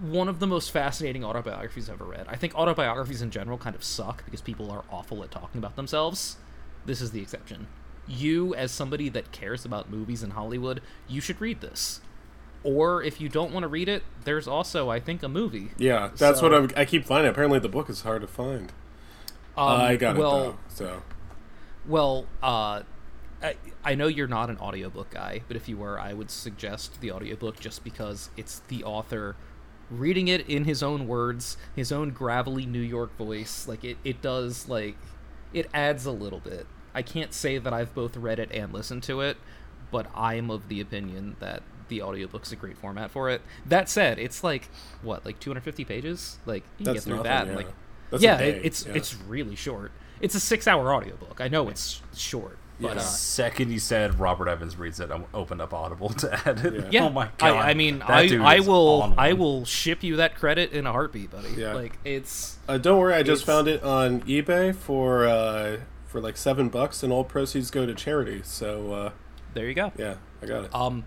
one 0.02 0.28
of 0.28 0.40
the 0.40 0.48
most 0.48 0.72
fascinating 0.72 1.24
autobiographies 1.24 1.90
I've 1.90 1.96
ever 1.96 2.06
read. 2.06 2.26
I 2.28 2.36
think 2.36 2.56
autobiographies 2.56 3.22
in 3.22 3.32
general 3.32 3.58
kind 3.58 3.76
of 3.76 3.84
suck 3.84 4.26
because 4.26 4.42
people 4.42 4.70
are 4.70 4.84
awful 4.92 5.24
at 5.24 5.32
talking 5.32 5.60
about 5.60 5.76
themselves. 5.76 6.38
This 6.86 7.02
is 7.02 7.12
the 7.12 7.22
exception. 7.22 7.68
You, 8.08 8.54
as 8.56 8.72
somebody 8.72 9.10
that 9.10 9.32
cares 9.32 9.66
about 9.66 9.90
movies 9.90 10.24
in 10.24 10.32
Hollywood, 10.32 10.82
you 11.08 11.22
should 11.22 11.42
read 11.42 11.62
this. 11.62 12.02
Or 12.64 13.04
if 13.04 13.22
you 13.22 13.30
don't 13.30 13.52
want 13.52 13.64
to 13.64 13.68
read 13.68 13.88
it, 13.88 14.04
there's 14.24 14.48
also, 14.48 14.90
I 14.90 15.00
think, 15.00 15.22
a 15.24 15.28
movie. 15.28 15.70
Yeah, 15.78 16.10
that's 16.16 16.40
So- 16.40 16.50
what 16.50 16.54
I'm, 16.54 16.70
I 16.76 16.86
keep 16.86 17.06
finding. 17.06 17.30
Apparently, 17.30 17.60
the 17.60 17.70
book 17.70 17.90
is 17.90 18.02
hard 18.02 18.22
to 18.22 18.28
find. 18.28 18.72
Um, 19.58 19.70
I 19.82 19.96
got 19.96 20.18
well, 20.18 20.38
it 20.38 20.44
though. 20.44 20.58
So 20.68 21.04
Well, 21.86 22.26
uh, 22.44 22.82
I, 23.42 23.56
I 23.84 23.96
know 23.96 24.08
you're 24.08 24.28
not 24.28 24.50
an 24.50 24.58
audiobook 24.58 25.12
guy, 25.12 25.42
but 25.48 25.56
if 25.56 25.70
you 25.70 25.78
were, 25.78 26.00
I 26.00 26.14
would 26.14 26.30
suggest 26.30 27.00
the 27.02 27.12
audiobook 27.12 27.60
just 27.60 27.84
because 27.84 28.30
it's 28.36 28.60
the 28.68 28.84
author 28.84 29.36
reading 29.92 30.28
it 30.28 30.50
in 30.50 30.66
his 30.66 30.82
own 30.82 31.08
words, 31.08 31.58
his 31.76 31.92
own 31.92 32.10
gravelly 32.10 32.66
New 32.66 32.82
York 32.82 33.16
voice. 33.18 33.68
Like, 33.68 33.84
it, 33.84 33.98
it 34.04 34.22
does, 34.22 34.68
like, 34.68 34.98
it 35.54 35.70
adds 35.74 36.06
a 36.06 36.12
little 36.12 36.40
bit. 36.40 36.66
I 36.96 37.02
can't 37.02 37.34
say 37.34 37.58
that 37.58 37.74
I've 37.74 37.94
both 37.94 38.18
read 38.18 38.40
it 38.40 38.50
and 38.52 38.74
listened 38.74 39.04
to 39.04 39.22
it, 39.22 39.38
but 39.92 40.08
I'm 40.16 40.50
of 40.50 40.70
the 40.70 40.82
opinion 40.82 41.36
that 41.40 41.62
the 41.90 42.02
audiobook's 42.02 42.52
a 42.52 42.56
great 42.56 42.78
format 42.78 43.12
for 43.12 43.30
it. 43.30 43.42
That 43.66 43.90
said, 43.90 44.18
it's 44.18 44.44
like, 44.44 44.70
what, 45.04 45.26
like 45.26 45.40
250 45.40 45.86
pages? 45.86 46.40
Like, 46.46 46.64
you 46.78 46.86
can 46.86 46.94
That's 46.94 47.06
get 47.06 47.10
through 47.10 47.24
nothing, 47.24 47.32
that. 47.32 47.44
in, 47.44 47.50
yeah. 47.50 47.56
Like, 47.58 47.68
That's 48.12 48.24
yeah, 48.24 48.40
it, 48.40 48.66
it's 48.66 48.86
yeah. 48.86 48.94
it's 48.94 49.16
really 49.28 49.56
short. 49.56 49.92
It's 50.22 50.34
a 50.34 50.40
six-hour 50.40 50.94
audiobook. 50.94 51.42
I 51.42 51.50
know 51.50 51.68
it's 51.70 52.02
short, 52.16 52.58
but 52.80 52.94
the 52.94 53.00
uh, 53.02 53.04
second 53.04 53.72
you 53.72 53.80
said 53.80 54.20
Robert 54.20 54.48
Evans 54.48 54.78
reads 54.78 55.00
it, 55.00 55.12
I 55.12 55.22
opened 55.34 55.62
up 55.62 55.74
Audible 55.74 56.10
to 56.10 56.48
add 56.48 56.66
it. 56.66 56.94
yeah. 56.94 57.04
Oh 57.06 57.10
my 57.10 57.30
god! 57.38 57.52
I, 57.52 57.72
I 57.72 57.74
mean, 57.74 58.02
I 58.02 58.38
I 58.38 58.60
will 58.62 59.14
I 59.18 59.34
will 59.34 59.66
ship 59.66 60.04
you 60.04 60.16
that 60.18 60.36
credit 60.36 60.72
in 60.72 60.88
a 60.88 60.92
heartbeat, 60.92 61.32
buddy. 61.32 61.50
Yeah. 61.58 61.74
Like 61.74 61.98
it's 62.06 62.58
uh, 62.68 62.78
don't 62.78 63.00
worry, 63.00 63.14
I 63.14 63.24
just 63.24 63.46
found 63.46 63.68
it 63.68 63.84
on 63.84 64.22
eBay 64.22 64.74
for 64.74 65.26
uh, 65.26 65.78
for 66.16 66.22
like 66.22 66.38
seven 66.38 66.70
bucks, 66.70 67.04
and 67.04 67.12
all 67.12 67.26
proceeds 67.26 67.70
go 67.70 67.86
to 67.86 67.94
charity. 67.94 68.40
So 68.46 68.94
uh, 68.94 69.12
there 69.54 69.68
you 69.68 69.74
go. 69.74 69.92
yeah, 69.98 70.16
I 70.42 70.46
got 70.46 70.64
it. 70.64 70.74
Um, 70.74 71.04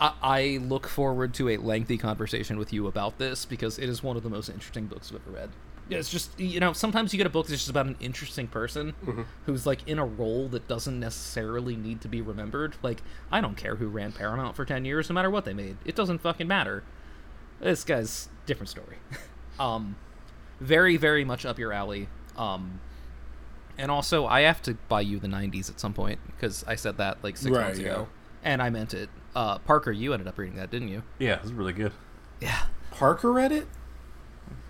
I, 0.00 0.12
I 0.20 0.58
look 0.60 0.88
forward 0.88 1.32
to 1.34 1.48
a 1.48 1.56
lengthy 1.58 1.96
conversation 1.96 2.58
with 2.58 2.72
you 2.72 2.88
about 2.88 3.18
this 3.18 3.44
because 3.44 3.78
it 3.78 3.88
is 3.88 4.02
one 4.02 4.16
of 4.16 4.24
the 4.24 4.28
most 4.30 4.48
interesting 4.48 4.86
books 4.86 5.12
I've 5.12 5.20
ever 5.22 5.30
read. 5.30 5.50
Yeah, 5.88 5.98
it's 5.98 6.10
just 6.10 6.38
you 6.40 6.58
know 6.58 6.72
sometimes 6.72 7.12
you 7.12 7.18
get 7.18 7.26
a 7.28 7.30
book 7.30 7.46
that's 7.46 7.60
just 7.60 7.70
about 7.70 7.86
an 7.86 7.96
interesting 8.00 8.48
person 8.48 8.94
Mm-hmm. 9.06 9.22
who's 9.46 9.64
like 9.64 9.86
in 9.86 10.00
a 10.00 10.04
role 10.04 10.48
that 10.48 10.66
doesn't 10.66 10.98
necessarily 10.98 11.76
need 11.76 12.00
to 12.00 12.08
be 12.08 12.20
remembered. 12.20 12.74
Like 12.82 13.00
I 13.30 13.40
don't 13.40 13.56
care 13.56 13.76
who 13.76 13.86
ran 13.86 14.10
Paramount 14.10 14.56
for 14.56 14.64
ten 14.64 14.84
years, 14.84 15.08
no 15.08 15.14
matter 15.14 15.30
what 15.30 15.44
they 15.44 15.54
made. 15.54 15.76
It 15.84 15.94
doesn't 15.94 16.18
fucking 16.18 16.48
matter. 16.48 16.82
This 17.60 17.84
guy's 17.84 18.28
different 18.44 18.70
story. 18.70 18.96
um, 19.60 19.94
very 20.60 20.96
very 20.96 21.24
much 21.24 21.46
up 21.46 21.60
your 21.60 21.72
alley. 21.72 22.08
Um, 22.36 22.80
and 23.78 23.90
also 23.90 24.26
I 24.26 24.40
have 24.42 24.60
to 24.62 24.74
buy 24.88 25.00
you 25.00 25.18
the 25.18 25.28
'90s 25.28 25.70
at 25.70 25.80
some 25.80 25.94
point 25.94 26.18
because 26.26 26.64
I 26.66 26.74
said 26.74 26.98
that 26.98 27.18
like 27.22 27.36
six 27.36 27.50
Right, 27.56 27.64
months 27.66 27.78
yeah. 27.78 27.86
ago, 27.86 28.08
and 28.42 28.60
I 28.62 28.70
meant 28.70 28.92
it. 28.94 29.08
Uh, 29.34 29.58
Parker, 29.58 29.92
you 29.92 30.12
ended 30.12 30.26
up 30.28 30.36
reading 30.38 30.56
that, 30.56 30.70
didn't 30.70 30.88
you? 30.88 31.02
Yeah, 31.18 31.36
it 31.36 31.42
was 31.42 31.52
really 31.52 31.72
good. 31.72 31.92
Yeah. 32.40 32.62
Parker 32.90 33.30
read 33.32 33.52
it. 33.52 33.66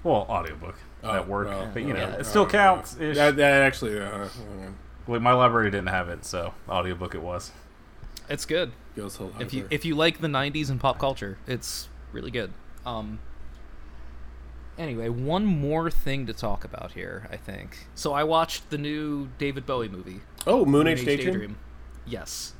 Well, 0.03 0.27
audiobook 0.29 0.77
Oh, 1.03 1.13
at 1.13 1.29
work, 1.29 1.49
but 1.73 1.83
you 1.83 1.93
know, 1.95 2.09
it 2.19 2.25
still 2.25 2.47
counts. 2.47 2.95
That, 2.95 3.37
that 3.37 3.63
actually 3.63 4.01
uh, 4.01 4.29
Like, 5.07 5.23
my 5.23 5.33
library 5.33 5.71
didn't 5.71 5.89
have 5.89 6.09
it, 6.09 6.25
so 6.25 6.55
audiobook 6.69 7.15
it 7.15 7.23
was. 7.23 7.53
It's 8.29 8.45
good. 8.45 8.73
goes 8.97 9.19
If 9.39 9.55
you 9.55 9.67
if 9.71 9.85
you 9.85 9.95
like 9.95 10.21
the 10.21 10.29
'90s 10.29 10.71
and 10.71 10.81
pop 10.81 10.99
culture, 10.99 11.39
it's 11.47 11.89
really 12.13 12.31
good. 12.31 12.53
Um. 12.85 13.21
Anyway, 14.79 15.09
one 15.09 15.45
more 15.45 15.91
thing 15.91 16.27
to 16.27 16.33
talk 16.33 16.65
about 16.65 16.93
here, 16.93 17.29
I 17.33 17.37
think. 17.37 17.89
So 17.97 18.13
I 18.13 18.23
watched 18.23 18.71
the 18.71 18.79
new 18.79 19.29
David 19.37 19.67
Bowie 19.67 19.89
movie. 19.89 20.21
oh, 20.47 20.65
Moon 20.65 20.87
Age 20.87 21.05
Daydream. 21.05 21.59
Yes. 22.07 22.55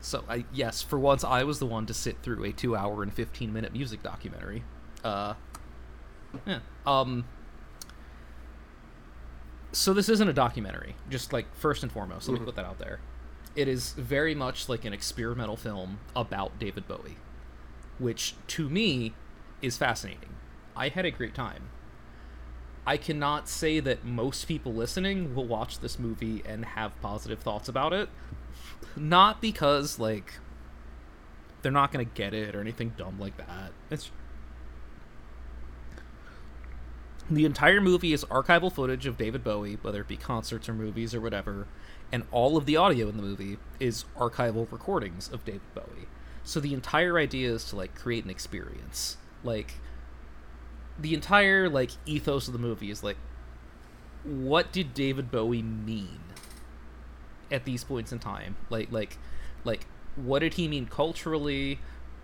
So 0.00 0.22
I 0.28 0.44
yes, 0.52 0.82
for 0.82 0.98
once 0.98 1.24
I 1.24 1.44
was 1.44 1.58
the 1.58 1.66
one 1.66 1.86
to 1.86 1.94
sit 1.94 2.18
through 2.22 2.44
a 2.44 2.52
two 2.52 2.76
hour 2.76 3.02
and 3.02 3.12
fifteen 3.12 3.52
minute 3.52 3.72
music 3.72 4.02
documentary. 4.02 4.62
Uh. 5.02 5.34
Yeah. 6.46 6.60
Um. 6.86 7.24
So 9.72 9.92
this 9.92 10.08
isn't 10.08 10.28
a 10.28 10.32
documentary. 10.32 10.94
Just 11.10 11.32
like 11.32 11.52
first 11.56 11.82
and 11.82 11.90
foremost, 11.90 12.28
let 12.28 12.38
me 12.38 12.44
put 12.44 12.54
that 12.54 12.64
out 12.64 12.78
there. 12.78 13.00
It 13.56 13.66
is 13.66 13.92
very 13.92 14.34
much 14.34 14.68
like 14.68 14.84
an 14.84 14.92
experimental 14.92 15.56
film 15.56 15.98
about 16.14 16.58
David 16.58 16.86
Bowie, 16.86 17.16
which 17.98 18.34
to 18.48 18.68
me 18.68 19.14
is 19.62 19.76
fascinating. 19.76 20.30
I 20.76 20.88
had 20.88 21.04
a 21.04 21.10
great 21.10 21.34
time. 21.34 21.68
I 22.86 22.96
cannot 22.96 23.48
say 23.48 23.80
that 23.80 24.04
most 24.04 24.46
people 24.46 24.74
listening 24.74 25.34
will 25.34 25.46
watch 25.46 25.78
this 25.80 25.98
movie 25.98 26.42
and 26.44 26.64
have 26.64 27.00
positive 27.00 27.38
thoughts 27.40 27.68
about 27.68 27.92
it. 27.92 28.08
Not 28.96 29.40
because 29.40 29.98
like 29.98 30.34
they're 31.62 31.72
not 31.72 31.92
going 31.92 32.04
to 32.04 32.14
get 32.14 32.34
it 32.34 32.54
or 32.54 32.60
anything 32.60 32.92
dumb 32.96 33.18
like 33.18 33.36
that. 33.38 33.72
It's 33.90 34.10
the 37.30 37.46
entire 37.46 37.80
movie 37.80 38.12
is 38.12 38.22
archival 38.26 38.70
footage 38.70 39.06
of 39.06 39.16
David 39.16 39.42
Bowie, 39.42 39.78
whether 39.80 40.02
it 40.02 40.08
be 40.08 40.18
concerts 40.18 40.68
or 40.68 40.74
movies 40.74 41.14
or 41.14 41.22
whatever, 41.22 41.66
and 42.12 42.24
all 42.30 42.58
of 42.58 42.66
the 42.66 42.76
audio 42.76 43.08
in 43.08 43.16
the 43.16 43.22
movie 43.22 43.56
is 43.80 44.04
archival 44.18 44.70
recordings 44.70 45.28
of 45.32 45.42
David 45.46 45.62
Bowie. 45.74 46.06
So 46.42 46.60
the 46.60 46.74
entire 46.74 47.18
idea 47.18 47.50
is 47.50 47.64
to 47.70 47.76
like 47.76 47.94
create 47.94 48.24
an 48.24 48.30
experience. 48.30 49.16
Like 49.42 49.76
the 50.98 51.14
entire 51.14 51.68
like 51.68 51.90
ethos 52.06 52.46
of 52.46 52.52
the 52.52 52.58
movie 52.58 52.90
is 52.90 53.02
like 53.02 53.16
what 54.24 54.72
did 54.72 54.94
David 54.94 55.30
Bowie 55.30 55.62
mean 55.62 56.20
at 57.50 57.64
these 57.64 57.84
points 57.84 58.12
in 58.12 58.18
time? 58.18 58.56
Like 58.70 58.90
like 58.90 59.18
like 59.64 59.86
what 60.16 60.40
did 60.40 60.54
he 60.54 60.68
mean 60.68 60.86
culturally? 60.86 61.78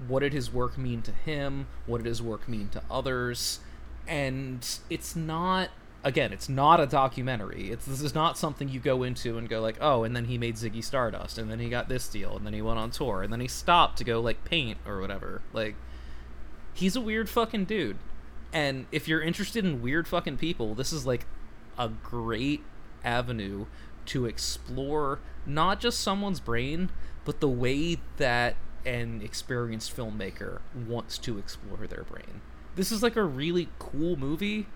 What 0.08 0.20
did 0.20 0.32
his 0.32 0.52
work 0.52 0.78
mean 0.78 1.02
to 1.02 1.12
him? 1.12 1.66
What 1.86 1.98
did 1.98 2.06
his 2.06 2.22
work 2.22 2.48
mean 2.48 2.68
to 2.70 2.82
others? 2.90 3.60
And 4.08 4.66
it's 4.88 5.14
not 5.14 5.70
again, 6.02 6.32
it's 6.32 6.48
not 6.48 6.80
a 6.80 6.86
documentary. 6.86 7.70
It's 7.70 7.84
this 7.84 8.00
is 8.00 8.14
not 8.14 8.38
something 8.38 8.68
you 8.68 8.80
go 8.80 9.02
into 9.02 9.36
and 9.36 9.48
go 9.48 9.60
like, 9.60 9.76
"Oh, 9.80 10.04
and 10.04 10.16
then 10.16 10.24
he 10.24 10.38
made 10.38 10.56
Ziggy 10.56 10.82
Stardust, 10.82 11.36
and 11.36 11.50
then 11.50 11.58
he 11.58 11.68
got 11.68 11.88
this 11.88 12.08
deal, 12.08 12.36
and 12.36 12.46
then 12.46 12.54
he 12.54 12.62
went 12.62 12.78
on 12.78 12.90
tour, 12.90 13.22
and 13.22 13.32
then 13.32 13.40
he 13.40 13.48
stopped 13.48 13.98
to 13.98 14.04
go 14.04 14.20
like 14.20 14.44
paint 14.44 14.78
or 14.86 15.00
whatever." 15.00 15.42
Like 15.52 15.76
he's 16.72 16.96
a 16.96 17.00
weird 17.00 17.28
fucking 17.28 17.66
dude. 17.66 17.98
And 18.52 18.86
if 18.90 19.06
you're 19.06 19.22
interested 19.22 19.64
in 19.64 19.82
weird 19.82 20.08
fucking 20.08 20.38
people, 20.38 20.74
this 20.74 20.92
is 20.92 21.06
like 21.06 21.26
a 21.78 21.88
great 21.88 22.62
avenue 23.04 23.66
to 24.06 24.26
explore 24.26 25.20
not 25.46 25.80
just 25.80 26.00
someone's 26.00 26.40
brain, 26.40 26.90
but 27.24 27.40
the 27.40 27.48
way 27.48 27.98
that 28.16 28.56
an 28.84 29.20
experienced 29.22 29.94
filmmaker 29.96 30.60
wants 30.74 31.18
to 31.18 31.38
explore 31.38 31.86
their 31.86 32.02
brain. 32.02 32.40
This 32.76 32.90
is 32.90 33.02
like 33.02 33.16
a 33.16 33.22
really 33.22 33.68
cool 33.78 34.16
movie 34.16 34.66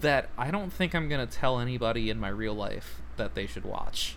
that 0.00 0.28
I 0.38 0.50
don't 0.50 0.72
think 0.72 0.94
I'm 0.94 1.08
gonna 1.08 1.26
tell 1.26 1.60
anybody 1.60 2.10
in 2.10 2.18
my 2.18 2.28
real 2.28 2.54
life 2.54 3.02
that 3.16 3.34
they 3.34 3.46
should 3.46 3.64
watch. 3.64 4.16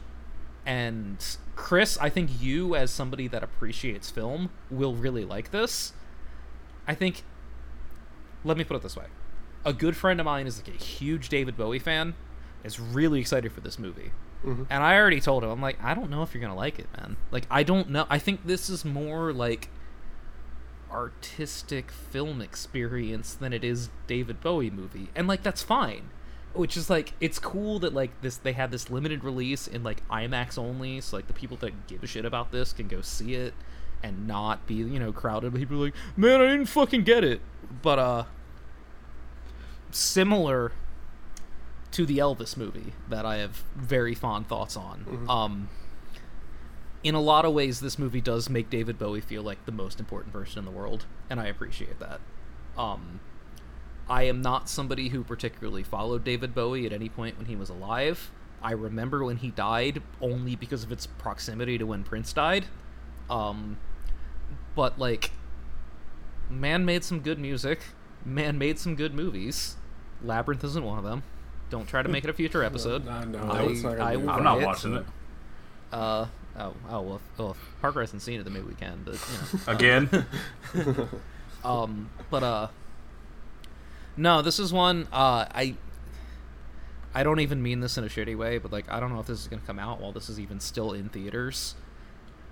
And 0.66 1.24
Chris, 1.56 1.98
I 2.00 2.10
think 2.10 2.41
you, 2.41 2.76
as 2.76 2.91
somebody 2.91 3.28
that 3.30 3.43
appreciates 3.43 4.10
film, 4.10 4.50
will 4.70 4.95
really 4.95 5.26
like 5.26 5.52
this. 5.52 5.93
I 6.88 6.95
think. 6.95 7.24
Let 8.44 8.58
me 8.58 8.64
put 8.64 8.76
it 8.78 8.84
this 8.84 8.96
way: 8.96 9.06
a 9.66 9.74
good 9.74 9.96
friend 9.96 10.20
of 10.20 10.26
mine 10.26 10.48
is 10.48 10.58
like 10.58 10.76
a 10.76 10.78
huge 10.84 11.30
David 11.30 11.58
Bowie 11.58 11.80
fan, 11.80 12.16
is 12.64 12.80
really 12.80 13.20
excited 13.20 13.52
for 13.52 13.62
this 13.62 13.78
movie. 13.80 14.12
Mhm. 14.46 14.68
And 14.70 14.84
I 14.84 14.96
already 14.98 15.20
told 15.20 15.44
him, 15.44 15.50
I'm 15.50 15.62
like, 15.62 15.84
I 15.84 15.94
don't 15.94 16.10
know 16.12 16.22
if 16.22 16.34
you're 16.34 16.42
gonna 16.42 16.56
like 16.56 16.78
it, 16.80 16.88
man. 16.96 17.18
Like, 17.32 17.48
I 17.50 17.64
don't 17.64 17.90
know. 17.90 18.06
I 18.10 18.20
think 18.20 18.46
this 18.46 18.70
is 18.70 18.86
more 18.86 19.34
like 19.34 19.70
artistic 20.92 21.92
film 21.92 22.42
experience 22.42 23.34
than 23.34 23.52
it 23.54 23.64
is 23.64 23.90
David 24.08 24.42
Bowie 24.42 24.70
movie, 24.70 25.10
and 25.16 25.28
like 25.28 25.44
that's 25.44 25.62
fine. 25.64 26.10
Which 26.54 26.78
is 26.78 26.90
like 26.90 27.14
it's 27.20 27.40
cool 27.40 27.78
that 27.80 27.94
like 27.94 28.22
this 28.22 28.38
they 28.38 28.54
had 28.54 28.72
this 28.72 28.90
limited 28.90 29.24
release 29.24 29.68
in 29.68 29.84
like 29.84 30.08
IMAX 30.08 30.58
only, 30.58 31.02
so 31.02 31.18
like 31.18 31.28
the 31.28 31.34
people 31.34 31.58
that 31.58 31.88
give 31.88 32.04
a 32.04 32.08
shit 32.08 32.26
about 32.26 32.52
this 32.52 32.74
can 32.74 32.88
go 32.88 33.02
see 33.02 33.36
it 33.36 33.54
and 34.04 34.28
not 34.28 34.66
be 34.68 34.76
you 34.76 35.00
know 35.00 35.12
crowded 35.12 35.52
with 35.54 35.62
people 35.62 35.78
like 35.78 35.93
man 36.16 36.39
I 36.41 36.45
didn't 36.48 36.68
fucking 36.68 37.04
get 37.04 37.24
it. 37.24 37.41
But 37.82 38.00
uh, 38.00 38.24
similar 39.91 40.72
to 41.91 42.06
the 42.06 42.18
Elvis 42.18 42.58
movie 42.58 42.93
that 43.10 43.26
I 43.26 43.38
have 43.38 43.64
very 43.76 44.14
fond 44.14 44.48
thoughts 44.48 44.76
on. 44.78 45.06
Mhm. 45.06 45.30
Um, 45.30 45.70
in 47.04 47.16
a 47.16 47.22
lot 47.22 47.45
of 47.45 47.54
ways, 47.54 47.80
this 47.80 47.98
movie 47.98 48.22
does 48.22 48.50
make 48.50 48.70
David 48.70 48.98
Bowie 49.00 49.22
feel 49.22 49.41
like 49.43 49.66
the 49.66 49.72
most 49.72 50.00
important 50.00 50.34
person 50.34 50.60
in 50.60 50.66
the 50.66 50.72
world, 50.72 51.06
and 51.30 51.39
I 51.39 51.45
appreciate 51.45 52.00
that. 52.00 52.20
Um, 52.78 53.20
I 54.10 54.24
am 54.24 54.41
not 54.41 54.70
somebody 54.70 55.10
who 55.10 55.24
particularly 55.24 55.84
followed 55.84 56.24
David 56.24 56.54
Bowie 56.54 56.86
at 56.86 56.93
any 56.93 57.10
point 57.10 57.38
when 57.38 57.45
he 57.45 57.56
was 57.56 57.70
alive. 57.70 58.32
I 58.62 58.72
remember 58.72 59.24
when 59.24 59.38
he 59.38 59.52
died 59.52 60.02
only 60.22 60.56
because 60.56 60.84
of 60.84 60.91
its 60.91 61.06
proximity 61.06 61.78
to 61.78 61.86
when 61.86 62.04
Prince 62.04 62.34
died. 62.34 62.66
Um, 63.30 63.78
but 64.76 64.98
like, 65.00 65.32
man 66.50 66.86
made 66.86 67.04
some 67.04 67.20
good 67.20 67.40
music. 67.40 67.80
Man 68.26 68.58
made 68.58 68.80
some 68.80 68.96
good 68.96 69.14
movies. 69.14 69.76
Labyrinth 70.24 70.64
isn't 70.64 70.84
one 70.84 70.98
of 70.98 71.04
them. 71.04 71.24
Don't 71.70 71.88
try 71.88 72.02
to 72.02 72.10
make 72.10 72.24
it 72.24 72.30
a 72.30 72.34
future 72.34 72.64
episode. 72.66 73.06
No, 73.06 73.24
no, 73.24 73.40
I, 73.40 73.64
it's 73.64 73.84
not 73.84 73.98
gonna 73.98 74.04
I 74.04 74.16
be 74.16 74.24
will 74.24 74.30
I'm 74.30 74.44
not 74.44 74.58
write 74.58 74.66
watching 74.66 74.94
it. 74.96 75.06
Uh 75.92 76.26
oh 76.60 76.74
oh 76.90 77.02
well, 77.02 77.16
if, 77.16 77.22
well 77.38 77.52
if 77.52 77.58
Parker 77.82 78.02
hasn't 78.02 78.22
seen 78.22 78.40
it 78.40 78.44
then 78.44 78.54
maybe 78.54 78.66
we 78.66 78.74
can 78.74 79.02
but 79.06 79.14
you 79.14 79.38
know 79.38 79.60
Again? 79.74 80.26
um 81.64 82.10
but 82.30 82.44
uh 82.44 82.68
no 84.18 84.42
this 84.42 84.60
is 84.60 84.74
one 84.74 85.08
uh 85.14 85.46
I 85.54 85.76
I 87.14 87.24
don't 87.24 87.40
even 87.40 87.62
mean 87.64 87.80
this 87.80 87.98
in 87.98 88.04
a 88.04 88.08
shitty 88.08 88.38
way 88.38 88.58
but 88.58 88.72
like 88.72 88.92
I 88.92 89.00
don't 89.00 89.14
know 89.14 89.20
if 89.20 89.28
this 89.28 89.40
is 89.40 89.48
gonna 89.48 89.62
come 89.66 89.80
out 89.80 90.02
while 90.02 90.12
this 90.12 90.30
is 90.30 90.40
even 90.40 90.60
still 90.60 90.92
in 90.94 91.10
theaters 91.10 91.76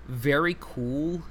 very 0.08 0.56
cool 0.58 1.22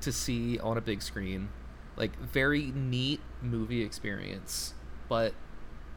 to 0.00 0.12
see 0.12 0.58
on 0.58 0.76
a 0.76 0.80
big 0.80 1.02
screen. 1.02 1.48
Like 1.96 2.18
very 2.18 2.72
neat 2.74 3.20
movie 3.40 3.82
experience 3.82 4.74
but 5.08 5.34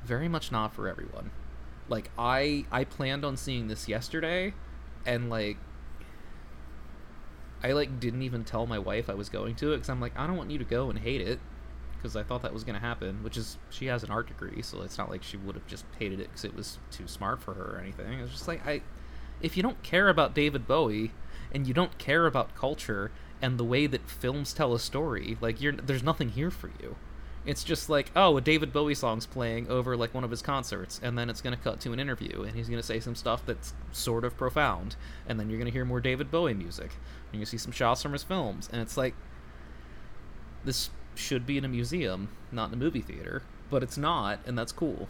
very 0.03 0.27
much 0.27 0.51
not 0.51 0.73
for 0.73 0.87
everyone. 0.87 1.31
Like 1.87 2.11
i 2.17 2.65
i 2.71 2.83
planned 2.83 3.25
on 3.25 3.35
seeing 3.35 3.67
this 3.67 3.87
yesterday 3.87 4.53
and 5.05 5.29
like 5.29 5.57
i 7.63 7.71
like 7.71 7.99
didn't 7.99 8.21
even 8.21 8.43
tell 8.43 8.65
my 8.67 8.77
wife 8.77 9.09
i 9.09 9.13
was 9.13 9.27
going 9.27 9.55
to 9.55 9.71
it 9.71 9.77
because 9.77 9.89
i'm 9.89 9.99
like 9.99 10.17
i 10.17 10.27
don't 10.27 10.37
want 10.37 10.51
you 10.51 10.57
to 10.57 10.63
go 10.63 10.89
and 10.89 10.99
hate 10.99 11.21
it 11.21 11.39
because 11.95 12.15
i 12.15 12.23
thought 12.23 12.41
that 12.41 12.53
was 12.53 12.63
going 12.63 12.75
to 12.75 12.79
happen 12.79 13.23
which 13.23 13.37
is 13.37 13.57
she 13.69 13.87
has 13.87 14.03
an 14.03 14.11
art 14.11 14.27
degree 14.27 14.61
so 14.61 14.81
it's 14.81 14.97
not 14.97 15.09
like 15.09 15.23
she 15.23 15.35
would 15.37 15.55
have 15.55 15.65
just 15.67 15.85
hated 15.97 16.19
it 16.19 16.27
because 16.27 16.45
it 16.45 16.55
was 16.55 16.77
too 16.91 17.07
smart 17.07 17.41
for 17.41 17.53
her 17.53 17.75
or 17.75 17.79
anything. 17.81 18.19
It's 18.19 18.31
just 18.31 18.47
like 18.47 18.65
i 18.67 18.81
if 19.41 19.55
you 19.57 19.63
don't 19.63 19.81
care 19.83 20.09
about 20.09 20.33
david 20.33 20.67
bowie 20.67 21.11
and 21.51 21.67
you 21.67 21.73
don't 21.73 21.97
care 21.97 22.25
about 22.25 22.55
culture 22.55 23.11
and 23.41 23.57
the 23.57 23.63
way 23.63 23.87
that 23.87 24.09
films 24.09 24.53
tell 24.53 24.73
a 24.73 24.79
story 24.79 25.37
like 25.41 25.61
you're 25.61 25.73
there's 25.73 26.03
nothing 26.03 26.29
here 26.29 26.51
for 26.51 26.71
you. 26.81 26.95
It's 27.45 27.63
just 27.63 27.89
like 27.89 28.11
oh 28.15 28.37
a 28.37 28.41
david 28.41 28.73
bowie 28.73 28.93
song's 28.93 29.25
playing 29.25 29.69
over 29.69 29.95
like 29.95 30.13
one 30.13 30.23
of 30.23 30.31
his 30.31 30.41
concerts 30.41 30.99
and 31.01 31.17
then 31.17 31.29
it's 31.29 31.41
going 31.41 31.55
to 31.55 31.63
cut 31.63 31.79
to 31.81 31.93
an 31.93 31.99
interview 31.99 32.43
and 32.43 32.55
he's 32.55 32.67
going 32.67 32.81
to 32.81 32.85
say 32.85 32.99
some 32.99 33.15
stuff 33.15 33.45
that's 33.45 33.73
sort 33.91 34.23
of 34.23 34.37
profound 34.37 34.95
and 35.27 35.39
then 35.39 35.49
you're 35.49 35.57
going 35.57 35.71
to 35.71 35.71
hear 35.71 35.85
more 35.85 36.01
david 36.01 36.29
bowie 36.29 36.53
music 36.53 36.91
and 37.31 37.41
to 37.41 37.45
see 37.45 37.57
some 37.57 37.71
shots 37.71 38.03
from 38.03 38.11
his 38.13 38.23
films 38.23 38.69
and 38.71 38.81
it's 38.81 38.97
like 38.97 39.15
this 40.65 40.89
should 41.15 41.45
be 41.45 41.57
in 41.57 41.65
a 41.65 41.69
museum 41.69 42.29
not 42.51 42.67
in 42.67 42.73
a 42.73 42.77
movie 42.77 43.01
theater 43.01 43.41
but 43.69 43.81
it's 43.83 43.97
not 43.97 44.39
and 44.45 44.57
that's 44.57 44.71
cool. 44.71 45.07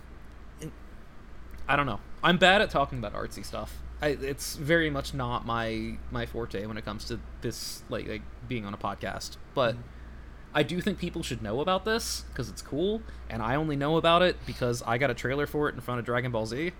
I 1.67 1.75
don't 1.75 1.85
know. 1.85 1.99
I'm 2.23 2.37
bad 2.37 2.61
at 2.61 2.69
talking 2.69 2.97
about 2.99 3.13
artsy 3.13 3.45
stuff 3.45 3.79
I, 4.01 4.09
it's 4.09 4.55
very 4.55 4.89
much 4.89 5.13
not 5.13 5.45
my 5.45 5.97
my 6.11 6.25
forte 6.25 6.65
when 6.65 6.77
it 6.77 6.85
comes 6.85 7.05
to 7.05 7.19
this 7.41 7.83
like 7.89 8.07
like 8.07 8.21
being 8.47 8.65
on 8.65 8.73
a 8.73 8.77
podcast 8.77 9.37
but 9.53 9.73
mm-hmm. 9.73 9.83
I 10.53 10.63
do 10.63 10.81
think 10.81 10.97
people 10.97 11.21
should 11.21 11.43
know 11.43 11.61
about 11.61 11.85
this 11.85 12.21
because 12.29 12.49
it's 12.49 12.63
cool, 12.63 13.03
and 13.29 13.41
I 13.43 13.55
only 13.55 13.75
know 13.75 13.97
about 13.97 14.23
it 14.23 14.35
because 14.47 14.81
I 14.81 14.97
got 14.97 15.11
a 15.11 15.13
trailer 15.13 15.45
for 15.45 15.69
it 15.69 15.75
in 15.75 15.81
front 15.81 15.99
of 15.99 16.05
Dragon 16.05 16.31
Ball 16.31 16.47
Z 16.47 16.71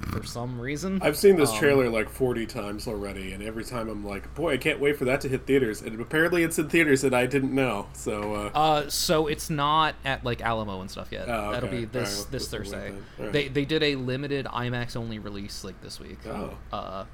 for 0.00 0.22
some 0.24 0.60
reason. 0.60 0.98
I've 1.02 1.16
seen 1.16 1.36
this 1.36 1.50
Um, 1.50 1.58
trailer 1.58 1.88
like 1.88 2.08
40 2.08 2.44
times 2.46 2.86
already, 2.88 3.32
and 3.32 3.42
every 3.42 3.64
time 3.64 3.88
I'm 3.88 4.04
like, 4.04 4.34
boy, 4.34 4.52
I 4.54 4.56
can't 4.56 4.80
wait 4.80 4.96
for 4.98 5.04
that 5.04 5.20
to 5.22 5.28
hit 5.28 5.46
theaters. 5.46 5.80
And 5.80 6.00
apparently 6.00 6.42
it's 6.42 6.58
in 6.58 6.68
theaters 6.68 7.02
that 7.02 7.14
I 7.14 7.26
didn't 7.26 7.54
know. 7.54 7.86
So, 7.92 8.34
uh, 8.34 8.50
Uh, 8.58 8.88
so 8.88 9.26
it's 9.28 9.48
not 9.48 9.94
at 10.04 10.24
like 10.24 10.40
Alamo 10.42 10.80
and 10.80 10.90
stuff 10.90 11.08
yet. 11.12 11.28
Oh, 11.28 11.52
That'll 11.52 11.68
be 11.68 11.84
this 11.84 12.18
Alright, 12.18 12.32
this 12.32 12.48
Thursday. 12.48 12.92
Alright. 13.18 13.32
They 13.32 13.48
they 13.48 13.64
did 13.64 13.82
a 13.82 13.94
limited 13.96 14.46
IMAX 14.46 14.96
only 14.96 15.18
release 15.18 15.62
like 15.64 15.80
this 15.82 16.00
week. 16.00 16.18
Oh. 16.26 16.56
Uh, 16.72 17.04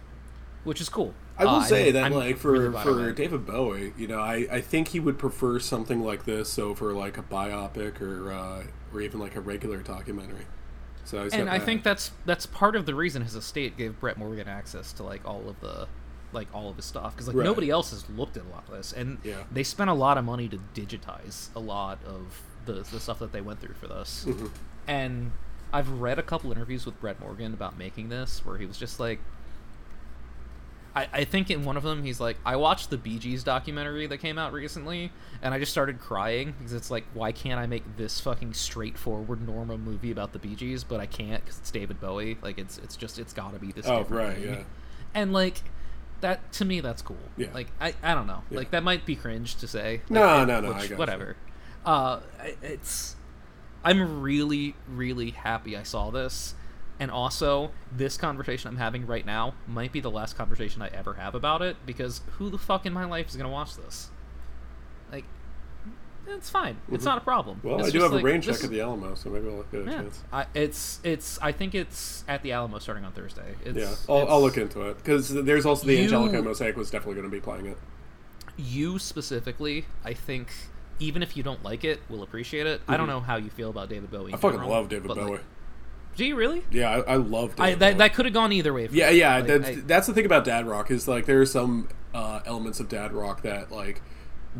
which 0.64 0.80
is 0.80 0.88
cool. 0.88 1.14
I 1.38 1.44
will 1.44 1.52
Uh, 1.56 1.62
say 1.64 1.84
I'm- 1.84 1.92
that, 1.94 2.04
I'm 2.04 2.12
like, 2.14 2.36
for, 2.36 2.52
really 2.52 2.82
for. 2.82 3.12
David 3.12 3.46
Bowie, 3.46 3.92
you 3.96 4.08
know, 4.08 4.18
I, 4.18 4.46
I 4.50 4.60
think 4.60 4.88
he 4.88 4.98
would 5.00 5.16
prefer 5.18 5.60
something 5.60 6.02
like 6.02 6.24
this 6.24 6.58
over, 6.58 6.92
like, 6.92 7.16
a 7.16 7.22
biopic 7.22 8.00
or, 8.02 8.32
uh, 8.32 8.64
or 8.92 9.00
even, 9.00 9.20
like, 9.20 9.36
a 9.36 9.40
regular 9.40 9.78
documentary. 9.78 10.46
So 11.08 11.28
and 11.32 11.48
I 11.48 11.58
think 11.58 11.82
that's 11.84 12.10
that's 12.26 12.44
part 12.46 12.76
of 12.76 12.84
the 12.86 12.94
reason 12.94 13.22
his 13.22 13.34
estate 13.34 13.76
gave 13.78 13.98
Brett 13.98 14.18
Morgen 14.18 14.46
access 14.46 14.92
to 14.94 15.02
like 15.02 15.26
all 15.26 15.48
of 15.48 15.58
the 15.60 15.88
like 16.32 16.48
all 16.54 16.68
of 16.68 16.76
his 16.76 16.84
stuff 16.84 17.14
because 17.14 17.26
like 17.28 17.36
Right. 17.36 17.44
nobody 17.44 17.70
else 17.70 17.90
has 17.92 18.08
looked 18.10 18.36
at 18.36 18.44
a 18.44 18.48
lot 18.48 18.64
of 18.68 18.74
this 18.76 18.92
and 18.92 19.16
Yeah. 19.24 19.44
they 19.50 19.62
spent 19.62 19.88
a 19.88 19.94
lot 19.94 20.18
of 20.18 20.24
money 20.26 20.46
to 20.48 20.58
digitize 20.74 21.48
a 21.56 21.60
lot 21.60 21.98
of 22.04 22.42
the 22.66 22.74
the 22.92 23.00
stuff 23.00 23.18
that 23.20 23.32
they 23.32 23.40
went 23.40 23.60
through 23.60 23.72
for 23.74 23.86
this 23.88 24.26
Mhm. 24.28 24.50
and 24.86 25.32
I've 25.72 25.88
read 25.88 26.18
a 26.18 26.22
couple 26.22 26.52
interviews 26.52 26.84
with 26.84 27.00
Brett 27.00 27.18
Morgen 27.20 27.54
about 27.54 27.78
making 27.78 28.10
this 28.10 28.44
where 28.44 28.58
he 28.58 28.66
was 28.66 28.76
just 28.76 29.00
like 29.00 29.20
I, 30.96 31.08
I 31.12 31.24
think 31.24 31.50
in 31.50 31.64
one 31.64 31.76
of 31.76 31.82
them 31.82 32.02
he's 32.02 32.18
like 32.20 32.36
I 32.44 32.56
watched 32.56 32.90
the 32.90 32.96
Bee 32.98 33.18
Gees 33.18 33.44
documentary 33.44 34.06
that 34.06 34.18
came 34.18 34.38
out 34.38 34.52
recently 34.52 35.12
and 35.42 35.52
I 35.54 35.58
just 35.58 35.70
started 35.70 36.00
crying 36.00 36.54
because 36.58 36.72
it's 36.72 36.90
like 36.90 37.04
why 37.14 37.30
can't 37.32 37.60
I 37.60 37.66
make 37.66 37.96
this 37.96 38.20
fucking 38.20 38.54
straightforward 38.54 39.46
normal 39.46 39.78
movie 39.78 40.10
about 40.10 40.32
the 40.32 40.38
Bee 40.38 40.54
Gees 40.54 40.84
but 40.84 40.98
I 41.00 41.06
can't 41.06 41.44
because 41.44 41.58
it's 41.58 41.70
David 41.70 42.00
Bowie 42.00 42.38
like 42.42 42.58
it's 42.58 42.78
it's 42.78 42.96
just 42.96 43.18
it's 43.18 43.32
got 43.32 43.52
to 43.52 43.58
be 43.58 43.70
this 43.72 43.86
Oh, 43.86 44.04
right, 44.08 44.36
thing. 44.36 44.44
yeah. 44.48 44.62
and 45.14 45.32
like 45.32 45.62
that 46.20 46.50
to 46.54 46.64
me 46.64 46.80
that's 46.80 47.02
cool 47.02 47.16
Yeah. 47.36 47.48
like 47.54 47.68
I, 47.80 47.94
I 48.02 48.14
don't 48.14 48.26
know 48.26 48.42
Yeah. 48.50 48.58
like 48.58 48.70
that 48.72 48.82
might 48.82 49.04
be 49.06 49.14
cringe 49.14 49.56
to 49.56 49.68
say 49.68 50.00
No, 50.08 50.20
like, 50.22 50.48
no, 50.48 50.60
no, 50.60 50.72
which- 50.72 50.90
whatever 50.92 51.36
uh 51.86 52.20
it's 52.62 53.14
I'm 53.84 54.20
really, 54.20 54.74
really 54.88 55.30
happy 55.30 55.76
I 55.76 55.84
saw 55.84 56.10
this. 56.10 56.54
And 57.00 57.10
also, 57.10 57.70
this 57.96 58.16
conversation 58.16 58.68
I'm 58.68 58.76
having 58.76 59.06
right 59.06 59.24
now 59.24 59.54
might 59.68 59.92
be 59.92 60.00
the 60.00 60.10
last 60.10 60.36
conversation 60.36 60.82
I 60.82 60.88
ever 60.88 61.14
have 61.14 61.34
about 61.34 61.62
it 61.62 61.76
because 61.86 62.22
who 62.38 62.50
the 62.50 62.58
fuck 62.58 62.86
in 62.86 62.92
my 62.92 63.04
life 63.04 63.28
is 63.28 63.36
going 63.36 63.44
to 63.46 63.52
watch 63.52 63.76
this? 63.76 64.10
Like, 65.12 65.24
it's 66.26 66.50
fine. 66.50 66.76
It's 66.90 67.04
Mhm. 67.04 67.06
not 67.06 67.18
a 67.18 67.20
problem. 67.22 67.60
Well, 67.62 67.78
It's 67.78 67.88
I 67.88 67.90
do 67.92 68.02
have 68.02 68.12
like, 68.12 68.22
a 68.22 68.24
rain 68.24 68.42
check 68.42 68.62
at 68.64 68.70
the 68.70 68.80
Alamo, 68.80 69.14
so 69.14 69.30
maybe 69.30 69.48
I'll 69.48 69.62
get 69.62 69.82
a 69.82 69.84
yeah, 69.84 69.96
chance. 69.98 70.22
I, 70.32 70.46
it's 70.54 71.00
it's. 71.04 71.38
I 71.40 71.52
think 71.52 71.74
it's 71.74 72.24
at 72.28 72.42
the 72.42 72.52
Alamo 72.52 72.78
starting 72.80 73.04
on 73.04 73.12
Thursday. 73.12 73.54
It's, 73.64 73.78
yeah, 73.78 73.94
I'll, 74.12 74.28
I'll 74.28 74.40
look 74.42 74.58
into 74.58 74.82
it 74.82 74.98
because 74.98 75.32
there's 75.32 75.64
also 75.64 75.86
the 75.86 75.94
You- 75.94 76.02
Angelika 76.02 76.42
Mosaic 76.42 76.76
was 76.76 76.90
definitely 76.90 77.14
going 77.14 77.30
to 77.30 77.34
be 77.34 77.40
playing 77.40 77.66
it. 77.66 77.78
you 78.58 78.98
specifically, 78.98 79.86
I 80.04 80.12
think, 80.14 80.48
even 80.98 81.22
if 81.22 81.36
you 81.36 81.42
don't 81.44 81.62
like 81.62 81.84
it, 81.84 82.00
will 82.10 82.22
appreciate 82.24 82.66
it. 82.66 82.82
I 82.88 82.96
don't 82.96 83.06
know 83.06 83.20
how 83.20 83.36
you 83.36 83.50
feel 83.50 83.70
about 83.70 83.88
David 83.88 84.10
Bowie. 84.10 84.34
I 84.34 84.36
fucking 84.36 84.58
general, 84.58 84.68
love 84.70 84.88
David 84.88 85.06
but, 85.08 85.16
like, 85.16 85.26
Bowie. 85.28 85.38
Do 86.18 86.26
you 86.26 86.36
really? 86.36 86.64
Yeah, 86.70 86.90
I, 87.06 87.12
I 87.12 87.16
love 87.16 87.56
David 87.56 87.62
I, 87.62 87.74
that 87.76 87.98
that 87.98 88.14
could 88.14 88.26
have 88.26 88.34
gone 88.34 88.52
either 88.52 88.74
way. 88.74 88.88
Yeah, 88.90 89.10
me. 89.10 89.18
yeah. 89.20 89.36
Like, 89.36 89.46
that's, 89.46 89.68
I- 89.68 89.74
that's 89.86 90.06
the 90.08 90.12
thing 90.12 90.26
about 90.26 90.44
dad 90.44 90.66
rock 90.66 90.90
is 90.90 91.08
like 91.08 91.24
there 91.26 91.40
are 91.40 91.46
some 91.46 91.88
uh, 92.12 92.40
elements 92.44 92.80
of 92.80 92.88
dad 92.88 93.12
rock 93.12 93.42
that 93.42 93.70
like 93.72 94.02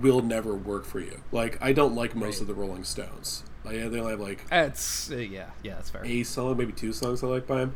will 0.01 0.23
never 0.23 0.55
work 0.55 0.85
for 0.85 1.01
you. 1.01 1.21
Like 1.33 1.59
I 1.61 1.73
don't 1.73 1.95
like 1.95 2.15
most 2.15 2.41
of 2.41 2.47
the 2.47 2.55
Rolling 2.55 2.85
Stones. 2.85 3.43
Like 3.65 3.75
yeah, 3.75 3.89
they 3.89 3.99
only 3.99 4.13
have 4.13 4.21
like 4.21 4.45
It's 4.53 5.11
uh, 5.11 5.17
yeah, 5.17 5.51
yeah, 5.63 5.75
that's 5.75 5.91
fair. 5.91 6.05
a 6.05 6.23
song, 6.23 6.57
maybe 6.57 6.73
two 6.73 6.93
songs 6.93 7.23
I 7.23 7.27
like 7.27 7.47
by 7.47 7.63
him. 7.63 7.75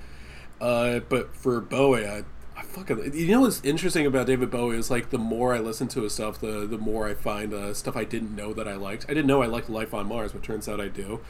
Uh, 0.60 1.00
but 1.00 1.34
for 1.34 1.60
Bowie, 1.60 2.06
I, 2.06 2.22
I 2.56 2.62
fucking 2.62 3.14
you 3.14 3.26
know 3.26 3.40
what's 3.40 3.60
interesting 3.64 4.06
about 4.06 4.28
David 4.28 4.48
Bowie 4.50 4.76
is 4.76 4.92
like 4.92 5.10
the 5.10 5.18
more 5.18 5.54
I 5.54 5.58
listen 5.58 5.88
to 5.88 6.02
his 6.02 6.14
stuff, 6.14 6.40
the 6.40 6.66
the 6.68 6.78
more 6.78 7.08
I 7.08 7.14
find 7.14 7.52
uh, 7.52 7.74
stuff 7.74 7.96
I 7.96 8.04
didn't 8.04 8.36
know 8.36 8.52
that 8.52 8.68
I 8.68 8.74
liked. 8.76 9.06
I 9.08 9.14
didn't 9.14 9.26
know 9.26 9.42
I 9.42 9.46
liked 9.46 9.68
Life 9.68 9.92
on 9.92 10.06
Mars, 10.06 10.30
but 10.32 10.44
turns 10.44 10.68
out 10.68 10.80
I 10.80 10.86
do. 10.86 11.20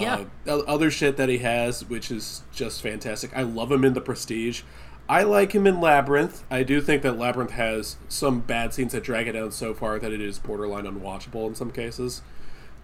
Yeah. 0.00 0.24
Uh, 0.46 0.60
other 0.60 0.90
shit 0.90 1.16
that 1.18 1.28
he 1.28 1.38
has, 1.38 1.84
which 1.88 2.10
is 2.10 2.42
just 2.52 2.80
fantastic. 2.82 3.36
I 3.36 3.42
love 3.42 3.70
him 3.70 3.84
in 3.84 3.92
The 3.94 4.00
Prestige. 4.00 4.62
I 5.08 5.22
like 5.24 5.52
him 5.52 5.66
in 5.66 5.80
Labyrinth. 5.80 6.44
I 6.50 6.62
do 6.62 6.80
think 6.80 7.02
that 7.02 7.18
Labyrinth 7.18 7.50
has 7.52 7.96
some 8.08 8.40
bad 8.40 8.72
scenes 8.72 8.92
that 8.92 9.02
drag 9.02 9.28
it 9.28 9.32
down 9.32 9.50
so 9.52 9.74
far 9.74 9.98
that 9.98 10.12
it 10.12 10.20
is 10.20 10.38
borderline 10.38 10.84
unwatchable 10.84 11.46
in 11.48 11.54
some 11.54 11.70
cases. 11.70 12.22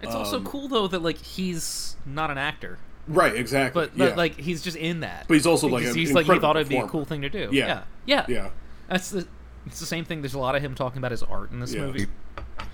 It's 0.01 0.13
also 0.13 0.37
Um, 0.37 0.45
cool 0.45 0.67
though 0.67 0.87
that 0.87 1.01
like 1.01 1.17
he's 1.17 1.95
not 2.05 2.29
an 2.31 2.37
actor, 2.37 2.77
Right, 3.07 3.35
exactly. 3.35 3.81
but, 3.81 3.97
but 3.97 4.09
yeah. 4.11 4.15
like 4.15 4.39
he's 4.39 4.61
just 4.61 4.77
in 4.77 4.99
that. 4.99 5.27
But 5.27 5.33
he's 5.33 5.45
also, 5.47 5.67
like, 5.67 5.83
he's 5.83 6.11
like 6.13 6.25
he 6.27 6.37
thought 6.39 6.55
it'd 6.55 6.69
be 6.69 6.77
a 6.77 6.87
cool 6.87 7.05
thing 7.05 7.21
to 7.21 7.29
do. 7.29 7.49
Yeah. 7.51 7.65
yeah, 7.67 7.83
yeah. 8.05 8.25
yeah. 8.27 8.49
That's 8.87 9.09
the 9.09 9.27
it's 9.65 9.79
the 9.79 9.85
same 9.85 10.05
thing. 10.05 10.21
There's 10.21 10.33
a 10.35 10.39
lot 10.39 10.55
of 10.55 10.61
him 10.61 10.75
talking 10.75 10.99
about 10.99 11.11
his 11.11 11.23
art 11.23 11.51
in 11.51 11.59
this 11.59 11.73
Yeah. 11.73 11.81
movie. 11.87 12.07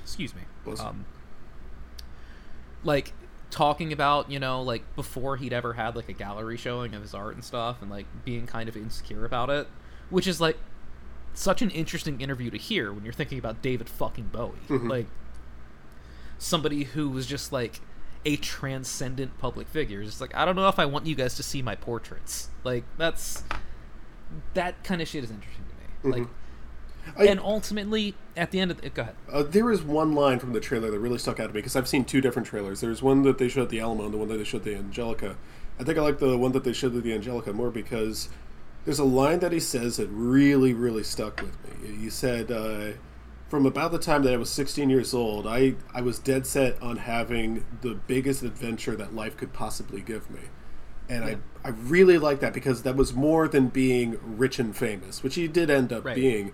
Excuse 0.03 0.33
me. 0.35 0.41
Um, 0.79 1.05
like 2.83 3.13
talking 3.55 3.93
about 3.93 4.29
you 4.29 4.37
know 4.37 4.61
like 4.61 4.83
before 4.97 5.37
he'd 5.37 5.53
ever 5.53 5.71
had 5.73 5.95
like 5.95 6.09
a 6.09 6.13
gallery 6.13 6.57
showing 6.57 6.93
of 6.93 7.01
his 7.01 7.13
art 7.13 7.35
and 7.35 7.43
stuff, 7.43 7.81
and 7.81 7.89
like 7.89 8.05
being 8.25 8.45
kind 8.45 8.67
of 8.67 8.75
insecure 8.75 9.23
about 9.23 9.49
it, 9.49 9.67
which 10.09 10.27
is 10.27 10.41
like 10.41 10.57
such 11.33 11.61
an 11.61 11.69
interesting 11.69 12.19
interview 12.19 12.49
to 12.51 12.57
hear 12.57 12.91
when 12.91 13.03
you're 13.05 13.13
thinking 13.13 13.39
about 13.39 13.61
David 13.61 13.87
fucking 13.89 14.27
Bowie, 14.33 14.51
Mhm. 14.67 14.89
like 14.89 15.07
somebody 16.37 16.83
who 16.83 17.09
was 17.09 17.25
just 17.25 17.51
like 17.53 17.79
a 18.25 18.35
transcendent 18.37 19.37
public 19.37 19.67
figure. 19.69 20.01
It's 20.01 20.19
like 20.19 20.35
I 20.35 20.43
don't 20.43 20.55
know 20.57 20.67
if 20.67 20.77
I 20.79 20.85
want 20.85 21.05
you 21.05 21.15
guys 21.15 21.35
to 21.35 21.43
see 21.43 21.61
my 21.61 21.75
portraits. 21.75 22.49
Like 22.65 22.83
that's 22.97 23.43
that 24.53 24.83
kind 24.83 25.01
of 25.01 25.07
shit 25.07 25.23
is 25.23 25.31
interesting 25.31 25.63
to 26.01 26.07
me. 26.09 26.19
Like, 26.19 26.27
I- 27.17 27.25
and 27.25 27.39
ultimately, 27.39 28.15
at 28.35 28.51
the 28.51 28.59
end 28.59 28.71
of 28.71 28.81
the, 28.81 28.89
go 28.89 29.03
ahead. 29.03 29.15
Uh, 29.31 29.43
there 29.43 29.71
is 29.71 29.81
one 29.83 30.13
line 30.13 30.39
from 30.39 30.53
the 30.53 30.59
trailer 30.59 30.89
that 30.91 30.99
really 30.99 31.17
stuck 31.17 31.39
out 31.39 31.47
to 31.47 31.53
me 31.53 31.59
because 31.59 31.75
I've 31.75 31.87
seen 31.87 32.05
two 32.05 32.21
different 32.21 32.47
trailers. 32.47 32.81
There's 32.81 33.01
one 33.01 33.23
that 33.23 33.37
they 33.37 33.47
showed 33.47 33.63
at 33.63 33.69
the 33.69 33.79
Alamo 33.79 34.05
and 34.05 34.13
the 34.13 34.17
one 34.17 34.27
that 34.29 34.37
they 34.37 34.43
showed 34.43 34.59
at 34.59 34.63
the 34.65 34.75
Angelika. 34.75 35.35
I 35.79 35.83
think 35.83 35.97
I 35.97 36.01
like 36.01 36.19
the 36.19 36.37
one 36.37 36.51
that 36.53 36.63
they 36.63 36.73
showed 36.73 36.95
at 36.95 37.03
the 37.03 37.13
Angelika 37.13 37.53
more 37.53 37.69
because 37.71 38.29
there's 38.85 38.99
a 38.99 39.03
line 39.03 39.39
that 39.39 39.51
he 39.51 39.59
says 39.59 39.97
that 39.97 40.07
really, 40.07 40.73
really 40.73 41.03
stuck 41.03 41.41
with 41.41 41.81
me. 41.81 41.95
He 41.97 42.09
said, 42.09 42.51
uh, 42.51 42.91
"From 43.49 43.65
about 43.65 43.91
the 43.91 43.99
time 43.99 44.23
that 44.23 44.33
I 44.33 44.37
was 44.37 44.49
16 44.49 44.89
years 44.89 45.13
old, 45.13 45.45
I 45.47 45.75
I 45.93 46.01
was 46.01 46.17
dead 46.19 46.45
set 46.47 46.81
on 46.81 46.97
having 46.97 47.65
the 47.81 47.95
biggest 48.07 48.41
adventure 48.43 48.95
that 48.95 49.13
life 49.15 49.35
could 49.37 49.53
possibly 49.53 50.01
give 50.01 50.29
me." 50.29 50.41
And 51.09 51.23
Yeah. 51.25 51.35
I 51.63 51.67
I 51.67 51.69
really 51.69 52.19
like 52.19 52.41
that 52.41 52.53
because 52.53 52.83
that 52.83 52.95
was 52.95 53.13
more 53.13 53.47
than 53.47 53.67
being 53.69 54.17
rich 54.23 54.59
and 54.59 54.75
famous, 54.75 55.23
which 55.23 55.33
he 55.35 55.47
did 55.47 55.69
end 55.71 55.91
up 55.91 56.05
Right. 56.05 56.15
being 56.15 56.51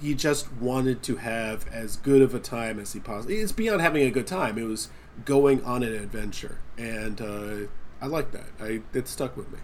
he 0.00 0.14
just 0.14 0.52
wanted 0.54 1.02
to 1.04 1.16
have 1.16 1.66
as 1.68 1.96
good 1.96 2.22
of 2.22 2.34
a 2.34 2.40
time 2.40 2.78
as 2.78 2.92
he 2.92 3.00
possibly. 3.00 3.36
It's 3.38 3.52
beyond 3.52 3.80
having 3.80 4.02
a 4.04 4.10
good 4.10 4.26
time. 4.26 4.58
It 4.58 4.64
was 4.64 4.88
going 5.24 5.62
on 5.64 5.82
an 5.82 5.92
adventure, 5.92 6.58
and 6.78 7.20
uh, 7.20 7.56
I 8.00 8.06
like 8.06 8.32
that. 8.32 8.46
I 8.60 8.80
it 8.94 9.08
stuck 9.08 9.36
with 9.36 9.50
me. 9.52 9.58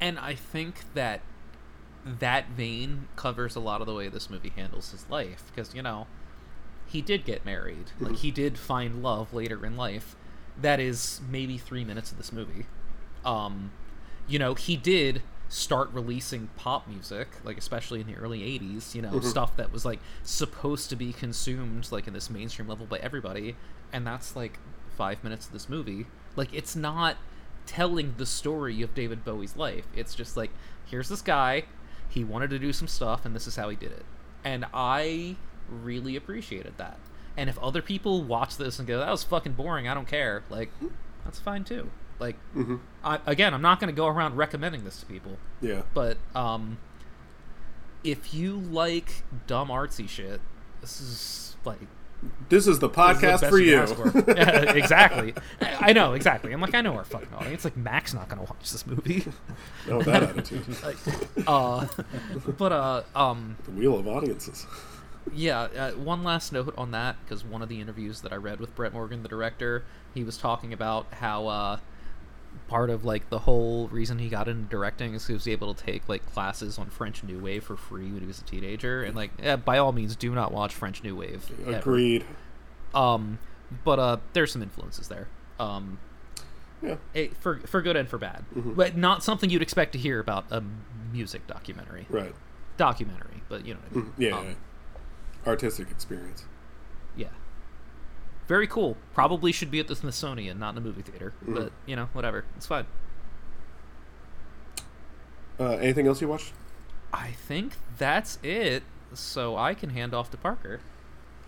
And 0.00 0.18
I 0.18 0.34
think 0.34 0.92
that 0.94 1.20
that 2.04 2.50
vein 2.50 3.08
covers 3.16 3.56
a 3.56 3.60
lot 3.60 3.80
of 3.80 3.86
the 3.86 3.94
way 3.94 4.08
this 4.08 4.28
movie 4.28 4.52
handles 4.54 4.90
his 4.90 5.08
life 5.08 5.44
because 5.54 5.74
you 5.74 5.82
know 5.82 6.06
he 6.86 7.00
did 7.00 7.24
get 7.24 7.44
married, 7.44 7.92
like 8.00 8.12
Mhm. 8.12 8.16
he 8.18 8.30
did 8.30 8.58
find 8.58 9.02
love 9.02 9.32
later 9.32 9.64
in 9.64 9.76
life. 9.76 10.14
That 10.60 10.80
is 10.80 11.20
maybe 11.28 11.58
three 11.58 11.84
minutes 11.84 12.12
of 12.12 12.18
this 12.18 12.30
movie. 12.32 12.66
Um, 13.24 13.72
you 14.28 14.38
know, 14.38 14.54
he 14.54 14.76
did 14.76 15.22
start 15.48 15.90
releasing 15.92 16.48
pop 16.56 16.86
music, 16.88 17.28
like 17.44 17.58
especially 17.58 18.00
in 18.00 18.06
the 18.06 18.14
early 18.16 18.42
'80s. 18.42 18.94
You 18.94 19.02
know, 19.02 19.12
Mhm. 19.12 19.24
stuff 19.24 19.56
that 19.56 19.72
was 19.72 19.84
like 19.84 20.00
supposed 20.22 20.90
to 20.90 20.96
be 20.96 21.12
consumed 21.12 21.88
like 21.92 22.06
in 22.06 22.12
this 22.14 22.28
mainstream 22.30 22.68
level 22.68 22.86
by 22.86 22.98
everybody, 22.98 23.56
and 23.92 24.06
that's 24.06 24.34
like 24.36 24.58
five 24.96 25.22
minutes 25.24 25.46
of 25.46 25.52
this 25.52 25.68
movie. 25.68 26.06
Like, 26.36 26.52
it's 26.52 26.74
not 26.76 27.16
telling 27.66 28.14
the 28.18 28.26
story 28.26 28.82
of 28.82 28.94
David 28.94 29.24
Bowie's 29.24 29.56
life. 29.56 29.86
It's 29.94 30.14
just 30.14 30.36
like, 30.36 30.50
here's 30.86 31.08
this 31.08 31.22
guy, 31.22 31.64
he 32.08 32.22
wanted 32.24 32.50
to 32.50 32.58
do 32.58 32.72
some 32.72 32.86
stuff, 32.88 33.24
and 33.24 33.34
this 33.34 33.46
is 33.46 33.56
how 33.56 33.68
he 33.70 33.76
did 33.76 33.90
it. 33.92 34.04
And 34.44 34.66
I 34.74 35.36
really 35.68 36.14
appreciated 36.16 36.74
that. 36.76 36.98
And 37.36 37.48
if 37.50 37.58
other 37.58 37.82
people 37.82 38.22
watch 38.22 38.56
this 38.56 38.78
and 38.78 38.86
go, 38.86 38.98
that 38.98 39.10
was 39.10 39.24
fucking 39.24 39.54
boring, 39.54 39.88
I 39.88 39.94
don't 39.94 40.06
care, 40.06 40.44
like, 40.50 40.70
that's 41.24 41.40
fine 41.40 41.64
too. 41.64 41.90
Like, 42.20 42.36
Mhm. 42.54 42.80
I, 43.04 43.20
again, 43.26 43.52
I'm 43.54 43.62
not 43.62 43.78
going 43.80 43.92
to 43.92 43.96
go 43.96 44.06
around 44.06 44.36
recommending 44.36 44.84
this 44.84 44.98
to 45.00 45.06
people. 45.06 45.36
Yeah. 45.60 45.82
But 45.92 46.16
um, 46.34 46.78
if 48.02 48.34
you 48.34 48.56
like 48.58 49.22
dumb 49.46 49.68
artsy 49.68 50.08
shit, 50.08 50.40
this 50.80 51.00
is 51.00 51.56
like 51.64 51.78
This 52.48 52.66
is 52.66 52.78
the 52.78 52.88
this 52.88 52.96
is 52.96 53.22
podcast 53.22 53.48
for 53.48 53.58
you. 53.58 53.86
for. 53.86 54.30
yeah, 54.36 54.72
exactly. 54.72 55.34
I 55.60 55.92
know 55.92 56.12
exactly. 56.14 56.52
I'm 56.52 56.60
like 56.60 56.74
I 56.74 56.80
know 56.80 56.94
our 56.94 57.04
fucking 57.04 57.32
audience. 57.34 57.64
Like 57.64 57.76
Mac's 57.76 58.12
not 58.14 58.28
going 58.28 58.44
to 58.44 58.52
watch 58.52 58.70
this 58.72 58.86
movie. 58.86 59.24
No, 59.88 60.00
that 60.02 60.22
attitude. 60.22 60.64
like, 60.82 60.96
uh, 61.46 61.86
but 62.56 62.72
uh, 62.72 63.02
um, 63.14 63.56
The 63.64 63.70
wheel 63.72 63.98
of 63.98 64.08
audiences. 64.08 64.66
yeah. 65.34 65.60
Uh, 65.62 65.90
one 65.92 66.22
last 66.24 66.52
note 66.52 66.72
on 66.78 66.90
that 66.92 67.16
because 67.24 67.44
one 67.44 67.60
of 67.60 67.68
the 67.68 67.80
interviews 67.82 68.22
that 68.22 68.32
I 68.32 68.36
read 68.36 68.60
with 68.60 68.74
Brett 68.74 68.94
Morgen, 68.94 69.22
the 69.22 69.28
director, 69.28 69.84
he 70.14 70.24
was 70.24 70.38
talking 70.38 70.72
about 70.72 71.06
how 71.14 71.46
uh, 71.48 71.78
part 72.68 72.90
of 72.90 73.04
like 73.04 73.28
the 73.30 73.40
whole 73.40 73.88
reason 73.88 74.18
he 74.18 74.28
got 74.28 74.48
into 74.48 74.68
directing 74.68 75.14
is 75.14 75.26
he 75.26 75.32
was 75.32 75.46
able 75.48 75.74
to 75.74 75.84
take 75.84 76.08
like 76.08 76.24
classes 76.32 76.78
on 76.78 76.90
French 76.90 77.22
New 77.24 77.38
Wave 77.38 77.64
for 77.64 77.76
free 77.76 78.10
when 78.10 78.20
he 78.20 78.26
was 78.26 78.40
a 78.40 78.44
teenager, 78.44 79.02
and 79.02 79.14
like 79.16 79.30
yeah, 79.42 79.56
by 79.56 79.78
all 79.78 79.92
means, 79.92 80.16
do 80.16 80.34
not 80.34 80.52
watch 80.52 80.74
French 80.74 81.02
New 81.02 81.16
Wave. 81.16 81.50
ever. 81.66 81.78
Agreed. 81.78 82.24
Um, 82.94 83.38
but 83.84 83.98
uh, 83.98 84.16
there's 84.34 84.52
some 84.52 84.62
influences 84.62 85.08
there. 85.08 85.28
Um, 85.58 85.98
Yeah. 86.82 86.96
it, 87.14 87.36
for 87.36 87.58
for 87.66 87.80
good 87.82 87.96
and 87.96 88.08
for 88.08 88.18
bad, 88.18 88.44
Mhm. 88.54 88.76
but 88.76 88.96
not 88.96 89.22
something 89.24 89.50
you'd 89.50 89.62
expect 89.62 89.92
to 89.92 89.98
hear 89.98 90.20
about 90.20 90.44
a 90.50 90.62
music 91.12 91.46
documentary. 91.46 92.06
Right. 92.10 92.34
Documentary, 92.76 93.42
but 93.48 93.64
you 93.66 93.74
know 93.74 93.80
what 93.88 93.92
I 93.92 93.94
mean. 94.04 94.12
Mm, 94.12 94.12
Yeah. 94.18 94.36
Um, 94.38 94.46
yeah. 94.48 94.54
Artistic 95.46 95.90
experience. 95.90 96.44
Yeah. 98.44 98.48
Very 98.48 98.66
cool. 98.66 98.96
Probably 99.14 99.52
should 99.52 99.70
be 99.70 99.80
at 99.80 99.88
the 99.88 99.96
Smithsonian, 99.96 100.58
not 100.58 100.70
in 100.70 100.78
a 100.78 100.80
movie 100.80 101.02
theater. 101.02 101.32
Mhm. 101.46 101.54
But 101.54 101.72
you 101.86 101.96
know, 101.96 102.08
whatever. 102.12 102.44
It's 102.56 102.66
fine. 102.66 102.86
Uh, 105.58 105.70
anything 105.76 106.06
else 106.06 106.20
you 106.20 106.28
watched? 106.28 106.52
I 107.12 107.30
think 107.30 107.74
that's 107.96 108.38
it. 108.42 108.82
So 109.12 109.56
I 109.56 109.74
can 109.74 109.90
hand 109.90 110.12
off 110.14 110.30
to 110.32 110.36
Parker. 110.36 110.80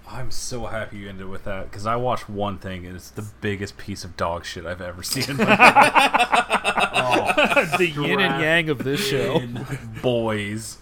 I'm 0.08 0.30
so 0.30 0.66
happy 0.66 0.98
you 0.98 1.08
ended 1.08 1.28
with 1.28 1.42
that 1.44 1.64
because 1.68 1.84
I 1.84 1.96
watched 1.96 2.28
one 2.28 2.58
thing 2.58 2.86
and 2.86 2.94
it's 2.94 3.10
the 3.10 3.26
biggest 3.40 3.76
piece 3.76 4.04
of 4.04 4.16
dog 4.16 4.44
shit 4.44 4.64
I've 4.64 4.80
ever 4.80 5.02
seen. 5.02 5.30
In 5.30 5.36
my 5.38 5.44
life. 5.44 6.12
The 7.78 7.88
yin 7.88 8.20
and 8.20 8.40
yang 8.42 8.68
of 8.70 8.78
this 8.84 9.00
show. 9.04 9.42
boys. 10.02 10.78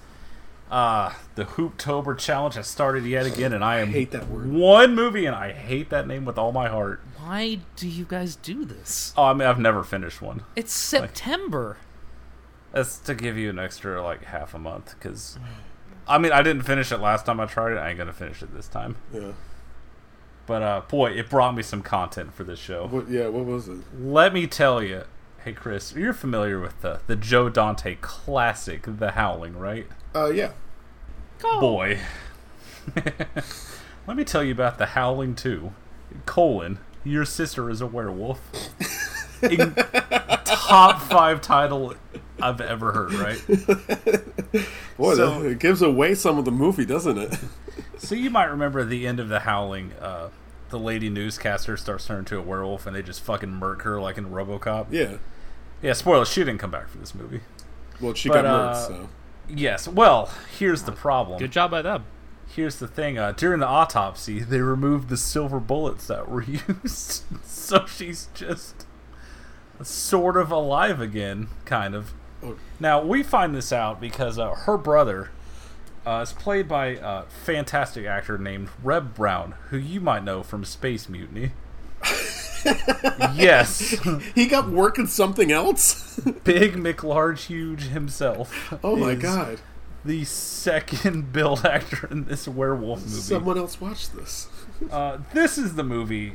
Uh, 0.74 1.12
the 1.36 1.44
Hooptober 1.44 2.18
challenge 2.18 2.56
has 2.56 2.66
started 2.66 3.04
yet 3.04 3.26
again, 3.26 3.52
and 3.52 3.62
I 3.64 3.78
am 3.78 3.92
hate 3.92 4.10
that 4.10 4.28
word. 4.28 4.50
One 4.50 4.96
movie, 4.96 5.24
and 5.24 5.36
I 5.36 5.52
hate 5.52 5.88
that 5.90 6.08
name 6.08 6.24
with 6.24 6.36
all 6.36 6.50
my 6.50 6.68
heart. 6.68 7.00
Why 7.16 7.60
do 7.76 7.86
you 7.86 8.04
guys 8.04 8.34
do 8.34 8.64
this? 8.64 9.14
Oh, 9.16 9.26
I 9.26 9.34
mean, 9.34 9.46
I've 9.46 9.60
never 9.60 9.84
finished 9.84 10.20
one. 10.20 10.42
It's 10.56 10.72
September. 10.72 11.76
That's 12.72 12.98
to 12.98 13.14
give 13.14 13.38
you 13.38 13.50
an 13.50 13.58
extra 13.60 14.02
like 14.02 14.24
half 14.24 14.52
a 14.52 14.58
month, 14.58 14.96
because 14.98 15.38
I 16.08 16.18
mean, 16.18 16.32
I 16.32 16.42
didn't 16.42 16.64
finish 16.64 16.90
it 16.90 16.98
last 16.98 17.24
time 17.24 17.38
I 17.38 17.46
tried 17.46 17.74
it. 17.74 17.78
I 17.78 17.90
ain't 17.90 17.98
gonna 17.98 18.12
finish 18.12 18.42
it 18.42 18.52
this 18.52 18.66
time. 18.66 18.96
Yeah. 19.12 19.30
But 20.46 20.62
uh, 20.64 20.82
boy, 20.88 21.12
it 21.12 21.30
brought 21.30 21.54
me 21.54 21.62
some 21.62 21.82
content 21.82 22.34
for 22.34 22.42
this 22.42 22.58
show. 22.58 22.88
What, 22.88 23.08
yeah. 23.08 23.28
What 23.28 23.44
was 23.44 23.68
it? 23.68 23.78
Let 23.96 24.34
me 24.34 24.48
tell 24.48 24.82
you, 24.82 25.04
hey 25.44 25.52
Chris, 25.52 25.94
you're 25.94 26.12
familiar 26.12 26.58
with 26.58 26.80
the 26.80 27.00
the 27.06 27.14
Joe 27.14 27.48
Dante 27.48 27.96
classic, 28.00 28.86
The 28.88 29.12
Howling, 29.12 29.56
right? 29.56 29.86
Uh, 30.12 30.30
yeah. 30.30 30.50
Boy, 31.44 31.98
let 34.06 34.16
me 34.16 34.24
tell 34.24 34.42
you 34.42 34.52
about 34.52 34.78
The 34.78 34.86
Howling 34.86 35.34
2. 35.34 35.72
Colon, 36.26 36.78
your 37.04 37.24
sister 37.24 37.70
is 37.70 37.80
a 37.80 37.86
werewolf. 37.86 38.40
In- 39.42 39.74
top 40.44 41.02
five 41.02 41.40
title 41.40 41.94
I've 42.40 42.60
ever 42.60 42.92
heard, 42.92 43.12
right? 43.14 43.42
Boy, 44.96 45.14
So- 45.14 45.42
that, 45.42 45.48
it 45.50 45.58
gives 45.58 45.82
away 45.82 46.14
some 46.14 46.38
of 46.38 46.44
the 46.44 46.50
movie, 46.52 46.84
doesn't 46.84 47.18
it? 47.18 47.38
So 47.98 48.14
you 48.14 48.30
might 48.30 48.46
remember 48.46 48.80
at 48.80 48.88
the 48.90 49.06
end 49.06 49.20
of 49.20 49.28
The 49.28 49.40
Howling, 49.40 49.92
uh, 50.00 50.30
the 50.70 50.78
lady 50.78 51.08
newscaster 51.10 51.76
starts 51.76 52.06
turning 52.06 52.20
into 52.20 52.38
a 52.38 52.42
werewolf 52.42 52.86
and 52.86 52.96
they 52.96 53.02
just 53.02 53.22
fucking 53.22 53.50
murk 53.50 53.82
her 53.82 54.00
like 54.00 54.18
in 54.18 54.26
Robocop. 54.30 54.86
Yeah. 54.90 55.18
Yeah, 55.82 55.92
spoiler, 55.92 56.24
she 56.24 56.40
didn't 56.40 56.58
come 56.58 56.70
back 56.70 56.88
for 56.88 56.98
this 56.98 57.14
movie. 57.14 57.40
Well, 58.00 58.14
she 58.14 58.28
But, 58.28 58.42
got 58.42 58.44
murdered, 58.44 58.70
uh, 58.70 58.74
so. 58.88 59.08
Yes. 59.48 59.86
Well, 59.88 60.30
here's 60.58 60.82
the 60.82 60.92
problem. 60.92 61.38
Good 61.38 61.52
job 61.52 61.70
by 61.70 61.82
them. 61.82 62.04
Here's 62.46 62.76
the 62.76 62.86
thing. 62.86 63.18
Uh, 63.18 63.32
during 63.32 63.60
the 63.60 63.66
autopsy, 63.66 64.40
they 64.40 64.60
removed 64.60 65.08
the 65.08 65.16
silver 65.16 65.60
bullets 65.60 66.06
that 66.06 66.28
were 66.28 66.42
used, 66.78 67.24
so 67.44 67.86
she's 67.86 68.28
just 68.34 68.86
sort 69.82 70.36
of 70.36 70.50
alive 70.50 71.00
again, 71.00 71.48
kind 71.64 71.94
of. 71.94 72.12
Oh. 72.42 72.56
Now 72.78 73.02
we 73.02 73.22
find 73.22 73.54
this 73.54 73.72
out 73.72 74.00
because 74.00 74.38
uh, 74.38 74.50
her 74.50 74.76
brother 74.76 75.30
uh, 76.06 76.20
is 76.22 76.32
played 76.32 76.68
by 76.68 76.98
a 77.02 77.22
fantastic 77.22 78.06
actor 78.06 78.38
named 78.38 78.68
Reb 78.82 79.14
Brown, 79.14 79.54
who 79.70 79.78
you 79.78 80.00
might 80.00 80.22
know 80.22 80.42
from 80.42 80.64
Space 80.64 81.08
Mutiny. 81.08 81.52
Yes, 83.34 83.96
he 84.34 84.46
got 84.46 84.70
work 84.70 84.98
in 84.98 85.06
something 85.06 85.52
else. 85.52 86.18
Big 86.44 86.74
McLarge 86.74 87.46
Huge 87.46 87.84
himself. 87.84 88.74
Oh 88.82 88.96
my 88.96 89.14
god! 89.14 89.60
The 90.04 90.24
second 90.24 91.32
build 91.32 91.64
actor 91.64 92.06
in 92.10 92.24
this 92.24 92.46
werewolf 92.46 93.00
movie. 93.00 93.12
Someone 93.12 93.58
else 93.58 93.80
watched 93.80 94.14
this. 94.14 94.48
Uh, 94.90 95.18
this 95.32 95.56
is 95.58 95.74
the 95.74 95.84
movie. 95.84 96.34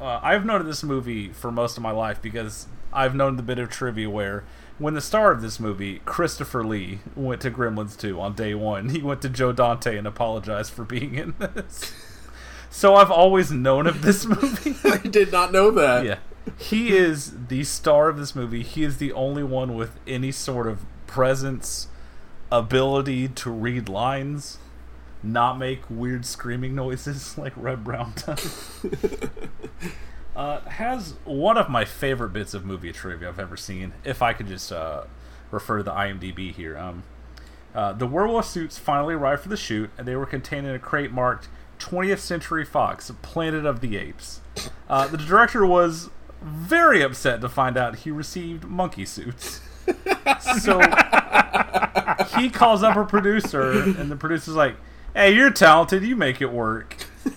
Uh, 0.00 0.20
I've 0.22 0.44
known 0.44 0.64
this 0.66 0.84
movie 0.84 1.32
for 1.32 1.50
most 1.50 1.76
of 1.76 1.82
my 1.82 1.90
life 1.90 2.22
because 2.22 2.68
I've 2.92 3.14
known 3.14 3.36
the 3.36 3.42
bit 3.42 3.58
of 3.58 3.68
trivia 3.68 4.08
where 4.08 4.44
when 4.78 4.94
the 4.94 5.00
star 5.00 5.32
of 5.32 5.42
this 5.42 5.58
movie, 5.58 6.00
Christopher 6.04 6.64
Lee, 6.64 7.00
went 7.16 7.40
to 7.42 7.50
Gremlins 7.50 7.98
2 7.98 8.20
on 8.20 8.34
day 8.34 8.54
one, 8.54 8.90
he 8.90 9.02
went 9.02 9.22
to 9.22 9.28
Joe 9.28 9.52
Dante 9.52 9.96
and 9.96 10.06
apologized 10.06 10.72
for 10.72 10.84
being 10.84 11.16
in 11.16 11.34
this. 11.38 11.92
So 12.78 12.94
I've 12.94 13.10
always 13.10 13.50
known 13.50 13.88
of 13.88 14.02
this 14.02 14.24
movie. 14.40 14.76
I 14.88 14.98
did 14.98 15.32
not 15.32 15.50
know 15.50 15.72
that. 15.72 16.04
Yeah. 16.04 16.18
He 16.56 16.96
is 16.96 17.48
the 17.48 17.64
star 17.64 18.08
of 18.08 18.18
this 18.18 18.36
movie. 18.36 18.62
He 18.62 18.84
is 18.84 18.98
the 18.98 19.12
only 19.14 19.42
one 19.42 19.74
with 19.74 19.98
any 20.06 20.30
sort 20.30 20.68
of 20.68 20.86
presence, 21.08 21.88
ability 22.52 23.26
to 23.30 23.50
read 23.50 23.88
lines, 23.88 24.58
not 25.24 25.58
make 25.58 25.90
weird 25.90 26.24
screaming 26.24 26.76
noises 26.76 27.36
like 27.38 27.52
Reb 27.56 27.82
Brown 27.82 28.12
does. 28.24 28.84
uh, 30.36 30.60
has 30.60 31.14
one 31.24 31.58
of 31.58 31.68
my 31.68 31.84
favorite 31.84 32.32
bits 32.32 32.54
of 32.54 32.64
movie 32.64 32.92
trivia 32.92 33.28
I've 33.28 33.40
ever 33.40 33.56
seen. 33.56 33.92
If 34.04 34.22
I 34.22 34.32
could 34.32 34.46
just 34.46 34.70
uh, 34.70 35.02
refer 35.50 35.78
to 35.78 35.82
the 35.82 35.90
IMDb 35.90 36.54
here. 36.54 36.78
Um, 36.78 37.02
uh, 37.74 37.92
the 37.94 38.06
werewolf 38.06 38.46
suits 38.46 38.78
finally 38.78 39.14
arrived 39.14 39.42
for 39.42 39.48
the 39.48 39.56
shoot, 39.56 39.90
and 39.98 40.06
they 40.06 40.14
were 40.14 40.26
contained 40.26 40.68
in 40.68 40.76
a 40.76 40.78
crate 40.78 41.10
marked 41.10 41.48
20th 41.78 42.18
Century 42.18 42.64
Fox, 42.64 43.10
Planet 43.22 43.64
of 43.66 43.80
the 43.80 43.96
Apes. 43.96 44.40
Uh, 44.88 45.06
the 45.06 45.16
director 45.16 45.64
was 45.64 46.10
very 46.42 47.02
upset 47.02 47.40
to 47.40 47.48
find 47.48 47.76
out 47.76 47.96
he 47.96 48.10
received 48.10 48.64
monkey 48.64 49.04
suits. 49.04 49.60
so 50.62 50.80
he 52.36 52.50
calls 52.50 52.82
up 52.82 52.96
a 52.96 53.04
producer, 53.04 53.70
and 53.72 54.10
the 54.10 54.16
producer's 54.16 54.54
like, 54.54 54.76
"Hey, 55.14 55.32
you're 55.32 55.50
talented. 55.50 56.02
You 56.02 56.16
make 56.16 56.40
it 56.40 56.52
work." 56.52 56.96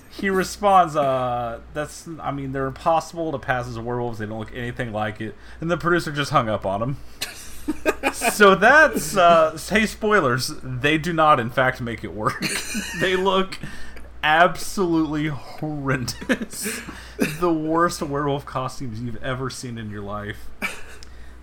He 0.09 0.30
responds, 0.30 0.95
"Uh, 0.95 1.61
that's. 1.73 2.07
I 2.19 2.31
mean, 2.31 2.51
they're 2.51 2.68
impossible 2.68 3.31
to 3.31 3.39
pass 3.39 3.68
as 3.68 3.80
werewolves. 3.80 4.19
They 4.19 4.26
don't 4.26 4.39
look 4.39 4.53
anything 4.53 4.91
like 4.91 5.22
it." 5.22 5.35
And 5.59 5.72
the 5.72 5.77
producer 5.77 6.11
just 6.11 6.31
hung 6.31 6.49
up 6.49 6.65
on 6.65 6.81
him. 6.81 6.97
so 8.13 8.55
that's 8.55 9.15
uh, 9.15 9.57
hey 9.69 9.85
spoilers. 9.85 10.51
They 10.61 10.97
do 10.97 11.13
not, 11.13 11.39
in 11.39 11.49
fact, 11.49 11.81
make 11.81 12.03
it 12.03 12.13
work. 12.13 12.43
they 12.99 13.15
look 13.15 13.57
absolutely 14.23 15.27
horrendous. 15.27 16.81
the 17.39 17.53
worst 17.53 18.02
werewolf 18.02 18.45
costumes 18.45 19.02
you've 19.02 19.22
ever 19.23 19.49
seen 19.49 19.77
in 19.77 19.89
your 19.89 20.02
life. 20.02 20.49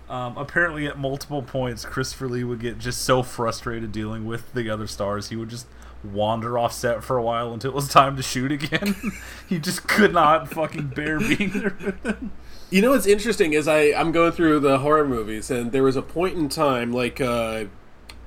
Um, 0.09 0.37
apparently, 0.37 0.87
at 0.87 0.97
multiple 0.97 1.43
points, 1.43 1.85
Christopher 1.85 2.27
Lee 2.27 2.43
would 2.43 2.59
get 2.59 2.79
just 2.79 3.03
so 3.03 3.21
frustrated 3.21 3.91
dealing 3.91 4.25
with 4.25 4.53
the 4.53 4.67
other 4.67 4.87
stars, 4.87 5.29
he 5.29 5.35
would 5.35 5.49
just 5.49 5.67
wander 6.03 6.57
off 6.57 6.73
set 6.73 7.03
for 7.03 7.17
a 7.17 7.21
while 7.21 7.53
until 7.53 7.71
it 7.71 7.75
was 7.75 7.87
time 7.89 8.15
to 8.15 8.23
shoot 8.23 8.51
again. 8.51 8.95
he 9.47 9.59
just 9.59 9.87
could 9.87 10.13
not 10.13 10.49
fucking 10.49 10.87
bear 10.87 11.19
being 11.19 11.51
there 11.51 11.77
with 11.79 12.01
them. 12.01 12.31
You 12.71 12.81
know 12.81 12.91
what's 12.91 13.05
interesting 13.05 13.53
is 13.53 13.67
I 13.67 13.93
I'm 13.93 14.11
going 14.11 14.31
through 14.31 14.61
the 14.61 14.79
horror 14.79 15.07
movies, 15.07 15.51
and 15.51 15.71
there 15.71 15.83
was 15.83 15.95
a 15.95 16.01
point 16.01 16.37
in 16.37 16.49
time 16.49 16.91
like 16.91 17.19
uh, 17.19 17.65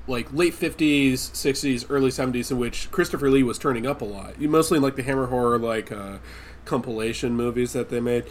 like 0.07 0.31
late 0.33 0.53
50s, 0.53 1.13
60s, 1.13 1.85
early 1.89 2.09
70s 2.09 2.51
in 2.51 2.57
which 2.57 2.91
Christopher 2.91 3.29
Lee 3.29 3.43
was 3.43 3.57
turning 3.57 3.87
up 3.87 4.01
a 4.01 4.05
lot. 4.05 4.39
Mostly 4.39 4.77
in 4.77 4.83
like 4.83 4.95
the 4.95 5.03
Hammer 5.03 5.27
horror 5.27 5.57
like 5.57 5.91
uh, 5.91 6.17
compilation 6.65 7.35
movies 7.35 7.73
that 7.73 7.89
they 7.89 7.99
made. 7.99 8.25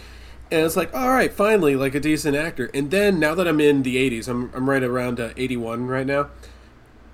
And 0.51 0.67
it's 0.67 0.77
like, 0.77 0.95
all 0.95 1.09
right, 1.09 1.33
finally, 1.33 1.77
like 1.77 1.95
a 1.95 2.01
decent 2.01 2.37
actor. 2.37 2.71
And 2.75 2.91
then 2.91 3.19
now 3.19 3.35
that 3.35 3.49
I'm 3.49 3.59
in 3.59 3.85
the 3.85 3.97
80s, 3.97 4.29
I'm, 4.29 4.53
I'm 4.55 4.69
right 4.69 4.83
around 4.83 5.19
uh, 5.19 5.31
81 5.37 5.87
right 5.87 6.07
now. 6.07 6.29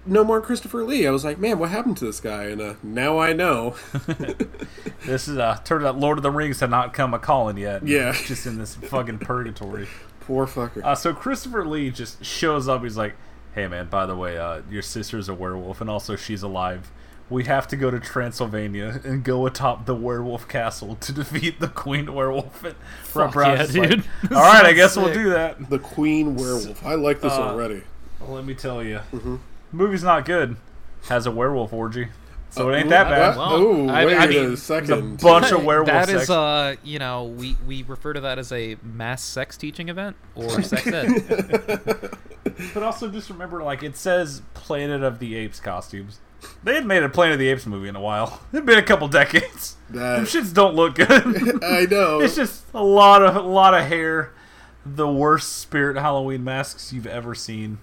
No 0.04 0.24
more 0.24 0.40
Christopher 0.40 0.82
Lee. 0.82 1.06
I 1.06 1.10
was 1.12 1.24
like, 1.24 1.38
man, 1.38 1.58
what 1.60 1.70
happened 1.70 1.98
to 1.98 2.06
this 2.06 2.18
guy? 2.18 2.44
And 2.44 2.60
uh, 2.60 2.74
now 2.82 3.18
I 3.18 3.32
know. 3.32 3.76
this 5.06 5.28
is 5.28 5.38
uh, 5.38 5.58
turned 5.64 5.84
out 5.84 5.98
Lord 5.98 6.18
of 6.18 6.22
the 6.22 6.30
Rings 6.32 6.58
had 6.58 6.70
not 6.70 6.92
come 6.92 7.14
a 7.14 7.18
calling 7.18 7.58
yet. 7.58 7.86
Yeah, 7.86 8.12
just 8.12 8.46
in 8.46 8.58
this 8.58 8.74
fucking 8.74 9.18
purgatory. 9.20 9.86
Poor 10.20 10.46
fucker. 10.46 10.82
Uh, 10.82 10.94
so 10.94 11.14
Christopher 11.14 11.64
Lee 11.64 11.90
just 11.90 12.24
shows 12.24 12.68
up. 12.68 12.82
He's 12.82 12.96
like, 12.96 13.14
hey 13.58 13.66
man, 13.66 13.88
by 13.88 14.06
the 14.06 14.14
way, 14.14 14.38
uh, 14.38 14.62
your 14.70 14.82
sister's 14.82 15.28
a 15.28 15.34
werewolf, 15.34 15.80
and 15.80 15.90
also 15.90 16.14
she's 16.14 16.44
alive. 16.44 16.92
We 17.28 17.44
have 17.44 17.66
to 17.68 17.76
go 17.76 17.90
to 17.90 17.98
Transylvania 17.98 19.00
and 19.04 19.24
go 19.24 19.46
atop 19.46 19.84
the 19.84 19.96
werewolf 19.96 20.46
castle 20.46 20.94
to 20.94 21.12
defeat 21.20 21.58
the 21.58 21.66
queen 21.66 22.14
werewolf. 22.14 22.62
And 22.62 22.76
Fuck 23.02 23.34
yeah, 23.34 23.66
dude. 23.66 23.90
Like, 23.90 24.04
All 24.30 24.42
right, 24.42 24.64
I 24.64 24.72
guess 24.72 24.94
sick. 24.94 25.02
we'll 25.02 25.12
do 25.12 25.30
that. 25.30 25.70
The 25.70 25.80
queen 25.80 26.36
werewolf. 26.36 26.86
I 26.86 26.94
like 26.94 27.20
this 27.20 27.32
uh, 27.32 27.48
already. 27.48 27.82
Well, 28.20 28.30
let 28.30 28.44
me 28.44 28.54
tell 28.54 28.82
you, 28.82 29.00
mm-hmm. 29.12 29.36
movie's 29.72 30.04
not 30.04 30.24
good. 30.24 30.56
Has 31.08 31.26
a 31.26 31.32
werewolf 31.32 31.72
orgy. 31.72 32.08
So 32.50 32.70
it 32.70 32.76
ain't 32.78 32.88
that 32.88 33.04
bad. 33.08 33.36
Well, 33.36 33.52
oh, 33.52 33.88
I, 33.88 34.06
wait 34.06 34.16
I 34.16 34.26
mean, 34.26 34.52
a 34.52 34.56
second. 34.56 34.92
a 34.92 35.22
bunch 35.22 35.52
of 35.52 35.64
werewolf. 35.66 35.88
That 35.88 36.08
is, 36.08 36.20
sex. 36.22 36.30
uh, 36.30 36.76
you 36.82 36.98
know, 36.98 37.24
we 37.24 37.56
we 37.66 37.82
refer 37.82 38.14
to 38.14 38.20
that 38.20 38.38
as 38.38 38.52
a 38.52 38.76
mass 38.82 39.22
sex 39.22 39.56
teaching 39.56 39.88
event 39.88 40.16
or 40.34 40.62
sex 40.62 40.86
ed. 40.86 42.10
but 42.74 42.82
also 42.82 43.08
just 43.08 43.28
remember, 43.30 43.62
like 43.62 43.82
it 43.82 43.96
says 43.96 44.42
Planet 44.54 45.02
of 45.02 45.18
the 45.18 45.36
Apes 45.36 45.60
costumes. 45.60 46.20
They 46.62 46.74
had 46.74 46.86
made 46.86 47.02
a 47.02 47.08
Planet 47.08 47.34
of 47.34 47.38
the 47.40 47.48
Apes 47.48 47.66
movie 47.66 47.88
in 47.88 47.96
a 47.96 48.00
while. 48.00 48.40
It'd 48.52 48.64
been 48.64 48.78
a 48.78 48.82
couple 48.82 49.08
decades. 49.08 49.76
That... 49.90 50.16
Them 50.16 50.24
shits 50.24 50.54
don't 50.54 50.74
look 50.74 50.94
good. 50.94 51.64
I 51.64 51.84
know. 51.84 52.20
It's 52.20 52.36
just 52.36 52.64
a 52.72 52.82
lot 52.82 53.22
of 53.22 53.36
a 53.36 53.40
lot 53.40 53.74
of 53.74 53.84
hair. 53.86 54.32
The 54.86 55.08
worst 55.08 55.58
spirit 55.58 55.96
Halloween 55.96 56.44
masks 56.44 56.92
you've 56.92 57.06
ever 57.06 57.34
seen. 57.34 57.78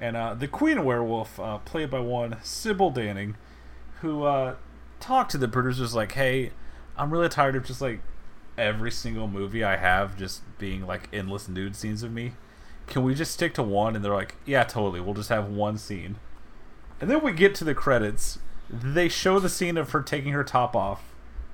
And 0.00 0.16
uh, 0.16 0.32
the 0.32 0.48
Queen 0.48 0.82
Werewolf, 0.84 1.38
uh, 1.38 1.58
played 1.58 1.90
by 1.90 2.00
one 2.00 2.38
Sybil 2.42 2.90
Danning, 2.90 3.34
who 4.00 4.24
uh, 4.24 4.54
talked 5.00 5.30
to 5.32 5.38
the 5.38 5.48
producers 5.48 5.94
like, 5.94 6.12
"Hey, 6.12 6.52
I'm 6.96 7.10
really 7.10 7.28
tired 7.28 7.56
of 7.56 7.64
just 7.64 7.80
like 7.80 8.00
every 8.58 8.90
single 8.90 9.28
movie 9.28 9.64
I 9.64 9.76
have 9.76 10.16
just 10.18 10.42
being 10.58 10.86
like 10.86 11.08
endless 11.12 11.48
nude 11.48 11.76
scenes 11.76 12.02
of 12.02 12.12
me. 12.12 12.32
Can 12.86 13.02
we 13.02 13.14
just 13.14 13.32
stick 13.32 13.54
to 13.54 13.62
one?" 13.62 13.96
And 13.96 14.04
they're 14.04 14.14
like, 14.14 14.36
"Yeah, 14.44 14.64
totally. 14.64 15.00
We'll 15.00 15.14
just 15.14 15.28
have 15.30 15.48
one 15.48 15.78
scene." 15.78 16.16
And 17.00 17.10
then 17.10 17.22
we 17.22 17.32
get 17.32 17.54
to 17.56 17.64
the 17.64 17.74
credits. 17.74 18.38
They 18.68 19.08
show 19.08 19.38
the 19.38 19.48
scene 19.48 19.76
of 19.76 19.90
her 19.92 20.02
taking 20.02 20.32
her 20.32 20.44
top 20.44 20.76
off 20.76 21.02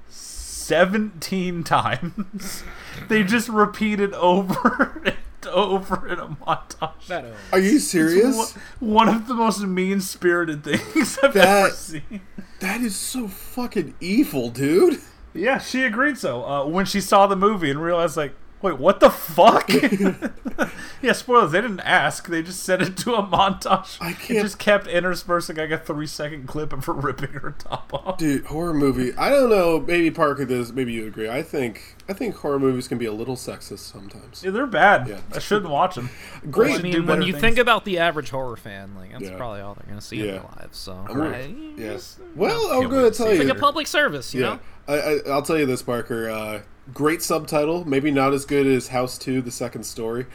17 0.08 1.62
times. 1.64 2.64
they 3.08 3.22
just 3.22 3.48
repeat 3.48 4.00
it 4.00 4.12
over 4.14 5.02
and 5.46 5.54
over 5.54 6.08
in 6.08 6.18
a 6.18 6.28
montage. 6.28 7.34
Are 7.52 7.58
you 7.58 7.78
serious? 7.78 8.54
One, 8.80 9.06
one, 9.06 9.08
of 9.08 9.28
the 9.28 9.34
most 9.34 9.60
mean 9.60 10.00
spirited 10.00 10.64
things 10.64 11.18
I've 11.22 11.34
that, 11.34 11.64
ever 11.66 11.70
seen. 11.70 12.20
That 12.60 12.80
is 12.80 12.96
so 12.96 13.28
fucking 13.28 13.94
evil, 14.00 14.50
dude. 14.50 15.00
Yeah, 15.34 15.58
she 15.58 15.84
agreed 15.84 16.18
so. 16.18 16.44
Uh, 16.44 16.66
when 16.66 16.86
she 16.86 17.00
saw 17.00 17.26
the 17.26 17.36
movie 17.36 17.70
and 17.70 17.80
realized, 17.80 18.16
like, 18.16 18.34
Wait, 18.66 18.80
what 18.80 18.98
the 18.98 19.10
fuck? 19.10 19.70
yeah, 21.00 21.12
spoilers. 21.12 21.52
They 21.52 21.60
didn't 21.60 21.82
ask. 21.82 22.26
They 22.26 22.42
just 22.42 22.64
set 22.64 22.82
it 22.82 22.96
to 22.96 23.14
a 23.14 23.22
montage. 23.22 23.96
I 24.00 24.12
can't. 24.12 24.40
It 24.40 24.42
just 24.42 24.58
kept 24.58 24.88
interspersing 24.88 25.54
like 25.54 25.70
a 25.70 25.78
three 25.78 26.08
second 26.08 26.48
clip 26.48 26.72
of 26.72 26.84
her 26.86 26.92
ripping 26.94 27.30
her 27.30 27.54
top 27.56 27.94
off. 27.94 28.18
Dude, 28.18 28.46
horror 28.46 28.74
movie. 28.74 29.14
I 29.16 29.30
don't 29.30 29.50
know. 29.50 29.78
Maybe 29.78 30.10
Parker 30.10 30.44
does. 30.44 30.72
Maybe 30.72 30.94
you 30.94 31.06
agree. 31.06 31.28
I 31.28 31.44
think. 31.44 31.94
I 32.08 32.12
think 32.12 32.34
horror 32.34 32.58
movies 32.58 32.88
can 32.88 32.98
be 32.98 33.06
a 33.06 33.12
little 33.12 33.36
sexist 33.36 33.78
sometimes. 33.78 34.42
Yeah, 34.42 34.50
they're 34.50 34.66
bad. 34.66 35.06
Yeah. 35.06 35.20
I 35.32 35.38
shouldn't 35.38 35.70
watch 35.70 35.94
them. 35.94 36.10
Great. 36.50 36.70
Well, 36.70 36.78
I 36.80 36.82
mean, 36.82 37.06
when 37.06 37.22
you 37.22 37.34
things. 37.34 37.40
think 37.40 37.58
about 37.58 37.84
the 37.84 38.00
average 38.00 38.30
horror 38.30 38.56
fan, 38.56 38.96
like 38.96 39.12
that's 39.12 39.24
yeah. 39.24 39.36
probably 39.36 39.60
all 39.60 39.74
they're 39.74 39.86
gonna 39.88 40.00
see 40.00 40.16
yeah. 40.16 40.22
in 40.22 40.30
their 40.30 40.50
lives. 40.56 40.76
So, 40.76 40.94
right. 41.08 41.54
Yes. 41.76 42.18
Well, 42.34 42.72
I'm 42.72 42.90
going 42.90 43.08
to 43.08 43.16
tell 43.16 43.32
you, 43.32 43.40
it's 43.40 43.48
like 43.48 43.56
a 43.56 43.60
public 43.60 43.86
service. 43.86 44.34
You 44.34 44.40
know. 44.40 44.60
I, 44.88 44.94
I, 44.94 45.18
I'll 45.28 45.42
tell 45.42 45.56
you 45.56 45.66
this, 45.66 45.82
Parker. 45.82 46.28
Uh, 46.30 46.62
great 46.92 47.22
subtitle. 47.22 47.84
Maybe 47.84 48.10
not 48.10 48.32
as 48.32 48.44
good 48.44 48.66
as 48.66 48.88
House 48.88 49.18
Two: 49.18 49.40
The 49.40 49.50
Second 49.50 49.84
Story, 49.84 50.26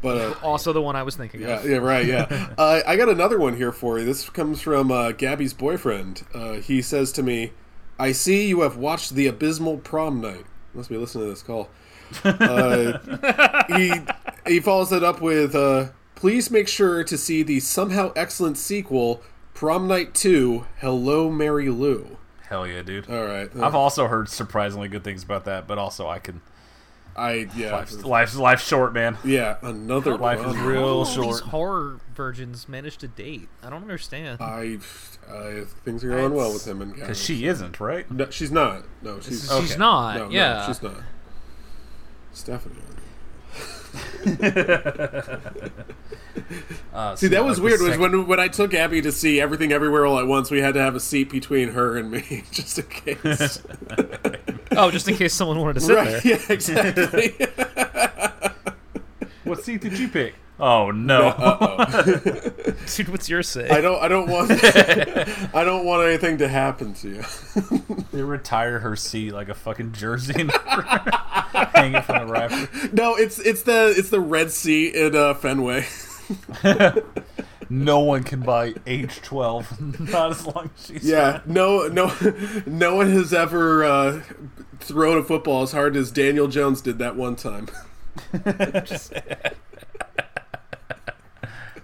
but 0.00 0.18
uh, 0.18 0.34
also 0.42 0.72
the 0.72 0.82
one 0.82 0.96
I 0.96 1.02
was 1.02 1.16
thinking 1.16 1.40
yeah, 1.40 1.60
of. 1.60 1.68
Yeah, 1.68 1.78
right. 1.78 2.06
Yeah, 2.06 2.54
uh, 2.58 2.80
I 2.86 2.96
got 2.96 3.08
another 3.08 3.38
one 3.38 3.56
here 3.56 3.72
for 3.72 3.98
you. 3.98 4.04
This 4.04 4.28
comes 4.28 4.60
from 4.60 4.90
uh, 4.90 5.12
Gabby's 5.12 5.54
boyfriend. 5.54 6.24
Uh, 6.34 6.54
he 6.54 6.82
says 6.82 7.12
to 7.12 7.22
me, 7.22 7.52
"I 7.98 8.12
see 8.12 8.48
you 8.48 8.60
have 8.62 8.76
watched 8.76 9.14
the 9.14 9.26
abysmal 9.26 9.78
prom 9.78 10.20
night." 10.20 10.46
Must 10.74 10.88
be 10.88 10.96
listening 10.96 11.24
to 11.24 11.30
this 11.30 11.42
call. 11.42 11.68
Uh, 12.24 12.98
he 13.76 13.92
he 14.46 14.60
follows 14.60 14.92
it 14.92 15.02
up 15.02 15.20
with, 15.20 15.54
uh, 15.54 15.88
"Please 16.14 16.50
make 16.50 16.68
sure 16.68 17.04
to 17.04 17.18
see 17.18 17.42
the 17.42 17.60
somehow 17.60 18.12
excellent 18.16 18.58
sequel, 18.58 19.22
Prom 19.54 19.88
Night 19.88 20.14
Two: 20.14 20.66
Hello, 20.78 21.30
Mary 21.30 21.68
Lou." 21.68 22.18
Hell 22.48 22.66
yeah, 22.66 22.82
dude! 22.82 23.10
All 23.10 23.24
right, 23.24 23.50
I've 23.56 23.74
also 23.74 24.06
heard 24.06 24.28
surprisingly 24.28 24.88
good 24.88 25.04
things 25.04 25.22
about 25.22 25.44
that, 25.44 25.66
but 25.66 25.76
also 25.76 26.08
I 26.08 26.18
can. 26.18 26.40
I 27.14 27.48
yeah, 27.54 27.72
life's, 27.72 28.04
life's, 28.04 28.36
life's 28.36 28.66
short, 28.66 28.94
man. 28.94 29.18
Yeah, 29.24 29.56
another 29.60 30.16
life 30.16 30.38
is 30.46 30.56
real 30.56 31.04
short. 31.04 31.26
These 31.26 31.40
horror 31.40 32.00
virgins 32.14 32.68
managed 32.68 33.00
to 33.00 33.08
date. 33.08 33.48
I 33.62 33.68
don't 33.70 33.82
understand. 33.82 34.40
I, 34.40 34.78
uh, 35.28 35.64
things 35.84 36.04
are 36.04 36.10
going 36.10 36.32
well 36.32 36.52
with 36.52 36.66
him 36.66 36.80
and 36.80 36.94
because 36.94 37.22
she 37.22 37.46
isn't 37.46 37.80
right. 37.80 38.10
No, 38.10 38.30
she's 38.30 38.52
not. 38.52 38.84
No, 39.02 39.20
she's 39.20 39.42
she's 39.42 39.50
okay. 39.50 39.76
not. 39.76 40.16
No, 40.16 40.30
yeah, 40.30 40.60
no, 40.60 40.66
she's 40.68 40.82
not. 40.82 41.02
Stephanie. 42.32 42.76
Uh, 46.94 47.14
See, 47.14 47.26
so, 47.26 47.30
that 47.30 47.44
was 47.44 47.58
like, 47.58 47.64
weird. 47.66 47.80
Was 47.80 47.90
sec- 47.90 48.00
when 48.00 48.26
when 48.26 48.40
I 48.40 48.48
took 48.48 48.72
Abby 48.74 49.02
to 49.02 49.12
see 49.12 49.40
Everything 49.40 49.70
Everywhere 49.70 50.06
All 50.06 50.18
at 50.18 50.26
Once, 50.26 50.50
we 50.50 50.60
had 50.60 50.74
to 50.74 50.80
have 50.80 50.94
a 50.96 51.00
seat 51.00 51.30
between 51.30 51.68
her 51.70 51.96
and 51.96 52.10
me, 52.10 52.44
just 52.52 52.78
in 52.78 52.86
case. 52.86 53.62
Oh, 54.72 54.90
just 54.90 55.08
in 55.08 55.16
case 55.16 55.32
someone 55.34 55.58
wanted 55.58 55.74
to 55.74 55.80
sit 55.80 55.96
right? 55.96 56.22
there. 56.22 56.22
Yeah, 56.24 56.40
exactly. 56.50 57.34
What 59.44 59.64
seat 59.64 59.80
did 59.80 59.98
you 59.98 60.08
pick? 60.08 60.34
Oh 60.60 60.90
no! 60.90 61.30
Dude, 62.96 63.08
what's 63.10 63.28
your 63.28 63.44
say? 63.44 63.68
I 63.68 63.80
don't. 63.80 64.02
I 64.02 64.08
don't 64.08 64.28
want. 64.28 64.50
I 65.54 65.62
don't 65.64 65.84
want 65.84 66.08
anything 66.08 66.38
to 66.38 66.48
happen 66.48 66.94
to 66.94 67.08
you. 67.08 67.24
they 68.12 68.22
retire 68.22 68.80
her 68.80 68.96
seat 68.96 69.32
like 69.32 69.48
a 69.48 69.54
fucking 69.54 69.92
jersey 69.92 70.34
and 70.40 70.50
hang 70.50 71.94
it 71.94 72.04
from 72.04 72.26
the 72.26 72.32
rafter. 72.32 72.90
No, 72.92 73.14
it's 73.14 73.38
it's 73.38 73.62
the 73.62 73.94
it's 73.96 74.10
the 74.10 74.20
Red 74.20 74.50
Sea 74.50 74.88
in 74.88 75.14
uh, 75.14 75.34
Fenway. 75.34 75.86
No 77.70 78.00
one 78.00 78.24
can 78.24 78.40
buy 78.40 78.74
H 78.86 79.20
twelve. 79.22 79.80
Not 80.00 80.30
as 80.30 80.46
long 80.46 80.70
as 80.74 80.86
she's 80.86 81.04
Yeah, 81.04 81.42
no, 81.46 81.86
no, 81.86 82.10
no 82.66 82.96
one 82.96 83.10
has 83.10 83.34
ever 83.34 83.84
uh, 83.84 84.22
thrown 84.80 85.18
a 85.18 85.22
football 85.22 85.62
as 85.62 85.72
hard 85.72 85.94
as 85.94 86.10
Daniel 86.10 86.48
Jones 86.48 86.80
did 86.80 86.98
that 86.98 87.14
one 87.14 87.36
time. 87.36 87.68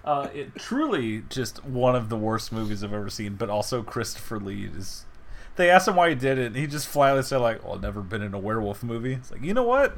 Uh, 0.05 0.29
it 0.33 0.55
truly 0.55 1.23
just 1.29 1.65
one 1.65 1.95
of 1.95 2.09
the 2.09 2.15
worst 2.15 2.51
movies 2.51 2.83
I've 2.83 2.93
ever 2.93 3.09
seen, 3.09 3.35
but 3.35 3.49
also 3.49 3.81
Christopher 3.83 4.39
Lee 4.39 4.65
is. 4.65 5.03
They 5.55 5.69
asked 5.69 5.87
him 5.87 5.95
why 5.95 6.09
he 6.09 6.15
did 6.15 6.37
it, 6.37 6.47
and 6.47 6.55
he 6.55 6.67
just 6.67 6.87
flatly 6.87 7.23
said 7.23 7.37
like, 7.37 7.63
"Well, 7.63 7.73
I've 7.75 7.81
never 7.81 8.01
been 8.01 8.21
in 8.21 8.33
a 8.33 8.39
werewolf 8.39 8.83
movie." 8.83 9.13
It's 9.13 9.31
like, 9.31 9.41
you 9.41 9.53
know 9.53 9.63
what? 9.63 9.95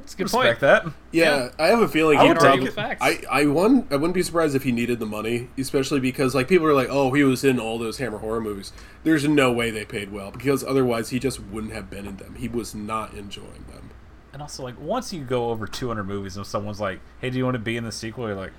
That's 0.00 0.14
a 0.14 0.16
good 0.16 0.24
Respect 0.24 0.60
point. 0.60 0.60
that. 0.60 0.92
Yeah, 1.12 1.50
I 1.58 1.66
have 1.66 1.80
a 1.80 1.88
feeling 1.88 2.18
I 2.18 2.22
he 2.22 2.28
would 2.30 2.38
probably. 2.38 2.66
take 2.70 2.78
it. 2.78 2.98
I 3.00 3.22
I 3.30 3.46
won. 3.46 3.86
I 3.90 3.96
wouldn't 3.96 4.14
be 4.14 4.22
surprised 4.22 4.56
if 4.56 4.62
he 4.62 4.72
needed 4.72 4.98
the 4.98 5.06
money, 5.06 5.50
especially 5.58 6.00
because 6.00 6.34
like 6.34 6.48
people 6.48 6.66
are 6.66 6.72
like, 6.74 6.88
oh, 6.90 7.12
he 7.12 7.22
was 7.24 7.44
in 7.44 7.60
all 7.60 7.78
those 7.78 7.98
Hammer 7.98 8.18
horror 8.18 8.40
movies. 8.40 8.72
There's 9.04 9.28
no 9.28 9.52
way 9.52 9.70
they 9.70 9.84
paid 9.84 10.10
well 10.10 10.30
because 10.30 10.64
otherwise 10.64 11.10
he 11.10 11.18
just 11.18 11.38
wouldn't 11.40 11.74
have 11.74 11.90
been 11.90 12.06
in 12.06 12.16
them. 12.16 12.36
He 12.36 12.48
was 12.48 12.74
not 12.74 13.12
enjoying 13.14 13.66
them. 13.70 13.90
And 14.32 14.40
also, 14.40 14.62
like, 14.62 14.80
once 14.80 15.12
you 15.12 15.24
go 15.24 15.50
over 15.50 15.66
200 15.66 16.04
movies 16.04 16.36
and 16.38 16.46
someone's 16.46 16.80
like, 16.80 17.00
"Hey, 17.20 17.28
do 17.28 17.36
you 17.36 17.44
want 17.44 17.56
to 17.56 17.60
be 17.60 17.76
in 17.76 17.84
the 17.84 17.92
sequel?" 17.92 18.26
You're 18.28 18.36
like, 18.36 18.52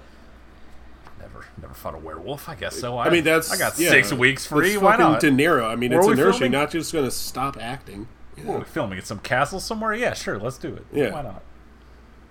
"Never, 1.40 1.46
never 1.62 1.74
fought 1.74 1.96
a 1.96 1.98
werewolf. 1.98 2.48
I 2.50 2.56
guess 2.56 2.76
so." 2.80 2.98
I, 2.98 3.06
I 3.06 3.10
mean, 3.10 3.24
that's 3.24 3.52
I 3.52 3.58
got 3.58 3.78
yeah, 3.80 3.90
six 3.90 4.12
weeks 4.14 4.46
free. 4.46 4.72
That's 4.72 4.82
Why 4.82 4.92
fucking 4.98 5.12
not? 5.12 5.22
De 5.22 5.32
Niro. 5.32 5.70
I 5.70 5.76
mean, 5.76 5.92
Where 5.92 6.00
it's 6.00 6.08
are 6.08 6.12
a 6.12 6.16
we 6.16 6.22
nursery, 6.22 6.40
filming? 6.40 6.52
not 6.52 6.72
just 6.72 6.94
going 6.94 7.06
to 7.06 7.12
stop 7.12 7.58
acting. 7.62 8.08
What 8.44 8.56
are 8.56 8.60
we 8.60 8.66
filming 8.66 8.98
at 8.98 9.06
some 9.06 9.20
castle 9.20 9.60
somewhere? 9.60 9.94
Yeah, 9.94 10.14
sure, 10.14 10.40
let's 10.40 10.58
do 10.58 10.74
it. 10.74 10.86
Yeah. 10.94 11.12
Why 11.12 11.24
not? 11.24 11.44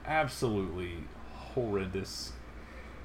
Absolutely 0.06 1.04
horrendous. 1.34 2.32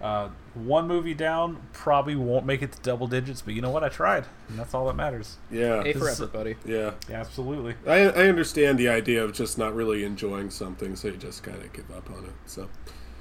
Uh, 0.02 0.30
one 0.54 0.86
movie 0.88 1.14
down 1.14 1.62
probably 1.72 2.16
won't 2.16 2.46
make 2.46 2.62
it 2.62 2.72
to 2.74 2.82
double 2.82 3.08
digits, 3.08 3.42
but 3.42 3.54
you 3.54 3.62
know 3.62 3.70
what? 3.70 3.84
I 3.86 3.90
tried, 3.90 4.26
and 4.50 4.60
that's 4.60 4.74
all 4.74 4.86
that 4.88 4.96
matters. 4.96 5.38
Yeah, 5.50 5.82
A 5.86 5.94
for 5.94 6.00
This 6.00 6.20
effort, 6.20 6.34
buddy. 6.34 6.56
yeah. 6.66 6.92
Yeah, 7.10 7.22
absolutely. 7.22 7.76
I 7.88 8.02
I 8.10 8.28
understand 8.28 8.78
the 8.78 8.90
idea 8.90 9.24
of 9.24 9.32
just 9.34 9.58
not 9.58 9.74
really 9.74 10.04
enjoying 10.04 10.50
something, 10.50 10.98
so 10.98 11.08
you 11.08 11.16
just 11.18 11.44
kind 11.44 11.62
of 11.62 11.72
give 11.72 11.90
up 11.92 12.10
on 12.10 12.26
it. 12.26 12.34
So. 12.46 12.70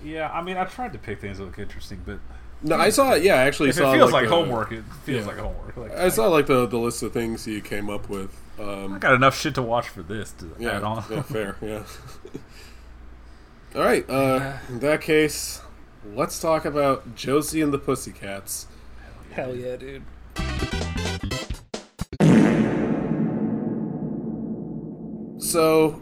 Yeah, 0.05 0.31
I 0.33 0.43
mean, 0.43 0.57
I 0.57 0.65
tried 0.65 0.93
to 0.95 0.99
pick 0.99 1.21
things 1.21 1.39
that 1.39 1.45
look 1.45 1.59
interesting, 1.61 2.03
but 2.05 2.19
No, 2.65 2.77
I 2.77 2.91
saw 2.91 3.13
it. 3.15 3.23
Yeah, 3.25 3.35
I 3.35 3.43
actually 3.43 3.71
if 3.71 3.77
saw 3.77 3.93
it 3.93 3.97
feels 3.97 4.13
like, 4.13 4.23
like 4.23 4.31
the- 4.31 4.37
homework, 4.37 4.73
it 4.73 4.85
feels 5.05 5.23
yeah. 5.23 5.27
like 5.27 5.39
homework. 5.39 5.77
Like, 5.77 5.93
I 5.97 6.09
saw 6.09 6.29
like 6.29 6.47
the 6.47 6.67
the 6.67 6.79
list 6.79 7.03
of 7.03 7.13
things 7.13 7.47
you 7.47 7.61
came 7.61 7.91
up 7.91 8.09
with. 8.09 8.39
Um, 8.59 8.95
I 8.95 8.99
got 8.99 9.15
enough 9.15 9.37
shit 9.39 9.55
to 9.57 9.63
watch 9.63 9.89
for 9.89 10.03
this 10.03 10.31
to 10.33 10.55
yeah, 10.59 10.77
add 10.77 10.85
on. 10.85 11.05
yeah, 11.11 11.23
fair, 11.23 11.57
yeah. 11.61 11.83
All 13.75 13.83
right. 13.83 14.09
Uh, 14.09 14.59
in 14.69 14.81
that 14.81 15.01
case, 15.01 15.63
let's 16.15 16.39
talk 16.41 16.65
about 16.65 17.17
Josie 17.17 17.63
and 17.63 17.73
the 17.73 17.79
Pussycats. 17.79 18.67
Hell 19.33 19.57
yeah, 19.57 19.77
dude. 19.77 20.03
So, 25.39 26.01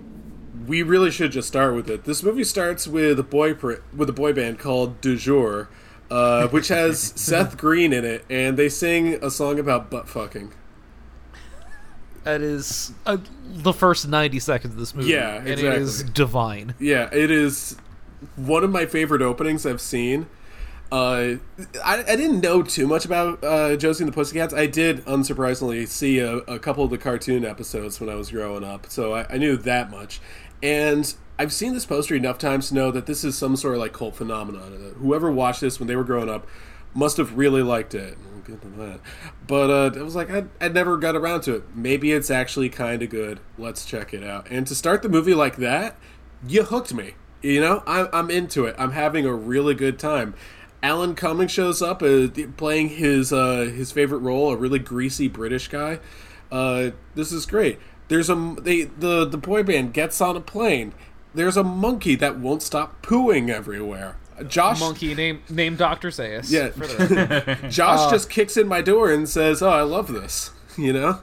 we 0.67 0.83
really 0.83 1.11
should 1.11 1.33
just 1.33 1.49
start 1.49 1.75
with 1.75 1.89
it. 1.89 2.05
This 2.05 2.23
movie 2.23 2.45
starts 2.45 2.87
with 2.87 3.19
a 3.19 3.23
boy 3.23 3.55
pr- 3.55 3.83
with 3.97 4.09
a 4.09 4.13
boy 4.13 4.33
band 4.33 4.59
called 4.59 5.01
Du 5.01 5.17
Jour, 5.17 5.69
uh, 6.11 6.49
which 6.49 6.69
has 6.69 7.01
Seth 7.17 7.57
Green 7.57 7.93
in 7.93 8.05
it, 8.05 8.25
and 8.29 8.57
they 8.57 8.69
sing 8.69 9.15
a 9.23 9.31
song 9.31 9.59
about 9.59 9.91
butt 9.91 10.09
fucking. 10.09 10.53
That 12.25 12.43
is 12.43 12.93
uh, 13.07 13.19
the 13.47 13.73
first 13.73 14.07
90 14.07 14.39
seconds 14.41 14.75
of 14.75 14.79
this 14.79 14.95
movie. 14.95 15.11
Yeah, 15.11 15.37
And 15.37 15.49
it 15.49 15.61
is 15.61 16.03
divine. 16.03 16.75
Yeah, 16.79 17.09
it 17.13 17.31
is 17.31 17.77
one 18.37 18.63
of 18.63 18.71
my 18.71 18.85
favorite 18.85 19.23
openings 19.23 19.65
I've 19.65 19.81
seen. 19.81 20.27
Uh, 20.93 21.37
I, 21.85 22.05
I 22.07 22.17
didn't 22.17 22.41
know 22.41 22.63
too 22.63 22.87
much 22.87 23.05
about 23.05 23.43
uh, 23.45 23.77
Josie 23.77 24.05
and 24.05 24.13
the 24.13 24.15
Pussycats. 24.15 24.53
I 24.53 24.67
did, 24.67 25.05
unsurprisingly, 25.07 25.87
see 25.87 26.19
a, 26.19 26.39
a 26.39 26.59
couple 26.59 26.85
of 26.85 26.91
the 26.91 26.99
cartoon 26.99 27.45
episodes 27.45 28.01
when 28.01 28.11
I 28.11 28.17
was 28.17 28.31
growing 28.31 28.65
up, 28.65 28.87
so 28.91 29.15
I, 29.15 29.27
I 29.31 29.39
knew 29.39 29.57
that 29.59 29.91
much. 29.91 30.21
And 30.63 31.15
I've 31.41 31.55
seen 31.55 31.73
this 31.73 31.87
poster 31.87 32.15
enough 32.15 32.37
times 32.37 32.69
to 32.69 32.75
know 32.75 32.91
that 32.91 33.07
this 33.07 33.25
is 33.25 33.39
some 33.39 33.57
sort 33.57 33.73
of 33.73 33.81
like 33.81 33.95
cult 33.95 34.15
phenomenon. 34.15 34.95
Whoever 34.99 35.33
watched 35.33 35.63
this 35.63 35.81
when 35.81 35.87
they 35.87 35.97
were 35.97 36.05
growing 36.05 36.29
up 36.29 36.47
must 36.93 37.17
have 37.17 37.39
really 37.39 37.63
liked 37.63 37.95
it. 37.95 38.19
Get 38.47 38.61
to 38.61 38.69
that. 38.69 39.01
But 39.47 39.71
uh, 39.71 39.99
it 39.99 40.03
was 40.03 40.15
like 40.15 40.31
I, 40.31 40.45
I 40.61 40.69
never 40.69 40.99
got 40.99 41.17
around 41.17 41.41
to 41.45 41.55
it. 41.55 41.65
Maybe 41.75 42.13
it's 42.13 42.31
actually 42.31 42.69
kind 42.69 43.03
of 43.03 43.09
good. 43.09 43.41
Let's 43.57 43.87
check 43.87 44.13
it 44.13 44.23
out. 44.23 44.49
And 44.51 44.67
to 44.67 44.75
start 44.75 45.01
the 45.01 45.09
movie 45.09 45.33
like 45.33 45.57
that, 45.57 45.97
you 46.47 46.63
hooked 46.63 46.93
me. 46.93 47.15
You 47.41 47.63
know, 47.63 47.83
I'm, 47.87 48.09
I'm 48.13 48.31
into 48.31 48.67
it. 48.67 48.77
I'm 48.79 48.93
having 48.93 49.25
a 49.25 49.33
really 49.33 49.73
good 49.73 49.99
time. 49.99 50.35
Alan 50.83 51.15
Cumming 51.15 51.49
shows 51.49 51.81
up 51.81 52.03
uh, 52.03 52.29
playing 52.59 52.91
his 52.91 53.33
uh, 53.33 53.71
his 53.75 53.93
favorite 53.93 54.19
role, 54.19 54.53
a 54.53 54.57
really 54.59 54.79
greasy 54.79 55.29
British 55.29 55.69
guy. 55.69 56.01
Uh, 56.53 56.91
this 57.15 57.33
is 57.33 57.47
great. 57.47 57.79
There's 58.09 58.29
a 58.29 58.57
they 58.61 58.83
the 58.83 59.25
the 59.25 59.39
boy 59.39 59.63
band 59.63 59.95
gets 59.95 60.21
on 60.21 60.37
a 60.37 60.41
plane. 60.41 60.93
There's 61.35 61.57
a 61.57 61.65
monkey 61.65 62.15
that 62.17 62.39
won't 62.39 62.63
stop 62.63 63.05
pooing 63.07 63.49
everywhere. 63.51 64.17
Josh 64.49 64.81
Monkey 64.81 65.15
named 65.15 65.41
named 65.51 65.77
Dr. 65.79 66.09
Zayas. 66.09 66.51
Yeah. 66.51 66.71
for 66.71 66.87
the 66.87 67.27
record. 67.27 67.71
Josh 67.71 68.01
Uh, 68.01 68.11
just 68.11 68.31
kicks 68.31 68.57
in 68.57 68.67
my 68.69 68.81
door 68.81 69.11
and 69.13 69.29
says, 69.29 69.63
"Oh, 69.63 69.69
I 69.71 69.83
love 69.83 70.13
this." 70.13 70.51
You 70.79 70.93
know? 70.95 71.19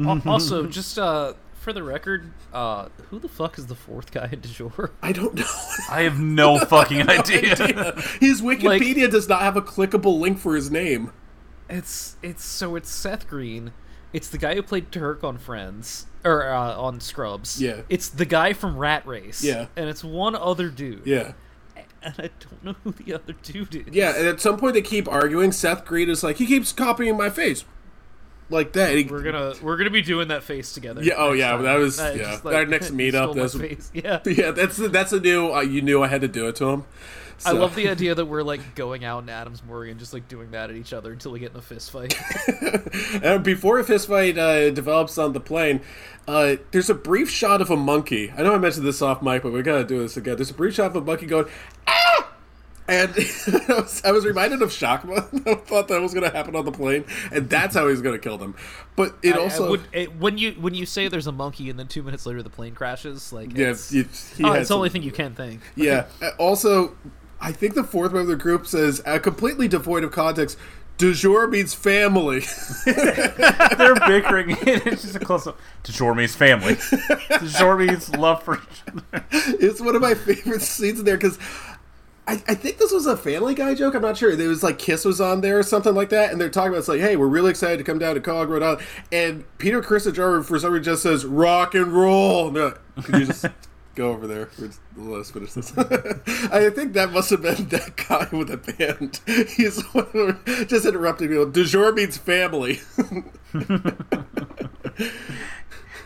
Al- 0.00 0.20
also, 0.26 0.66
just 0.66 0.98
uh, 0.98 1.32
for 1.54 1.72
the 1.72 1.82
record, 1.82 2.32
uh, 2.52 2.88
who 3.08 3.18
the 3.20 3.28
fuck 3.28 3.56
is 3.58 3.68
the 3.68 3.74
fourth 3.76 4.10
guy 4.10 4.24
at 4.30 4.42
Du 4.42 4.48
jour? 4.48 4.90
I 5.02 5.12
don't 5.12 5.34
know. 5.34 5.46
I 5.88 6.02
have 6.02 6.18
no 6.18 6.58
fucking 6.58 7.08
idea. 7.08 7.54
His 8.20 8.42
Wikipedia 8.42 9.10
does 9.10 9.28
not 9.28 9.40
have 9.42 9.56
a 9.56 9.62
clickable 9.62 10.18
link 10.18 10.38
for 10.38 10.54
his 10.56 10.70
name. 10.70 11.12
It's 11.70 12.16
it's 12.22 12.44
so 12.44 12.74
it's 12.76 12.90
Seth 12.90 13.28
Green. 13.28 13.72
It's 14.12 14.28
the 14.28 14.38
guy 14.38 14.54
who 14.54 14.62
played 14.62 14.92
Turk 14.92 15.24
on 15.24 15.38
Friends 15.38 16.06
or 16.24 16.46
uh, 16.48 16.76
on 16.76 17.00
Scrubs. 17.00 17.60
Yeah. 17.60 17.82
It's 17.88 18.08
the 18.08 18.24
guy 18.26 18.52
from 18.52 18.76
Rat 18.76 19.06
Race. 19.06 19.42
Yeah. 19.42 19.66
And 19.76 19.88
it's 19.88 20.04
one 20.04 20.34
other 20.34 20.68
dude. 20.68 21.06
Yeah. 21.06 21.32
And 22.04 22.14
I 22.18 22.30
don't 22.40 22.64
know 22.64 22.74
who 22.84 22.90
the 22.90 23.14
other 23.14 23.32
dude 23.42 23.74
is. 23.74 23.94
Yeah, 23.94 24.16
and 24.16 24.26
at 24.26 24.40
some 24.40 24.58
point 24.58 24.74
they 24.74 24.82
keep 24.82 25.06
arguing. 25.08 25.52
Seth 25.52 25.84
Green 25.84 26.10
is 26.10 26.24
like, 26.24 26.36
he 26.38 26.46
keeps 26.46 26.72
copying 26.72 27.16
my 27.16 27.30
face, 27.30 27.64
like 28.50 28.72
that. 28.72 28.96
He- 28.96 29.04
We're 29.04 29.22
gonna 29.22 29.54
we're 29.62 29.76
gonna 29.76 29.88
be 29.90 30.02
doing 30.02 30.26
that 30.28 30.42
face 30.42 30.72
together. 30.72 31.00
yeah, 31.00 31.14
oh 31.16 31.32
yeah, 31.32 31.52
time. 31.52 31.62
that 31.62 31.76
was 31.76 31.98
yeah. 32.00 32.16
just 32.16 32.44
Our 32.44 32.66
next 32.66 32.90
meetup, 32.96 33.36
that's 33.36 33.56
face. 33.56 33.90
Yeah. 33.94 34.18
yeah. 34.26 34.50
That's 34.50 34.78
that's 34.78 35.12
a 35.12 35.20
new. 35.20 35.52
Uh, 35.52 35.60
you 35.60 35.80
knew 35.80 36.02
I 36.02 36.08
had 36.08 36.22
to 36.22 36.28
do 36.28 36.48
it 36.48 36.56
to 36.56 36.70
him. 36.70 36.84
I 37.44 37.52
love 37.52 37.74
the 37.74 37.88
idea 37.88 38.14
that 38.14 38.24
we're 38.26 38.42
like 38.42 38.74
going 38.74 39.04
out 39.04 39.22
in 39.22 39.28
Adams 39.28 39.62
Morgan, 39.64 39.98
just 39.98 40.12
like 40.12 40.28
doing 40.28 40.50
that 40.52 40.70
at 40.70 40.76
each 40.76 40.92
other 40.92 41.12
until 41.12 41.32
we 41.32 41.40
get 41.40 41.52
in 41.52 41.56
a 41.58 41.62
fist 41.62 41.90
fight. 41.90 42.14
And 43.22 43.42
before 43.44 43.78
a 43.78 43.84
fistfight 43.84 44.36
uh, 44.38 44.70
develops 44.74 45.16
on 45.18 45.32
the 45.32 45.40
plane, 45.40 45.80
uh, 46.26 46.56
there's 46.70 46.90
a 46.90 46.94
brief 46.94 47.30
shot 47.30 47.60
of 47.60 47.70
a 47.70 47.76
monkey. 47.76 48.32
I 48.36 48.42
know 48.42 48.54
I 48.54 48.58
mentioned 48.58 48.86
this 48.86 49.00
off 49.02 49.22
mic, 49.22 49.42
but 49.42 49.52
we 49.52 49.62
gotta 49.62 49.84
do 49.84 49.98
this 50.00 50.16
again. 50.16 50.36
There's 50.36 50.50
a 50.50 50.54
brief 50.54 50.74
shot 50.74 50.86
of 50.86 50.96
a 50.96 51.00
monkey 51.00 51.26
going, 51.26 51.46
ah! 51.86 52.28
And 52.88 53.10
I, 53.68 53.74
was, 53.80 54.02
I 54.04 54.10
was 54.12 54.24
reminded 54.26 54.60
of 54.60 54.70
Shakma. 54.70 55.46
I 55.46 55.54
thought 55.54 55.88
that 55.88 56.00
was 56.00 56.12
gonna 56.14 56.30
happen 56.30 56.56
on 56.56 56.64
the 56.64 56.72
plane, 56.72 57.04
and 57.30 57.48
that's 57.48 57.74
how 57.74 57.88
he's 57.88 58.00
gonna 58.02 58.18
kill 58.18 58.38
them. 58.38 58.54
But 58.96 59.14
it 59.22 59.34
I- 59.34 59.38
I 59.38 59.42
also, 59.42 59.70
would- 59.70 59.82
it- 59.92 60.16
when 60.16 60.36
you 60.38 60.52
when 60.52 60.74
you 60.74 60.84
say 60.84 61.08
there's 61.08 61.26
a 61.28 61.32
monkey 61.32 61.70
and 61.70 61.78
then 61.78 61.86
two 61.88 62.02
minutes 62.02 62.26
later 62.26 62.42
the 62.42 62.50
plane 62.50 62.74
crashes, 62.74 63.32
like 63.32 63.56
yeah, 63.56 63.68
it's, 63.70 63.94
oh, 63.94 64.52
it's 64.54 64.68
the 64.68 64.74
only 64.76 64.88
thing 64.88 65.02
you 65.02 65.12
can 65.12 65.34
think. 65.34 65.60
Yeah. 65.76 66.06
Also, 66.38 66.96
I 67.42 67.50
think 67.52 67.74
the 67.74 67.84
fourth 67.84 68.12
member 68.12 68.20
of 68.32 68.38
the 68.38 68.42
group 68.42 68.66
says, 68.66 69.02
uh, 69.04 69.18
completely 69.18 69.66
devoid 69.66 70.04
of 70.04 70.12
context, 70.12 70.56
du 70.96 71.12
jour 71.12 71.48
means 71.48 71.74
family. 71.74 72.44
They're 72.86 73.96
bickering. 74.06 74.50
it's 74.60 75.02
just 75.02 75.16
a 75.16 75.18
close 75.18 75.48
up. 75.48 75.58
Du 75.82 75.92
jour 75.92 76.14
means 76.14 76.36
family. 76.36 76.76
Du 77.40 77.48
jour 77.48 77.76
means 77.76 78.14
love 78.16 78.44
for 78.44 78.54
each 78.54 78.82
other. 78.88 79.26
it's 79.32 79.80
one 79.80 79.96
of 79.96 80.02
my 80.02 80.14
favorite 80.14 80.62
scenes 80.62 81.00
in 81.00 81.04
there 81.04 81.16
because 81.16 81.36
I, 82.28 82.34
I 82.46 82.54
think 82.54 82.78
this 82.78 82.92
was 82.92 83.06
a 83.06 83.16
Family 83.16 83.54
Guy 83.54 83.74
joke. 83.74 83.94
I'm 83.94 84.02
not 84.02 84.16
sure. 84.16 84.30
It 84.30 84.46
was 84.46 84.62
like 84.62 84.78
Kiss 84.78 85.04
was 85.04 85.20
on 85.20 85.40
there 85.40 85.58
or 85.58 85.64
something 85.64 85.94
like 85.94 86.10
that, 86.10 86.30
and 86.30 86.40
they're 86.40 86.50
talking 86.50 86.68
about 86.68 86.78
it's 86.78 86.88
like, 86.88 87.00
hey, 87.00 87.16
we're 87.16 87.26
really 87.26 87.50
excited 87.50 87.78
to 87.78 87.84
come 87.84 87.98
down 87.98 88.14
to 88.14 88.20
Quahog, 88.20 88.48
Rhode 88.48 88.62
Island, 88.62 88.86
and 89.10 89.58
Peter 89.58 89.82
Christopher 89.82 90.42
for 90.42 90.58
some 90.60 90.72
reason 90.72 90.84
just 90.84 91.02
says 91.02 91.24
rock 91.24 91.74
and 91.74 91.88
roll. 91.88 92.46
And 92.46 92.56
like, 92.56 93.04
Could 93.04 93.18
you 93.18 93.26
just 93.26 93.46
go 93.94 94.10
over 94.10 94.26
there. 94.26 94.50
Let 94.96 95.20
us 95.20 95.30
finish 95.30 95.52
this. 95.52 95.72
I 95.78 96.70
think 96.70 96.94
that 96.94 97.12
must 97.12 97.30
have 97.30 97.42
been 97.42 97.68
that 97.68 97.96
guy 97.96 98.26
with 98.32 98.48
the 98.48 98.56
band. 98.56 99.20
He's 99.56 99.80
just 100.68 100.86
interrupting 100.86 101.30
me. 101.30 101.44
Du 101.50 101.64
jour 101.64 101.92
means 101.92 102.16
family. 102.16 102.80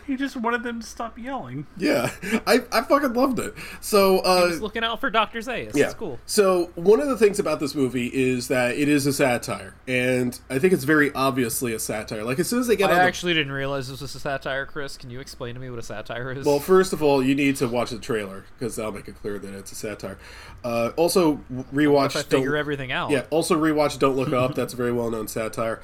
He 0.07 0.15
just 0.15 0.37
wanted 0.37 0.63
them 0.63 0.79
to 0.79 0.87
stop 0.87 1.19
yelling. 1.19 1.67
Yeah, 1.77 2.09
I, 2.47 2.61
I 2.71 2.81
fucking 2.81 3.11
loved 3.13 3.39
it. 3.39 3.53
So 3.81 4.19
uh, 4.19 4.47
He's 4.47 4.61
looking 4.61 4.83
out 4.83 5.01
for 5.01 5.09
Doctor 5.09 5.39
Zayas. 5.39 5.75
yeah, 5.75 5.85
It's 5.87 5.93
cool. 5.95 6.17
So 6.25 6.71
one 6.75 7.01
of 7.01 7.09
the 7.09 7.17
things 7.17 7.39
about 7.39 7.59
this 7.59 7.75
movie 7.75 8.07
is 8.07 8.47
that 8.47 8.77
it 8.77 8.87
is 8.87 9.05
a 9.05 9.11
satire, 9.11 9.75
and 9.87 10.39
I 10.49 10.59
think 10.59 10.71
it's 10.73 10.85
very 10.85 11.13
obviously 11.13 11.73
a 11.73 11.79
satire. 11.79 12.23
Like 12.23 12.39
as 12.39 12.47
soon 12.47 12.59
as 12.61 12.67
they 12.67 12.77
get 12.77 12.89
I 12.89 12.93
on 12.93 12.99
the 12.99 13.03
actually 13.03 13.33
didn't 13.33 13.51
realize 13.51 13.89
this 13.89 13.99
was 14.01 14.15
a 14.15 14.19
satire, 14.19 14.65
Chris. 14.65 14.95
Can 14.95 15.09
you 15.09 15.19
explain 15.19 15.55
to 15.55 15.59
me 15.59 15.69
what 15.69 15.79
a 15.79 15.83
satire 15.83 16.31
is? 16.31 16.45
Well, 16.45 16.59
first 16.59 16.93
of 16.93 17.03
all, 17.03 17.21
you 17.21 17.35
need 17.35 17.57
to 17.57 17.67
watch 17.67 17.89
the 17.89 17.99
trailer 17.99 18.45
because 18.57 18.77
that'll 18.77 18.93
make 18.93 19.07
it 19.09 19.15
clear 19.21 19.37
that 19.39 19.53
it's 19.53 19.71
a 19.73 19.75
satire. 19.75 20.17
Uh, 20.63 20.91
also, 20.95 21.35
rewatch. 21.73 22.11
if 22.11 22.17
I 22.17 22.21
figure 22.23 22.51
Don't- 22.51 22.57
everything 22.59 22.91
out. 22.93 23.11
Yeah. 23.11 23.25
Also, 23.29 23.55
rewatch 23.59 23.99
"Don't 23.99 24.15
Look 24.15 24.31
Up." 24.33 24.55
That's 24.55 24.73
a 24.73 24.77
very 24.77 24.93
well-known 24.93 25.27
satire. 25.27 25.81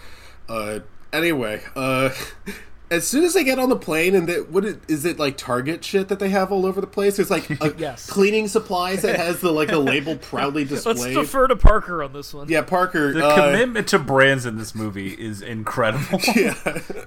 Uh, 0.47 0.79
anyway, 1.11 1.61
uh, 1.75 2.09
as 2.93 3.07
soon 3.07 3.23
as 3.23 3.33
they 3.33 3.43
get 3.43 3.59
on 3.59 3.69
the 3.69 3.75
plane 3.75 4.15
and 4.15 4.27
they, 4.27 4.41
what 4.41 4.63
it, 4.65 4.79
is 4.87 5.05
it 5.05 5.19
like 5.19 5.37
Target 5.37 5.83
shit 5.83 6.07
that 6.09 6.19
they 6.19 6.29
have 6.29 6.51
all 6.51 6.65
over 6.65 6.79
the 6.81 6.87
place? 6.87 7.17
There's 7.17 7.31
like 7.31 7.49
a 7.61 7.73
Yes. 7.77 8.09
cleaning 8.09 8.47
supplies 8.47 9.01
that 9.01 9.15
has 9.17 9.41
the 9.41 9.51
like 9.51 9.69
the 9.69 9.79
label 9.79 10.15
proudly 10.21 10.63
displayed. 10.65 10.97
Let's 10.97 11.13
defer 11.13 11.47
to 11.47 11.55
Parker 11.55 12.03
on 12.03 12.13
this 12.13 12.33
one. 12.33 12.47
yeah, 12.49 12.61
Parker. 12.61 13.13
The 13.13 13.25
uh, 13.25 13.35
commitment 13.35 13.87
to 13.89 13.99
brands 13.99 14.45
in 14.45 14.57
this 14.57 14.73
movie 14.75 15.09
is 15.13 15.41
incredible. 15.41 16.19
Yeah. 16.35 16.53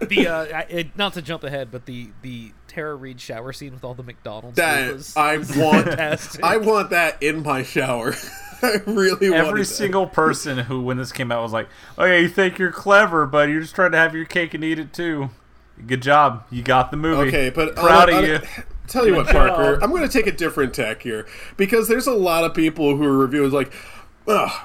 The 0.00 0.28
uh, 0.28 0.62
it, 0.68 0.96
not 0.96 1.14
to 1.14 1.22
jump 1.22 1.42
ahead, 1.44 1.70
but 1.70 1.86
the 1.86 2.10
the 2.22 2.52
Tara 2.68 2.94
Reid 2.94 3.20
shower 3.20 3.52
scene 3.52 3.72
with 3.72 3.82
all 3.84 3.94
the 3.94 4.02
McDonald's. 4.02 4.56
That 4.56 4.86
logos 4.88 5.16
I 5.16 5.34
is 5.34 5.56
want. 5.56 5.86
fantastic. 5.86 6.44
I 6.44 6.56
want 6.58 6.90
that 6.90 7.22
in 7.22 7.42
my 7.42 7.62
shower. 7.62 8.14
I 8.62 8.80
really 8.86 9.30
want 9.30 9.46
Every 9.48 9.64
single 9.64 10.06
person 10.06 10.58
who, 10.58 10.80
when 10.82 10.96
this 10.96 11.12
came 11.12 11.30
out, 11.32 11.42
was 11.42 11.52
like, 11.52 11.68
"Oh 11.98 12.04
yeah, 12.04 12.18
you 12.18 12.28
think 12.28 12.58
you're 12.58 12.72
clever, 12.72 13.26
but 13.26 13.48
you're 13.48 13.60
just 13.60 13.74
trying 13.74 13.92
to 13.92 13.98
have 13.98 14.14
your 14.14 14.24
cake 14.24 14.54
and 14.54 14.62
eat 14.64 14.78
it 14.78 14.92
too." 14.92 15.30
Good 15.86 16.02
job, 16.02 16.44
you 16.50 16.62
got 16.62 16.90
the 16.90 16.96
movie. 16.96 17.28
Okay, 17.28 17.50
but 17.50 17.76
uh, 17.78 17.82
proud 17.82 18.10
on 18.10 18.14
a- 18.14 18.18
of 18.18 18.24
on 18.24 18.24
a- 18.24 18.32
you. 18.56 18.62
Tell 18.86 19.04
you 19.04 19.16
what, 19.16 19.26
Parker, 19.26 19.82
I'm 19.82 19.90
going 19.90 20.02
to 20.02 20.08
take 20.08 20.28
a 20.28 20.32
different 20.32 20.72
tack 20.72 21.02
here 21.02 21.26
because 21.56 21.88
there's 21.88 22.06
a 22.06 22.12
lot 22.14 22.44
of 22.44 22.54
people 22.54 22.96
who 22.96 23.02
are 23.02 23.18
reviewing 23.18 23.50
like, 23.50 23.72
ugh, 24.28 24.64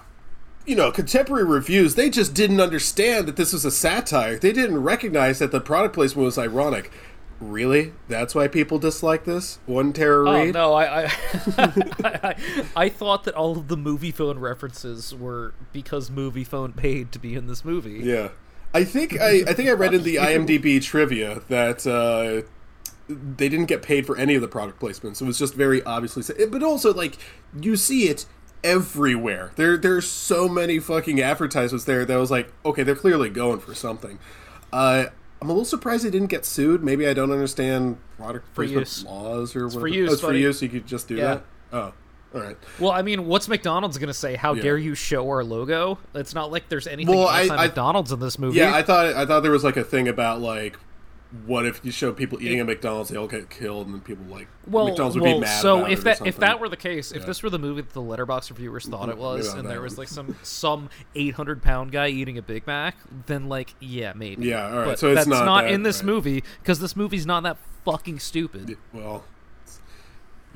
you 0.64 0.76
know, 0.76 0.92
contemporary 0.92 1.44
reviews. 1.44 1.96
They 1.96 2.08
just 2.12 2.36
didn't 2.36 2.62
understand 2.62 3.28
that 3.28 3.36
this 3.36 3.52
was 3.52 3.66
a 3.66 3.72
satire. 3.72 4.38
They 4.38 4.54
didn't 4.54 4.84
recognize 4.84 5.40
that 5.40 5.52
the 5.52 5.60
product 5.60 5.96
placement 5.96 6.24
was 6.24 6.38
ironic. 6.38 6.92
Really? 7.40 7.94
That's 8.10 8.36
why 8.36 8.48
people 8.48 8.78
dislike 8.78 9.26
this? 9.26 9.58
One 9.66 9.92
Tara 9.92 10.30
Oh 10.30 10.34
Reid? 10.44 10.54
no, 10.54 10.74
I 10.74 11.06
I, 11.06 11.12
I 12.04 12.36
I 12.76 12.90
thought 12.90 13.24
that 13.24 13.34
all 13.34 13.58
of 13.58 13.68
the 13.70 13.76
Moviefone 13.76 14.40
references 14.40 15.16
were 15.16 15.56
because 15.74 16.12
Moviefone 16.12 16.76
paid 16.76 17.12
to 17.14 17.18
be 17.18 17.34
in 17.34 17.48
this 17.48 17.66
movie. 17.66 18.02
Yeah, 18.04 18.30
I 18.74 18.84
think 18.84 19.20
I, 19.20 19.44
I 19.48 19.54
think 19.54 19.68
I 19.70 19.74
read 19.74 19.94
in 19.94 20.04
the 20.04 20.16
IMDb 20.16 20.82
trivia 20.82 21.42
that 21.50 21.86
uh, 21.86 22.48
they 23.10 23.50
didn't 23.50 23.66
get 23.66 23.82
paid 23.82 24.06
for 24.06 24.16
any 24.18 24.36
of 24.36 24.42
the 24.42 24.48
product 24.48 24.80
placements. 24.82 25.22
It 25.22 25.26
was 25.26 25.38
just 25.38 25.54
very 25.56 25.84
obviously, 25.84 26.24
but 26.48 26.64
also 26.64 26.94
like 26.94 27.18
you 27.62 27.76
see 27.76 28.08
it 28.08 28.26
everywhere. 28.64 29.52
There 29.56 29.76
there's 29.78 30.08
so 30.10 30.48
many 30.48 30.80
fucking 30.80 31.20
advertisements 31.22 31.86
there 31.86 32.06
that 32.06 32.14
I 32.14 32.18
was 32.18 32.32
like, 32.32 32.52
okay, 32.66 32.84
they're 32.84 32.96
clearly 32.96 33.30
going 33.30 33.60
for 33.60 33.76
something. 33.76 34.20
Uh, 34.72 35.06
I'm 35.42 35.50
a 35.50 35.54
little 35.54 35.66
surprised 35.66 36.06
they 36.06 36.10
didn't 36.12 36.30
get 36.30 36.46
sued. 36.46 36.84
Maybe 36.84 37.08
I 37.08 37.14
don't 37.14 37.32
understand 37.32 37.98
product 38.18 38.48
For 38.50 38.54
placement 38.64 38.80
use. 38.88 39.04
laws 39.06 39.56
or 39.56 39.66
It's 39.66 39.74
for 39.74 39.82
whatever. 39.82 39.98
use, 39.98 40.10
Oh, 40.10 40.14
it's 40.14 40.22
for 40.22 40.28
buddy. 40.28 40.40
use. 40.40 40.62
You 40.62 40.70
could 40.70 40.86
just 40.88 41.08
do 41.08 41.16
Yeah. 41.16 41.24
that. 41.26 41.46
Oh, 41.74 41.94
all 42.34 42.42
right. 42.42 42.58
Well, 42.80 42.92
I 42.92 43.02
mean, 43.02 43.26
what's 43.28 43.48
McDonald's 43.48 43.98
gonna 43.98 44.14
say? 44.14 44.36
How 44.36 44.54
Yeah. 44.54 44.64
dare 44.64 44.78
you 44.78 44.96
show 44.96 45.28
our 45.30 45.44
logo? 45.44 45.98
It's 46.16 46.34
not 46.34 46.52
like 46.52 46.70
there's 46.70 46.88
anything 46.88 47.16
Well, 47.16 47.28
I- 47.28 47.42
I- 47.42 47.68
McDonald's 47.68 48.12
in 48.12 48.20
this 48.20 48.40
movie. 48.40 48.58
Yeah, 48.60 48.74
I 48.74 48.82
thought 48.84 49.08
I 49.08 49.26
thought 49.26 49.42
there 49.42 49.52
was 49.52 49.64
like 49.64 49.78
a 49.78 49.84
thing 49.84 50.08
about 50.08 50.40
like, 50.42 50.78
what 51.46 51.66
if 51.66 51.80
you 51.84 51.92
show 51.92 52.12
people 52.12 52.42
eating 52.42 52.60
at 52.60 52.66
McDonald's, 52.66 53.10
they 53.10 53.18
all 53.18 53.28
get 53.28 53.50
killed, 53.50 53.86
and 53.88 53.96
then 53.96 54.02
people 54.02 54.26
like 54.30 54.48
well, 54.68 54.88
McDonald's 54.88 55.16
would 55.16 55.24
well, 55.24 55.36
be 55.36 55.40
mad. 55.42 55.62
so 55.62 55.80
about 55.80 55.92
if 55.92 56.04
that 56.04 56.26
if 56.28 56.38
that 56.38 56.60
were 56.60 56.68
the 56.70 56.78
case, 56.78 57.12
if 57.12 57.26
this 57.26 57.42
were 57.44 57.50
the 57.50 57.60
movie 57.60 57.82
that 57.82 57.94
the 57.94 58.02
Letterboxd 58.02 58.50
reviewers 58.52 58.86
thought 58.86 59.10
it 59.10 59.18
was, 59.28 59.54
and 59.54 59.66
there 59.68 59.76
that 59.76 59.82
was 59.82 59.98
like 59.98 60.08
some 60.10 60.36
some 60.44 60.90
800 61.16 61.62
pound 61.62 61.92
guy 61.92 62.08
eating 62.10 62.38
a 62.38 62.42
Big 62.42 62.66
Mac, 62.68 62.96
then 63.28 63.48
like 63.50 63.76
yeah, 63.80 64.14
maybe. 64.16 64.48
Yeah, 64.48 64.70
all 64.72 64.78
right, 64.78 64.86
But 64.86 65.00
so 65.00 65.08
it's 65.08 65.16
that's 65.20 65.28
not 65.28 65.46
not, 65.46 65.62
that, 65.64 65.72
in 65.72 65.84
this 65.84 65.98
right. 66.00 66.06
movie 66.06 66.44
because 66.62 66.80
this 66.80 66.96
movie's 66.96 67.26
not 67.26 67.44
that 67.44 67.58
fucking 67.86 68.20
stupid. 68.20 68.78
well, 68.94 69.24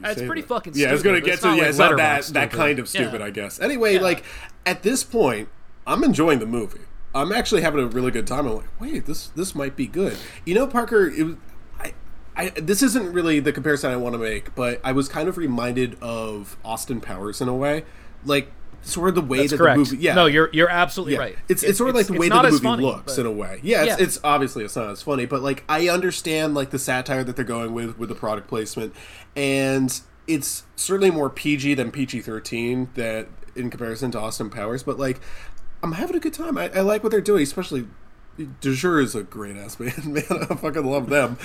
It's 0.03 0.21
pretty 0.21 0.41
that. 0.41 0.47
fucking 0.47 0.73
Stupid. 0.73 0.83
Yeah, 0.83 0.89
I 0.89 0.93
was 0.93 1.03
gonna 1.03 1.21
get 1.21 1.33
it's 1.35 1.41
to 1.43 1.47
not 1.47 1.55
yeah, 1.57 1.61
like 1.63 1.69
it's 1.69 1.77
not 1.79 1.97
that 1.97 2.21
Letterboxd 2.21 2.33
that 2.33 2.51
kind 2.51 2.79
of 2.79 2.89
stupid, 2.89 3.19
Yeah. 3.21 3.25
I 3.25 3.29
guess. 3.29 3.59
Anyway, 3.59 3.95
Yeah. 3.95 4.01
like 4.01 4.23
at 4.65 4.83
this 4.83 5.03
point, 5.03 5.49
I'm 5.87 6.03
enjoying 6.03 6.39
the 6.39 6.45
movie. 6.45 6.81
I'm 7.13 7.31
actually 7.31 7.61
having 7.61 7.79
a 7.81 7.87
really 7.87 8.11
good 8.11 8.27
time. 8.27 8.45
I'm 8.45 8.55
like, 8.57 8.79
wait, 8.81 9.05
this 9.05 9.27
this 9.29 9.55
might 9.55 9.75
be 9.75 9.87
good. 9.87 10.17
You 10.45 10.55
know, 10.55 10.67
Parker, 10.67 11.07
it 11.07 11.23
was. 11.25 11.35
I, 11.79 11.93
I, 12.35 12.49
this 12.49 12.83
isn't 12.83 13.13
really 13.13 13.39
the 13.39 13.53
comparison 13.53 13.91
I 13.91 13.95
want 13.95 14.13
to 14.13 14.19
make, 14.19 14.53
but 14.55 14.81
I 14.83 14.91
was 14.91 15.07
kind 15.07 15.29
of 15.29 15.37
reminded 15.37 15.97
of 16.01 16.57
Austin 16.65 16.99
Powers 16.99 17.39
in 17.39 17.47
a 17.47 17.55
way, 17.55 17.85
like 18.25 18.51
sort 18.85 19.09
of 19.09 19.15
the 19.15 19.21
way 19.21 19.39
That's 19.39 19.51
that 19.51 19.57
correct. 19.57 19.75
the 19.75 19.79
movie. 19.79 19.97
Yeah, 19.97 20.13
No, 20.15 20.25
you're 20.27 20.49
you're 20.53 20.69
absolutely 20.69 21.13
Yeah. 21.13 21.19
right. 21.19 21.35
It's, 21.49 21.63
it's 21.63 21.77
sort 21.77 21.89
of 21.89 21.95
like 21.95 22.07
the 22.07 22.13
way 22.13 22.29
that 22.29 22.41
the 22.43 22.51
movie 22.51 22.63
funny, 22.63 22.83
looks 22.83 23.15
but- 23.15 23.19
in 23.19 23.25
a 23.25 23.31
way. 23.31 23.59
Yeah, 23.63 23.83
it's, 23.83 23.99
Yeah. 23.99 24.05
it's 24.05 24.19
obviously 24.23 24.63
it's 24.63 24.75
not 24.75 24.89
as 24.89 25.01
funny, 25.01 25.25
but 25.25 25.41
like 25.41 25.63
I 25.67 25.89
understand 25.89 26.53
like 26.53 26.69
the 26.69 26.79
satire 26.79 27.23
that 27.23 27.35
they're 27.35 27.43
going 27.45 27.73
with 27.73 27.97
with 27.97 28.09
the 28.09 28.15
product 28.15 28.47
placement, 28.47 28.93
and 29.35 29.99
it's 30.27 30.63
certainly 30.75 31.11
more 31.11 31.29
PG 31.29 31.73
than 31.75 31.91
PG 31.91 32.21
thirteen 32.21 32.89
that 32.95 33.27
in 33.55 33.69
comparison 33.69 34.11
to 34.11 34.19
Austin 34.19 34.49
Powers. 34.49 34.83
But 34.83 34.99
like, 34.99 35.19
I'm 35.83 35.93
having 35.93 36.15
a 36.15 36.19
good 36.19 36.33
time. 36.33 36.57
I, 36.57 36.69
I 36.75 36.81
like 36.81 37.03
what 37.03 37.11
they're 37.11 37.21
doing, 37.21 37.43
especially. 37.43 37.87
Du 38.59 38.75
jour 38.75 38.99
is 38.99 39.15
a 39.15 39.23
great 39.23 39.55
ass 39.55 39.77
band, 39.77 40.05
man. 40.13 40.23
I 40.29 40.55
fucking 40.55 40.85
love 40.85 41.09
them. 41.09 41.37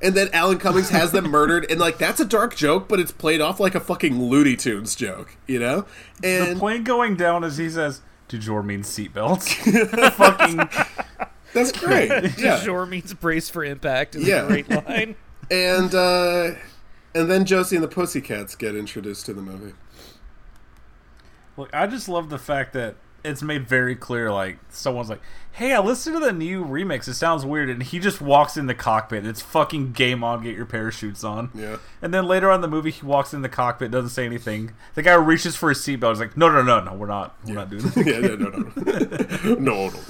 And 0.00 0.14
then 0.14 0.28
Alan 0.32 0.58
Cummings 0.58 0.90
has 0.90 1.10
them 1.10 1.28
murdered, 1.28 1.68
and 1.70 1.80
like 1.80 1.98
that's 1.98 2.20
a 2.20 2.24
dark 2.24 2.54
joke, 2.54 2.86
but 2.88 3.00
it's 3.00 3.10
played 3.10 3.40
off 3.40 3.58
like 3.58 3.74
a 3.74 3.80
fucking 3.80 4.22
Looney 4.22 4.54
Tunes 4.54 4.94
joke, 4.94 5.36
you 5.48 5.58
know? 5.58 5.86
And 6.22 6.46
The 6.46 6.50
And 6.52 6.58
plane 6.60 6.84
going 6.84 7.16
down 7.16 7.42
as 7.42 7.56
he 7.58 7.68
says, 7.68 8.00
"Du 8.28 8.38
jour 8.38 8.62
means 8.62 8.86
seatbelts." 8.88 9.54
Fucking 10.12 10.68
that's 11.52 11.72
great. 11.72 12.10
Yeah. 12.38 12.60
Sure 12.60 12.86
means 12.86 13.12
brace 13.14 13.48
for 13.48 13.64
impact 13.64 14.14
is 14.14 14.26
Yeah. 14.28 14.44
a 14.44 14.46
great 14.46 14.68
line. 14.70 15.16
and 15.50 15.94
uh 15.94 16.52
and 17.14 17.30
then 17.30 17.44
Josie 17.44 17.76
and 17.76 17.82
the 17.82 17.88
Pussycats 17.88 18.54
get 18.54 18.76
introduced 18.76 19.26
to 19.26 19.32
the 19.34 19.42
movie. 19.42 19.72
Look, 21.56 21.70
I 21.74 21.86
just 21.86 22.08
love 22.08 22.28
the 22.28 22.38
fact 22.38 22.72
that 22.74 22.96
it's 23.26 23.42
made 23.42 23.66
very 23.68 23.94
clear. 23.96 24.32
Like 24.32 24.58
someone's 24.70 25.08
like, 25.10 25.20
"Hey, 25.52 25.72
I 25.72 25.80
listened 25.80 26.16
to 26.16 26.20
the 26.24 26.32
new 26.32 26.64
remix. 26.64 27.08
It 27.08 27.14
sounds 27.14 27.44
weird," 27.44 27.68
and 27.68 27.82
he 27.82 27.98
just 27.98 28.20
walks 28.20 28.56
in 28.56 28.66
the 28.66 28.74
cockpit. 28.74 29.26
It's 29.26 29.40
fucking 29.42 29.92
game 29.92 30.22
on. 30.24 30.42
Get 30.42 30.56
your 30.56 30.66
parachutes 30.66 31.24
on. 31.24 31.50
Yeah. 31.54 31.76
And 32.00 32.14
then 32.14 32.26
later 32.26 32.50
on 32.50 32.56
in 32.56 32.60
the 32.62 32.68
movie, 32.68 32.90
he 32.90 33.04
walks 33.04 33.34
in 33.34 33.42
the 33.42 33.48
cockpit, 33.48 33.90
doesn't 33.90 34.10
say 34.10 34.24
anything. 34.26 34.72
The 34.94 35.02
guy 35.02 35.14
reaches 35.14 35.56
for 35.56 35.68
his 35.68 35.78
seatbelt. 35.78 36.10
He's 36.10 36.20
like, 36.20 36.36
"No, 36.36 36.48
no, 36.50 36.62
no, 36.62 36.80
no, 36.80 36.94
we're 36.94 37.06
not. 37.06 37.34
We're 37.44 37.54
not 37.54 37.68
doing 37.70 37.82
that." 37.88 38.06
yeah, 38.06 38.18
no, 38.20 38.36
no, 38.36 38.48
no, 39.50 39.54
no, 39.54 39.54
no, 39.54 39.88
no. 39.90 40.00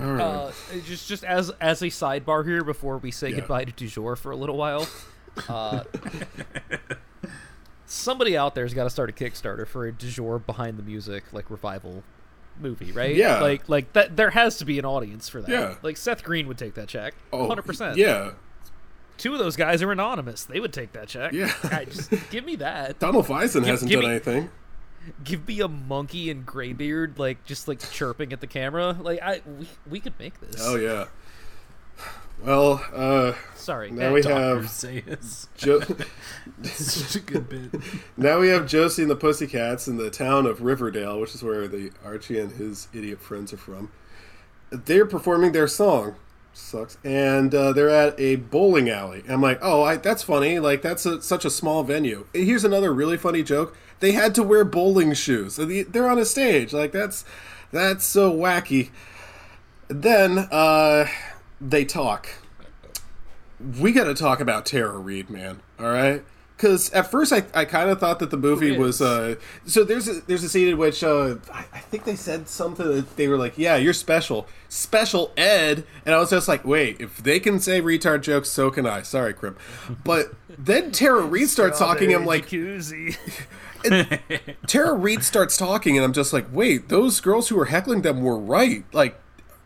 All 0.00 0.12
right. 0.14 0.20
Uh, 0.22 0.50
just 0.86 1.06
just 1.08 1.22
as 1.24 1.50
as 1.60 1.82
a 1.82 1.86
sidebar 1.86 2.44
here 2.46 2.64
before 2.64 2.96
we 2.98 3.10
say 3.10 3.28
Yeah. 3.30 3.36
goodbye 3.40 3.64
to 3.66 3.72
Du 3.72 3.86
jour 3.88 4.16
for 4.16 4.30
a 4.32 4.36
little 4.36 4.56
while. 4.56 4.88
Uh, 5.48 5.84
somebody 7.86 8.36
out 8.36 8.54
there's 8.54 8.74
got 8.74 8.84
to 8.84 8.90
start 8.90 9.10
a 9.10 9.12
Kickstarter 9.12 9.66
for 9.66 9.86
a 9.86 9.92
Du 9.92 10.08
jour 10.10 10.38
behind 10.38 10.78
the 10.78 10.82
music 10.82 11.24
like 11.32 11.50
revival 11.50 12.02
movie, 12.60 12.92
right? 12.92 13.14
Yeah. 13.14 13.40
Like 13.40 13.68
like 13.68 13.92
that 13.94 14.16
there 14.16 14.30
has 14.30 14.58
to 14.58 14.64
be 14.64 14.78
an 14.78 14.84
audience 14.84 15.28
for 15.28 15.40
that. 15.42 15.50
Yeah. 15.50 15.74
Like 15.82 15.96
Seth 15.96 16.22
Green 16.24 16.46
would 16.48 16.58
take 16.58 16.74
that 16.74 16.88
check. 16.88 17.14
Oh, 17.32 17.48
100%. 17.48 17.96
Yeah, 17.96 18.32
Two 19.18 19.32
of 19.34 19.38
those 19.38 19.56
guys 19.56 19.82
are 19.82 19.92
anonymous. 19.92 20.44
They 20.44 20.58
would 20.58 20.72
take 20.72 20.92
that 20.92 21.06
check. 21.08 21.32
Yeah. 21.32 21.52
Just 21.84 22.10
give 22.30 22.44
me 22.44 22.56
that. 22.56 22.98
Donald 22.98 23.26
Faison 23.26 23.54
Give- 23.60 23.66
hasn't 23.66 23.90
give 23.90 24.00
done 24.00 24.08
me- 24.10 24.16
anything. 24.16 24.50
Give 25.24 25.46
me 25.48 25.60
a 25.60 25.66
monkey 25.66 26.30
and 26.30 26.46
graybeard 26.46 27.18
like 27.18 27.44
just 27.44 27.66
like 27.66 27.80
chirping 27.90 28.32
at 28.32 28.40
the 28.40 28.46
camera. 28.46 28.96
Like 29.00 29.20
I 29.20 29.42
we, 29.58 29.68
we 29.90 30.00
could 30.00 30.16
make 30.20 30.40
this. 30.40 30.60
Oh 30.64 30.76
yeah. 30.76 31.06
Well, 32.44 32.84
uh, 32.92 33.34
Sorry. 33.54 33.90
now 33.90 34.12
we 34.12 34.22
have 34.24 34.64
Zayas. 34.64 35.46
jo- 35.56 35.80
Such 36.64 37.16
a 37.16 37.20
good 37.20 37.48
bit. 37.48 37.80
now 38.16 38.40
we 38.40 38.48
have 38.48 38.66
Josie 38.66 39.02
and 39.02 39.10
the 39.10 39.16
Pussycats 39.16 39.86
in 39.86 39.96
the 39.96 40.10
town 40.10 40.46
of 40.46 40.62
Riverdale, 40.62 41.20
which 41.20 41.34
is 41.34 41.42
where 41.42 41.68
the 41.68 41.90
Archie 42.04 42.38
and 42.40 42.50
his 42.52 42.88
idiot 42.92 43.20
friends 43.20 43.52
are 43.52 43.56
from. 43.58 43.90
They're 44.70 45.06
performing 45.06 45.52
their 45.52 45.68
song. 45.68 46.16
Sucks. 46.54 46.98
And 47.04 47.54
uh, 47.54 47.72
they're 47.72 47.88
at 47.88 48.18
a 48.18 48.36
bowling 48.36 48.90
alley. 48.90 49.22
I'm 49.28 49.40
like, 49.40 49.58
oh, 49.62 49.82
I, 49.82 49.96
that's 49.96 50.22
funny. 50.22 50.58
Like 50.58 50.82
that's 50.82 51.06
a, 51.06 51.22
such 51.22 51.44
a 51.44 51.50
small 51.50 51.82
venue. 51.84 52.26
Here's 52.34 52.64
another 52.64 52.92
really 52.92 53.16
funny 53.16 53.42
joke. 53.42 53.76
They 54.00 54.12
had 54.12 54.34
to 54.34 54.42
wear 54.42 54.64
bowling 54.64 55.14
shoes. 55.14 55.54
So 55.54 55.64
the- 55.64 55.84
They're 55.84 56.08
on 56.08 56.18
a 56.18 56.24
stage. 56.24 56.72
Like 56.72 56.90
that's 56.92 57.24
that's 57.70 58.04
so 58.04 58.32
wacky. 58.32 58.90
Then 59.88 60.38
uh, 60.50 61.06
they 61.62 61.84
talk. 61.84 62.28
We 63.80 63.92
got 63.92 64.04
to 64.04 64.14
talk 64.14 64.40
about 64.40 64.66
Tara 64.66 64.98
Reid, 64.98 65.30
man. 65.30 65.60
All 65.78 65.86
right, 65.86 66.24
because 66.62 66.90
at 66.90 67.10
first 67.10 67.32
I, 67.32 67.42
I 67.54 67.64
kind 67.64 67.90
of 67.90 67.98
thought 67.98 68.20
that 68.20 68.30
the 68.30 68.36
movie 68.36 68.76
was 68.76 69.02
uh 69.02 69.34
so 69.66 69.82
there's 69.82 70.06
a, 70.06 70.20
there's 70.28 70.44
a 70.44 70.48
scene 70.48 70.68
in 70.68 70.78
which 70.78 71.02
uh 71.02 71.34
I, 71.52 71.64
I 71.72 71.78
think 71.78 72.04
they 72.04 72.14
said 72.14 72.48
something 72.48 72.86
that 72.86 73.16
they 73.16 73.26
were 73.26 73.36
like 73.36 73.58
yeah 73.58 73.74
you're 73.76 73.92
special. 73.92 74.46
Special 74.68 75.32
ed. 75.36 75.84
And 76.06 76.14
I 76.14 76.18
was 76.18 76.30
just 76.30 76.46
like 76.46 76.64
wait 76.64 77.00
if 77.00 77.16
they 77.18 77.40
can 77.40 77.58
say 77.58 77.80
retard 77.80 78.22
jokes 78.22 78.48
so 78.48 78.70
can 78.70 78.86
I. 78.86 79.02
Sorry 79.02 79.34
Crim 79.34 79.56
but 80.04 80.34
then 80.56 80.92
Tara 80.92 81.22
Reid 81.22 81.48
starts 81.48 81.80
talking 81.80 82.14
I'm 82.14 82.24
like 82.24 82.48
Tara 84.68 84.94
Reid 84.94 85.24
starts 85.24 85.56
talking 85.56 85.96
and 85.96 86.04
I'm 86.04 86.12
just 86.12 86.32
like 86.32 86.46
wait 86.52 86.88
those 86.88 87.20
girls 87.20 87.48
who 87.48 87.56
were 87.56 87.66
heckling 87.66 88.02
them 88.02 88.22
were 88.22 88.38
right. 88.38 88.84
Like 88.92 89.18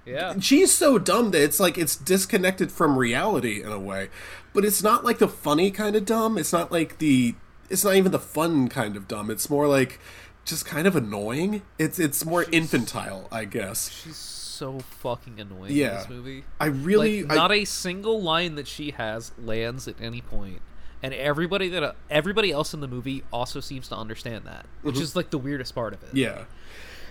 yeah. 0.07 0.39
she's 0.41 0.73
so 0.75 0.99
dumb 0.99 1.31
that 1.33 1.43
it's 1.43 1.59
like 1.61 1.77
it's 1.77 1.97
disconnected 1.97 2.71
from 2.73 2.97
reality 2.99 3.63
in 3.63 3.71
a 3.73 3.79
way 3.79 4.09
but 4.55 4.65
it's 4.65 4.83
not 4.83 5.05
like 5.05 5.19
the 5.19 5.29
funny 5.29 5.71
kind 5.71 5.97
of 5.97 6.05
dumb 6.05 6.39
it's 6.39 6.53
not 6.53 6.71
like 6.73 6.99
the 6.99 7.35
it's 7.69 7.85
not 7.85 7.95
even 7.97 8.13
the 8.13 8.19
fun 8.19 8.69
kind 8.69 8.97
of 8.97 9.09
dumb 9.09 9.31
it's 9.31 9.51
more 9.51 9.67
like 9.67 9.99
just 10.45 10.65
kind 10.65 10.87
of 10.87 10.95
annoying 10.95 11.63
it's 11.79 11.99
it's 11.99 12.25
more 12.25 12.45
infantile 12.53 13.27
i 13.33 13.45
guess 13.45 13.91
She's 13.91 14.17
so 14.17 14.79
fucking 14.79 15.41
annoying 15.41 15.73
in 15.73 15.77
Yeah. 15.77 15.97
this 15.99 16.09
movie. 16.09 16.45
i 16.61 16.67
really 16.67 17.23
like, 17.25 17.33
I- 17.33 17.35
not 17.35 17.53
a 17.53 17.65
single 17.65 18.23
line 18.23 18.55
that 18.55 18.67
she 18.69 18.93
has 18.93 19.33
lands 19.39 19.89
at 19.89 19.97
any 20.01 20.21
point 20.23 20.61
and 21.03 21.13
everybody 21.13 21.69
that 21.71 21.95
everybody 22.09 22.53
else 22.53 22.73
in 22.73 22.81
the 22.81 22.89
movie 22.89 23.23
also 23.33 23.61
seems 23.61 23.89
to 23.89 23.97
understand 23.97 24.45
that 24.47 24.65
which 24.83 24.97
Mhm. 24.97 25.01
is 25.03 25.17
like 25.17 25.31
the 25.31 25.39
weirdest 25.39 25.75
part 25.75 25.93
of 25.93 26.03
it 26.05 26.11
yeah 26.15 26.45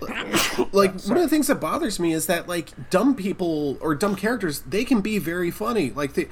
like 0.71 0.99
one 1.03 1.17
of 1.17 1.23
the 1.23 1.27
things 1.29 1.47
that 1.47 1.55
bothers 1.61 1.99
me 1.99 2.13
is 2.13 2.27
that 2.27 2.47
like 2.47 2.89
dumb 2.89 3.15
people 3.15 3.77
or 3.81 3.95
dumb 3.95 4.15
characters 4.15 4.61
they 4.61 4.83
can 4.83 5.01
be 5.01 5.17
very 5.19 5.49
funny 5.51 5.91
like 5.91 6.13
they 6.13 6.27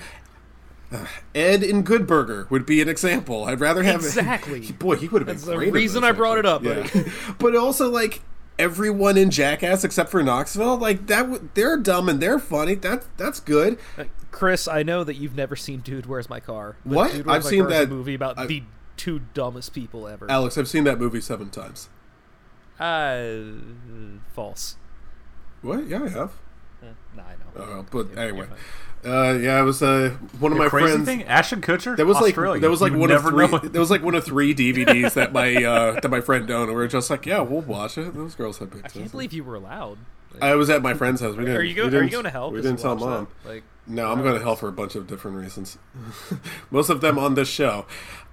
uh, 0.91 1.05
Ed 1.35 1.63
in 1.63 1.81
Good 1.83 2.05
Burger 2.05 2.45
would 2.49 2.65
be 2.65 2.81
an 2.81 2.87
example. 2.89 3.45
I'd 3.45 3.59
rather 3.59 3.81
have 3.83 4.01
it 4.01 4.05
Exactly. 4.07 4.71
Boy, 4.73 4.95
he 4.97 5.07
would 5.07 5.21
have 5.21 5.27
been 5.27 5.35
That's 5.37 5.47
the 5.47 5.57
reason 5.57 6.03
I 6.03 6.11
brought 6.11 6.37
it 6.37 6.45
up. 6.45 6.63
Yeah. 6.63 6.87
but 7.39 7.55
also 7.55 7.89
like 7.89 8.21
everyone 8.59 9.17
in 9.17 9.31
Jackass 9.31 9.83
except 9.83 10.11
for 10.11 10.21
Knoxville, 10.21 10.77
like 10.77 11.07
that. 11.07 11.23
w- 11.23 11.49
They're 11.55 11.77
dumb 11.77 12.09
and 12.09 12.19
they're 12.21 12.37
funny. 12.37 12.75
That 12.75 13.05
that's 13.17 13.39
good. 13.39 13.79
Uh, 13.97 14.03
chris 14.31 14.67
i 14.67 14.81
know 14.81 15.03
that 15.03 15.13
you've 15.15 15.35
never 15.35 15.55
seen 15.55 15.79
dude 15.81 16.07
where's 16.07 16.27
my 16.27 16.39
car 16.39 16.75
What? 16.83 17.27
I've 17.27 17.43
seen 17.43 17.67
that- 17.67 17.87
movie 17.87 18.15
about 18.15 18.37
I- 18.39 18.47
the 18.47 18.63
two 18.97 19.21
dumbest 19.35 19.73
people 19.73 20.07
ever 20.07 20.29
Alex, 20.29 20.57
I've 20.57 20.67
seen 20.67 20.83
that 20.85 20.99
movie 20.99 21.21
seven 21.21 21.49
times. 21.51 21.89
Uh 22.79 23.25
false 24.33 24.77
What? 25.61 25.87
Yeah, 25.87 26.03
I 26.03 26.09
have. 26.09 26.31
Eh, 26.81 26.87
nah 27.15 27.23
i 27.23 27.35
know 27.59 27.63
Uh, 27.79 27.83
but 27.91 28.17
anyway, 28.17 28.47
uh, 29.05 29.37
yeah, 29.39 29.59
it 29.59 29.63
was 29.63 29.81
uh, 29.83 30.15
one 30.39 30.51
of 30.53 30.57
The 30.57 30.63
my 30.63 30.69
crazy 30.69 30.87
friends. 30.93 31.05
thing, 31.05 31.23
Ashton 31.23 31.61
Kutcher, 31.61 31.95
That 31.97 32.05
was 32.05 32.15
like 32.15 32.31
Australia. 32.31 32.61
that 32.61 32.69
was 32.69 32.81
like 32.81 32.93
You 32.93 32.97
one 32.99 33.11
of 33.11 33.21
three. 33.21 33.47
know. 33.47 33.57
That 33.63 33.79
was 33.79 33.91
like 33.91 34.01
one 34.01 34.15
of 34.15 34.23
three 34.23 34.53
DVDs 34.55 35.13
that 35.13 35.31
my 35.33 35.55
uh, 35.63 35.99
that 35.99 36.09
my 36.09 36.21
friend 36.21 36.49
owned. 36.49 36.69
And 36.69 36.77
we 36.77 36.83
were 36.83 36.87
just 36.87 37.09
like, 37.09 37.25
yeah, 37.25 37.39
we'll 37.41 37.61
watch 37.61 37.97
it. 37.97 38.13
Those 38.15 38.33
girls 38.35 38.57
had 38.59 38.71
big. 38.71 38.81
i 38.85 38.87
can't 38.89 39.11
believe 39.11 39.33
you 39.33 39.43
were 39.43 39.55
allowed 39.55 39.97
I 40.41 40.55
was 40.55 40.69
at 40.71 40.81
my 40.81 40.93
friend's 40.95 41.21
house. 41.21 41.35
We 41.35 41.43
Are 41.43 41.45
didn't, 41.45 41.57
Are 41.57 41.63
you 41.63 41.75
go- 41.75 41.87
we 41.89 41.97
are 41.97 42.03
you 42.03 42.09
going 42.09 42.23
to 42.23 42.29
hell 42.31 42.49
We 42.49 42.57
'cause 42.57 42.65
didn't 42.65 42.79
tell 42.79 42.95
mom. 42.95 43.27
that? 43.43 43.49
Like, 43.49 43.63
no, 43.85 44.11
I'm 44.11 44.23
going 44.23 44.33
to 44.35 44.41
hell 44.41 44.55
for 44.55 44.67
a 44.67 44.71
bunch 44.71 44.95
of 44.95 45.05
different 45.05 45.37
reasons. 45.37 45.77
Most 46.71 46.89
of 46.89 47.01
them 47.01 47.19
on 47.19 47.35
this 47.35 47.47
show. 47.49 47.85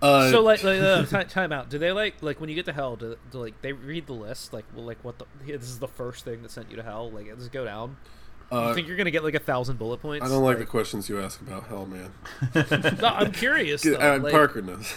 Uh, 0.02 0.30
so 0.30 0.42
like, 0.42 0.62
like 0.64 0.80
uh, 0.80 1.04
time, 1.04 1.28
time 1.28 1.52
out. 1.52 1.68
Do 1.68 1.78
they 1.78 1.92
like 1.92 2.22
like 2.22 2.40
when 2.40 2.48
you 2.48 2.54
get 2.54 2.64
to 2.66 2.72
hell? 2.72 2.96
Do, 2.96 3.16
do 3.30 3.38
like 3.38 3.60
they 3.60 3.72
read 3.72 4.06
the 4.06 4.14
list? 4.14 4.52
Like, 4.52 4.64
well, 4.74 4.84
like 4.84 4.98
what 5.02 5.18
the 5.18 5.26
this 5.46 5.62
is 5.68 5.78
the 5.78 5.88
first 5.88 6.24
thing 6.24 6.42
that 6.42 6.50
sent 6.50 6.70
you 6.70 6.76
to 6.76 6.82
hell? 6.82 7.10
Like, 7.10 7.26
does 7.34 7.46
it 7.46 7.52
go 7.52 7.64
down? 7.64 7.96
Uh, 8.52 8.68
you 8.68 8.74
think 8.74 8.88
you're 8.88 8.96
gonna 8.96 9.10
get 9.12 9.22
like 9.22 9.34
a 9.34 9.38
thousand 9.38 9.78
bullet 9.78 10.00
points? 10.02 10.24
I 10.26 10.28
don't 10.28 10.42
like 10.42 10.58
the 10.58 10.66
questions 10.66 11.08
you 11.08 11.20
ask 11.20 11.40
about 11.40 11.68
hell, 11.68 11.86
man. 11.86 12.10
no, 13.00 13.08
I'm 13.08 13.30
curious. 13.32 13.82
Though. 13.82 13.94
Uh, 13.94 14.18
like, 14.20 14.32
Parker 14.32 14.60
knows. 14.60 14.92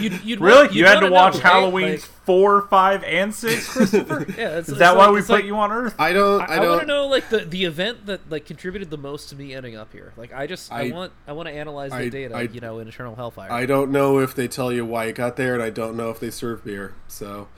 You'd, 0.00 0.22
you'd 0.22 0.40
Really? 0.40 0.58
want- 0.66 0.72
you 0.72 0.80
you'd 0.80 0.88
had 0.88 1.00
to 1.00 1.10
watch 1.10 1.34
know, 1.34 1.40
right? 1.40 1.52
Halloween 1.52 1.90
Like, 1.92 2.00
four, 2.00 2.62
five, 2.68 3.02
and 3.04 3.34
six, 3.34 3.68
Christopher? 3.72 4.24
yeah, 4.38 4.58
it's, 4.58 4.68
Is 4.68 4.74
it's 4.74 4.78
that 4.78 4.96
why 4.96 5.10
we 5.10 5.20
put 5.20 5.30
like- 5.30 5.44
you 5.46 5.56
on 5.56 5.72
Earth? 5.72 5.94
I 5.98 6.12
don't. 6.12 6.42
I, 6.42 6.44
I, 6.44 6.56
don't. 6.58 6.68
want 6.68 6.80
to 6.82 6.86
know 6.86 7.06
like 7.08 7.28
the 7.28 7.38
the 7.38 7.64
event 7.64 8.06
that 8.06 8.30
like 8.30 8.46
contributed 8.46 8.90
the 8.90 8.98
most 8.98 9.30
to 9.30 9.36
me 9.36 9.52
ending 9.54 9.76
up 9.76 9.90
here. 9.92 10.12
Like, 10.16 10.32
I 10.32 10.46
just 10.46 10.70
I, 10.72 10.86
I- 10.88 10.90
want 10.92 11.12
I 11.26 11.32
want 11.32 11.48
to 11.48 11.54
analyze 11.54 11.90
the 11.90 11.96
I- 11.96 12.08
data. 12.08 12.36
I- 12.36 12.42
you 12.42 12.60
know, 12.60 12.78
in 12.78 12.86
Eternal 12.88 13.16
Hellfire. 13.16 13.50
I 13.50 13.66
don't 13.66 13.90
know 13.90 14.18
if 14.20 14.34
they 14.34 14.46
tell 14.46 14.72
you 14.72 14.84
why 14.86 15.06
you 15.06 15.12
got 15.12 15.36
there, 15.36 15.54
and 15.54 15.62
I 15.62 15.70
don't 15.70 15.96
know 15.96 16.10
if 16.10 16.20
they 16.20 16.30
serve 16.30 16.64
beer. 16.64 16.94
So, 17.08 17.48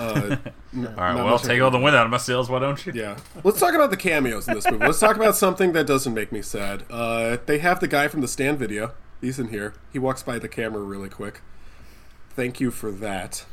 uh, 0.00 0.36
All 0.76 0.82
right, 0.96 1.14
well, 1.14 1.28
much 1.28 1.42
take 1.42 1.60
all 1.60 1.70
the 1.70 1.78
wind 1.78 1.94
out 1.96 2.04
of 2.06 2.10
my 2.10 2.16
sails, 2.16 2.48
why 2.48 2.58
don't 2.58 2.84
you? 2.86 2.92
Yeah. 2.94 3.18
Let's 3.44 3.60
talk 3.60 3.74
about 3.74 3.90
the 3.90 3.96
cameos 3.96 4.48
in 4.48 4.54
this 4.54 4.70
movie. 4.70 4.84
Let's 4.86 5.00
talk 5.00 5.16
about 5.16 5.36
something 5.36 5.72
that 5.72 5.86
doesn't 5.86 6.14
make 6.14 6.32
me 6.32 6.42
sad. 6.42 6.84
Uh, 6.90 7.38
they 7.46 7.58
have 7.58 7.80
the 7.80 7.88
guy 7.88 8.08
from 8.08 8.20
the 8.20 8.28
Stan 8.28 8.56
video. 8.56 8.92
He's 9.20 9.38
in 9.38 9.48
here. 9.48 9.74
He 9.92 9.98
walks 9.98 10.22
by 10.22 10.38
the 10.38 10.48
camera 10.48 10.82
really 10.82 11.08
quick. 11.08 11.42
Thank 12.30 12.60
you 12.60 12.70
for 12.70 12.90
that. 12.92 13.44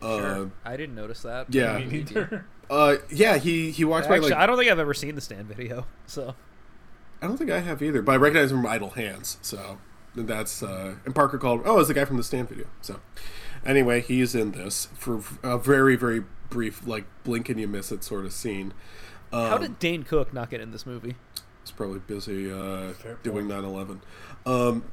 Uh, 0.00 0.18
Sure. 0.18 0.50
I 0.64 0.76
didn't 0.76 0.94
notice 0.94 1.22
that. 1.22 1.52
yeah. 1.52 1.78
Maybe 1.78 2.06
you 2.14 2.42
uh, 2.70 2.96
yeah, 3.10 3.36
he, 3.38 3.70
he 3.72 3.84
walks 3.84 4.06
Actually, 4.06 4.30
by 4.30 4.36
like. 4.36 4.38
I 4.42 4.46
don't 4.46 4.56
think 4.56 4.70
I've 4.70 4.78
ever 4.78 4.94
seen 4.94 5.14
the 5.16 5.20
Stan 5.20 5.44
video. 5.44 5.86
So 6.06 6.34
I 7.20 7.26
don't 7.26 7.36
think 7.36 7.50
I 7.50 7.58
have 7.60 7.82
either, 7.82 8.00
but 8.02 8.12
I 8.12 8.16
recognize 8.16 8.52
him 8.52 8.58
from 8.62 8.66
Idle 8.70 8.90
Hands. 8.90 9.38
So 9.42 9.78
that's 10.14 10.62
uh, 10.62 10.94
and 11.04 11.14
Parker 11.14 11.38
called. 11.38 11.62
Oh, 11.64 11.78
it's 11.80 11.88
the 11.88 11.94
guy 11.94 12.04
from 12.04 12.16
the 12.16 12.22
Stan 12.22 12.46
video. 12.46 12.66
So 12.80 13.00
anyway, 13.64 14.00
he's 14.00 14.34
in 14.34 14.52
this 14.52 14.88
for 14.94 15.22
a 15.42 15.58
very 15.58 15.96
very 15.96 16.24
brief, 16.48 16.86
like 16.86 17.04
blink 17.24 17.48
and 17.48 17.60
you 17.60 17.68
miss 17.68 17.92
it 17.92 18.02
sort 18.04 18.24
of 18.24 18.32
scene. 18.32 18.72
Um, 19.32 19.48
how 19.48 19.58
did 19.58 19.78
Dane 19.78 20.02
Cook 20.02 20.32
not 20.34 20.50
get 20.50 20.60
in 20.60 20.70
this 20.72 20.84
movie? 20.86 21.14
He's 21.62 21.70
probably 21.70 22.00
busy 22.00 22.50
uh, 22.50 22.92
doing 23.22 23.46
9/11. 23.46 24.00
Um, 24.46 24.84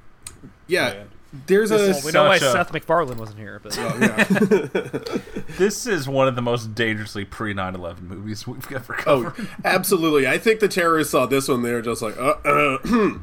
yeah, 0.67 1.05
there's 1.47 1.71
a. 1.71 1.77
Well, 1.77 2.01
we 2.05 2.11
know 2.11 2.25
why 2.25 2.35
a- 2.35 2.39
Seth 2.39 2.71
MacFarlane 2.73 3.17
wasn't 3.17 3.39
here, 3.39 3.59
but 3.63 3.75
Oh, 3.79 3.97
yeah. 3.99 5.17
This 5.57 5.87
is 5.87 6.07
one 6.07 6.27
of 6.27 6.35
the 6.35 6.41
most 6.43 6.75
dangerously 6.75 7.25
pre 7.25 7.53
9 7.53 7.73
11 7.73 8.07
movies 8.07 8.45
we've 8.45 8.71
ever 8.71 8.93
covered. 8.93 9.27
oh, 9.27 9.31
covered. 9.31 9.49
absolutely. 9.65 10.27
I 10.27 10.37
think 10.37 10.59
the 10.59 10.67
terrorists 10.67 11.11
saw 11.11 11.25
this 11.25 11.47
one. 11.47 11.63
They 11.63 11.71
were 11.73 11.81
just 11.81 12.01
like, 12.03 12.15
uh, 12.17 12.35
uh, 12.45 12.77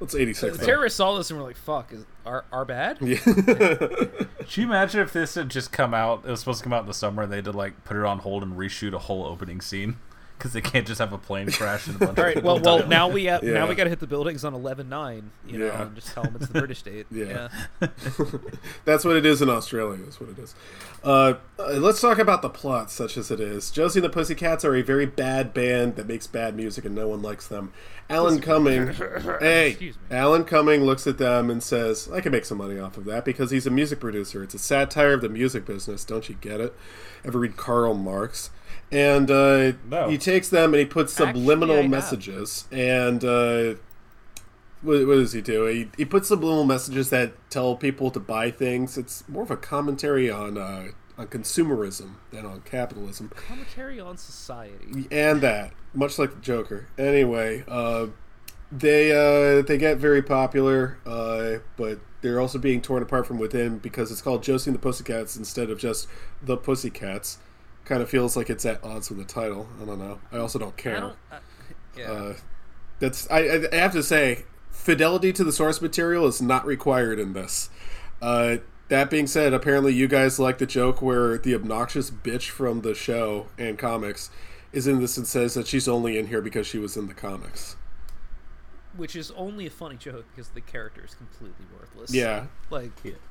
What's 0.00 0.14
86? 0.14 0.56
the 0.58 0.64
terrorists 0.64 0.96
saw 0.96 1.16
this 1.16 1.30
and 1.30 1.38
were 1.38 1.46
like, 1.46 1.56
"Fuck, 1.56 1.92
is 1.92 2.06
our 2.24 2.44
our 2.50 2.64
bad?" 2.64 2.98
Yeah. 3.00 3.18
Could 3.24 4.56
you 4.56 4.64
imagine 4.64 5.00
if 5.02 5.12
this 5.12 5.34
had 5.34 5.50
just 5.50 5.72
come 5.72 5.92
out? 5.94 6.22
It 6.24 6.30
was 6.30 6.40
supposed 6.40 6.58
to 6.58 6.64
come 6.64 6.72
out 6.72 6.80
in 6.80 6.86
the 6.88 6.94
summer. 6.94 7.22
and 7.22 7.30
They 7.30 7.36
had 7.36 7.44
to 7.44 7.52
like 7.52 7.84
put 7.84 7.96
it 7.96 8.04
on 8.04 8.18
hold 8.20 8.42
and 8.42 8.54
reshoot 8.54 8.94
a 8.94 8.98
whole 8.98 9.24
opening 9.26 9.60
scene 9.60 9.98
because 10.40 10.54
they 10.54 10.60
can't 10.62 10.86
just 10.86 10.98
have 10.98 11.12
a 11.12 11.18
plane 11.18 11.50
crash 11.52 11.86
and 11.86 11.96
a 11.96 11.98
bunch 11.98 12.08
All 12.18 12.24
of 12.24 12.26
right. 12.26 12.34
people 12.34 12.54
Well, 12.54 12.78
well, 12.78 12.88
now 12.88 13.08
we 13.08 13.24
have, 13.26 13.42
now 13.42 13.68
we 13.68 13.74
got 13.74 13.84
to 13.84 13.90
hit 13.90 14.00
the 14.00 14.06
buildings 14.06 14.42
on 14.42 14.54
11-9, 14.54 15.22
You 15.46 15.58
know, 15.58 15.66
Yeah. 15.66 15.82
and 15.82 15.94
just 15.94 16.12
tell 16.14 16.22
them 16.24 16.34
it's 16.36 16.46
the 16.48 16.58
British 16.58 16.82
date. 16.82 17.06
Yeah. 17.12 17.48
That's 18.84 19.04
what 19.04 19.16
it 19.16 19.26
is 19.26 19.42
in 19.42 19.50
Australia. 19.50 19.98
That's 20.02 20.18
what 20.20 20.30
it 20.30 20.38
is. 20.38 20.54
Uh, 21.04 21.34
uh, 21.58 21.72
let's 21.74 22.00
talk 22.00 22.18
about 22.18 22.40
the 22.42 22.48
plot, 22.48 22.90
such 22.90 23.16
as 23.16 23.30
it 23.30 23.40
is. 23.40 23.70
Josie 23.70 24.00
and 24.00 24.04
the 24.04 24.10
Pussycats 24.10 24.64
are 24.64 24.74
a 24.74 24.82
very 24.82 25.06
bad 25.06 25.52
band 25.52 25.96
that 25.96 26.06
makes 26.06 26.26
bad 26.26 26.56
music, 26.56 26.84
and 26.84 26.94
no 26.94 27.08
one 27.08 27.20
likes 27.22 27.46
them. 27.46 27.72
Alan 28.08 28.40
Cumming, 28.40 28.88
hey, 29.40 29.70
Excuse 29.70 29.96
me. 29.96 30.16
Alan 30.16 30.44
Cumming 30.44 30.82
looks 30.84 31.06
at 31.06 31.18
them 31.18 31.48
and 31.50 31.62
says, 31.62 32.08
"I 32.12 32.20
can 32.20 32.32
make 32.32 32.44
some 32.44 32.58
money 32.58 32.78
off 32.78 32.96
of 32.96 33.04
that 33.04 33.24
because 33.24 33.50
he's 33.52 33.66
a 33.66 33.70
music 33.70 34.00
producer. 34.00 34.42
It's 34.42 34.54
a 34.54 34.58
satire 34.58 35.12
of 35.12 35.20
the 35.20 35.28
music 35.28 35.64
business. 35.64 36.04
Don't 36.04 36.28
you 36.28 36.34
get 36.40 36.60
it? 36.60 36.74
Ever 37.24 37.38
read 37.38 37.56
Karl 37.56 37.94
Marx?" 37.94 38.50
And 38.92 39.30
uh, 39.30 39.72
No. 39.88 40.08
he 40.08 40.18
takes 40.18 40.48
them 40.48 40.72
and 40.74 40.80
he 40.80 40.84
puts 40.86 41.18
Actually, 41.20 41.40
subliminal 41.40 41.76
I 41.76 41.82
have. 41.82 41.90
messages 41.90 42.66
and. 42.72 43.24
Uh, 43.24 43.74
what, 44.82 45.06
what 45.06 45.16
does 45.16 45.32
he 45.34 45.42
do? 45.42 45.66
He, 45.66 45.90
he 45.98 46.04
puts 46.06 46.28
subliminal 46.28 46.64
messages 46.64 47.10
that 47.10 47.32
tell 47.50 47.76
people 47.76 48.10
to 48.12 48.18
buy 48.20 48.50
things. 48.50 48.96
It's 48.96 49.28
more 49.28 49.42
of 49.42 49.50
a 49.50 49.56
commentary 49.58 50.30
on 50.30 50.56
uh, 50.56 50.86
on 51.18 51.26
consumerism 51.26 52.14
than 52.30 52.46
on 52.46 52.62
capitalism, 52.62 53.30
Commentary 53.36 54.00
on 54.00 54.16
society. 54.16 55.06
and 55.10 55.42
that 55.42 55.72
much 55.92 56.18
like 56.18 56.30
the 56.34 56.40
Joker. 56.40 56.88
Anyway, 56.96 57.62
uh, 57.68 58.06
they 58.72 59.12
uh, 59.12 59.60
they 59.60 59.76
get 59.76 59.98
very 59.98 60.22
popular, 60.22 60.96
uh, 61.04 61.56
but 61.76 61.98
they're 62.22 62.40
also 62.40 62.58
being 62.58 62.80
torn 62.80 63.02
apart 63.02 63.26
from 63.26 63.38
within 63.38 63.76
because 63.78 64.10
it's 64.10 64.22
called 64.22 64.42
Josie 64.42 64.70
and 64.70 64.74
the 64.78 64.80
Pussycats 64.82 65.36
instead 65.36 65.68
of 65.68 65.78
just 65.78 66.08
the 66.42 66.56
Pussycats. 66.56 67.36
Kind 67.90 68.02
of 68.04 68.08
feels 68.08 68.36
like 68.36 68.48
it's 68.48 68.64
at 68.64 68.84
odds 68.84 69.08
with 69.08 69.18
the 69.18 69.24
title. 69.24 69.68
I 69.82 69.84
don't 69.84 69.98
know. 69.98 70.20
I 70.30 70.38
also 70.38 70.60
don't 70.60 70.76
care. 70.76 71.00
don't, 71.00 71.16
I, 71.32 71.38
yeah. 71.98 72.12
Uh, 72.12 72.34
that's 73.00 73.28
I, 73.28 73.38
I 73.40 73.68
I 73.72 73.74
have 73.74 73.90
to 73.94 74.02
say, 74.04 74.44
fidelity 74.70 75.32
to 75.32 75.42
the 75.42 75.50
source 75.50 75.82
material 75.82 76.24
is 76.28 76.40
not 76.40 76.64
required 76.64 77.18
in 77.18 77.32
this. 77.32 77.68
Uh, 78.22 78.58
that 78.90 79.10
being 79.10 79.26
said, 79.26 79.52
apparently 79.52 79.92
you 79.92 80.06
guys 80.06 80.38
like 80.38 80.58
the 80.58 80.66
joke 80.66 81.02
where 81.02 81.36
the 81.36 81.52
obnoxious 81.52 82.12
bitch 82.12 82.48
from 82.48 82.82
the 82.82 82.94
show 82.94 83.48
and 83.58 83.76
comics 83.76 84.30
is 84.72 84.86
in 84.86 85.00
this 85.00 85.16
and 85.16 85.26
says 85.26 85.54
that 85.54 85.66
she's 85.66 85.88
only 85.88 86.16
in 86.16 86.28
here 86.28 86.40
because 86.40 86.68
she 86.68 86.78
was 86.78 86.96
in 86.96 87.08
the 87.08 87.14
comics. 87.14 87.74
Which 88.96 89.14
is 89.14 89.30
only 89.32 89.66
a 89.66 89.70
funny 89.70 89.96
joke 89.96 90.24
because 90.34 90.48
the 90.48 90.60
character 90.60 91.04
is 91.04 91.14
completely 91.14 91.64
worthless. 91.78 92.12
Yeah. 92.12 92.46
Like, 92.70 92.90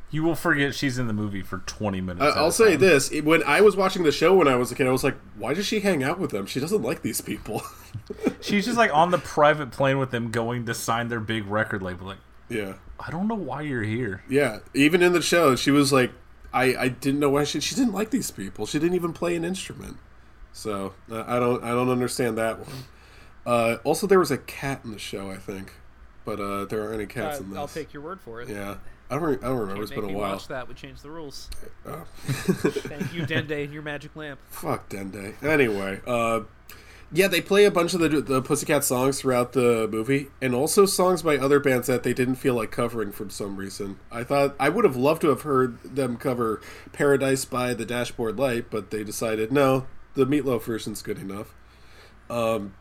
you 0.10 0.24
will 0.24 0.36
forget 0.36 0.74
she's 0.74 0.98
in 0.98 1.08
the 1.08 1.14
movie 1.14 1.42
for 1.42 1.58
20 1.60 2.00
minutes. 2.02 2.24
I, 2.24 2.30
at 2.30 2.38
I'll 2.38 2.52
say 2.52 2.72
time. 2.72 2.80
this: 2.80 3.12
it- 3.12 3.26
when 3.26 3.44
I 3.44 3.60
was 3.62 3.76
watching 3.76 4.04
the 4.04 4.12
show 4.12 4.34
when 4.36 4.48
I 4.48 4.56
was 4.56 4.72
a 4.72 4.76
kid, 4.76 4.88
I 4.88 4.92
was 4.92 5.04
like, 5.04 5.18
"Why 5.38 5.54
does 5.54 5.66
she 5.66 5.82
hang 5.82 6.02
out 6.02 6.18
with 6.18 6.32
them? 6.32 6.46
She 6.46 6.60
doesn't 6.62 6.82
like 6.82 7.02
these 7.02 7.20
people." 7.22 7.62
She's 8.42 8.66
just 8.66 8.78
like 8.78 8.94
on 8.94 9.12
the 9.12 9.18
private 9.18 9.72
plane 9.72 9.98
with 10.00 10.12
them 10.12 10.32
going 10.32 10.66
to 10.68 10.74
sign 10.74 11.10
their 11.10 11.20
big 11.20 11.46
record 11.46 11.82
label. 11.82 12.08
Like, 12.08 12.18
Yeah. 12.48 12.76
I 13.00 13.12
don't 13.12 13.28
know 13.28 13.36
why 13.36 13.62
you're 13.64 13.84
here. 13.84 14.24
Yeah. 14.30 14.60
Even 14.74 15.02
in 15.02 15.14
the 15.14 15.22
show, 15.22 15.56
she 15.56 15.72
was 15.72 15.92
like, 15.94 16.12
I, 16.54 16.76
I 16.76 16.88
didn't 16.90 17.20
know 17.20 17.30
why 17.30 17.44
she 17.44 17.60
she 17.60 17.76
didn't 17.76 17.94
like 17.94 18.10
these 18.12 18.32
people. 18.32 18.66
She 18.66 18.80
didn't 18.80 18.96
even 18.96 19.12
play 19.14 19.36
an 19.36 19.44
instrument. 19.44 19.98
So 20.54 20.94
uh, 21.12 21.24
I 21.28 21.38
don't 21.40 21.64
I 21.64 21.70
don't 21.70 21.90
understand 21.90 22.38
that 22.38 22.60
one. 22.60 22.86
Uh, 23.50 23.78
also, 23.84 24.06
there 24.06 24.20
was 24.20 24.30
a 24.32 24.38
cat 24.38 24.82
in 24.84 24.92
the 24.92 25.00
show, 25.00 25.32
I 25.32 25.38
think, 25.38 25.74
but 26.24 26.40
uh, 26.40 26.66
there 26.66 26.82
aren't 26.82 26.94
any 26.96 27.06
cats 27.08 27.40
Uh, 27.40 27.44
in 27.44 27.50
this. 27.50 27.58
I'll 27.60 27.68
take 27.68 27.94
your 27.94 28.04
word 28.04 28.22
for 28.22 28.42
it. 28.42 28.50
Yeah, 28.50 28.76
I 29.10 29.16
don't. 29.16 29.24
Re- 29.24 29.38
I 29.42 29.48
don't 29.48 29.58
remember. 29.58 29.82
It's 29.82 29.92
been 29.92 30.04
a 30.04 30.08
while. 30.08 30.34
watch 30.34 30.48
that 30.50 30.68
would 30.68 30.78
change 30.78 31.02
the 31.02 31.10
rules. 31.10 31.50
Oh. 31.86 32.04
Thank 32.28 33.12
you, 33.14 33.24
Dende, 33.24 33.64
and 33.64 33.74
your 33.74 33.82
magic 33.82 34.16
lamp. 34.16 34.40
Fuck 34.50 34.90
Dende. 34.90 35.42
Anyway, 35.44 36.00
uh, 36.06 36.42
yeah, 37.12 37.28
they 37.28 37.42
play 37.42 37.66
a 37.66 37.72
bunch 37.72 37.96
of 37.96 38.02
the 38.02 38.22
the 38.22 38.40
Pussycat 38.44 38.84
songs 38.84 39.20
throughout 39.20 39.54
the 39.54 39.88
movie, 39.92 40.28
and 40.42 40.54
also 40.54 40.86
songs 40.86 41.24
by 41.24 41.36
other 41.38 41.60
bands 41.60 41.88
that 41.88 42.04
they 42.04 42.14
didn't 42.14 42.36
feel 42.36 42.54
like 42.54 42.70
covering 42.70 43.12
for 43.12 43.28
some 43.32 43.56
reason. 43.58 43.98
I 44.12 44.24
thought 44.24 44.56
I 44.60 44.70
would 44.70 44.86
have 44.86 44.96
loved 44.96 45.22
to 45.22 45.30
have 45.30 45.42
heard 45.42 45.82
them 45.82 46.18
cover 46.18 46.62
"Paradise" 46.94 47.46
by 47.46 47.74
the 47.74 47.86
Dashboard 47.86 48.38
Light, 48.38 48.70
but 48.70 48.92
they 48.92 49.04
decided 49.04 49.52
no, 49.52 49.88
the 50.14 50.26
Meatloaf 50.28 50.62
version's 50.66 51.02
good 51.02 51.18
enough. 51.18 51.56
Um, 52.30 52.74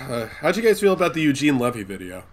uh, 0.00 0.26
how'd 0.40 0.56
you 0.56 0.62
guys 0.62 0.80
feel 0.80 0.92
about 0.92 1.14
the 1.14 1.20
Eugene 1.22 1.58
Levy 1.58 1.82
video? 1.82 2.24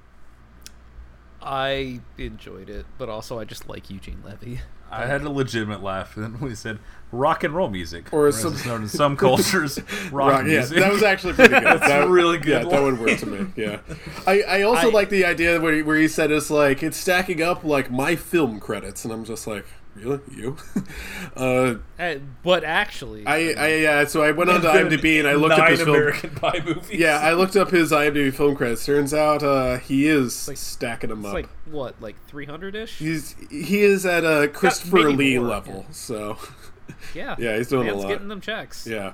I 1.41 2.01
enjoyed 2.17 2.69
it, 2.69 2.85
but 2.97 3.07
also 3.09 3.39
I 3.39 3.45
just 3.45 3.67
like 3.69 3.89
Eugene 3.89 4.21
Levy. 4.25 4.59
I 4.91 5.05
had 5.05 5.21
a 5.21 5.29
legitimate 5.29 5.83
laugh 5.83 6.17
when 6.17 6.39
we 6.39 6.55
said 6.55 6.79
rock 7.11 7.43
and 7.43 7.53
roll 7.53 7.69
music, 7.69 8.11
Or 8.11 8.27
or 8.27 8.31
some- 8.31 8.55
some 8.55 8.67
known 8.67 8.81
in 8.83 8.89
some 8.89 9.15
cultures, 9.15 9.77
rock, 10.11 10.31
Rock- 10.31 10.45
yeah, 10.47 10.57
music. 10.61 10.79
that 10.79 10.91
was 10.91 11.03
actually 11.03 11.33
pretty 11.33 11.53
good. 11.53 11.63
That's 11.63 11.87
that, 11.87 12.09
really 12.09 12.39
good. 12.39 12.63
Yeah, 12.63 12.69
that 12.69 12.81
would 12.81 12.99
work 12.99 13.19
to 13.19 13.25
me. 13.27 13.51
Yeah, 13.55 13.81
I, 14.25 14.41
I 14.41 14.61
also 14.63 14.89
I- 14.89 14.91
like 14.91 15.09
the 15.09 15.25
idea 15.25 15.61
where 15.61 15.75
he, 15.75 15.81
where 15.83 15.95
he 15.97 16.07
said 16.07 16.31
it's 16.31 16.49
like 16.49 16.81
it's 16.81 16.97
stacking 16.97 17.39
up 17.41 17.63
like 17.63 17.91
my 17.91 18.15
film 18.15 18.59
credits, 18.59 19.05
and 19.05 19.13
I'm 19.13 19.25
just 19.25 19.45
like, 19.45 19.65
really, 20.01 20.19
you? 20.35 20.57
uh, 21.35 21.75
Uh, 21.99 22.15
but 22.43 22.63
actually, 22.63 23.25
I, 23.25 23.53
I 23.53 23.67
yeah. 23.75 24.05
So 24.05 24.21
I 24.23 24.31
went 24.31 24.49
on 24.49 24.61
to 24.61 24.67
IMDb 24.69 25.19
and 25.19 25.27
I 25.27 25.33
looked 25.33 25.55
up 25.59 25.69
his 25.69 25.79
film. 25.81 25.95
American 25.95 26.29
Pie 26.31 26.61
movies. 26.65 26.91
Yeah, 26.91 27.19
I 27.19 27.33
looked 27.33 27.55
up 27.55 27.69
his 27.71 27.91
IMDb 27.91 28.33
film 28.33 28.55
credits. 28.55 28.85
Turns 28.85 29.13
out 29.13 29.43
uh, 29.43 29.77
he 29.77 30.07
is 30.07 30.33
stacking 30.55 31.09
them 31.09 31.19
it's 31.19 31.27
up. 31.27 31.33
like 31.33 31.49
what, 31.65 32.01
like 32.01 32.15
300 32.27 32.75
ish? 32.75 32.97
He's 32.97 33.35
he 33.49 33.81
is 33.81 34.05
at 34.05 34.23
a 34.23 34.47
Christopher 34.47 35.11
Lee 35.11 35.37
more, 35.37 35.47
level. 35.47 35.85
So 35.91 36.37
Yeah, 37.13 37.35
yeah, 37.39 37.57
he's 37.57 37.67
doing 37.67 37.87
a 37.87 37.91
Man's 37.91 38.03
lot. 38.03 38.09
getting 38.09 38.27
them 38.27 38.41
checks. 38.41 38.85
yeah. 38.87 39.13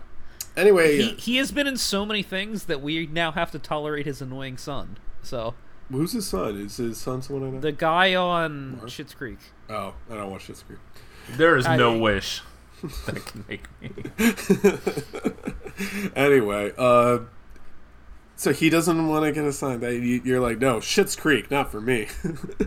Anyway, 0.57 0.97
He, 0.97 1.09
he 1.15 1.35
has 1.37 1.51
been 1.51 1.67
in 1.67 1.75
so 1.75 2.05
many 2.05 2.23
things 2.23 2.65
that 2.65 2.81
we 2.81 3.07
now 3.07 3.31
have 3.33 3.51
to 3.51 3.59
tolerate 3.59 4.05
his 4.05 4.21
annoying 4.21 4.57
son. 4.57 4.97
So 5.21 5.53
who's 5.91 6.13
his 6.13 6.25
son? 6.27 6.57
Is 6.59 6.77
his 6.77 6.97
son 6.97 7.21
someone 7.21 7.47
I 7.49 7.51
know? 7.51 7.59
the 7.59 7.71
guy 7.73 8.15
on 8.15 8.79
Schitt's 8.85 9.13
Creek. 9.13 9.39
Oh, 9.69 9.93
I 10.09 10.15
don't 10.15 10.29
watch 10.31 10.47
this 10.47 10.59
screen. 10.59 10.79
there 11.31 11.57
is 11.57 11.65
no 11.67 11.95
I- 11.95 11.99
wish 11.99 12.41
that 13.05 13.25
can 13.25 13.45
make 13.47 13.67
me. 13.81 13.89
anyway, 16.15 16.71
uh, 16.77 17.19
so 18.35 18.51
he 18.51 18.69
doesn't 18.69 19.07
want 19.07 19.23
to 19.25 19.31
get 19.31 19.45
assigned. 19.45 19.81
That 19.81 19.93
you- 19.95 20.21
you're 20.23 20.39
like, 20.39 20.59
no, 20.59 20.77
Schitt's 20.79 21.15
Creek, 21.15 21.49
not 21.49 21.71
for 21.71 21.79
me. 21.81 22.07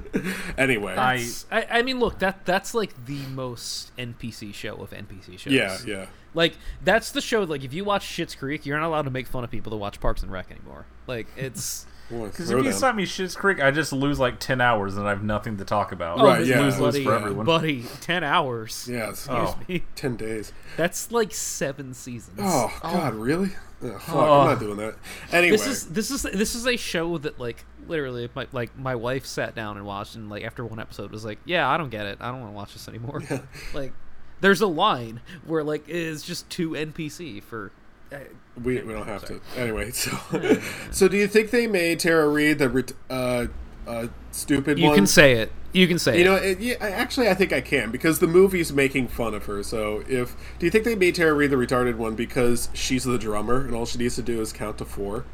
anyway, 0.59 0.95
I 0.97 1.27
I, 1.51 1.67
I 1.71 1.83
mean, 1.83 2.01
look 2.01 2.19
that 2.21 2.45
that's 2.45 2.75
like 2.75 3.05
the 3.07 3.19
most 3.27 3.95
NPC 3.97 4.53
show 4.55 4.75
of 4.77 4.91
NPC 4.91 5.39
shows. 5.39 5.53
yeah, 5.53 5.77
yeah, 5.87 6.07
Like 6.35 6.55
that's 6.83 7.11
the 7.13 7.21
show. 7.21 7.43
Like 7.43 7.65
if 7.65 7.73
you 7.73 7.85
watch 7.85 8.07
Schitt's 8.07 8.35
Creek, 8.35 8.65
you're 8.67 8.79
not 8.79 8.87
allowed 8.87 9.03
to 9.03 9.11
make 9.11 9.27
fun 9.27 9.45
of 9.45 9.51
people 9.51 9.71
that 9.71 9.77
watch 9.77 10.01
Parks 10.01 10.23
and 10.23 10.33
Rec 10.33 10.51
anymore. 10.51 10.87
Like 11.07 11.27
it's 11.37 11.87
because 12.09 12.51
if 12.51 12.63
you 12.65 12.71
assign 12.71 12.97
me 12.97 13.05
Schitt's 13.05 13.35
Creek, 13.37 13.61
I 13.63 13.71
just 13.71 13.93
lose 13.93 14.19
like 14.19 14.41
ten 14.41 14.61
hours 14.61 14.97
and 14.97 15.07
I 15.07 15.11
have 15.11 15.23
nothing 15.23 15.59
to 15.59 15.65
talk 15.65 15.93
about. 15.93 16.21
oh, 16.21 16.25
Right, 16.25 16.45
yeah. 16.45 16.67
is 16.67 16.79
lose 16.81 16.95
buddy, 16.95 17.05
for 17.05 17.15
everyone. 17.15 17.45
buddy, 17.47 17.85
ten 18.01 18.25
hours. 18.25 18.89
yeah, 18.91 19.11
Excuse 19.11 19.29
Oh. 19.51 19.59
me. 19.69 19.85
ten 19.95 20.17
days. 20.17 20.53
That's 20.77 21.13
like 21.13 21.33
seven 21.35 21.93
seasons. 21.95 22.39
Oh, 22.43 22.73
oh. 22.83 22.93
God, 22.93 23.15
really? 23.15 23.51
Oh, 23.83 23.99
fuck, 23.99 24.15
Oh. 24.15 24.41
I'm 24.41 24.47
not 24.49 24.59
doing 24.61 24.77
that. 24.79 24.95
Anyway, 25.33 25.57
This 25.57 25.67
is 25.67 25.87
this 25.89 26.11
is 26.11 26.23
this 26.23 26.55
is 26.55 26.67
a 26.67 26.77
show 26.77 27.19
that 27.19 27.39
like 27.39 27.65
literally 27.87 28.29
my 28.35 28.47
like 28.53 28.77
my 28.77 28.95
wife 28.95 29.25
sat 29.27 29.55
down 29.55 29.77
and 29.77 29.87
watched 29.87 30.15
and 30.15 30.29
like 30.29 30.45
after 30.45 30.65
one 30.65 30.79
episode 30.81 31.11
was 31.11 31.25
like 31.25 31.39
yeah 31.47 31.69
I 31.69 31.77
don't 31.79 31.89
get 31.91 32.05
it 32.07 32.19
I 32.21 32.31
don't 32.31 32.41
want 32.41 32.53
to 32.53 32.57
watch 32.57 32.73
this 32.75 32.87
anymore 32.89 33.23
like 33.75 33.93
there's 34.41 34.61
a 34.61 34.67
line 34.67 35.21
where 35.47 35.63
like 35.65 35.89
it's 35.89 36.23
just 36.23 36.51
two 36.51 36.71
NPC 36.71 37.43
for 37.43 37.71
uh, 38.13 38.17
we, 38.63 38.81
we 38.83 38.93
don't 38.93 39.07
have 39.07 39.25
to. 39.27 39.41
Anyway, 39.57 39.91
so 39.93 40.11
so 40.91 41.09
do 41.09 41.17
you 41.17 41.29
think 41.29 41.51
they 41.51 41.67
made 41.67 42.01
Tara 42.01 42.29
Reid 42.29 42.59
the 42.59 42.95
uh, 43.11 43.47
uh, 43.87 44.07
stupid 44.31 44.77
one? 44.77 44.79
you 44.79 44.89
one? 44.89 44.97
can 44.97 45.07
say 45.07 45.35
it 45.35 45.53
you 45.73 45.87
can 45.87 45.99
say 45.99 46.19
You 46.19 46.23
it 46.23 46.25
know, 46.25 46.35
it, 46.37 46.61
yeah, 46.61 46.77
actually, 46.81 47.29
I 47.29 47.35
think 47.35 47.53
I 47.53 47.61
can 47.61 47.91
because 47.91 48.21
the 48.21 48.27
movie's 48.27 48.73
making 48.73 49.09
fun 49.09 49.35
of 49.35 49.45
her. 49.47 49.63
So, 49.63 50.03
if 50.09 50.35
do 50.59 50.67
you 50.67 50.71
think 50.71 50.85
they 50.85 50.95
made 50.95 51.15
Tara 51.15 51.35
Reid 51.35 51.51
the 51.51 51.57
retarded 51.57 51.97
one 51.97 52.15
because 52.15 52.71
she's 52.73 53.05
the 53.05 53.19
drummer 53.19 53.67
and 53.67 53.75
all 53.75 53.87
she 53.87 53.99
needs 53.99 54.17
to 54.17 54.23
do 54.23 54.41
is 54.41 54.53
count 54.53 54.79
to 54.79 54.85
four? 54.85 55.25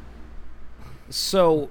so 1.07 1.69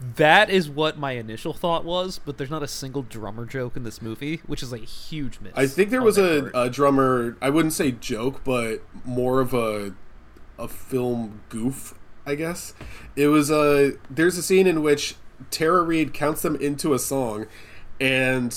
that 0.00 0.48
is 0.48 0.70
what 0.70 0.98
my 0.98 1.12
initial 1.12 1.52
thought 1.52 1.84
was 1.84 2.18
but 2.18 2.38
there's 2.38 2.50
not 2.50 2.62
a 2.62 2.68
single 2.68 3.02
drummer 3.02 3.44
joke 3.44 3.76
in 3.76 3.84
this 3.84 4.00
movie 4.00 4.40
which 4.46 4.62
is 4.62 4.72
a 4.72 4.78
huge 4.78 5.38
miss 5.40 5.52
I 5.54 5.66
think 5.66 5.90
there 5.90 6.02
was 6.02 6.16
a, 6.16 6.50
a 6.54 6.70
drummer. 6.70 7.36
I 7.42 7.50
wouldn't 7.50 7.74
say 7.74 7.92
joke, 7.92 8.42
but 8.42 8.82
more 9.04 9.40
of 9.40 9.52
a 9.52 9.94
a 10.58 10.68
film 10.68 11.42
goof. 11.48 11.94
I 12.26 12.34
guess 12.34 12.74
it 13.16 13.28
was 13.28 13.50
a. 13.50 13.92
There's 14.08 14.38
a 14.38 14.42
scene 14.42 14.66
in 14.66 14.82
which 14.82 15.16
Tara 15.50 15.82
Reid 15.82 16.14
counts 16.14 16.42
them 16.42 16.56
into 16.56 16.94
a 16.94 16.98
song, 16.98 17.46
and 18.00 18.56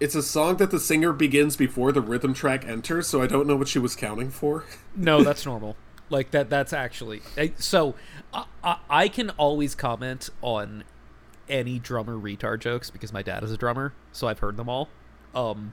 it's 0.00 0.14
a 0.14 0.22
song 0.22 0.56
that 0.56 0.70
the 0.70 0.80
singer 0.80 1.12
begins 1.12 1.56
before 1.56 1.92
the 1.92 2.00
rhythm 2.00 2.32
track 2.34 2.66
enters. 2.66 3.06
So 3.06 3.20
I 3.22 3.26
don't 3.26 3.46
know 3.46 3.56
what 3.56 3.68
she 3.68 3.78
was 3.78 3.94
counting 3.94 4.30
for. 4.30 4.64
No, 4.94 5.22
that's 5.22 5.46
normal. 5.46 5.74
Like 6.10 6.32
that. 6.32 6.50
That's 6.50 6.74
actually 6.74 7.22
so. 7.56 7.94
I, 8.34 8.44
I, 8.62 8.76
I 8.90 9.08
can 9.08 9.30
always 9.30 9.74
comment 9.74 10.28
on 10.42 10.84
any 11.48 11.78
drummer 11.78 12.16
retard 12.16 12.60
jokes 12.60 12.90
because 12.90 13.10
my 13.12 13.22
dad 13.22 13.42
is 13.42 13.50
a 13.50 13.56
drummer, 13.56 13.94
so 14.12 14.28
I've 14.28 14.40
heard 14.40 14.58
them 14.58 14.68
all. 14.68 14.90
Um, 15.34 15.72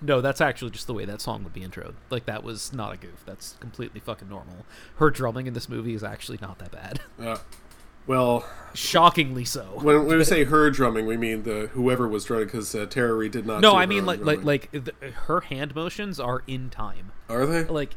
no, 0.00 0.20
that's 0.20 0.40
actually 0.40 0.70
just 0.70 0.86
the 0.86 0.94
way 0.94 1.04
that 1.04 1.20
song 1.20 1.44
would 1.44 1.52
be 1.52 1.60
introed. 1.60 1.94
Like 2.10 2.26
that 2.26 2.42
was 2.44 2.72
not 2.72 2.94
a 2.94 2.96
goof. 2.96 3.22
That's 3.26 3.56
completely 3.60 4.00
fucking 4.00 4.28
normal. 4.28 4.64
Her 4.96 5.10
drumming 5.10 5.46
in 5.46 5.54
this 5.54 5.68
movie 5.68 5.94
is 5.94 6.04
actually 6.04 6.38
not 6.40 6.58
that 6.58 6.72
bad. 6.72 7.00
Uh, 7.20 7.38
well, 8.06 8.48
Shockingly 8.72 9.44
so. 9.44 9.64
when, 9.82 10.06
when 10.06 10.16
we 10.16 10.24
say 10.24 10.44
her 10.44 10.70
drumming, 10.70 11.04
we 11.04 11.18
mean 11.18 11.42
the 11.42 11.66
whoever 11.72 12.08
was 12.08 12.24
drumming 12.24 12.46
because 12.46 12.74
uh, 12.74 12.86
Reid 12.96 13.32
did 13.32 13.44
not. 13.44 13.60
no, 13.60 13.76
I 13.76 13.84
mean 13.84 14.06
like 14.06 14.20
like 14.20 14.42
drumming. 14.42 14.46
like 14.72 15.12
her 15.26 15.40
hand 15.40 15.74
motions 15.74 16.18
are 16.18 16.42
in 16.46 16.70
time. 16.70 17.12
are 17.28 17.44
they? 17.44 17.64
Like 17.64 17.96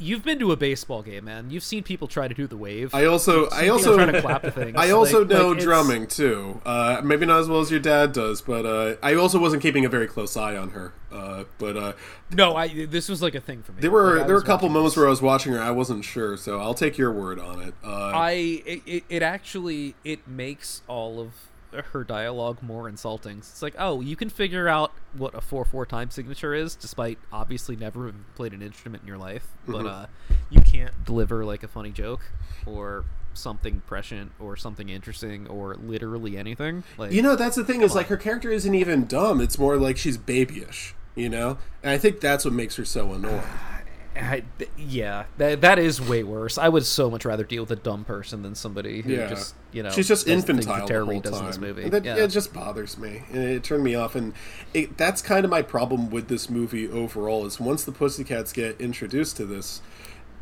you've 0.00 0.24
been 0.24 0.38
to 0.40 0.52
a 0.52 0.56
baseball 0.56 1.02
game, 1.02 1.24
man. 1.26 1.50
You've 1.50 1.62
seen 1.62 1.82
people 1.82 2.08
try 2.08 2.26
to 2.28 2.34
do 2.34 2.46
the 2.46 2.56
wave. 2.56 2.94
I 2.94 3.04
also, 3.04 3.48
I 3.50 3.68
also, 3.68 3.94
trying 3.96 4.12
to 4.12 4.20
clap 4.20 4.42
to 4.42 4.50
things. 4.50 4.74
I 4.78 4.90
also 4.90 5.20
Like- 5.20 5.28
know 5.28 5.48
like, 5.50 5.60
drumming 5.60 6.06
too. 6.06 6.60
Uh, 6.64 7.00
maybe 7.04 7.26
not 7.26 7.40
as 7.40 7.48
well 7.48 7.60
as 7.60 7.70
your 7.70 7.80
dad 7.80 8.12
does, 8.12 8.42
but 8.42 8.64
uh, 8.66 8.96
I 9.02 9.14
also 9.14 9.38
wasn't 9.38 9.62
keeping 9.62 9.84
a 9.84 9.88
very 9.88 10.06
close 10.06 10.36
eye 10.36 10.56
on 10.56 10.70
her. 10.70 10.92
Uh, 11.12 11.44
but 11.58 11.76
uh, 11.76 11.92
No, 12.32 12.54
I 12.56 12.86
this 12.86 13.08
was 13.08 13.20
like 13.20 13.34
a 13.34 13.40
thing 13.40 13.62
for 13.62 13.72
me. 13.72 13.80
there 13.80 13.90
were 13.90 14.18
Like, 14.18 14.26
there 14.26 14.36
were 14.36 14.40
a 14.42 14.44
couple 14.44 14.68
moments 14.68 14.94
this. 14.94 14.98
where 15.00 15.06
I 15.06 15.10
was 15.10 15.20
watching 15.22 15.52
her, 15.52 15.60
I 15.60 15.70
wasn't 15.72 16.04
sure, 16.04 16.36
so 16.36 16.60
I'll 16.60 16.74
take 16.74 16.96
your 16.98 17.12
word 17.12 17.38
on 17.40 17.60
it. 17.62 17.74
Uh, 17.84 18.12
I 18.14 18.62
it, 18.64 19.04
it 19.08 19.22
actually 19.22 19.96
it 20.04 20.26
makes 20.28 20.82
all 20.86 21.18
of 21.20 21.32
her 21.72 22.04
dialogue 22.04 22.62
more 22.62 22.88
insulting. 22.88 23.38
It's 23.38 23.62
like, 23.62 23.74
oh, 23.78 24.00
you 24.00 24.16
can 24.16 24.28
figure 24.30 24.68
out 24.68 24.92
what 25.16 25.34
a 25.34 25.40
four 25.40 25.64
four 25.64 25.86
time 25.86 26.10
signature 26.10 26.54
is, 26.54 26.74
despite 26.76 27.18
obviously 27.32 27.76
never 27.76 28.06
having 28.06 28.24
played 28.34 28.52
an 28.52 28.62
instrument 28.62 29.02
in 29.02 29.08
your 29.08 29.18
life. 29.18 29.46
But 29.66 29.84
Mhm. 29.84 30.02
uh, 30.02 30.06
you 30.50 30.60
can't 30.60 31.04
deliver 31.04 31.44
like 31.44 31.62
a 31.62 31.68
funny 31.68 31.90
joke 31.90 32.20
or 32.66 33.04
something 33.32 33.80
prescient 33.86 34.32
or 34.40 34.56
something 34.56 34.88
interesting 34.88 35.46
or 35.46 35.74
literally 35.76 36.36
anything. 36.36 36.82
Like 36.98 37.12
you 37.12 37.22
know, 37.22 37.36
that's 37.36 37.56
the 37.56 37.64
thing 37.64 37.82
is 37.82 37.94
like 37.94 38.08
her 38.08 38.16
character 38.16 38.50
isn't 38.50 38.74
even 38.74 39.06
dumb. 39.06 39.40
It's 39.40 39.58
more 39.58 39.76
like 39.76 39.96
she's 39.96 40.16
babyish, 40.16 40.94
you 41.14 41.28
know. 41.28 41.58
And 41.82 41.92
I 41.92 41.98
think 41.98 42.20
that's 42.20 42.44
what 42.44 42.54
makes 42.54 42.76
her 42.76 42.84
so 42.84 43.12
annoying. 43.12 43.42
I, 44.20 44.42
yeah, 44.76 45.24
that 45.38 45.60
that 45.60 45.78
is 45.78 46.00
way 46.00 46.22
worse. 46.22 46.58
I 46.58 46.68
would 46.68 46.84
so 46.84 47.10
much 47.10 47.24
rather 47.24 47.44
deal 47.44 47.62
with 47.62 47.70
a 47.70 47.76
dumb 47.76 48.04
person 48.04 48.42
than 48.42 48.54
somebody 48.54 49.02
who 49.02 49.12
Yeah, 49.12 49.28
just 49.28 49.54
you 49.72 49.82
know 49.82 49.90
she's 49.90 50.08
just 50.08 50.26
does 50.26 50.44
the 50.44 50.52
things 50.52 50.66
infantile 50.66 50.86
the 50.86 51.04
whole 51.04 51.20
time. 51.20 51.46
this 51.46 51.58
movie. 51.58 51.88
That, 51.88 52.04
yeah. 52.04 52.16
It 52.16 52.28
just 52.28 52.52
bothers 52.52 52.98
me. 52.98 53.22
And 53.32 53.42
it 53.44 53.64
turned 53.64 53.84
me 53.84 53.94
off, 53.94 54.14
and 54.14 54.32
it, 54.74 54.96
that's 54.96 55.22
kind 55.22 55.44
of 55.44 55.50
my 55.50 55.62
problem 55.62 56.10
with 56.10 56.28
this 56.28 56.48
movie 56.50 56.88
overall. 56.88 57.46
Is 57.46 57.60
once 57.60 57.84
the 57.84 57.92
Pussycats 57.92 58.52
get 58.52 58.80
introduced 58.80 59.36
to 59.38 59.46
this, 59.46 59.80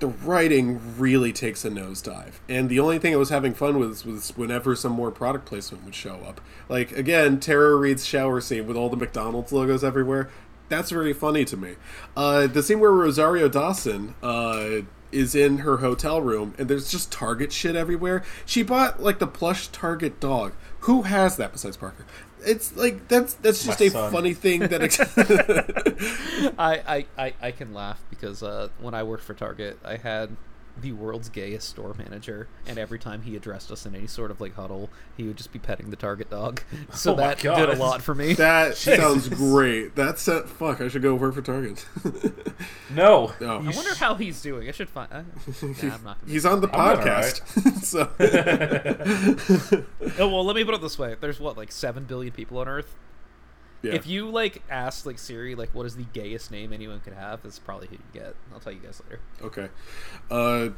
the 0.00 0.06
writing 0.06 0.80
really 0.98 1.32
takes 1.32 1.64
a 1.64 1.70
nosedive. 1.70 2.34
And 2.48 2.68
the 2.68 2.78
only 2.80 2.98
thing 2.98 3.12
I 3.12 3.16
was 3.16 3.30
having 3.30 3.54
fun 3.54 3.78
with 3.78 4.04
was 4.06 4.36
whenever 4.36 4.76
some 4.76 4.92
more 4.92 5.10
product 5.10 5.46
placement 5.46 5.84
would 5.84 5.94
show 5.94 6.16
up. 6.26 6.40
Like 6.68 6.92
again, 6.92 7.40
Tara 7.40 7.76
Reid's 7.76 8.06
shower 8.06 8.40
scene 8.40 8.66
with 8.66 8.76
all 8.76 8.88
the 8.88 8.96
McDonald's 8.96 9.52
logos 9.52 9.82
everywhere. 9.82 10.30
That's 10.68 10.90
very 10.90 11.12
funny 11.12 11.44
to 11.46 11.56
me. 11.56 11.76
Uh, 12.16 12.46
the 12.46 12.62
scene 12.62 12.80
where 12.80 12.92
Rosario 12.92 13.48
Dawson 13.48 14.14
uh, 14.22 14.82
is 15.10 15.34
in 15.34 15.58
her 15.58 15.78
hotel 15.78 16.20
room 16.20 16.54
and 16.58 16.68
there's 16.68 16.90
just 16.90 17.10
Target 17.10 17.52
shit 17.52 17.74
everywhere. 17.76 18.22
She 18.44 18.62
bought 18.62 19.02
like 19.02 19.18
the 19.18 19.26
plush 19.26 19.68
Target 19.68 20.20
dog. 20.20 20.52
Who 20.80 21.02
has 21.02 21.36
that 21.38 21.52
besides 21.52 21.76
Parker? 21.76 22.04
It's 22.44 22.76
like 22.76 23.08
that's 23.08 23.34
that's 23.34 23.64
just 23.64 23.80
My 23.80 23.86
a 23.86 23.90
son. 23.90 24.12
funny 24.12 24.32
thing 24.34 24.60
that 24.60 24.80
ex- 24.80 25.00
I, 26.58 27.04
I, 27.18 27.24
I, 27.26 27.34
I 27.40 27.50
can 27.50 27.74
laugh 27.74 28.00
because 28.10 28.42
uh, 28.44 28.68
when 28.80 28.94
I 28.94 29.02
worked 29.02 29.24
for 29.24 29.34
Target, 29.34 29.78
I 29.84 29.96
had 29.96 30.36
the 30.80 30.92
world's 30.92 31.28
gayest 31.28 31.68
store 31.68 31.94
manager, 31.98 32.48
and 32.66 32.78
every 32.78 32.98
time 32.98 33.22
he 33.22 33.36
addressed 33.36 33.70
us 33.70 33.86
in 33.86 33.94
any 33.94 34.06
sort 34.06 34.30
of 34.30 34.40
like 34.40 34.54
huddle, 34.54 34.90
he 35.16 35.24
would 35.24 35.36
just 35.36 35.52
be 35.52 35.58
petting 35.58 35.90
the 35.90 35.96
Target 35.96 36.30
dog. 36.30 36.62
So 36.92 37.12
Oh 37.12 37.16
my 37.16 37.34
that 37.34 37.40
did 37.40 37.68
a 37.70 37.76
lot 37.76 38.02
for 38.02 38.14
me. 38.14 38.34
that 38.34 38.76
sounds 38.76 39.28
great. 39.28 39.94
That's 39.94 40.26
uh, 40.26 40.42
fuck. 40.42 40.80
I 40.80 40.88
should 40.88 41.02
go 41.02 41.14
work 41.14 41.34
for 41.34 41.42
Target. 41.42 41.86
No. 42.90 43.32
No. 43.40 43.58
I 43.58 43.70
wonder 43.70 43.94
how 43.94 44.14
he's 44.14 44.40
doing. 44.40 44.66
I 44.68 44.72
should 44.72 44.88
find. 44.88 45.10
Nah, 45.10 45.18
I'm 45.18 46.02
not. 46.02 46.02
Gonna... 46.02 46.16
He's 46.26 46.46
on 46.46 46.60
the 46.62 46.68
I'm 46.74 46.96
doing 46.96 47.06
podcast. 47.06 47.84
so 47.84 48.10
Oh 50.18 50.28
well, 50.28 50.44
let 50.44 50.56
me 50.56 50.64
put 50.64 50.74
it 50.74 50.80
this 50.80 50.98
way: 50.98 51.14
there's 51.20 51.38
what 51.38 51.56
like 51.56 51.70
seven 51.70 52.04
billion 52.04 52.32
people 52.32 52.58
on 52.58 52.66
Earth. 52.66 52.96
Yeah. 53.82 53.94
If 53.94 54.06
you 54.06 54.28
like 54.30 54.62
ask 54.70 55.06
like 55.06 55.18
Siri, 55.18 55.54
like 55.54 55.74
what 55.74 55.86
is 55.86 55.94
the 55.96 56.04
gayest 56.12 56.50
name 56.50 56.72
anyone 56.72 57.00
could 57.00 57.12
have, 57.12 57.42
that's 57.42 57.58
probably 57.58 57.86
who 57.88 57.94
you 57.94 58.20
get. 58.20 58.34
I'll 58.52 58.60
tell 58.60 58.72
you 58.72 58.80
guys 58.80 59.00
later. 59.04 59.20
okay. 59.42 59.68
Uh, 60.30 60.70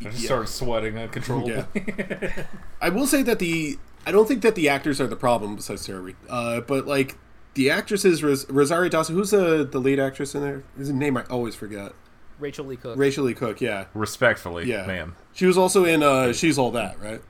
I 0.00 0.04
just 0.04 0.20
Yeah. 0.22 0.26
started 0.26 0.46
sweating 0.48 0.96
uncontrollably. 0.96 1.64
I 2.80 2.88
will 2.90 3.06
say 3.06 3.22
that 3.22 3.38
the 3.38 3.78
I 4.06 4.12
don't 4.12 4.26
think 4.28 4.42
that 4.42 4.54
the 4.54 4.68
actors 4.68 5.00
are 5.00 5.06
the 5.08 5.16
problem 5.16 5.56
besides 5.56 5.84
Tara 5.86 6.00
Reid. 6.00 6.16
Uh, 6.28 6.60
but 6.60 6.86
like 6.86 7.16
the 7.54 7.70
actresses, 7.70 8.22
Ros- 8.22 8.48
Rosario 8.48 8.88
Dawson, 8.88 9.16
who's 9.16 9.30
the 9.30 9.64
the 9.70 9.80
lead 9.80 9.98
actress 9.98 10.34
in 10.34 10.40
there? 10.42 10.62
a 10.78 10.92
name 10.92 11.16
I 11.16 11.24
always 11.24 11.54
forget. 11.56 11.92
Rachael 12.38 12.66
Leigh 12.66 12.76
Cook. 12.76 12.96
Rachael 12.96 13.24
Leigh 13.24 13.34
Cook. 13.34 13.60
Yeah, 13.60 13.86
Respectfully, 13.94 14.66
yeah, 14.66 14.86
ma'am. 14.86 15.16
She 15.32 15.44
was 15.46 15.58
also 15.58 15.84
in 15.84 16.04
uh, 16.04 16.32
She's 16.32 16.56
All 16.56 16.70
That, 16.70 17.00
right? 17.00 17.20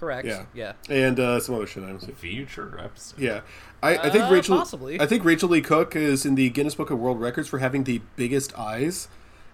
Correct. 0.00 0.26
Yeah, 0.26 0.44
Yeah. 0.54 0.72
and 0.90 1.18
uh, 1.18 1.40
some 1.40 1.54
other 1.54 1.66
shit 1.66 1.82
I 1.82 1.86
haven't 1.86 2.02
seen. 2.02 2.14
Future 2.14 2.78
episode. 2.82 3.18
Yeah, 3.18 3.40
I, 3.82 3.96
I 3.96 4.10
think 4.10 4.24
Uh, 4.24 4.30
Rachel. 4.32 4.58
possibly. 4.58 5.00
I 5.00 5.06
think 5.06 5.24
Rachael 5.24 5.48
Leigh 5.50 5.60
Cook 5.62 5.94
is 5.96 6.26
in 6.26 6.34
the 6.34 6.50
Guinness 6.50 6.74
Book 6.74 6.90
of 6.90 6.98
World 6.98 7.20
Records 7.20 7.48
for 7.48 7.58
having 7.58 7.84
the 7.84 8.00
biggest 8.16 8.58
eyes, 8.58 9.08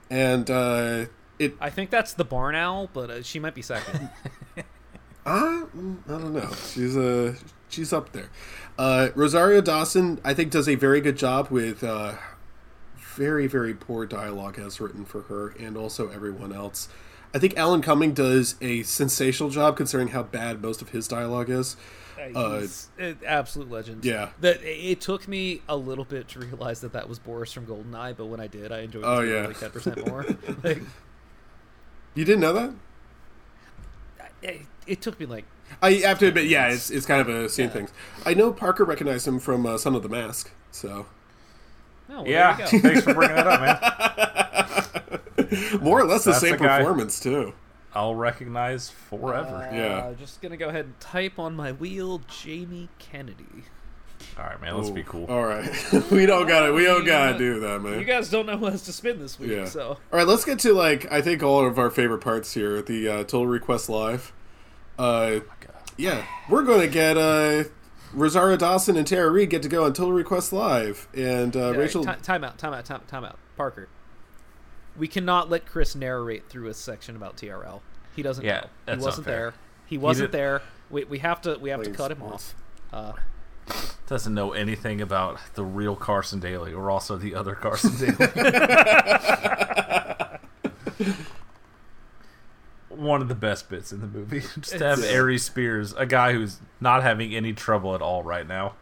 and 0.08 0.50
uh, 0.50 1.06
it. 1.38 1.54
I 1.60 1.70
think 1.70 1.90
that's 1.90 2.12
the 2.14 2.24
barn 2.24 2.54
owl, 2.54 2.88
but 2.92 3.10
uh, 3.10 3.22
she 3.22 3.38
might 3.38 3.54
be 3.54 3.62
second. 3.62 4.08
Uh, 5.26 5.66
I 6.08 6.12
don't 6.12 6.32
know. 6.32 6.50
She's 6.72 6.96
uh, 6.96 7.34
she's 7.68 7.92
up 7.92 8.12
there. 8.12 8.30
Uh, 8.78 9.10
Rosario 9.14 9.60
Dawson, 9.60 10.18
I 10.24 10.32
think, 10.32 10.50
does 10.50 10.66
a 10.66 10.76
very 10.76 11.02
good 11.02 11.18
job 11.18 11.48
with 11.50 11.84
uh, 11.84 12.14
very 12.96 13.46
very 13.46 13.74
poor 13.74 14.06
dialogue 14.06 14.58
as 14.58 14.80
written 14.80 15.04
for 15.04 15.22
her 15.22 15.48
and 15.60 15.76
also 15.76 16.08
everyone 16.08 16.54
else. 16.54 16.88
I 17.32 17.39
think 17.39 17.57
Alan 17.57 17.81
Cumming 17.82 18.12
does 18.12 18.57
a 18.61 18.82
sensational 18.82 19.51
job 19.51 19.77
considering 19.77 20.09
how 20.09 20.23
bad 20.24 20.61
most 20.62 20.82
of 20.82 20.89
his 20.90 21.07
dialogue 21.07 21.48
is. 21.51 21.77
Uh, 22.35 22.66
an 22.98 23.19
absolute 23.27 23.70
legend. 23.70 24.05
yeah. 24.05 24.31
That 24.40 24.61
it 24.62 25.01
took 25.01 25.27
me 25.27 25.62
a 25.69 25.77
little 25.77 26.05
bit 26.05 26.28
to 26.28 26.39
realize 26.40 26.81
that 26.82 26.93
that 26.93 27.09
was 27.09 27.19
Boris 27.19 27.52
from 27.52 27.66
Goldeneye, 27.66 28.15
but 28.16 28.27
when 28.27 28.40
I 28.40 28.47
did, 28.47 28.73
I 28.73 28.81
enjoyed 28.81 29.05
it 29.05 29.07
Oh, 29.07 29.20
yeah. 29.20 29.47
like 29.47 29.59
ten 29.59 29.70
percent 29.70 30.07
more. 30.09 30.27
like, 30.62 30.82
You 32.15 32.24
didn't 32.27 32.40
know 32.40 32.52
that? 32.52 32.74
it, 34.43 34.61
it 34.86 35.01
took 35.01 35.19
me 35.20 35.27
like 35.27 35.44
I 35.81 35.93
have 35.94 36.19
to 36.19 36.27
admit, 36.27 36.47
yeah, 36.47 36.69
it's, 36.69 36.90
it's 36.90 37.07
kind 37.07 37.20
of 37.20 37.28
a 37.28 37.48
scene 37.48 37.70
thing. 37.70 37.89
I 38.27 38.35
know 38.35 38.52
Parker 38.52 38.85
recognized 38.85 39.27
him 39.27 39.39
from 39.39 39.65
uh, 39.65 39.78
Son 39.78 39.94
of 39.94 40.02
the 40.02 40.09
Mask, 40.09 40.51
so 40.73 41.07
no. 42.09 42.16
Well, 42.23 42.27
Yeah, 42.28 42.57
There 42.57 42.66
you 42.74 42.81
go. 42.82 42.89
thanks 42.89 43.02
for 43.05 43.15
bringing 43.15 43.36
that 43.36 43.47
up, 43.47 43.61
man. 43.61 45.19
more 45.81 46.01
or 46.01 46.05
less 46.05 46.24
the 46.24 46.31
That's 46.31 46.40
same 46.43 46.52
the 46.52 46.64
guy. 46.64 46.78
performance 46.78 47.20
too. 47.20 47.52
I'll 47.94 48.14
recognize 48.14 48.89
forever. 48.90 49.68
Yeah. 49.72 49.97
Uh, 50.06 50.14
just 50.14 50.40
gonna 50.40 50.56
go 50.56 50.68
ahead 50.68 50.85
and 50.85 51.01
type 51.01 51.39
on 51.39 51.55
my 51.55 51.72
wheel 51.72 52.20
Jamie 52.28 52.89
Kennedy. 52.98 53.64
All 54.39 54.44
right, 54.44 54.60
man. 54.60 54.77
Let's 54.77 54.90
be 54.90 55.02
cool. 55.02 55.24
All 55.27 55.44
right, 55.44 55.68
we 56.10 56.24
don't 56.27 56.47
gotta 56.47 56.72
we 56.72 56.85
don't 56.85 57.05
gotta 57.05 57.32
know- 57.32 57.39
do 57.39 57.60
that, 57.60 57.81
man. 57.82 57.98
You 57.98 58.05
guys 58.05 58.28
don't 58.31 58.47
know 58.47 58.56
who 58.59 58.66
has 58.66 58.82
to 58.82 58.93
spin 58.93 59.18
this 59.18 59.39
week, 59.39 59.51
yeah. 59.51 59.64
so 59.64 59.89
All 59.89 59.98
right, 60.12 60.27
let's 60.27 60.44
get 60.44 60.59
to 60.60 60.72
like 60.72 61.10
I 61.10 61.20
think 61.20 61.43
all 61.43 61.66
of 61.66 61.78
our 61.78 61.90
favorite 61.90 62.20
parts 62.20 62.52
here. 62.52 62.77
At 62.77 62.86
the 62.86 63.09
uh, 63.09 63.16
Total 63.24 63.47
Request 63.47 63.89
Live. 63.89 64.32
Uh, 64.98 65.40
yeah, 65.97 66.24
we're 66.48 66.62
going 66.62 66.81
to 66.82 66.89
get 66.89 67.16
uh, 67.16 67.64
Rosario 68.12 68.56
Dawson 68.56 68.97
and 68.97 69.06
Tara 69.06 69.31
Reid 69.31 69.51
get 69.51 69.62
to 69.62 69.68
go 69.68 69.85
on 69.85 69.93
Total 69.94 70.12
Request 70.12 70.52
Live, 70.52 71.09
and 71.14 71.56
uh, 71.56 71.60
All 71.66 71.70
right, 71.72 71.78
Rachel. 71.81 72.05
ti- 72.05 72.12
time 72.22 72.44
out, 72.44 72.56
time 72.59 72.72
out, 72.74 72.85
time, 72.85 73.01
time 73.09 73.24
out. 73.24 73.39
Parker, 73.56 73.89
we 75.01 75.09
cannot 75.09 75.51
let 75.51 75.66
Chris 75.66 75.97
narrate 75.97 76.48
through 76.48 76.68
a 76.68 76.74
section 76.74 77.16
about 77.16 77.36
TRL. 77.36 77.81
He 78.14 78.22
doesn't 78.22 78.44
Yeah, 78.44 78.66
know. 78.86 78.94
He 78.94 79.01
wasn't 79.02 79.27
unfair. 79.27 79.40
there. 79.40 79.55
He 79.86 79.98
wasn't 79.98 80.31
did- 80.31 80.39
there. 80.39 80.62
We, 80.90 81.05
we 81.05 81.18
have 81.20 81.40
to 81.43 81.56
we 81.59 81.70
have 81.70 81.82
to 81.82 81.90
cut 81.90 82.12
him 82.12 82.18
sports. 82.18 82.55
off. 82.93 83.16
Uh, 83.72 83.74
Doesn't 84.06 84.35
know 84.35 84.52
anything 84.52 85.01
about 85.01 85.39
the 85.55 85.64
real 85.64 85.94
Carson 85.97 86.39
Daly 86.40 86.72
or 86.72 86.90
also 86.90 87.16
the 87.16 87.35
other 87.35 87.55
Carson 87.55 87.93
Daly. 88.16 88.16
One 92.90 93.22
of 93.22 93.28
the 93.28 93.34
best 93.34 93.68
bits 93.70 93.92
in 93.92 94.00
the 94.00 94.06
movie. 94.06 94.40
Just 94.60 94.76
to 94.78 94.84
have 94.84 94.98
It's- 94.98 95.14
Aries 95.14 95.44
Spears, 95.44 95.94
a 95.94 96.06
guy 96.06 96.32
who's 96.32 96.58
not 96.80 97.02
having 97.02 97.34
any 97.34 97.52
trouble 97.52 97.94
at 97.94 98.02
all 98.02 98.22
right 98.22 98.46
now, 98.46 98.74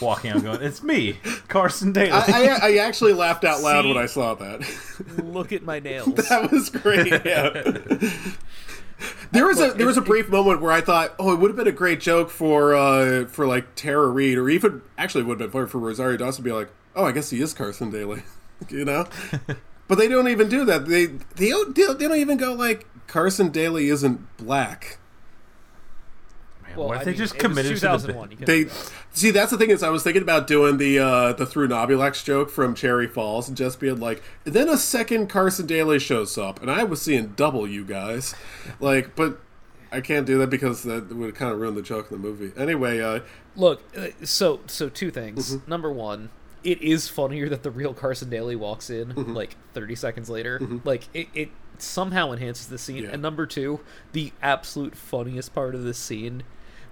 walking 0.00 0.30
out 0.30 0.42
going, 0.42 0.62
It's 0.62 0.82
me, 0.82 1.18
Carson 1.48 1.92
Daly. 1.92 2.12
I, 2.12 2.22
I, 2.26 2.58
I 2.62 2.76
actually 2.76 3.12
laughed 3.14 3.44
out 3.44 3.60
loud 3.60 3.82
See? 3.82 3.88
when 3.92 3.96
I 4.02 4.06
saw 4.06 4.34
that. 4.34 5.24
look 5.24 5.52
at 5.52 5.62
my 5.64 5.80
nails. 5.80 6.14
that 6.28 6.50
was 6.52 6.70
great. 6.70 7.08
Yeah. 7.24 8.08
There 9.30 9.46
was 9.46 9.60
a 9.60 9.72
there 9.72 9.86
was 9.86 9.96
a 9.96 10.00
brief 10.02 10.28
moment 10.28 10.60
where 10.60 10.72
I 10.72 10.80
thought, 10.80 11.14
oh, 11.20 11.32
it 11.32 11.38
would 11.38 11.50
have 11.50 11.56
been 11.56 11.68
a 11.68 11.72
great 11.72 12.00
joke 12.00 12.30
for 12.30 12.74
uh, 12.74 13.26
for 13.26 13.46
like 13.46 13.74
Tara 13.76 14.08
Reid, 14.08 14.38
or 14.38 14.48
even 14.48 14.82
actually 14.96 15.20
it 15.22 15.26
would 15.28 15.38
have 15.40 15.50
been 15.52 15.60
funny 15.60 15.70
for 15.70 15.78
Rosario 15.78 16.16
Dawson 16.16 16.42
to 16.42 16.48
be 16.50 16.52
like, 16.52 16.70
oh, 16.96 17.04
I 17.04 17.12
guess 17.12 17.30
he 17.30 17.40
is 17.40 17.54
Carson 17.54 17.90
Daly, 17.90 18.22
you 18.70 18.84
know. 18.84 19.06
but 19.86 19.98
they 19.98 20.08
don't 20.08 20.28
even 20.28 20.48
do 20.48 20.64
that. 20.64 20.86
They 20.86 21.06
they 21.06 21.50
don't 21.50 21.76
they 21.76 22.08
don't 22.08 22.16
even 22.16 22.38
go 22.38 22.54
like 22.54 22.86
Carson 23.08 23.48
Daly 23.50 23.88
isn't 23.88 24.36
black. 24.36 24.98
Man, 26.62 26.76
well, 26.76 26.88
what 26.88 26.96
if 26.96 27.00
I 27.00 27.04
they 27.06 27.10
mean, 27.12 27.18
just 27.18 27.34
it 27.34 27.36
was 27.38 27.42
committed 27.42 27.76
to 27.78 28.06
the 28.06 28.12
bit? 28.36 28.46
They 28.46 28.62
that. 28.64 28.92
see 29.12 29.30
that's 29.30 29.50
the 29.50 29.56
thing 29.58 29.70
is 29.70 29.82
I 29.82 29.88
was 29.88 30.02
thinking 30.02 30.22
about 30.22 30.46
doing 30.46 30.76
the 30.76 30.98
uh, 30.98 31.32
the 31.32 31.46
through 31.46 31.68
Nobulax 31.68 32.22
joke 32.24 32.50
from 32.50 32.74
Cherry 32.74 33.06
Falls 33.08 33.48
and 33.48 33.56
just 33.56 33.80
being 33.80 33.98
like, 33.98 34.22
and 34.44 34.54
then 34.54 34.68
a 34.68 34.76
second 34.76 35.28
Carson 35.28 35.66
Daly 35.66 35.98
shows 35.98 36.36
up, 36.38 36.60
and 36.60 36.70
I 36.70 36.84
was 36.84 37.00
seeing 37.02 37.28
double 37.28 37.66
you 37.66 37.84
guys, 37.84 38.34
like, 38.80 39.16
but 39.16 39.40
I 39.90 40.02
can't 40.02 40.26
do 40.26 40.36
that 40.38 40.50
because 40.50 40.82
that 40.82 41.10
would 41.16 41.34
kind 41.34 41.50
of 41.52 41.58
ruin 41.58 41.74
the 41.74 41.82
joke 41.82 42.10
in 42.12 42.20
the 42.20 42.28
movie. 42.28 42.52
Anyway, 42.60 43.00
uh, 43.00 43.20
Look, 43.56 43.82
uh, 43.96 44.08
so 44.22 44.60
so 44.66 44.90
two 44.90 45.10
things. 45.10 45.56
Mm-hmm. 45.56 45.70
Number 45.70 45.90
one, 45.90 46.28
it 46.62 46.82
is 46.82 47.08
funnier 47.08 47.48
that 47.48 47.62
the 47.62 47.70
real 47.70 47.94
Carson 47.94 48.28
Daly 48.28 48.54
walks 48.56 48.90
in 48.90 49.08
Mm-hmm. 49.14 49.32
like 49.32 49.56
30 49.72 49.94
seconds 49.94 50.28
later. 50.28 50.60
Like 50.84 51.08
it, 51.14 51.28
it 51.34 51.48
somehow 51.82 52.32
enhances 52.32 52.66
the 52.66 52.78
scene. 52.78 53.04
Yeah. 53.04 53.10
And 53.12 53.22
number 53.22 53.46
two, 53.46 53.80
the 54.12 54.32
absolute 54.42 54.96
funniest 54.96 55.54
part 55.54 55.74
of 55.74 55.82
this 55.84 55.98
scene, 55.98 56.42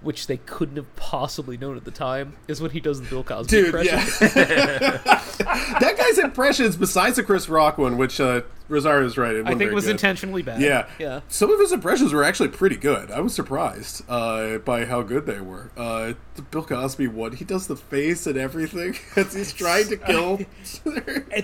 which 0.01 0.27
they 0.27 0.37
couldn't 0.37 0.75
have 0.75 0.95
possibly 0.95 1.57
known 1.57 1.77
at 1.77 1.85
the 1.85 1.91
time, 1.91 2.35
is 2.47 2.61
when 2.61 2.71
he 2.71 2.79
does 2.79 3.01
the 3.01 3.09
Bill 3.09 3.23
Cosby 3.23 3.49
dude, 3.49 3.65
impression. 3.65 3.97
yeah, 3.97 4.97
that 5.79 5.95
guy's 5.97 6.17
impressions 6.17 6.75
besides 6.75 7.15
the 7.15 7.23
Chris 7.23 7.49
Rock 7.49 7.77
one, 7.77 7.97
which 7.97 8.19
uh, 8.19 8.41
Rosario's 8.69 9.17
right, 9.17 9.35
it 9.35 9.45
I 9.45 9.49
think 9.49 9.59
very 9.59 9.73
was 9.73 9.85
good. 9.85 9.91
intentionally 9.91 10.41
bad. 10.41 10.61
Yeah, 10.61 10.87
yeah. 10.99 11.21
Some 11.27 11.51
of 11.51 11.59
his 11.59 11.71
impressions 11.71 12.13
were 12.13 12.23
actually 12.23 12.49
pretty 12.49 12.75
good. 12.75 13.11
I 13.11 13.19
was 13.21 13.33
surprised 13.33 14.03
uh, 14.09 14.57
by 14.59 14.85
how 14.85 15.01
good 15.01 15.25
they 15.25 15.39
were. 15.39 15.71
Uh, 15.77 16.13
the 16.35 16.41
Bill 16.41 16.63
Cosby 16.63 17.07
one, 17.07 17.33
he 17.33 17.45
does 17.45 17.67
the 17.67 17.75
face 17.75 18.27
and 18.27 18.37
everything 18.37 18.95
as 19.15 19.33
he's 19.33 19.53
trying 19.53 19.87
to 19.87 19.97
kill. 19.97 20.39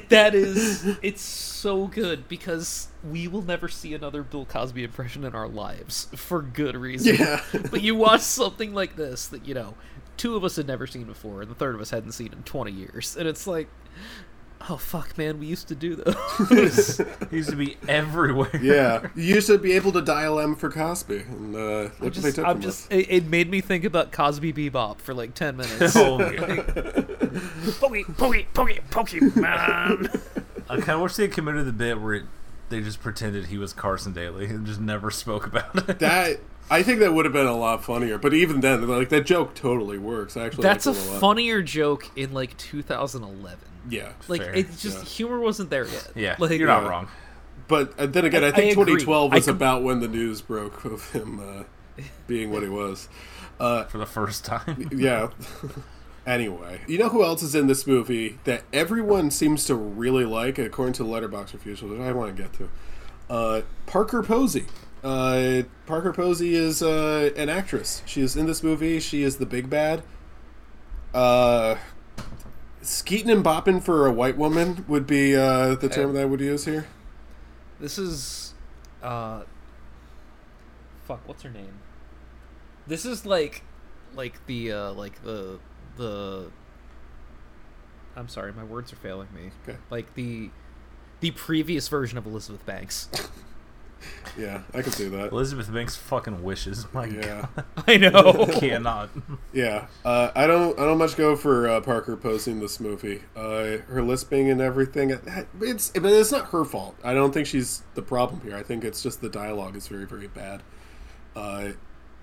That 0.09 0.35
is 0.35 0.97
it's 1.01 1.21
so 1.21 1.87
good 1.87 2.27
because 2.27 2.87
we 3.03 3.27
will 3.27 3.41
never 3.41 3.67
see 3.67 3.93
another 3.93 4.21
Bill 4.23 4.45
Cosby 4.45 4.83
impression 4.83 5.23
in 5.23 5.33
our 5.33 5.47
lives 5.47 6.07
for 6.15 6.41
good 6.41 6.75
reason. 6.75 7.15
Yeah. 7.15 7.41
but 7.71 7.81
you 7.81 7.95
watch 7.95 8.21
something 8.21 8.73
like 8.73 8.95
this 8.95 9.27
that 9.27 9.47
you 9.47 9.53
know 9.53 9.75
two 10.17 10.35
of 10.35 10.43
us 10.43 10.55
had 10.55 10.67
never 10.67 10.85
seen 10.85 11.05
before 11.05 11.41
and 11.41 11.49
the 11.49 11.55
third 11.55 11.73
of 11.75 11.81
us 11.81 11.89
hadn't 11.89 12.11
seen 12.11 12.31
in 12.33 12.43
20 12.43 12.71
years 12.71 13.15
and 13.17 13.27
it's 13.27 13.47
like 13.47 13.67
oh 14.69 14.77
fuck 14.77 15.18
man 15.18 15.40
we 15.40 15.45
used 15.45 15.68
to 15.68 15.76
do 15.76 15.95
those 15.95 16.98
He 17.30 17.38
used 17.38 17.49
to 17.49 17.56
be 17.56 17.77
everywhere. 17.88 18.49
yeah, 18.61 19.07
you 19.15 19.35
used 19.35 19.48
to 19.48 19.57
be 19.57 19.73
able 19.73 19.91
to 19.94 20.02
dial 20.02 20.40
M 20.40 20.56
for 20.56 20.69
Cosby, 20.69 21.18
and 21.18 21.56
uh, 21.56 21.60
look 21.60 21.91
I'm 21.99 22.06
what 22.06 22.14
they 22.14 22.22
just, 22.22 22.35
took 22.35 22.45
I'm 22.45 22.53
from 22.56 22.61
just 22.61 22.85
us. 22.91 22.98
it, 22.98 23.07
it 23.10 23.26
made 23.27 23.49
me 23.49 23.61
think 23.61 23.84
about 23.84 24.11
Cosby 24.11 24.53
Bebop 24.53 24.99
for 24.99 25.14
like 25.14 25.34
10 25.34 25.57
minutes 25.57 25.95
Oh, 25.98 26.19
yeah. 26.19 26.61
pokey 27.80 28.03
pokey 28.18 28.48
pokey 28.53 28.80
Pokemon 28.91 30.22
I 30.69 30.76
kind 30.77 30.90
of 30.91 31.02
wish 31.02 31.15
they 31.15 31.23
had 31.23 31.34
committed 31.34 31.65
the 31.65 31.73
bit 31.73 31.99
where 31.99 32.14
it, 32.15 32.23
they 32.69 32.80
just 32.81 33.02
pretended 33.02 33.48
he 33.48 33.57
was 33.57 33.73
Carson 33.73 34.14
Daly 34.14 34.45
and 34.45 34.65
just 34.65 34.80
never 34.80 35.11
spoke 35.11 35.45
about 35.45 35.90
it. 35.90 35.99
That 35.99 36.40
I 36.72 36.81
think 36.84 36.99
that 36.99 37.14
would 37.14 37.26
have 37.26 37.34
been 37.34 37.45
a 37.45 37.56
lot 37.57 37.84
funnier. 37.84 38.18
But 38.18 38.34
even 38.34 38.61
then, 38.61 38.88
like 38.88 39.10
that 39.10 39.26
joke 39.26 39.53
totally 39.56 39.98
works. 39.98 40.38
Actually, 40.38 40.64
that's 40.64 40.85
a 40.85 40.91
like 40.91 40.99
it 41.02 41.10
lot. 41.11 41.19
funnier 41.19 41.61
joke 41.61 42.10
in 42.15 42.34
like 42.34 42.57
2011 42.57 43.60
Yeah, 43.89 44.14
like 44.27 44.41
Fair, 44.41 44.53
it's 44.53 44.81
just 44.81 44.99
yeah. 44.99 45.03
humor 45.03 45.39
wasn't 45.39 45.69
there 45.69 45.85
yet 45.88 46.11
yeah, 46.15 46.35
like 46.39 46.51
you're 46.57 46.68
not 46.68 46.88
wrong. 46.89 47.07
but 47.68 47.93
uh, 47.99 48.05
then 48.05 48.26
again, 48.26 48.43
I, 48.43 48.47
I- 48.47 48.51
think 48.51 48.72
I 48.72 48.73
2012 48.76 49.34
was 49.34 49.45
com- 49.45 49.55
about 49.55 49.84
when 49.84 49.99
the 49.99 50.07
news 50.07 50.41
broke 50.41 50.85
of 50.85 51.11
him 51.11 51.39
uh, 51.39 52.01
being 52.27 52.51
what 52.51 52.64
he 52.64 52.69
was. 52.69 53.10
Uh, 53.60 53.84
for 53.85 53.97
the 53.97 54.05
first 54.05 54.43
time. 54.45 54.89
yeah. 54.95 55.30
anyway, 56.26 56.81
you 56.88 56.97
know 56.97 57.10
who 57.10 57.23
else 57.23 57.43
is 57.43 57.55
in 57.55 57.68
this 57.68 57.85
movie 57.85 58.39
that 58.45 58.64
everyone 58.73 59.30
seems 59.31 59.65
to 59.65 59.76
really 59.76 60.26
like, 60.26 60.57
according 60.57 60.93
to 60.93 61.03
the 61.03 61.10
Letterboxd 61.10 61.53
reviews, 61.53 61.81
which 61.81 61.99
I 61.99 62.11
want 62.14 62.35
to 62.35 62.41
get 62.41 62.51
to? 62.53 62.69
Uh, 63.30 63.61
Parker 63.85 64.23
Posey. 64.23 64.65
Uh, 65.03 65.64
Parker 65.85 66.14
Posey 66.14 66.55
is 66.55 66.81
uh, 66.81 67.30
an 67.35 67.49
actress. 67.49 68.01
She 68.05 68.22
is 68.22 68.35
in 68.35 68.45
this 68.47 68.64
movie. 68.64 68.99
She 68.99 69.22
is 69.23 69.38
the 69.38 69.45
big 69.45 69.69
bad. 69.69 70.01
Uh, 71.14 71.76
skeeting 72.84 73.30
and 73.30 73.43
bopping 73.43 73.81
for 73.81 74.05
a 74.05 74.11
white 74.11 74.38
woman 74.38 74.85
would 74.88 75.07
be 75.07 75.35
uh, 75.35 75.76
the 75.76 75.89
term 75.89 76.14
that 76.14 76.22
I 76.22 76.26
would 76.26 76.41
use 76.41 76.65
here. 76.65 76.85
This 77.80 77.97
is, 77.97 78.53
uh, 79.01 79.43
fuck. 81.03 81.27
What's 81.27 81.43
her 81.43 81.49
name? 81.49 81.80
This 82.88 83.05
is 83.05 83.26
like, 83.26 83.64
like 84.15 84.45
the 84.45 84.72
uh, 84.72 84.93
like 84.93 85.23
the 85.23 85.60
the. 85.97 86.51
I'm 88.15 88.27
sorry, 88.27 88.53
my 88.53 88.64
words 88.64 88.93
are 88.93 88.97
failing 88.97 89.30
me. 89.34 89.51
Okay. 89.68 89.77
Like 89.89 90.14
the, 90.14 90.51
the 91.19 91.31
previous 91.31 91.88
version 91.88 92.18
of 92.18 92.27
Elizabeth 92.27 92.64
Banks. 92.64 93.10
Yeah, 94.38 94.61
I 94.73 94.81
can 94.81 94.91
see 94.91 95.07
that. 95.09 95.31
Elizabeth 95.31 95.71
Banks 95.71 95.95
fucking 95.95 96.41
wishes. 96.43 96.88
My 96.93 97.05
Yeah. 97.05 97.47
God. 97.55 97.65
I 97.88 97.97
know. 97.97 98.45
Cannot. 98.59 99.09
Yeah, 99.53 99.88
uh, 100.03 100.31
I 100.35 100.47
don't. 100.47 100.77
I 100.80 100.85
don't 100.85 100.97
much 100.97 101.15
go 101.15 101.35
for 101.35 101.67
uh, 101.69 101.81
Parker 101.81 102.17
posting 102.17 102.59
this 102.59 102.80
movie. 102.80 103.21
Uh, 103.35 103.77
her 103.88 104.01
lisping 104.01 104.49
and 104.49 104.59
everything. 104.61 105.11
It's 105.61 105.89
but 105.91 106.11
it's 106.11 106.31
not 106.31 106.47
her 106.47 106.65
fault. 106.65 106.95
I 107.03 107.13
don't 107.13 107.34
think 107.34 107.45
she's 107.47 107.84
the 107.93 108.01
problem 108.01 108.41
here. 108.41 108.55
I 108.55 108.63
think 108.63 108.84
it's 108.84 109.03
just 109.03 109.21
the 109.21 109.30
dialogue 109.30 109.75
is 109.75 109.88
very 109.88 110.05
very 110.05 110.27
bad. 110.27 110.63
Uh, 111.35 111.69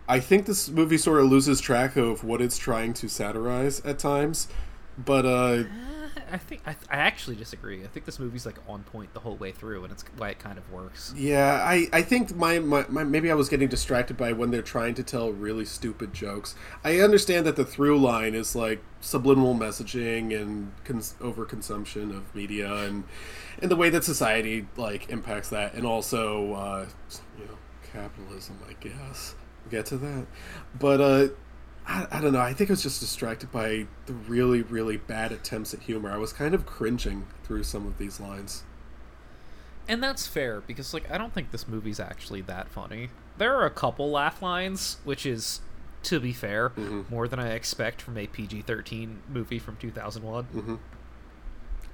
I 0.09 0.19
think 0.19 0.47
this 0.47 0.69
movie 0.69 0.98
sort 0.98 1.20
of 1.20 1.27
loses 1.31 1.61
track 1.61 1.94
of 1.97 2.24
what 2.24 2.40
it's 2.43 2.59
trying 2.59 2.94
to 2.94 3.09
satirize 3.09 3.81
at 3.85 3.98
times. 4.01 4.48
But 4.98 5.24
uh, 5.24 5.62
I 6.31 6.39
think 6.39 6.63
I, 6.67 6.77
I 6.91 6.97
actually 6.97 7.37
disagree. 7.37 7.85
I 7.85 7.87
think 7.87 8.07
this 8.07 8.19
movie's 8.19 8.47
like 8.47 8.59
on 8.69 8.83
point 8.85 9.13
the 9.15 9.21
whole 9.21 9.37
way 9.37 9.53
through, 9.53 9.85
and 9.85 9.93
it's 9.93 10.05
why 10.17 10.31
it 10.31 10.39
kind 10.39 10.59
of 10.59 10.71
works. 10.73 11.13
Yeah, 11.17 11.63
I, 11.65 11.89
I 11.93 12.03
think 12.03 12.35
my, 12.35 12.59
my, 12.59 12.85
my 12.89 13.05
maybe 13.05 13.31
I 13.31 13.35
was 13.35 13.49
getting 13.49 13.69
distracted 13.69 14.17
by 14.17 14.33
when 14.33 14.51
they're 14.51 14.63
trying 14.63 14.95
to 14.95 15.03
tell 15.03 15.33
really 15.33 15.65
stupid 15.65 16.13
jokes. 16.13 16.55
I 16.85 17.01
understand 17.01 17.47
that 17.47 17.57
the 17.57 17.65
through 17.65 17.99
line 18.01 18.35
is 18.35 18.55
like 18.55 18.83
subliminal 19.01 19.55
messaging 19.55 20.39
and 20.39 20.73
cons- 20.85 21.15
overconsumption 21.21 22.17
of 22.17 22.35
media 22.35 22.73
and 22.73 23.05
and 23.63 23.71
the 23.71 23.77
way 23.77 23.91
that 23.91 24.05
society 24.05 24.67
like 24.77 25.11
impacts 25.11 25.51
that, 25.51 25.75
and 25.75 25.87
also 25.87 26.55
uh, 26.55 26.87
you 27.39 27.45
know 27.45 27.59
capitalism. 27.93 28.59
I 28.69 28.73
guess 28.75 29.35
we'll 29.65 29.71
get 29.71 29.87
to 29.87 29.99
that, 29.99 30.27
but 30.79 31.01
uh, 31.01 31.29
I, 31.86 32.07
I 32.11 32.20
don't 32.20 32.32
know. 32.32 32.40
I 32.40 32.52
think 32.52 32.70
I 32.70 32.73
was 32.73 32.82
just 32.82 33.01
distracted 33.01 33.51
by 33.51 33.86
the 34.07 34.12
really 34.12 34.62
really 34.62 34.97
bad 34.97 35.32
attempts 35.32 35.74
at 35.74 35.81
humor. 35.81 36.11
I 36.11 36.19
was 36.19 36.32
kind 36.32 36.55
of 36.55 36.66
cringing 36.66 37.27
through 37.44 37.65
some 37.65 37.86
of 37.86 37.98
these 37.98 38.20
lines. 38.20 38.65
And 39.89 40.02
that's 40.02 40.27
fair 40.27 40.61
because 40.61 40.94
like 40.94 41.11
I 41.11 41.19
don't 41.19 41.35
think 41.35 41.51
this 41.51 41.66
movie's 41.66 42.01
actually 42.01 42.43
that 42.43 42.69
funny. 42.69 43.11
There 43.39 43.57
are 43.57 43.66
a 43.66 43.70
couple 43.70 44.11
laugh 44.11 44.43
lines, 44.43 44.98
which 45.05 45.27
is 45.27 45.61
to 46.05 46.20
be 46.20 46.32
fair, 46.32 46.70
mm-hmm. 46.70 47.02
more 47.11 47.28
than 47.28 47.39
I 47.39 47.51
expect 47.51 48.01
from 48.01 48.16
a 48.16 48.27
PG-13 48.27 49.16
movie 49.28 49.59
from 49.59 49.77
2001. 49.77 50.44
Mm-hmm. 50.44 50.74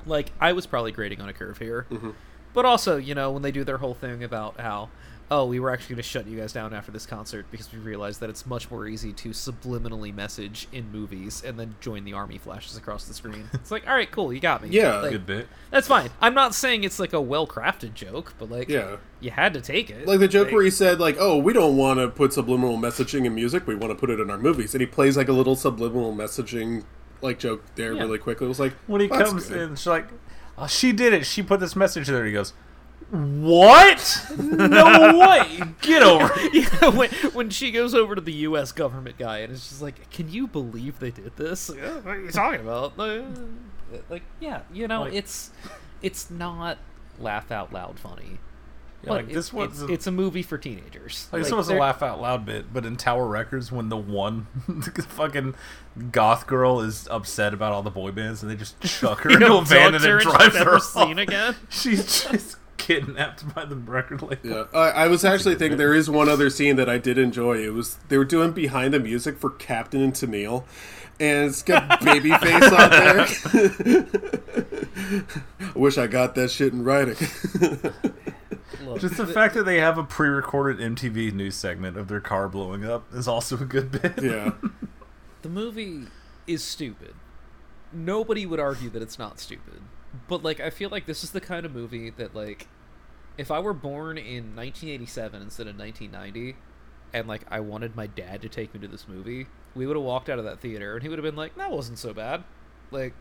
Like 0.04 0.32
I 0.40 0.52
was 0.52 0.66
probably 0.66 0.92
grading 0.92 1.20
on 1.20 1.28
a 1.28 1.32
curve 1.32 1.58
here. 1.58 1.86
Mm-hmm. 1.90 2.10
But 2.52 2.64
also, 2.64 2.96
you 2.96 3.14
know, 3.14 3.30
when 3.32 3.42
they 3.42 3.52
do 3.52 3.64
their 3.64 3.78
whole 3.78 3.94
thing 3.94 4.22
about 4.22 4.60
how 4.60 4.88
oh, 5.31 5.44
we 5.47 5.59
were 5.59 5.70
actually 5.70 5.94
going 5.97 6.03
to 6.05 6.09
shut 6.09 6.27
you 6.28 6.39
guys 6.39 6.53
down 6.53 6.73
after 6.73 6.93
this 6.93 7.05
concert 7.05 7.47
because 7.51 7.73
we 7.73 7.78
realized 7.81 8.20
that 8.20 8.31
it's 8.31 8.47
much 8.47 8.70
more 8.70 8.86
easy 8.86 9.12
to 9.12 9.31
subliminally 9.31 10.15
message 10.15 10.69
in 10.73 10.90
movies 10.93 11.43
and 11.44 11.59
then 11.59 11.74
join 11.81 12.05
the 12.05 12.12
army 12.12 12.39
flashes 12.39 12.77
across 12.77 13.07
the 13.07 13.15
screen. 13.15 13.48
It's 13.55 13.70
like, 13.73 13.89
all 13.89 13.94
right, 13.94 14.11
cool, 14.11 14.32
you 14.32 14.39
got 14.39 14.62
me. 14.62 14.69
Yeah. 14.70 15.01
Like, 15.01 15.11
Good 15.11 15.27
bit. 15.27 15.48
that's 15.70 15.89
fine. 15.89 16.11
I'm 16.20 16.35
not 16.35 16.55
saying 16.55 16.85
it's 16.85 17.01
like 17.01 17.12
a 17.12 17.20
well 17.20 17.47
crafted 17.47 17.94
joke, 17.94 18.35
but 18.39 18.51
like, 18.51 18.69
Yeah. 18.69 18.97
you 19.20 19.31
had 19.32 19.55
to 19.55 19.61
take 19.61 19.90
it. 19.90 20.07
Like 20.07 20.20
the 20.20 20.28
joke 20.28 20.53
where 20.53 20.62
he 20.62 20.70
said, 20.70 21.01
like, 21.01 21.16
"Oh, 21.19 21.39
we 21.39 21.53
don't 21.53 21.77
want 21.77 21.98
to 21.98 22.09
put 22.09 22.32
subliminal 22.32 22.77
messaging 22.78 23.24
in 23.27 23.35
music. 23.35 23.66
We 23.66 23.74
want 23.74 23.90
to 23.90 23.97
put 23.97 24.11
it 24.11 24.20
in 24.20 24.31
our 24.31 24.39
movies." 24.39 24.74
And 24.74 24.81
he 24.81 24.86
plays 24.86 25.16
like 25.16 25.28
a 25.28 25.32
little 25.32 25.57
subliminal 25.57 26.15
messaging 26.15 26.85
like 27.23 27.39
joke 27.40 27.65
there 27.74 27.94
Yeah. 27.94 28.03
really 28.03 28.19
quickly. 28.19 28.44
It 28.44 28.48
was 28.48 28.61
like 28.61 28.74
When 28.86 29.01
he 29.01 29.09
comes 29.09 29.48
good." 29.48 29.70
in, 29.70 29.74
she's 29.77 29.86
like, 29.86 30.07
oh, 30.59 30.66
she 30.69 30.93
did 30.93 31.12
it. 31.12 31.27
She 31.27 31.43
put 31.43 31.59
this 31.61 31.74
message 31.74 32.07
there. 32.07 32.24
He 32.24 32.32
goes, 32.32 32.53
what? 33.10 34.26
No 34.36 35.18
way. 35.18 35.60
Get 35.80 36.02
over 36.02 36.30
it. 36.36 36.54
yeah, 36.82 36.88
when, 36.88 37.10
when 37.32 37.50
she 37.50 37.70
goes 37.70 37.94
over 37.94 38.14
to 38.14 38.20
the 38.20 38.32
U.S. 38.32 38.72
government 38.72 39.16
guy 39.18 39.38
and 39.38 39.52
it's 39.52 39.68
just 39.68 39.82
like, 39.82 40.10
can 40.10 40.28
you 40.30 40.46
believe 40.46 40.98
they 40.98 41.10
did 41.12 41.36
this? 41.36 41.68
Like, 41.70 41.80
"Oh, 41.84 42.00
what 42.02 42.16
are 42.16 42.20
you 42.20 42.30
talking 42.30 42.60
about? 42.60 42.94
Uh, 43.88 43.98
Like, 44.10 44.24
yeah, 44.40 44.62
you 44.72 44.88
know, 44.88 45.02
Like- 45.02 45.14
it's 45.14 45.50
it's 46.02 46.28
not 46.28 46.78
laugh 47.20 47.52
out 47.52 47.72
loud 47.72 48.00
funny. 48.00 48.38
Yeah, 49.02 49.08
but 49.08 49.10
like, 49.12 49.30
it- 49.30 49.34
this 49.34 49.52
one's 49.52 49.80
it's, 49.80 49.88
a- 49.90 49.92
it's 49.94 50.06
a 50.08 50.10
movie 50.10 50.42
for 50.42 50.58
teenagers. 50.58 51.28
Like, 51.32 51.42
this 51.42 51.52
Like, 51.52 51.58
was 51.58 51.68
a 51.68 51.72
they're- 51.72 51.80
laugh 51.80 52.02
out 52.02 52.20
loud 52.20 52.44
bit, 52.44 52.72
but 52.74 52.84
in 52.84 52.96
Tower 52.96 53.28
Records, 53.28 53.70
when 53.70 53.88
the 53.88 53.96
one 53.96 54.48
fucking 55.10 55.54
goth 56.10 56.48
girl 56.48 56.80
is 56.80 57.06
upset 57.12 57.54
about 57.54 57.70
all 57.72 57.82
the 57.84 57.90
boy 57.90 58.10
bands, 58.10 58.42
and 58.42 58.50
they 58.50 58.56
just 58.56 58.80
chuck 58.80 59.20
her 59.20 59.30
You 59.30 59.36
into 59.36 59.48
know, 59.48 59.58
a 59.60 59.64
van 59.64 59.94
and 59.94 60.02
ducks 60.02 60.04
her 60.04 60.18
then 60.18 60.26
and 60.26 60.36
drive 60.36 60.42
she's 60.50 60.58
her 60.58 60.64
never 60.64 60.76
off. 60.76 60.82
seen 60.82 61.18
again. 61.20 61.54
She's 61.70 62.24
just 62.28 62.56
kidnapped 62.78 63.55
by 63.55 63.65
the 63.65 63.77
record 63.77 64.23
label. 64.23 64.39
Yeah, 64.43 64.65
I, 64.73 64.90
I 64.90 65.09
was 65.09 65.24
actually 65.24 65.55
thinking 65.57 65.78
there 65.78 65.94
is 65.94 66.09
one 66.11 66.28
other 66.28 66.51
scene 66.51 66.77
that 66.77 66.89
I 66.89 66.98
did 66.98 67.19
enjoy. 67.19 67.59
It 67.59 67.73
was 67.73 67.97
they 68.09 68.19
were 68.19 68.24
doing 68.24 68.53
behind 68.53 68.94
the 68.94 69.01
music 69.01 69.39
for 69.39 69.51
Captain 69.51 70.03
and 70.03 70.12
Tennille, 70.12 70.65
and 71.19 71.48
it's 71.48 71.62
got 71.62 72.01
Babyface 72.01 72.73
on 72.73 72.90
there. 72.90 73.27
I 75.61 75.73
wish 75.78 75.98
I 75.98 76.07
got 76.07 76.35
that 76.35 76.51
shit 76.51 76.73
in 76.73 76.85
writing. 76.85 77.16
Just 78.98 79.16
the 79.16 79.27
fact 79.27 79.55
that 79.55 79.65
they 79.65 79.78
have 79.78 79.98
a 79.98 80.05
pre-recorded 80.05 80.78
MTV 80.94 81.32
news 81.32 81.55
segment 81.55 81.97
of 81.97 82.09
their 82.09 82.20
car 82.20 82.48
blowing 82.48 82.85
up 82.85 83.12
is 83.15 83.28
also 83.28 83.57
a 83.57 83.65
good 83.65 83.90
bit. 83.90 84.23
yeah, 84.23 84.53
the 85.43 85.48
movie 85.48 86.03
is 86.47 86.62
stupid. 86.65 87.15
Nobody 87.93 88.47
would 88.47 88.61
argue 88.61 88.90
that 88.90 89.03
it's 89.03 89.19
not 89.19 89.39
stupid. 89.39 89.81
But 90.28 90.43
like 90.43 90.60
I 90.60 90.70
feel 90.70 90.90
like 90.90 91.06
this 91.06 91.22
is 91.24 91.30
the 91.30 91.40
kind 91.40 91.64
of 91.66 91.72
movie 91.74 92.10
that 92.10 92.34
like 92.34 92.68
if 93.38 93.51
I 93.51 93.59
were 93.60 93.72
born 93.74 94.16
in 94.18 94.56
1987 94.56 95.43
instead 95.43 95.66
of 95.66 95.78
1990 95.78 96.56
and 97.12 97.28
like 97.28 97.43
I 97.51 97.60
wanted 97.60 97.94
my 97.97 98.06
dad 98.06 98.43
to 98.43 98.48
take 98.48 98.72
me 98.74 98.80
to 98.80 98.88
this 98.88 99.06
movie, 99.09 99.47
we 99.74 99.86
would 99.86 99.97
have 99.97 100.05
walked 100.05 100.28
out 100.28 100.38
of 100.38 100.44
that 100.44 100.60
theater 100.60 100.94
and 100.94 101.02
he 101.02 101.09
would 101.09 101.18
have 101.18 101.24
been 101.24 101.36
like, 101.36 101.55
"That 101.56 101.70
wasn't 101.70 101.98
so 101.98 102.12
bad." 102.12 102.44
Like 102.90 103.14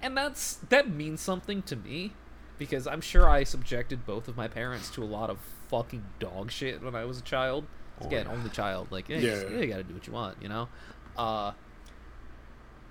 and 0.00 0.16
that's 0.16 0.54
that 0.68 0.88
means 0.88 1.20
something 1.20 1.62
to 1.62 1.76
me 1.76 2.12
because 2.58 2.86
I'm 2.86 3.00
sure 3.00 3.28
I 3.28 3.44
subjected 3.44 4.04
both 4.06 4.28
of 4.28 4.36
my 4.36 4.48
parents 4.48 4.90
to 4.90 5.02
a 5.02 5.06
lot 5.06 5.30
of 5.30 5.38
fucking 5.68 6.04
dog 6.18 6.50
shit 6.50 6.82
when 6.82 6.94
I 6.94 7.04
was 7.04 7.18
a 7.18 7.22
child. 7.22 7.64
Again, 8.00 8.28
only 8.28 8.48
child. 8.50 8.88
Like, 8.92 9.08
yeah, 9.08 9.18
Yeah. 9.18 9.48
you, 9.48 9.58
you 9.60 9.66
gotta 9.66 9.82
do 9.82 9.92
what 9.94 10.06
you 10.06 10.12
want, 10.12 10.36
you 10.40 10.48
know. 10.48 10.68
Uh, 11.16 11.50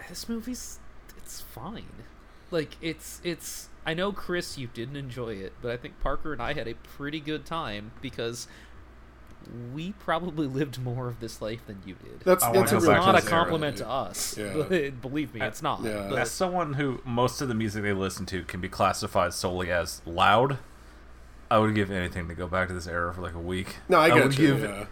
this 0.10 0.28
movie's 0.30 0.80
it's 1.18 1.42
fine. 1.42 1.86
Like, 2.52 2.78
it's 2.82 3.22
it's. 3.24 3.70
I 3.86 3.94
know 3.94 4.12
Chris, 4.12 4.58
you 4.58 4.68
didn't 4.74 4.98
enjoy 4.98 5.36
it, 5.36 5.54
but 5.62 5.72
I 5.72 5.78
think 5.78 6.00
Parker 6.02 6.34
and 6.34 6.42
I 6.42 6.54
had 6.54 6.68
a 6.68 6.74
pretty 6.74 7.20
good 7.22 7.46
time 7.46 7.92
because 8.02 8.48
we 9.74 9.94
probably 9.94 10.46
lived 10.60 10.82
more 10.82 11.08
of 11.08 11.20
this 11.20 11.42
life 11.42 11.66
than 11.68 11.82
you 11.86 11.96
did. 11.96 12.20
that's 12.22 12.44
that's 12.50 12.72
a 12.74 12.76
it's 12.78 12.86
real 12.86 12.92
back 12.94 13.00
to 13.02 13.06
not 13.06 13.18
a 13.18 13.22
this 13.22 13.32
era, 13.32 13.40
compliment 13.44 13.78
to 13.78 13.88
us. 13.90 14.38
Yeah. 14.38 14.90
Believe 15.02 15.34
me, 15.34 15.42
it's 15.42 15.62
not. 15.62 15.84
Yeah. 15.84 16.08
but- 16.10 16.20
As 16.20 16.32
someone 16.32 16.74
who 16.74 17.02
most 17.06 17.42
of 17.42 17.48
the 17.48 17.54
music 17.56 17.84
they 17.84 17.94
listen 17.94 18.26
to 18.28 18.44
can 18.44 18.60
be 18.60 18.68
classified 18.70 19.34
solely 19.34 19.72
as 19.72 20.02
loud, 20.06 20.58
I 21.50 21.60
would 21.60 21.74
give 21.76 21.90
anything 21.92 22.28
to 22.28 22.36
go 22.36 22.48
back 22.48 22.68
to 22.68 22.74
this 22.74 22.88
era 22.88 23.14
for 23.14 23.22
like 23.22 23.36
a 23.36 23.40
week. 23.40 23.78
No, 23.88 24.00
I 24.00 24.10
get 24.10 24.24
would 24.24 24.38
you. 24.38 24.48
give 24.48 24.64
yeah. 24.64 24.86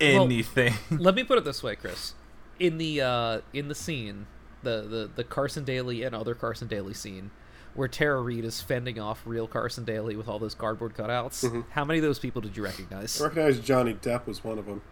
anything. 0.00 0.74
let 0.90 1.14
me 1.14 1.24
put 1.28 1.38
it 1.38 1.44
this 1.44 1.62
way, 1.62 1.76
Chris. 1.76 2.14
In 2.58 2.76
the 2.78 3.00
uh, 3.00 3.40
in 3.54 3.68
the 3.68 3.74
scene, 3.74 4.26
the, 4.62 4.82
the 4.82 5.10
the 5.16 5.24
Carson 5.24 5.64
Daly 5.64 6.02
and 6.02 6.14
other 6.14 6.34
Carson 6.34 6.68
Daly 6.68 6.94
scene, 6.94 7.30
where 7.74 7.88
Tara 7.88 8.20
Reid 8.20 8.44
is 8.44 8.60
fending 8.60 8.98
off 8.98 9.22
real 9.26 9.46
Carson 9.46 9.84
Daly 9.84 10.16
with 10.16 10.28
all 10.28 10.38
those 10.38 10.54
cardboard 10.54 10.94
cutouts, 10.94 11.44
Mm-hmm. 11.44 11.60
how 11.70 11.84
many 11.84 11.98
of 11.98 12.04
those 12.04 12.18
people 12.18 12.40
did 12.42 12.56
you 12.56 12.64
recognize? 12.64 13.20
I 13.20 13.24
recognize 13.24 13.60
Johnny 13.60 13.94
Depp 13.94 14.26
was 14.26 14.42
one 14.44 14.58
of 14.58 14.66
them. 14.66 14.82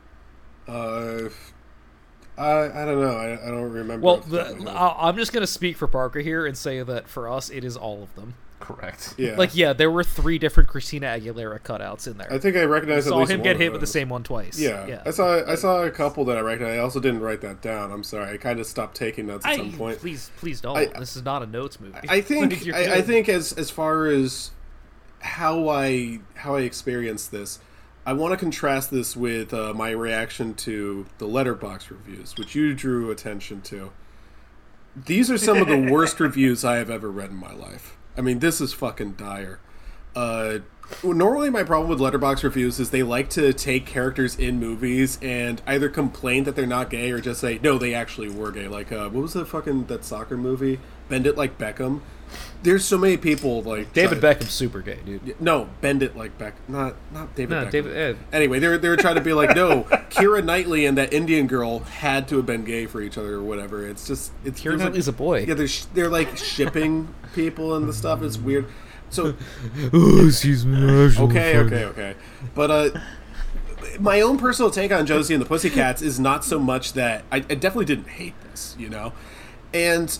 Uh, 0.68 1.28
I 2.38 2.82
I 2.82 2.84
don't 2.84 3.00
know. 3.00 3.16
I, 3.16 3.32
I 3.46 3.50
don't 3.50 3.70
remember. 3.72 4.04
Well, 4.06 4.16
the 4.18 4.38
top 4.38 4.48
of 4.52 4.58
the, 4.58 4.64
my 4.64 4.70
head. 4.70 4.78
I- 4.80 5.08
I'm 5.08 5.16
just 5.16 5.32
gonna 5.32 5.46
speak 5.46 5.76
for 5.76 5.86
Parker 5.86 6.20
here 6.20 6.46
and 6.46 6.56
say 6.56 6.82
that 6.82 7.08
for 7.08 7.28
us, 7.28 7.50
it 7.50 7.64
is 7.64 7.76
all 7.76 8.02
of 8.02 8.14
them. 8.14 8.34
Correct. 8.60 9.14
yeah, 9.16 9.36
Like, 9.36 9.56
yeah, 9.56 9.72
there 9.72 9.90
were 9.90 10.04
three 10.04 10.38
different 10.38 10.68
Christina 10.68 11.06
Aguilera 11.06 11.60
cutouts 11.60 12.06
in 12.06 12.18
there. 12.18 12.32
I 12.32 12.38
think 12.38 12.56
I 12.56 12.60
I 12.60 12.64
recognized 12.64 13.06
at 13.06 13.10
saw 13.10 13.16
least 13.18 13.32
him 13.32 13.40
one 13.40 13.44
get 13.44 13.56
of 13.56 13.60
hit 13.62 13.72
with 13.72 13.80
the 13.80 13.86
same 13.86 14.08
one 14.08 14.22
twice. 14.22 14.58
Yeah. 14.60 14.86
yeah. 14.86 15.02
I 15.04 15.10
saw 15.10 15.42
I 15.50 15.54
saw 15.56 15.82
a 15.82 15.90
couple 15.90 16.24
that 16.26 16.36
I 16.36 16.40
recognized. 16.40 16.78
I 16.78 16.82
also 16.82 17.00
didn't 17.00 17.20
write 17.20 17.40
that 17.40 17.60
down. 17.60 17.90
I'm 17.90 18.04
sorry. 18.04 18.32
I 18.32 18.36
kind 18.36 18.60
of 18.60 18.66
stopped 18.66 18.96
taking 18.96 19.26
notes 19.26 19.44
at 19.46 19.52
I, 19.52 19.56
some 19.56 19.72
point. 19.72 19.98
please, 19.98 20.30
please 20.36 20.60
don't. 20.60 20.76
I- 20.76 20.86
this 20.98 21.16
is 21.16 21.24
not 21.24 21.42
a 21.42 21.46
notes 21.46 21.80
movie. 21.80 21.98
I 22.08 22.20
think 22.20 22.64
Like, 22.66 22.74
I, 22.74 22.96
I 22.98 23.02
think 23.02 23.28
as 23.28 23.52
as 23.54 23.70
far 23.70 24.06
as 24.06 24.50
how 25.20 25.68
I 25.68 26.20
how 26.34 26.56
I 26.56 26.60
experienced 26.60 27.30
this. 27.32 27.58
I 28.06 28.14
want 28.14 28.32
to 28.32 28.38
contrast 28.38 28.90
this 28.90 29.14
with 29.14 29.52
uh, 29.52 29.74
my 29.74 29.90
reaction 29.90 30.54
to 30.54 31.06
the 31.18 31.26
Letterboxd 31.26 31.90
reviews, 31.90 32.34
which 32.38 32.54
you 32.54 32.72
drew 32.74 33.10
attention 33.10 33.60
to. 33.62 33.92
These 34.96 35.30
are 35.30 35.38
some 35.38 35.58
of 35.58 35.68
the 35.68 35.76
worst 35.92 36.18
reviews 36.20 36.64
I 36.64 36.76
have 36.76 36.90
ever 36.90 37.10
read 37.10 37.30
in 37.30 37.36
my 37.36 37.52
life. 37.52 37.96
I 38.16 38.20
mean, 38.20 38.40
this 38.40 38.60
is 38.60 38.72
fucking 38.72 39.12
dire. 39.12 39.60
Uh, 40.14 40.58
normally, 41.02 41.50
my 41.50 41.62
problem 41.62 41.88
with 41.88 42.00
Letterboxd 42.00 42.42
reviews 42.42 42.80
is 42.80 42.90
they 42.90 43.02
like 43.02 43.30
to 43.30 43.52
take 43.52 43.86
characters 43.86 44.36
in 44.36 44.58
movies 44.58 45.18
and 45.22 45.62
either 45.66 45.88
complain 45.88 46.44
that 46.44 46.56
they're 46.56 46.66
not 46.66 46.90
gay 46.90 47.10
or 47.10 47.20
just 47.20 47.40
say 47.40 47.60
no, 47.62 47.78
they 47.78 47.94
actually 47.94 48.28
were 48.28 48.50
gay. 48.50 48.68
Like, 48.68 48.90
uh, 48.90 49.08
what 49.08 49.22
was 49.22 49.32
the 49.34 49.46
fucking 49.46 49.86
that 49.86 50.04
soccer 50.04 50.36
movie? 50.36 50.80
Bend 51.08 51.26
it 51.26 51.36
like 51.36 51.58
Beckham. 51.58 52.00
There's 52.62 52.84
so 52.84 52.98
many 52.98 53.16
people 53.16 53.62
like 53.62 53.92
David 53.94 54.20
try- 54.20 54.34
Beckham's 54.34 54.50
super 54.52 54.80
gay, 54.82 54.98
dude. 55.06 55.40
No, 55.40 55.70
bend 55.80 56.02
it 56.02 56.14
like 56.16 56.36
Beck. 56.36 56.54
Not 56.68 56.94
not 57.12 57.34
David. 57.34 57.50
No, 57.50 57.64
Beckham. 57.64 57.70
David- 57.70 57.96
eh. 57.96 58.14
Anyway, 58.32 58.58
they're 58.58 58.76
they 58.76 58.88
were 58.90 58.96
trying 58.98 59.14
to 59.14 59.20
be 59.22 59.32
like, 59.32 59.56
no, 59.56 59.84
Keira 60.10 60.44
Knightley 60.44 60.84
and 60.84 60.98
that 60.98 61.12
Indian 61.14 61.46
girl 61.46 61.78
had 61.80 62.28
to 62.28 62.36
have 62.36 62.44
been 62.46 62.64
gay 62.64 62.84
for 62.86 63.00
each 63.00 63.16
other 63.16 63.36
or 63.36 63.42
whatever. 63.42 63.86
It's 63.86 64.06
just 64.06 64.32
it's 64.44 64.60
Keira 64.60 64.64
there's, 64.64 64.80
like- 64.80 64.88
Knightley's 64.90 65.08
a 65.08 65.12
boy. 65.12 65.44
Yeah, 65.48 65.54
they're 65.54 65.68
sh- 65.68 65.84
they're 65.94 66.10
like 66.10 66.36
shipping 66.36 67.14
people 67.34 67.74
and 67.76 67.88
the 67.88 67.94
stuff. 67.94 68.20
It's 68.22 68.36
weird. 68.36 68.66
So 69.08 69.34
oh, 69.94 70.26
excuse 70.26 70.66
me. 70.66 70.76
okay, 71.18 71.56
okay, 71.58 71.84
okay. 71.86 72.14
But 72.54 72.70
uh, 72.70 72.90
my 73.98 74.20
own 74.20 74.36
personal 74.38 74.70
take 74.70 74.92
on 74.92 75.06
Josie 75.06 75.34
and 75.34 75.42
the 75.42 75.46
Pussycats 75.48 76.02
is 76.02 76.20
not 76.20 76.44
so 76.44 76.58
much 76.58 76.92
that 76.92 77.24
I, 77.32 77.36
I 77.38 77.40
definitely 77.54 77.86
didn't 77.86 78.08
hate 78.08 78.34
this, 78.50 78.76
you 78.78 78.88
know, 78.88 79.12
and 79.72 80.16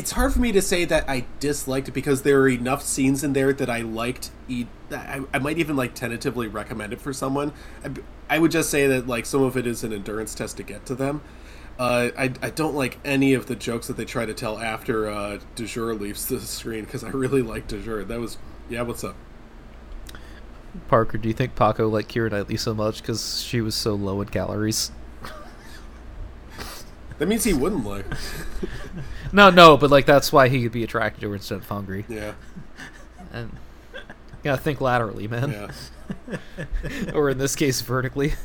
it's 0.00 0.12
hard 0.12 0.32
for 0.32 0.40
me 0.40 0.50
to 0.50 0.62
say 0.62 0.86
that 0.86 1.06
I 1.10 1.26
disliked 1.40 1.88
it 1.88 1.90
because 1.90 2.22
there 2.22 2.40
are 2.40 2.48
enough 2.48 2.82
scenes 2.82 3.22
in 3.22 3.34
there 3.34 3.52
that 3.52 3.68
I 3.68 3.82
liked. 3.82 4.30
E- 4.48 4.64
I, 4.90 5.20
I 5.34 5.38
might 5.38 5.58
even 5.58 5.76
like 5.76 5.94
tentatively 5.94 6.48
recommend 6.48 6.94
it 6.94 7.02
for 7.02 7.12
someone. 7.12 7.52
I, 7.84 7.90
I 8.36 8.38
would 8.38 8.50
just 8.50 8.70
say 8.70 8.86
that 8.86 9.06
like 9.06 9.26
some 9.26 9.42
of 9.42 9.58
it 9.58 9.66
is 9.66 9.84
an 9.84 9.92
endurance 9.92 10.34
test 10.34 10.56
to 10.56 10.62
get 10.62 10.86
to 10.86 10.94
them. 10.94 11.20
Uh, 11.78 12.08
I, 12.16 12.32
I 12.40 12.48
don't 12.48 12.74
like 12.74 12.96
any 13.04 13.34
of 13.34 13.44
the 13.44 13.54
jokes 13.54 13.88
that 13.88 13.98
they 13.98 14.06
try 14.06 14.24
to 14.24 14.32
tell 14.32 14.58
after 14.58 15.06
uh, 15.06 15.38
Du 15.54 15.66
jour 15.66 15.92
leaves 15.92 16.24
the 16.28 16.40
screen 16.40 16.86
because 16.86 17.04
I 17.04 17.10
really 17.10 17.42
like 17.42 17.68
Du 17.68 17.82
jour. 17.82 18.02
That 18.02 18.20
was 18.20 18.38
yeah. 18.70 18.80
What's 18.80 19.04
up? 19.04 19.16
Parker, 20.88 21.18
do 21.18 21.28
you 21.28 21.34
think 21.34 21.54
Paco 21.54 21.90
liked 21.90 22.10
Keira 22.10 22.30
Knightley 22.30 22.56
so 22.56 22.72
much 22.72 23.02
because 23.02 23.42
she 23.42 23.60
was 23.60 23.74
so 23.74 23.94
low 23.94 24.22
in 24.22 24.28
calories? 24.28 24.92
That 27.18 27.28
means 27.28 27.44
he 27.44 27.52
wouldn't 27.52 27.84
like. 27.84 28.06
No, 29.32 29.50
no, 29.50 29.76
but 29.76 29.90
like 29.90 30.06
that's 30.06 30.32
why 30.32 30.48
he 30.48 30.62
could 30.62 30.72
be 30.72 30.84
attracted 30.84 31.20
to 31.22 31.28
her 31.28 31.34
instead 31.34 31.58
of 31.58 31.68
hungry. 31.68 32.04
Yeah. 32.08 32.34
And 33.32 33.56
yeah, 34.42 34.56
think 34.56 34.80
laterally, 34.80 35.28
man. 35.28 35.50
Yeah. 35.50 35.70
or 37.14 37.30
in 37.30 37.38
this 37.38 37.54
case, 37.54 37.80
vertically. 37.80 38.34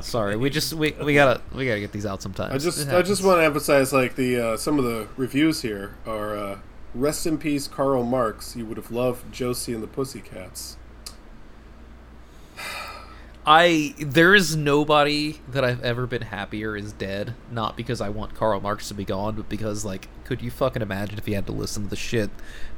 Sorry, 0.00 0.36
we 0.36 0.48
just 0.50 0.72
we, 0.72 0.92
we 0.92 1.14
gotta 1.14 1.40
we 1.54 1.66
gotta 1.66 1.80
get 1.80 1.92
these 1.92 2.06
out 2.06 2.22
sometimes. 2.22 2.54
I 2.54 2.58
just 2.58 2.88
I 2.88 3.02
just 3.02 3.22
want 3.22 3.40
to 3.40 3.44
emphasize 3.44 3.92
like 3.92 4.16
the 4.16 4.40
uh, 4.52 4.56
some 4.56 4.78
of 4.78 4.84
the 4.84 5.08
reviews 5.16 5.62
here 5.62 5.96
are 6.06 6.36
uh, 6.36 6.58
rest 6.94 7.26
in 7.26 7.36
peace 7.38 7.68
Karl 7.68 8.02
Marx. 8.04 8.56
You 8.56 8.64
would 8.66 8.76
have 8.76 8.90
loved 8.90 9.32
Josie 9.32 9.74
and 9.74 9.82
the 9.82 9.88
Pussycats. 9.88 10.76
I 13.50 13.96
there 13.98 14.32
is 14.32 14.54
nobody 14.54 15.40
that 15.48 15.64
I've 15.64 15.82
ever 15.82 16.06
been 16.06 16.22
happier 16.22 16.76
is 16.76 16.92
dead. 16.92 17.34
Not 17.50 17.76
because 17.76 18.00
I 18.00 18.08
want 18.08 18.36
Karl 18.36 18.60
Marx 18.60 18.86
to 18.88 18.94
be 18.94 19.04
gone, 19.04 19.34
but 19.34 19.48
because 19.48 19.84
like, 19.84 20.06
could 20.22 20.40
you 20.40 20.52
fucking 20.52 20.82
imagine 20.82 21.18
if 21.18 21.26
he 21.26 21.32
had 21.32 21.46
to 21.46 21.52
listen 21.52 21.82
to 21.82 21.90
the 21.90 21.96
shit 21.96 22.30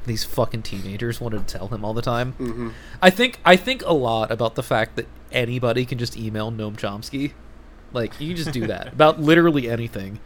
these 0.07 0.25
fucking 0.25 0.63
teenagers 0.63 1.21
wanted 1.21 1.47
to 1.47 1.59
tell 1.59 1.69
him 1.69 1.85
all 1.85 1.93
the 1.93 2.01
time? 2.01 2.33
Mm-hmm. 2.39 2.71
I 3.03 3.11
think 3.11 3.39
I 3.45 3.55
think 3.55 3.83
a 3.85 3.93
lot 3.93 4.31
about 4.33 4.55
the 4.55 4.63
fact 4.63 4.97
that 4.97 5.07
anybody 5.31 5.85
can 5.85 5.99
just 5.99 6.17
email 6.17 6.51
Noam 6.51 6.79
Chomsky. 6.79 7.33
Like 7.93 8.19
you 8.19 8.29
can 8.29 8.37
just 8.37 8.53
do 8.53 8.67
that 8.69 8.95
about 8.95 9.21
literally 9.21 9.69
anything, 9.69 10.21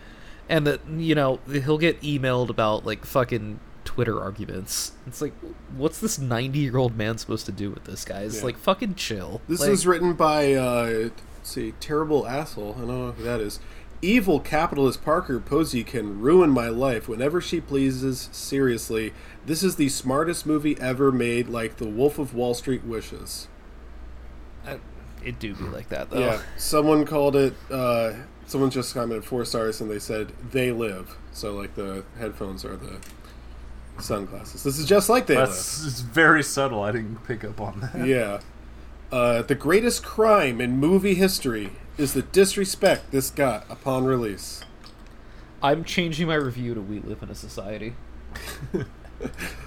and 0.49 0.65
that 0.65 0.81
you 0.89 1.17
know 1.17 1.41
he'll 1.51 1.77
get 1.77 2.01
emailed 2.03 2.51
about 2.51 2.87
like 2.87 3.05
fucking 3.05 3.59
Twitter 3.97 4.21
arguments. 4.23 4.93
It's 5.07 5.21
like, 5.23 5.33
what's 5.77 5.99
this 5.99 6.19
ninety-year-old 6.19 6.97
man 6.97 7.17
supposed 7.19 7.47
to 7.47 7.53
do 7.53 7.71
with 7.71 7.85
this, 7.85 8.05
guys? 8.05 8.37
Yeah. 8.39 8.45
Like, 8.45 8.59
fucking 8.59 8.95
chill. 8.95 9.41
This 9.49 9.61
Like- 9.61 9.71
is 9.71 9.87
written 9.87 10.13
by 10.13 10.53
uh, 10.55 10.85
let's 10.85 11.23
see, 11.43 11.73
terrible 11.81 12.27
asshole. 12.27 12.75
I 12.77 12.81
don't 12.81 12.89
know 12.89 13.13
who 13.13 13.25
that 13.25 13.41
is. 13.41 13.59
Evil 14.03 14.39
capitalist 14.41 15.03
Parker 15.03 15.41
Posey 15.41 15.83
can 15.83 16.21
ruin 16.21 16.51
my 16.51 16.69
life 16.69 17.09
whenever 17.09 17.41
she 17.41 17.61
pleases. 17.63 18.29
Seriously, 18.31 19.15
this 19.47 19.63
is 19.63 19.77
the 19.77 19.89
smartest 19.89 20.45
movie 20.45 20.77
ever 20.79 21.11
made. 21.11 21.49
Like 21.49 21.79
The 21.79 21.89
Wolf 21.89 22.19
of 22.19 22.35
Wall 22.35 22.53
Street 22.53 22.85
wishes. 22.85 23.49
Uh, 24.67 24.77
it 25.25 25.39
do 25.39 25.55
be 25.55 25.65
like 25.73 25.89
that 25.89 26.11
though. 26.11 26.19
Yeah, 26.21 26.43
someone 26.59 27.07
called 27.07 27.35
it. 27.35 27.55
Uh, 27.71 28.13
someone 28.47 28.69
just 28.69 28.93
commented 28.93 29.25
four 29.25 29.47
stars, 29.47 29.81
and 29.81 29.91
they 29.91 29.99
said 29.99 30.33
they 30.53 30.71
live. 30.71 31.17
So 31.33 31.55
like 31.55 31.75
the 31.75 32.05
headphones 32.19 32.63
are 32.67 32.77
the 32.77 32.99
sunglasses. 33.99 34.63
This 34.63 34.79
is 34.79 34.87
just 34.87 35.09
like 35.09 35.27
they 35.27 35.37
it's 35.41 36.01
very 36.01 36.43
subtle. 36.43 36.83
I 36.83 36.93
didn't 36.93 37.25
pick 37.27 37.45
up 37.45 37.61
on 37.61 37.81
that. 37.81 38.07
Yeah. 38.07 38.41
Uh, 39.11 39.43
the 39.43 39.55
greatest 39.55 40.05
crime 40.05 40.61
in 40.61 40.79
movie 40.79 41.15
history 41.15 41.73
is 41.97 42.13
the 42.13 42.23
disrespect 42.23 43.13
this 43.13 43.31
got 43.31 43.65
upon 43.71 44.05
release. 44.05 44.63
I'm 45.63 45.85
changing 45.85 46.27
my 46.27 46.35
review 46.35 46.75
to 46.75 46.81
"We 46.81 47.01
Live 47.01 47.23
in 47.23 47.31
a 47.31 47.35
Society." 47.35 47.95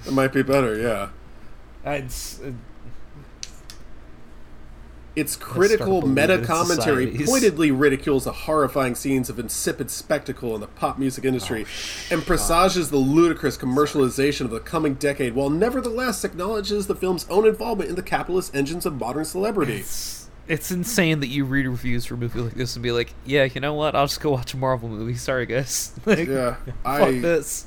It 0.06 0.12
might 0.12 0.32
be 0.34 0.44
better, 0.44 0.78
yeah. 0.78 1.10
It's, 1.84 2.40
uh, 2.42 2.52
Its 5.20 5.36
critical 5.36 6.02
meta 6.08 6.40
commentary 6.46 7.08
pointedly 7.26 7.72
ridicules 7.72 8.24
the 8.24 8.32
horrifying 8.32 8.96
scenes 8.96 9.30
of 9.30 9.38
insipid 9.40 9.91
spectacle 9.91 10.56
in 10.56 10.62
the 10.62 10.68
pop 10.68 10.98
music 10.98 11.26
industry 11.26 11.66
Oh, 11.66 12.14
and 12.16 12.26
presages 12.26 12.90
the 12.90 12.98
ludicrous 12.98 13.58
commercialization 13.58 14.41
of 14.41 14.52
the 14.52 14.60
coming 14.60 14.94
decade, 14.94 15.36
while 15.36 15.50
nevertheless 15.50 16.24
acknowledges 16.24 16.88
the 16.88 16.96
film's 16.96 17.26
own 17.30 17.46
involvement 17.46 17.90
in 17.90 17.96
the 17.96 18.04
capitalist 18.04 18.56
engines 18.56 18.86
of 18.86 18.94
modern 19.00 19.26
celebrity. 19.26 19.78
it's 19.78 20.30
it's 20.48 20.72
insane 20.72 21.20
that 21.20 21.28
you 21.28 21.46
read 21.46 21.68
reviews 21.68 22.06
for 22.06 22.16
a 22.16 22.18
movie 22.18 22.40
like 22.40 22.56
this 22.56 22.76
and 22.76 22.82
be 22.82 22.91
like, 22.91 23.14
"Yeah, 23.26 23.44
you 23.44 23.62
know 23.62 23.76
what? 23.76 23.96
I'll 23.96 24.08
just 24.08 24.20
go 24.20 24.32
watch 24.32 24.54
a 24.56 24.58
Marvel 24.58 24.90
movie." 24.90 25.14
Sorry, 25.16 25.46
guys. 25.46 25.94
like, 26.08 26.28
Yeah, 26.28 26.56
fuck 26.66 26.74
I. 26.86 27.12
this. 27.20 27.66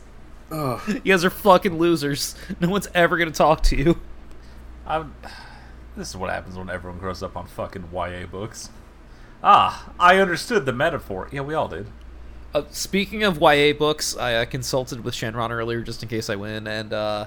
Ugh. 0.51 0.81
You 0.89 1.01
guys 1.12 1.24
are 1.24 1.31
fucking 1.31 1.79
losers. 1.79 2.35
No 2.61 2.69
one's 2.70 2.89
ever 2.95 3.16
gonna 3.19 3.31
talk 3.31 3.62
to 3.65 3.77
you. 3.77 4.01
I'm, 4.87 5.15
this 5.97 6.10
is 6.10 6.16
what 6.16 6.31
happens 6.31 6.56
when 6.56 6.70
everyone 6.70 6.98
grows 6.98 7.23
up 7.23 7.36
on 7.36 7.47
fucking 7.47 7.89
YA 7.93 8.27
books. 8.27 8.70
Ah, 9.43 9.93
I 9.98 10.19
understood 10.19 10.66
the 10.66 10.73
metaphor. 10.73 11.28
Yeah, 11.32 11.40
we 11.40 11.55
all 11.55 11.69
did. 11.69 11.86
Uh, 12.55 12.64
speaking 12.70 13.24
of 13.24 13.40
YA 13.40 13.73
books, 13.73 14.16
I 14.16 14.35
uh, 14.35 14.44
consulted 14.44 15.05
with 15.05 15.14
Shenron 15.14 15.51
earlier 15.51 15.82
just 15.82 16.02
in 16.02 16.09
case 16.09 16.28
I 16.28 16.36
win, 16.36 16.66
and 16.66 16.93
uh, 16.93 17.27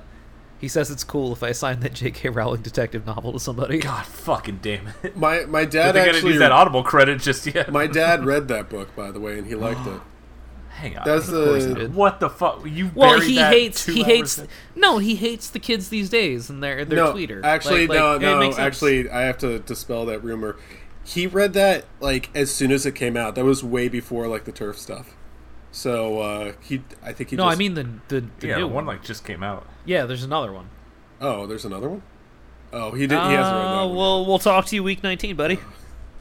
he 0.60 0.68
says 0.68 0.92
it's 0.92 1.04
cool 1.04 1.34
if 1.34 1.44
I 1.44 1.50
assign 1.50 1.80
that 1.82 1.94
J.K. 1.94 2.30
Rowling 2.30 2.62
detective 2.62 3.06
novel 3.06 3.34
to 3.34 3.40
somebody. 3.40 3.80
God 3.80 4.06
fucking 4.06 4.60
damn 4.62 4.88
it. 5.04 5.18
My 5.18 5.46
my 5.46 5.66
dad 5.66 5.94
think 5.94 6.04
I 6.04 6.06
didn't 6.06 6.16
actually 6.16 6.32
use 6.34 6.40
that 6.40 6.52
Audible 6.52 6.84
credit 6.84 7.20
just 7.22 7.46
yet. 7.48 7.72
my 7.72 7.88
dad 7.88 8.24
read 8.26 8.48
that 8.50 8.70
book 8.70 8.96
by 8.96 9.12
the 9.12 9.20
way, 9.20 9.38
and 9.38 9.48
he 9.48 9.56
liked 9.56 9.86
it. 9.88 10.00
Hang 10.76 10.98
on. 10.98 11.04
That's 11.06 11.30
course 11.30 11.64
he 11.66 11.74
the 11.74 11.90
what 11.90 12.20
the 12.20 12.30
fuck? 12.30 12.62
You 12.66 12.92
Well, 12.94 13.20
he 13.22 13.36
that 13.36 13.54
hates 13.54 13.86
two 13.86 13.94
he 13.94 14.04
hates 14.04 14.38
in? 14.40 14.48
no 14.76 14.98
he 14.98 15.16
hates 15.16 15.50
the 15.50 15.60
kids 15.60 15.88
these 15.90 16.10
days 16.10 16.50
and 16.50 16.62
their 16.62 16.84
their 16.84 16.98
no, 16.98 17.14
tweeter. 17.14 17.44
Actually, 17.44 17.88
Like- 17.88 17.98
no, 17.98 18.12
like, 18.14 18.58
no. 18.58 18.58
Actually, 18.58 19.10
I 19.10 19.22
have 19.22 19.38
to 19.40 19.60
dispel 19.60 20.06
that 20.08 20.22
rumor. 20.24 20.58
He 21.06 21.28
read 21.28 21.54
that 21.54 21.86
like 22.02 22.30
as 22.36 22.54
soon 22.54 22.72
as 22.72 22.86
it 22.86 22.94
came 22.94 23.16
out. 23.16 23.36
That 23.36 23.46
was 23.46 23.64
way 23.64 23.88
before 23.88 24.28
like 24.28 24.44
the 24.44 24.52
turf 24.52 24.78
stuff. 24.78 25.16
So 25.72 26.20
uh, 26.20 26.54
he, 26.62 26.82
I 27.04 27.14
think 27.14 27.30
he. 27.30 27.36
no, 27.36 27.44
just, 27.46 27.56
I 27.56 27.60
mean 27.60 27.74
the 27.76 27.88
the, 28.08 28.28
the 28.40 28.48
Yeah, 28.48 28.58
new 28.58 28.66
one 28.68 28.86
one. 28.86 28.86
like 28.88 29.04
just 29.04 29.26
came 29.26 29.44
out. 29.44 29.66
Yeah, 29.86 30.06
there's 30.06 30.24
another 30.24 30.52
one. 30.52 30.70
Oh, 31.22 31.48
there's 31.48 31.64
another 31.66 31.90
one. 31.90 32.04
Oh, 32.74 32.92
he 32.92 33.08
did. 33.08 33.12
he 33.12 33.16
hasn't 33.16 33.34
read 33.34 33.42
that. 33.64 33.82
Uh, 33.82 33.88
One. 33.88 33.96
Well, 33.96 34.26
we'll 34.26 34.40
talk 34.40 34.66
to 34.66 34.76
you 34.76 34.84
week 34.84 35.02
19, 35.04 35.36
buddy. 35.38 35.60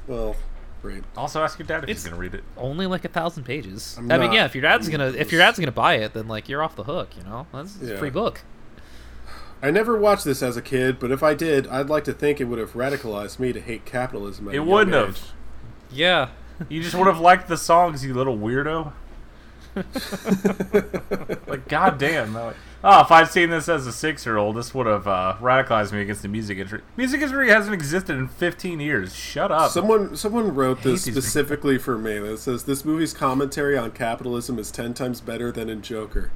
well, 0.07 0.37
great. 0.85 1.03
Also, 1.17 1.43
ask 1.43 1.59
your 1.59 1.67
dad 1.67 1.79
if 1.79 1.85
It's- 1.85 1.97
he's 2.03 2.05
gonna 2.05 2.21
read 2.21 2.35
it. 2.35 2.45
Only 2.59 2.87
like 2.87 3.05
a 3.05 3.09
thousand 3.09 3.45
pages. 3.45 3.97
I'm 3.99 4.13
I 4.13 4.19
mean, 4.19 4.33
yeah, 4.33 4.45
if 4.45 4.55
your 4.55 4.61
dad's 4.63 4.89
gonna 4.89 5.09
if 5.17 5.33
your 5.33 5.41
dad's 5.41 5.59
gonna 5.59 5.73
buy 5.73 5.95
it, 5.95 6.13
then 6.13 6.29
like 6.29 6.49
you're 6.49 6.63
off 6.63 6.77
the 6.77 6.85
hook. 6.85 7.17
You 7.17 7.25
know, 7.25 7.47
that's 7.53 7.77
it's 7.81 7.89
Yeah. 7.91 7.95
a 7.95 7.99
free 7.99 8.11
book. 8.11 8.43
I 9.63 9.71
never 9.71 9.97
watched 9.99 10.25
this 10.27 10.43
as 10.43 10.59
a 10.59 10.63
kid, 10.63 10.99
but 10.99 11.11
if 11.11 11.23
I 11.23 11.33
did, 11.33 11.67
I'd 11.69 11.89
like 11.89 12.05
to 12.05 12.13
think 12.13 12.39
it 12.39 12.45
would 12.45 12.59
have 12.59 12.75
radicalized 12.75 13.39
me 13.39 13.51
to 13.55 13.61
hate 13.61 13.87
capitalism. 13.87 14.47
At 14.49 14.53
It 14.55 14.57
young 14.59 14.67
wouldn't 14.67 14.95
age. 14.95 15.07
have. 15.21 15.33
Yeah. 15.91 16.29
You 16.69 16.83
just 16.83 16.95
would 16.95 17.07
have 17.07 17.19
liked 17.19 17.49
the 17.49 17.57
songs, 17.57 18.05
you 18.05 18.13
little 18.13 18.37
weirdo. 18.37 18.93
like, 21.49 21.67
goddamn. 21.69 22.35
Like, 22.35 22.57
Oh, 22.87 23.01
if 23.01 23.11
I'd 23.11 23.29
seen 23.29 23.49
this 23.49 23.67
as 23.67 23.87
a 23.87 23.93
six-year-old, 23.93 24.57
this 24.57 24.75
would 24.75 24.87
have 24.87 25.09
uh, 25.09 25.37
radicalized 25.41 25.93
me 25.93 26.03
against 26.03 26.21
the 26.21 26.29
music 26.29 26.59
industry. 26.59 26.83
Music 26.99 27.19
industry 27.23 27.49
hasn't 27.49 27.73
existed 27.73 28.15
in 28.17 28.29
15 28.29 28.79
years. 28.79 29.15
Shut 29.17 29.51
up. 29.51 29.71
Someone 29.71 30.15
someone 30.17 30.55
wrote 30.55 30.83
this 30.83 31.07
these 31.07 31.15
specifically 31.15 31.79
for 31.79 31.97
me. 31.97 32.19
That 32.19 32.39
says 32.39 32.65
this 32.65 32.85
movie's 32.85 33.15
commentary 33.15 33.79
on 33.79 33.93
capitalism 33.93 34.59
is 34.59 34.71
ten 34.71 34.93
times 34.93 35.23
better 35.23 35.51
than 35.51 35.71
in 35.71 35.81
Joker. 35.81 36.31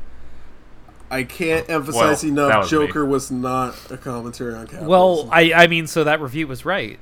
I 1.11 1.23
can't 1.25 1.69
emphasize 1.69 2.23
Well, 2.25 2.33
enough. 2.33 2.62
was 2.62 2.73
me. 2.73 2.79
Joker 2.87 3.05
was 3.05 3.31
not 3.31 3.75
a 3.91 3.97
commentary 3.99 4.55
on 4.55 4.66
capitalism. 4.66 4.89
Well, 4.89 5.29
I 5.31 5.53
I 5.53 5.66
mean, 5.66 5.87
so 5.87 6.03
that 6.05 6.20
review 6.20 6.47
was 6.47 6.65
right. 6.65 6.99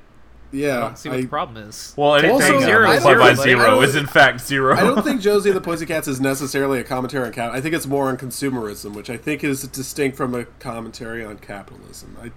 Yeah, 0.53 0.77
I 0.77 0.81
don't 0.81 0.99
see 0.99 1.09
what 1.09 1.21
the 1.21 1.27
problem 1.27 1.69
is. 1.69 1.95
well, 1.97 2.15
anything 2.15 2.33
Also, 2.35 2.61
zero 2.61 2.91
is 2.91 3.03
by 3.05 3.11
zero, 3.13 3.35
zero, 3.35 3.59
but 3.59 3.67
I 3.67 3.71
don't- 3.75 3.85
is 3.85 3.97
in 3.97 4.07
fact 4.07 4.41
zero. 4.41 4.75
I 4.77 4.81
don't 4.81 5.03
think 5.03 5.21
Josie 5.23 5.51
and 5.51 5.57
the 5.57 5.61
Pussycats 5.61 6.09
is 6.09 6.21
necessarily 6.21 6.79
a 6.81 6.85
commentary 6.85 7.27
on 7.27 7.33
cap. 7.33 7.53
I 7.53 7.61
think 7.61 7.75
it's 7.75 7.87
more 7.87 8.09
on 8.09 8.17
consumerism, 8.17 8.95
which 8.95 9.11
I 9.11 9.17
think 9.17 9.43
is 9.45 9.67
distinct 9.69 10.17
from 10.17 10.35
a 10.35 10.45
commentary 10.61 11.25
on 11.25 11.39
capitalism. 11.39 12.17
I, 12.23 12.31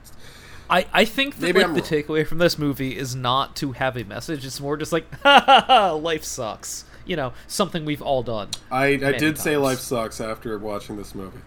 I, 0.69 0.85
I 0.93 1.05
think 1.05 1.35
that 1.37 1.41
Maybe 1.41 1.63
like 1.63 1.73
the 1.73 1.81
takeaway 1.81 2.25
from 2.27 2.37
this 2.37 2.57
movie 2.59 2.95
is 2.97 3.15
not 3.15 3.55
to 3.57 3.71
have 3.73 3.97
a 3.97 4.03
message. 4.03 4.45
It's 4.45 4.59
more 4.61 4.77
just 4.77 4.91
like, 4.91 5.05
ha 5.21 5.43
ha 5.45 5.63
ha, 5.67 5.91
life 5.93 6.23
sucks. 6.23 6.85
You 7.05 7.15
know, 7.15 7.33
something 7.47 7.85
we've 7.85 8.03
all 8.03 8.21
done. 8.21 8.49
I, 8.69 8.85
I 8.93 8.97
Many 8.97 9.17
did 9.17 9.39
say 9.39 9.57
life 9.57 9.79
sucks 9.79 10.21
after 10.21 10.57
watching 10.59 10.95
this 10.97 11.15
movie. 11.15 11.39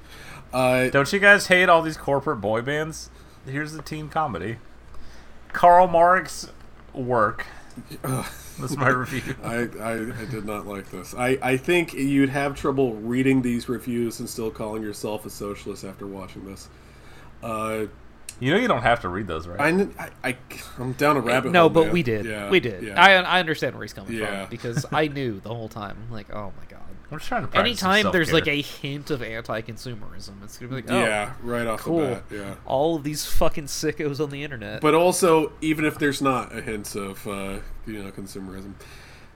Uh, 0.52 0.89
Don't 0.89 1.12
you 1.12 1.20
guys 1.20 1.47
hate 1.47 1.68
all 1.68 1.82
these 1.82 1.97
corporate 1.97 2.40
boy 2.40 2.62
bands? 2.62 3.10
Here's 3.47 3.72
the 3.72 3.80
teen 3.82 4.09
comedy. 4.09 4.56
Karl 5.52 5.86
Marx 5.86 6.48
work. 6.94 7.46
That's 8.02 8.76
my 8.76 8.88
review. 8.90 9.34
I, 9.42 9.68
I, 9.80 9.92
I 9.94 10.24
did 10.30 10.44
not 10.44 10.66
like 10.66 10.90
this. 10.90 11.14
I, 11.14 11.38
I 11.42 11.56
think 11.56 11.94
you'd 11.94 12.28
have 12.28 12.56
trouble 12.56 12.94
reading 12.94 13.42
these 13.42 13.68
reviews 13.68 14.20
and 14.20 14.28
still 14.28 14.50
calling 14.50 14.82
yourself 14.82 15.24
a 15.26 15.30
socialist 15.30 15.84
after 15.84 16.06
watching 16.06 16.44
this. 16.44 16.68
Uh, 17.42 17.86
You 18.40 18.50
know 18.52 18.58
you 18.58 18.68
don't 18.68 18.82
have 18.82 19.00
to 19.00 19.08
read 19.08 19.26
those, 19.26 19.46
right? 19.46 19.60
I, 19.60 19.88
I, 20.22 20.28
I 20.30 20.36
am 20.82 20.92
down 20.92 21.16
a 21.16 21.20
rabbit 21.20 21.52
no, 21.52 21.62
hole. 21.62 21.70
but 21.70 21.84
man. 21.84 21.92
we 21.92 22.02
did. 22.02 22.24
Yeah, 22.26 22.50
we 22.50 22.60
did. 22.60 22.82
yeah. 22.82 23.00
I 23.02 23.14
I 23.14 23.40
understand 23.40 23.74
where 23.74 23.82
he's 23.84 23.92
coming 23.92 24.12
Yeah. 24.14 24.42
from 24.42 24.50
because 24.50 24.84
I 24.92 25.08
knew 25.08 25.40
the 25.40 25.54
whole 25.54 25.68
time. 25.68 25.96
Like, 26.10 26.32
oh 26.34 26.52
my 26.58 26.64
god. 26.68 26.81
I'm 27.12 27.18
just 27.18 27.28
trying 27.28 27.43
to 27.43 27.48
practice 27.48 27.80
some 27.80 27.90
Anytime 27.90 28.12
there's 28.12 28.32
like 28.32 28.48
a 28.48 28.62
hint 28.62 29.10
of 29.10 29.22
anti-consumerism, 29.22 30.43
it's 30.43 30.56
gonna 30.56 30.70
be 30.70 30.76
like, 30.76 30.90
oh, 30.90 30.98
yeah, 30.98 31.34
right 31.43 31.66
off 31.66 31.80
cool. 31.80 32.01
the 32.01 32.06
bat. 32.06 32.24
Yeah. 32.30 32.55
All 32.64 32.97
of 32.97 33.05
these 33.05 33.26
fucking 33.26 33.64
sickos 33.64 34.18
on 34.18 34.30
the 34.30 34.43
internet. 34.43 34.80
But 34.80 34.94
also, 34.94 35.52
even 35.60 35.84
if 35.84 35.98
there's 35.98 36.22
not 36.22 36.56
a 36.56 36.62
hint 36.62 36.94
of, 36.97 37.26
uh, 37.26 37.59
you 37.86 38.02
know, 38.02 38.10
consumerism. 38.12 38.74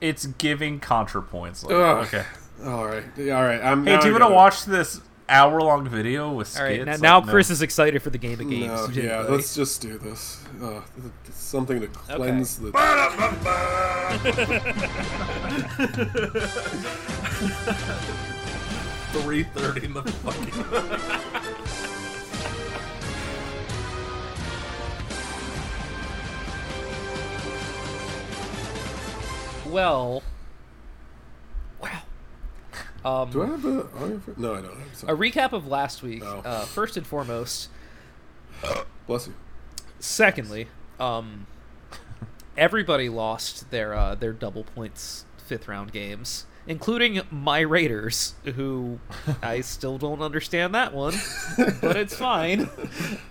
it's 0.01 0.25
giving 0.25 0.79
contrapoints. 0.79 1.63
Like, 1.63 1.75
Ugh. 1.75 2.07
okay. 2.07 2.25
All 2.65 2.87
right, 2.87 3.03
all 3.19 3.43
right. 3.43 3.61
I'm. 3.63 3.85
Hey, 3.85 3.99
do 3.99 4.07
you 4.07 4.13
want 4.13 4.23
to 4.23 4.33
watch 4.33 4.65
this 4.65 4.99
hour-long 5.29 5.87
video 5.87 6.31
with 6.33 6.47
skits? 6.47 6.59
all 6.59 6.65
right, 6.65 6.83
now, 6.83 6.91
Like, 6.93 7.01
now 7.01 7.19
no. 7.19 7.27
Chris 7.27 7.51
is 7.51 7.61
excited 7.61 8.01
for 8.01 8.09
the 8.09 8.17
game 8.17 8.39
of 8.39 8.49
games. 8.49 8.65
No, 8.65 8.87
yeah, 8.87 8.91
genuinely. 8.91 9.31
let's 9.37 9.53
just 9.53 9.79
do 9.83 9.99
this. 9.99 10.43
Uh, 10.63 10.81
something 11.29 11.79
to 11.81 11.87
cleanse 11.87 12.57
the. 12.57 12.71
three 19.11 19.43
thirty 19.43 19.85
in 19.85 19.93
the 19.93 20.03
fucking. 20.03 20.53
Well, 29.71 30.23
wow. 31.79 32.01
Um, 33.05 33.29
Do 33.29 33.43
I 33.43 33.45
have 33.47 33.61
the? 33.61 33.85
audio 33.97 34.21
No, 34.37 34.55
I 34.55 34.61
don't. 34.61 34.77
I'm 35.03 35.09
a 35.09 35.15
recap 35.17 35.51
of 35.53 35.67
last 35.67 36.01
week. 36.01 36.23
Oh. 36.25 36.41
Uh, 36.43 36.61
first 36.65 36.97
and 36.97 37.05
foremost. 37.05 37.69
Bless 39.05 39.27
you. 39.27 39.35
Secondly, 39.99 40.67
um, 40.99 41.45
everybody 42.57 43.09
lost 43.09 43.69
their 43.69 43.93
uh, 43.93 44.15
their 44.15 44.33
double 44.33 44.63
points 44.63 45.25
fifth 45.37 45.67
round 45.67 45.91
games, 45.91 46.45
including 46.67 47.21
my 47.31 47.61
Raiders, 47.61 48.35
who 48.55 48.99
I 49.41 49.61
still 49.61 49.97
don't 49.97 50.21
understand 50.21 50.75
that 50.75 50.93
one, 50.93 51.13
but 51.81 51.95
it's 51.95 52.15
fine. 52.15 52.69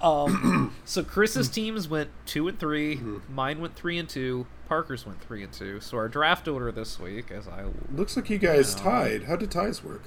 Um, 0.03 0.75
so 0.85 1.03
Chris's 1.05 1.49
teams 1.49 1.89
went 1.89 2.11
two 2.25 2.49
and 2.49 2.59
3 2.59 3.01
mine 3.29 3.61
went 3.61 3.75
three 3.77 3.99
and 3.99 4.09
two, 4.09 4.47
Parker's 4.69 5.07
went 5.07 5.21
three 5.21 5.43
and 5.43 5.53
two. 5.53 5.81
So 5.81 5.97
our 5.97 6.09
draft 6.09 6.49
order 6.49 6.73
this 6.73 6.99
week, 6.99 7.31
as 7.31 7.47
I 7.47 7.65
Looks 7.93 8.17
like 8.17 8.31
you 8.31 8.39
guys 8.39 8.75
tied. 8.75 9.25
How 9.25 9.37
did 9.37 9.51
ties 9.51 9.85
work? 9.85 10.03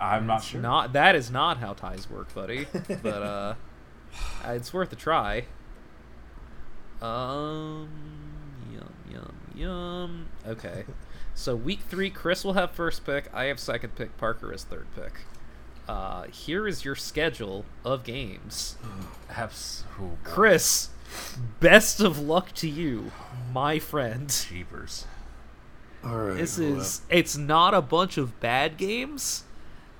I'm 0.00 0.26
not 0.26 0.42
sure. 0.42 0.60
not 0.60 0.92
that 0.92 1.14
is 1.14 1.30
not 1.30 1.58
how 1.58 1.72
ties 1.72 2.10
work, 2.10 2.34
buddy. 2.34 2.66
but 3.02 3.22
uh, 3.22 3.54
it's 4.46 4.72
worth 4.72 4.92
a 4.92 4.96
try. 4.96 5.44
Um, 7.00 7.88
yum 8.72 8.92
yum 9.10 9.36
yum. 9.54 10.28
Okay, 10.46 10.84
so 11.34 11.54
week 11.56 11.80
three, 11.88 12.10
Chris 12.10 12.44
will 12.44 12.52
have 12.54 12.70
first 12.70 13.04
pick. 13.04 13.28
I 13.34 13.44
have 13.44 13.58
second 13.58 13.94
pick. 13.96 14.16
Parker 14.16 14.52
is 14.52 14.64
third 14.64 14.86
pick. 14.94 15.12
Uh, 15.88 16.24
here 16.24 16.66
is 16.66 16.84
your 16.84 16.94
schedule 16.94 17.64
of 17.84 18.04
games. 18.04 18.76
Abs- 19.30 19.84
oh. 20.00 20.12
Chris, 20.24 20.88
best 21.60 22.00
of 22.00 22.18
luck 22.18 22.52
to 22.54 22.68
you, 22.68 23.12
my 23.52 23.78
friend. 23.78 24.28
Jeepers. 24.48 25.06
All 26.04 26.16
right. 26.18 26.36
This 26.36 26.58
well, 26.58 26.78
is 26.80 27.02
it's 27.10 27.36
not 27.36 27.74
a 27.74 27.82
bunch 27.82 28.16
of 28.18 28.38
bad 28.40 28.76
games, 28.76 29.44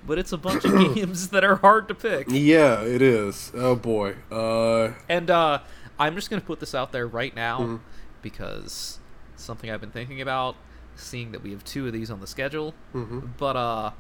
but 0.06 0.18
it's 0.18 0.32
a 0.32 0.38
bunch 0.38 0.64
of 0.64 0.72
games 0.94 1.28
that 1.28 1.44
are 1.44 1.56
hard 1.56 1.88
to 1.88 1.94
pick. 1.94 2.26
Yeah, 2.30 2.82
it 2.82 3.02
is. 3.02 3.50
Oh 3.54 3.74
boy. 3.74 4.16
Uh, 4.30 4.92
And 5.08 5.30
uh, 5.30 5.60
I'm 5.98 6.14
just 6.14 6.28
gonna 6.30 6.42
put 6.42 6.60
this 6.60 6.74
out 6.74 6.92
there 6.92 7.06
right 7.06 7.34
now 7.34 7.58
Mm-hmm. 7.60 7.76
because 8.22 8.98
something 9.36 9.70
I've 9.70 9.80
been 9.80 9.90
thinking 9.90 10.20
about, 10.20 10.56
seeing 10.96 11.32
that 11.32 11.42
we 11.42 11.50
have 11.50 11.64
two 11.64 11.86
of 11.86 11.92
these 11.92 12.10
on 12.10 12.20
the 12.20 12.26
schedule. 12.26 12.74
Mm-hmm. 12.94 13.20
But 13.38 13.56
uh, 13.56 13.90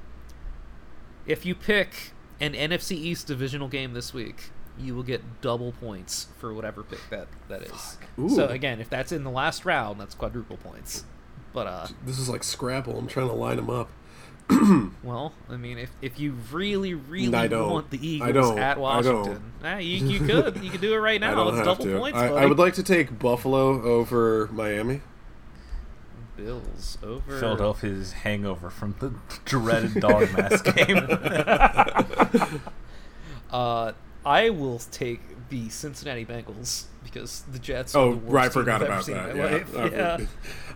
if 1.26 1.46
you 1.46 1.54
pick 1.54 2.12
an 2.40 2.52
NFC 2.52 2.92
East 2.92 3.26
divisional 3.26 3.68
game 3.68 3.94
this 3.94 4.12
week, 4.12 4.50
you 4.78 4.94
will 4.94 5.02
get 5.02 5.40
double 5.40 5.72
points 5.72 6.28
for 6.38 6.52
whatever 6.52 6.82
pick 6.82 7.00
that 7.10 7.28
that 7.48 7.62
is. 7.62 7.98
So 8.34 8.48
again, 8.48 8.80
if 8.80 8.90
that's 8.90 9.12
in 9.12 9.24
the 9.24 9.30
last 9.30 9.64
round, 9.64 10.00
that's 10.00 10.14
quadruple 10.14 10.56
points. 10.56 11.04
But 11.52 11.66
uh, 11.66 11.86
this 12.04 12.18
is 12.18 12.28
like 12.28 12.42
Scrabble. 12.42 12.98
I'm 12.98 13.06
trying 13.06 13.28
to 13.28 13.34
line 13.34 13.56
them 13.56 13.70
up. 13.70 13.88
well, 15.02 15.32
I 15.48 15.56
mean, 15.56 15.78
if 15.78 15.90
if 16.02 16.18
you 16.18 16.36
really, 16.52 16.92
really 16.92 17.34
I 17.34 17.46
don't. 17.46 17.70
want 17.70 17.90
the 17.90 18.06
Eagles 18.06 18.58
at. 18.58 18.78
Washington, 18.78 19.52
eh, 19.62 19.78
you, 19.78 20.06
you 20.06 20.20
could 20.20 20.62
you 20.62 20.70
could 20.70 20.80
do 20.80 20.92
it 20.92 20.98
right 20.98 21.20
now. 21.20 21.48
It's 21.48 21.64
double 21.64 21.84
to. 21.84 21.98
points, 21.98 22.18
I. 22.18 22.28
I 22.28 22.46
would 22.46 22.58
like 22.58 22.74
to 22.74 22.82
take 22.82 23.18
Buffalo 23.18 23.80
over 23.82 24.50
Miami. 24.52 25.00
Bills 26.36 26.98
over 27.02 27.38
Philadelphia's 27.38 28.12
hangover 28.12 28.70
from 28.70 28.94
the 29.00 29.12
dreaded 29.44 29.94
dog 30.00 30.32
mask 30.36 30.64
game. 30.74 31.06
Uh, 33.50 33.92
I 34.26 34.50
will 34.50 34.78
take 34.90 35.20
the 35.48 35.68
Cincinnati 35.68 36.24
Bengals 36.24 36.86
because 37.04 37.42
the 37.42 37.58
Jets. 37.60 37.94
Are 37.94 37.98
Oh, 38.02 38.10
the 38.12 38.16
worst 38.16 38.32
right. 38.32 38.44
I 38.44 38.48
team 38.48 38.52
forgot 38.52 38.82
I've 38.82 38.88
ever 38.88 38.92
about 38.92 39.06
that. 39.06 39.36
Yeah, 39.36 39.44
life. 39.44 39.76
I- 39.76 39.88
yeah. 39.96 40.26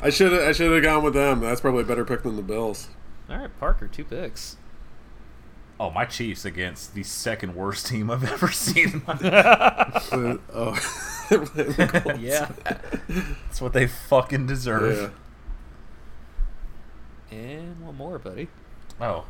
I 0.01 0.11
should 0.11 0.33
I 0.33 0.53
should 0.53 0.71
have 0.71 0.83
gone 0.85 1.03
with 1.03 1.15
them. 1.15 1.41
That's 1.41 1.61
probably 1.61 1.83
a 1.83 1.87
better 1.87 2.05
pick 2.05 2.23
than 2.23 2.37
the 2.37 2.43
Bills. 2.43 2.89
All 3.29 3.37
right, 3.37 3.59
Parker, 3.59 3.89
two 3.89 4.05
picks. 4.05 4.57
oh, 5.81 5.91
my 5.91 6.05
Chiefs 6.05 6.45
against 6.45 6.95
the 6.95 7.03
second 7.03 7.55
worst 7.57 7.87
team 7.87 8.11
I've 8.13 8.31
ever 8.31 8.49
seen. 8.53 8.89
in 8.93 9.03
my 9.07 9.15
Uh, 9.15 10.37
oh, 10.53 10.79
Yeah, 12.21 12.51
That's 13.09 13.61
what 13.61 13.73
they 13.73 13.87
fucking 13.89 14.47
deserve. 14.47 14.97
yeah. 14.97 15.09
And 17.31 17.81
one 17.85 17.97
more, 17.97 18.19
buddy. 18.19 18.49
Oh. 19.01 19.25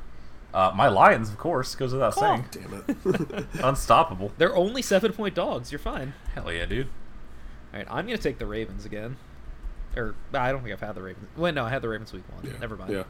Uh, 0.54 0.72
my 0.74 0.88
Lions, 0.88 1.28
of 1.28 1.36
course, 1.36 1.74
goes 1.74 1.92
without 1.92 2.14
saying. 2.14 2.46
Damn 2.50 2.84
it. 2.88 3.46
Unstoppable. 3.62 4.32
They're 4.38 4.56
only 4.56 4.80
seven 4.82 5.12
point 5.12 5.34
dogs. 5.34 5.70
You're 5.70 5.78
fine. 5.78 6.14
Hell 6.34 6.50
yeah, 6.52 6.64
dude. 6.64 6.86
All 7.72 7.78
right, 7.80 7.86
I'm 7.90 8.06
gonna 8.06 8.16
take 8.18 8.38
the 8.38 8.46
Ravens 8.46 8.86
again. 8.86 9.16
Or 9.96 10.14
I 10.32 10.50
don't 10.52 10.62
think 10.62 10.72
I've 10.72 10.80
had 10.80 10.94
the 10.94 11.02
Ravens. 11.02 11.26
Wait, 11.36 11.54
no, 11.54 11.64
I 11.64 11.68
had 11.70 11.82
the 11.82 11.88
Ravens 11.88 12.12
week 12.12 12.22
one. 12.34 12.44
Yeah, 12.46 12.58
Never 12.60 12.76
mind. 12.76 12.92
yeah. 12.92 13.02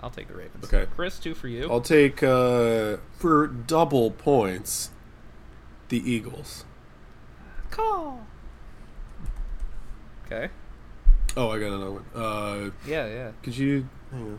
I'll 0.00 0.10
take 0.10 0.28
the 0.28 0.34
Ravens. 0.34 0.64
Okay. 0.64 0.86
Chris, 0.96 1.18
two 1.18 1.34
for 1.34 1.46
you. 1.48 1.70
I'll 1.70 1.80
take 1.82 2.22
uh, 2.22 2.96
for 3.12 3.46
double 3.46 4.10
points. 4.10 4.90
The 5.90 5.98
Eagles. 6.10 6.64
Call. 7.70 8.26
Okay. 10.26 10.48
Oh, 11.36 11.50
I 11.50 11.58
got 11.58 11.66
another 11.72 11.90
one. 11.90 12.04
Uh, 12.14 12.70
Yeah, 12.86 13.06
yeah. 13.06 13.30
could 13.42 13.56
you? 13.56 13.88
Hang 14.10 14.22
on. 14.22 14.38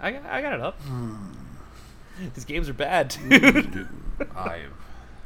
I 0.00 0.10
got, 0.12 0.26
I 0.26 0.42
got 0.42 0.52
it 0.54 0.60
up. 0.60 0.80
Hmm. 0.82 1.16
These 2.34 2.44
games 2.44 2.68
are 2.68 2.74
bad, 2.74 3.08
dude. 3.28 3.88
I 4.36 4.62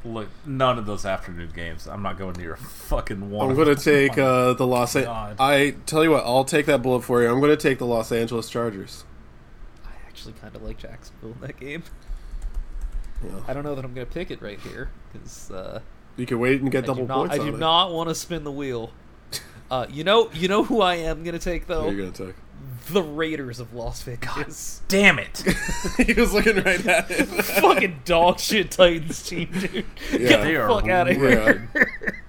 look 0.05 0.28
none 0.47 0.78
of 0.78 0.86
those 0.86 1.05
afternoon 1.06 1.51
games. 1.55 1.86
I'm 1.89 2.02
not 2.02 2.18
going 2.18 2.35
near 2.36 2.55
a 2.55 2.56
fucking 2.59 3.31
one. 3.31 3.51
I'm 3.51 3.56
gonna 3.56 3.74
take 3.74 4.18
Oh 4.18 4.51
uh, 4.51 4.55
the 4.55 4.66
Los. 4.66 4.94
An- 4.94 5.05
God. 5.05 5.36
I 5.39 5.74
tell 5.86 6.05
you 6.05 6.10
what, 6.10 6.24
I'll 6.24 6.44
take 6.44 6.66
that 6.66 6.82
bullet 6.82 7.02
for 7.02 7.22
you. 7.22 7.28
I'm 7.31 7.40
gonna 7.40 7.56
take 7.56 7.78
the 7.78 7.86
Los 7.86 8.12
Angeles 8.12 8.48
Chargers. 8.48 9.05
I 9.85 9.90
actually 10.09 10.35
kind 10.35 10.55
of 10.55 10.62
like 10.62 10.78
Jacksonville 10.78 11.32
in 11.32 11.40
that 11.40 11.59
game. 11.59 11.82
I 13.48 13.55
don't 13.55 13.64
know 13.64 13.74
that 13.74 13.85
I'm 13.85 13.94
going 13.94 14.06
to 14.06 14.12
pick 14.12 14.31
it 14.31 14.43
right 14.43 14.60
here 14.60 14.90
because 15.10 15.51
uh, 15.51 15.81
You 16.18 16.26
can 16.26 16.39
wait 16.40 16.60
and 16.60 16.70
get 16.70 16.85
I 16.85 16.89
double 16.89 17.02
do 17.05 17.09
not, 17.09 17.16
points 17.16 17.35
I 17.36 17.39
on 17.39 17.47
do 17.47 17.55
it. 17.55 17.59
not 17.59 17.90
want 17.93 18.10
to 18.10 18.14
spin 18.14 18.44
the 18.44 18.52
wheel. 18.52 18.93
Uh, 19.70 19.86
you 19.89 20.05
know, 20.05 20.28
you 20.35 20.47
know 20.47 20.62
who 20.62 20.82
I 20.82 20.97
am 20.97 21.22
going 21.24 21.32
to 21.32 21.39
take 21.39 21.66
What 21.66 21.74
though. 21.74 21.89
are 21.89 21.93
you 21.93 22.02
gonna 22.10 22.12
take? 22.26 22.35
The 22.91 23.03
Raiders 23.03 23.61
of 23.61 23.73
Las 23.74 24.03
Vegas. 24.03 24.82
Damn 24.89 25.19
it! 25.19 25.43
he 26.07 26.12
was 26.12 26.32
looking 26.32 26.57
right 26.62 26.85
at 26.86 27.11
it. 27.11 27.24
Fucking 27.45 28.01
dog 28.05 28.39
shit 28.41 28.70
Titans 28.70 29.23
team, 29.23 29.49
dude. 29.53 29.85
Yeah. 30.12 30.19
Get 30.19 30.43
They 30.43 30.53
the 30.53 30.57
are 30.57 30.69
fuck 30.69 30.89
out 30.89 31.09
of 31.11 31.16
weird. 31.16 31.69
here. 31.73 32.23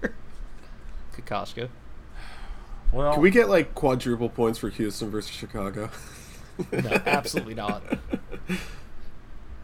Kakashka. 1.17 1.69
Well, 2.91 3.13
Can 3.13 3.21
we 3.21 3.31
get 3.31 3.49
like 3.49 3.75
quadruple 3.75 4.29
points 4.29 4.59
for 4.59 4.69
Houston 4.69 5.09
versus 5.09 5.31
Chicago? 5.31 5.89
No, 6.71 7.01
absolutely 7.05 7.55
not. 7.55 7.83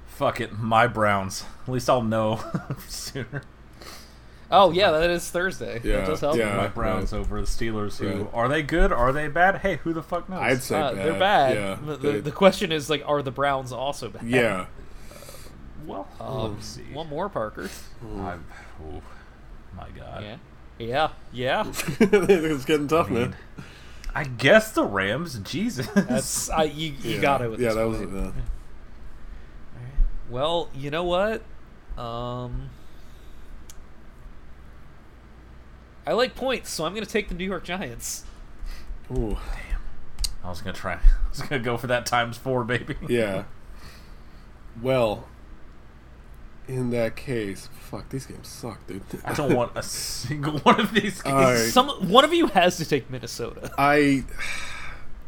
fuck 0.08 0.42
it, 0.42 0.58
my 0.58 0.88
Browns. 0.88 1.46
At 1.66 1.72
least 1.74 1.90
I'll 1.90 2.02
know 2.02 2.42
sooner. 2.88 3.44
Oh 4.52 4.72
yeah, 4.72 4.92
that 4.92 5.10
is 5.10 5.30
Thursday. 5.30 5.80
Yeah, 5.84 5.98
that 5.98 6.08
does 6.08 6.20
help. 6.20 6.36
yeah. 6.38 6.56
My 6.58 6.68
Browns 6.68 7.14
right. 7.14 7.20
over 7.20 7.40
the 7.40 7.48
Steelers. 7.48 7.98
Who 7.98 8.24
Right. 8.24 8.28
are 8.34 8.48
they 8.50 8.62
good? 8.64 8.92
Are 8.92 9.12
they 9.14 9.28
bad? 9.30 9.60
Hey, 9.60 9.78
who 9.78 9.94
the 9.94 10.04
fuck 10.04 10.28
knows? 10.30 10.40
I'd 10.40 10.62
say 10.64 10.80
Uh, 10.80 10.94
bad. 10.94 11.06
they're 11.06 11.20
bad. 11.20 11.56
Yeah, 11.56 11.78
the, 11.86 11.98
the, 11.98 12.12
they- 12.12 12.20
the 12.20 12.32
question 12.32 12.72
is 12.72 12.90
like, 12.90 13.04
are 13.08 13.22
the 13.22 13.32
Browns 13.32 13.72
also 13.72 14.10
bad? 14.10 14.24
yeah. 14.24 14.66
well, 15.86 16.08
Um, 16.20 16.56
let's 16.56 16.68
see. 16.68 16.84
One 16.94 17.08
more, 17.08 17.30
Parker. 17.30 17.70
I'm, 18.04 18.44
oh, 18.84 19.02
my 19.78 19.88
God. 19.98 20.24
Yeah. 20.24 20.38
Yeah. 20.80 21.10
Yeah. 21.32 21.64
it's 22.00 22.66
getting 22.66 22.88
tough, 22.88 23.08
I 23.08 23.10
mean, 23.14 23.22
man. 23.22 23.36
I 24.14 24.24
guess 24.26 24.72
the 24.74 24.84
Rams. 24.84 25.40
Jesus. 25.40 25.88
That's 25.88 26.50
I. 26.52 26.64
You, 26.64 26.92
you 27.02 27.16
yeah. 27.16 27.22
got 27.22 27.42
it. 27.42 27.50
With 27.52 27.60
Yeah, 27.62 27.70
this 27.70 27.76
that 27.78 27.88
was. 27.88 28.00
one. 28.00 28.18
Uh, 28.18 28.32
Well, 30.30 30.70
you 30.74 30.90
know 30.92 31.04
what? 31.04 31.42
Um, 31.98 32.70
I 36.06 36.14
like 36.14 36.36
points, 36.36 36.70
so 36.72 36.86
I'm 36.86 36.94
going 36.94 37.06
to 37.06 37.12
take 37.12 37.28
the 37.30 37.36
New 37.36 37.46
York 37.46 37.64
Giants. 37.64 38.24
ooh, 39.12 39.38
damn. 39.54 39.80
I 40.44 40.50
was 40.50 40.60
gonna 40.62 40.74
try. 40.76 40.94
I 41.26 41.30
was 41.30 41.42
gonna 41.44 41.62
go 41.62 41.78
for 41.78 41.86
that 41.88 42.08
times 42.08 42.36
four, 42.38 42.64
baby. 42.64 42.96
yeah. 43.08 43.44
Well, 44.82 45.28
in 46.68 46.90
that 46.92 47.16
case, 47.16 47.70
fuck, 47.80 48.10
these 48.10 48.26
games 48.26 48.48
suck, 48.48 48.86
dude. 48.88 49.04
I 49.26 49.34
don't 49.34 49.54
want 49.56 49.74
a 49.76 49.84
single 49.84 50.58
one 50.60 50.80
of 50.80 50.94
these 50.94 51.22
games. 51.22 51.36
All 51.36 51.42
right. 51.42 51.58
Some 51.58 51.90
one 52.10 52.24
of 52.26 52.34
you 52.34 52.48
has 52.48 52.78
to 52.78 52.86
take 52.86 53.10
Minnesota. 53.10 53.72
I, 53.78 54.24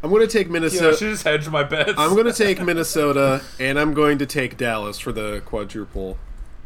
I'm 0.02 0.10
going 0.10 0.28
to 0.28 0.32
take 0.32 0.48
Yeah, 0.48 0.52
I 0.52 0.54
Minnesota. 0.54 0.98
should 0.98 1.12
just 1.12 1.24
hedge 1.24 1.48
my 1.50 1.64
bets. 1.64 1.94
I'm 1.98 2.14
going 2.14 2.26
to 2.26 2.34
take 2.34 2.62
Minnesota, 2.62 3.42
and 3.60 3.80
I'm 3.80 3.94
going 3.94 4.18
to 4.20 4.26
take 4.26 4.58
Dallas 4.58 4.98
for 5.00 5.12
the 5.12 5.42
quadruple. 5.46 6.18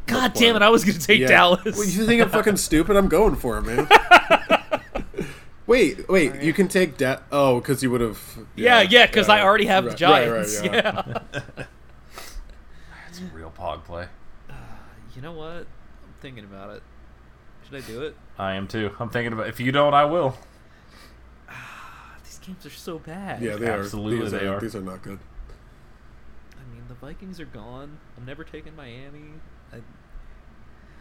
God 0.08 0.34
damn 0.34 0.56
it! 0.56 0.62
I 0.62 0.70
was 0.70 0.84
going 0.84 0.98
to 0.98 1.06
take 1.06 1.20
Yeah. 1.22 1.28
Dallas. 1.28 1.78
Well, 1.78 1.86
you 1.88 2.06
think 2.06 2.22
I'm 2.22 2.30
fucking 2.30 2.58
stupid? 2.58 2.96
I'm 2.96 3.08
going 3.10 3.36
for 3.36 3.58
it, 3.58 3.62
man. 3.64 3.88
wait, 5.68 6.08
wait. 6.10 6.42
You 6.42 6.54
can 6.54 6.68
take 6.68 6.98
that. 6.98 7.24
Oh, 7.32 7.60
because 7.60 7.84
you 7.84 7.92
would 7.92 8.02
have. 8.02 8.20
yeah, 8.56 8.82
yeah, 8.82 9.06
because 9.06 9.30
I 9.30 9.42
already 9.42 9.66
have 9.66 9.84
the 9.84 9.92
right, 9.92 10.02
right, 10.02 10.30
right, 10.30 10.48
Giants. 10.48 10.64
yeah. 10.64 11.20
yeah. 11.56 11.64
It's 13.10 13.22
real 13.34 13.52
pog 13.58 13.84
play. 13.84 14.08
Uh, 14.50 14.54
you 15.16 15.22
know 15.24 15.32
what? 15.32 15.48
I'm 15.66 16.14
thinking 16.22 16.44
about 16.44 16.70
it. 16.76 16.84
Should 17.66 17.84
I 17.84 17.88
do 17.88 18.04
it? 18.04 18.16
I 18.38 18.54
am 18.54 18.68
too. 18.68 18.92
I'm 19.00 19.10
thinking 19.10 19.34
about. 19.34 19.48
If 19.48 19.60
you 19.60 19.72
don't, 19.72 19.94
I 19.94 20.06
will. 20.06 20.38
Ah, 21.50 22.16
these 22.24 22.38
games 22.40 22.66
are 22.66 22.70
so 22.70 23.00
bad. 23.00 23.42
Yeah, 23.42 23.56
they 23.56 23.68
Absolutely 23.68 24.20
are. 24.20 24.22
These 24.24 24.32
they 24.32 24.48
are. 24.48 24.60
These 24.60 24.76
are 24.76 24.82
not 24.82 25.02
good. 25.02 25.20
I 26.54 26.74
mean, 26.74 26.84
the 26.88 26.94
Vikings 26.94 27.40
are 27.40 27.46
gone. 27.46 27.98
I'm 28.18 28.26
never 28.26 28.44
taking 28.44 28.76
Miami. 28.76 29.32
I, 29.74 29.78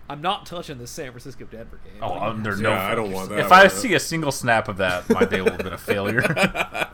I'm 0.09 0.23
not 0.23 0.47
touching 0.47 0.79
the 0.79 0.87
San 0.87 1.11
Francisco 1.11 1.47
Denver 1.47 1.81
game. 1.85 2.03
Oh, 2.03 2.11
Like, 2.11 2.23
under 2.23 2.51
Yeah, 2.57 2.63
no. 2.63 2.73
I 2.73 2.95
don't 2.95 3.13
want 3.13 3.31
that. 3.31 3.41
If 3.41 3.53
I 3.53 3.63
one. 3.63 3.71
see 3.71 3.95
a 3.95 4.01
single 4.01 4.33
snap 4.33 4.69
of 4.69 4.77
that, 4.79 5.09
my 5.11 5.25
day 5.25 5.41
will 5.41 5.51
have 5.51 5.59
been 5.59 5.73
a 5.73 5.79
failure. 5.79 6.23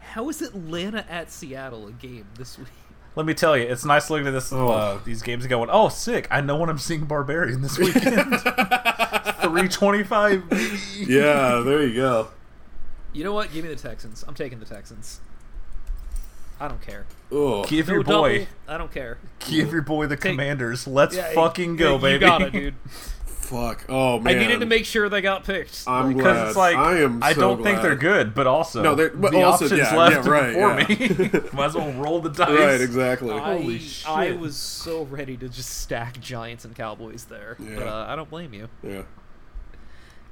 how 0.00 0.28
is 0.28 0.42
Atlanta 0.42 1.10
at 1.10 1.30
Seattle 1.30 1.86
a 1.86 1.92
game 1.92 2.26
this 2.36 2.58
week? 2.58 2.68
Let 3.14 3.26
me 3.26 3.34
tell 3.34 3.56
you, 3.58 3.64
it's 3.64 3.84
nice 3.84 4.08
looking 4.08 4.26
at 4.26 4.30
this. 4.32 4.52
Oh. 4.52 4.68
Uh, 4.68 4.98
these 5.04 5.20
games 5.22 5.44
and 5.44 5.50
going, 5.50 5.68
oh, 5.70 5.90
sick! 5.90 6.26
I 6.30 6.40
know 6.40 6.56
when 6.56 6.70
I'm 6.70 6.78
seeing 6.78 7.04
Barbarian 7.04 7.60
this 7.60 7.78
weekend. 7.78 8.40
Three 9.42 9.68
twenty-five. 9.68 10.44
Yeah, 10.96 11.62
there 11.64 11.82
you 11.86 11.94
go. 11.94 12.28
You 13.12 13.24
know 13.24 13.34
what? 13.34 13.52
Give 13.52 13.64
me 13.64 13.68
the 13.68 13.76
Texans. 13.76 14.24
I'm 14.26 14.32
taking 14.34 14.60
the 14.60 14.64
Texans. 14.64 15.20
I 16.62 16.68
don't 16.68 16.80
care. 16.80 17.06
Oh, 17.32 17.64
Give 17.64 17.88
No 17.88 17.94
your 17.94 18.04
boy, 18.04 18.38
double, 18.38 18.46
I 18.68 18.78
don't 18.78 18.92
care. 18.92 19.18
give 19.40 19.72
your 19.72 19.82
boy 19.82 20.06
the 20.06 20.16
Commanders. 20.16 20.86
Let's 20.86 21.16
Yeah, 21.16 21.32
fucking 21.32 21.74
go, 21.76 21.94
you 21.96 21.98
baby. 22.00 22.18
got 22.20 22.42
it, 22.42 22.52
dude. 22.52 22.74
fuck. 23.26 23.84
Oh 23.88 24.20
man. 24.20 24.36
I 24.36 24.38
needed 24.38 24.60
to 24.60 24.66
make 24.66 24.84
sure 24.86 25.08
they 25.08 25.20
got 25.20 25.42
picked. 25.44 25.82
I'm 25.88 26.14
Because 26.14 26.22
glad. 26.36 26.46
it's 26.48 26.56
like 26.56 26.76
I 26.76 27.00
am. 27.00 27.20
I 27.22 27.32
so 27.32 27.40
don't 27.40 27.62
think 27.64 27.80
glad. 27.80 27.82
they're 27.84 27.96
good, 27.96 28.34
but 28.34 28.46
also 28.46 28.80
No, 28.82 28.94
they're- 28.94 29.10
but 29.10 29.32
the 29.32 29.42
also- 29.42 29.64
options 29.64 29.80
yeah, 29.80 29.96
left 29.96 30.24
yeah, 30.24 30.30
right, 30.30 30.86
before 30.86 31.20
yeah. 31.28 31.40
me. 31.40 31.40
Might 31.52 31.64
as 31.66 31.74
well 31.74 31.92
roll 31.94 32.20
the 32.20 32.30
dice. 32.30 32.48
Right, 32.48 32.80
exactly. 32.80 33.32
I, 33.32 33.58
Holy 33.58 33.78
shit. 33.80 34.08
I 34.08 34.32
was 34.32 34.54
so 34.56 35.02
ready 35.04 35.36
to 35.38 35.48
just 35.48 35.68
stack 35.80 36.20
Giants 36.20 36.64
and 36.64 36.76
Cowboys 36.76 37.24
there, 37.24 37.56
but 37.58 37.66
Yeah. 37.68 37.80
uh, 37.92 38.06
I 38.08 38.14
don't 38.14 38.30
blame 38.30 38.54
you. 38.54 38.68
Yeah. 38.84 39.02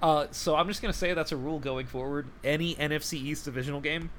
Uh, 0.01 0.27
so 0.31 0.55
I'm 0.57 0.69
just 0.69 0.81
gonna 0.81 0.95
say 0.95 1.13
that's 1.13 1.33
a 1.33 1.37
rule 1.37 1.59
going 1.59 1.87
forward. 1.87 2.27
Any 2.45 2.75
NFC 2.77 3.15
East 3.15 3.45
divisional 3.45 3.81
game, 3.81 4.11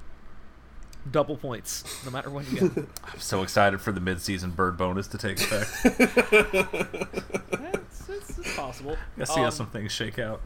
double 1.10 1.36
points, 1.36 2.04
no 2.04 2.10
matter 2.10 2.30
when 2.30 2.44
you 2.46 2.68
get. 2.68 2.76
I'm 3.04 3.18
so 3.18 3.42
excited 3.42 3.80
for 3.80 3.92
the 3.92 4.00
midseason 4.00 4.54
bird 4.54 4.76
bonus 4.76 5.06
to 5.08 5.18
take 5.18 5.38
effect. 5.40 5.70
it's, 6.74 8.08
it's, 8.08 8.38
it's 8.38 8.56
possible. 8.56 8.96
I 9.18 9.24
see 9.24 9.34
how 9.40 9.46
Um, 9.46 9.50
some 9.50 9.66
things 9.68 9.92
shake 9.92 10.18
out. 10.18 10.40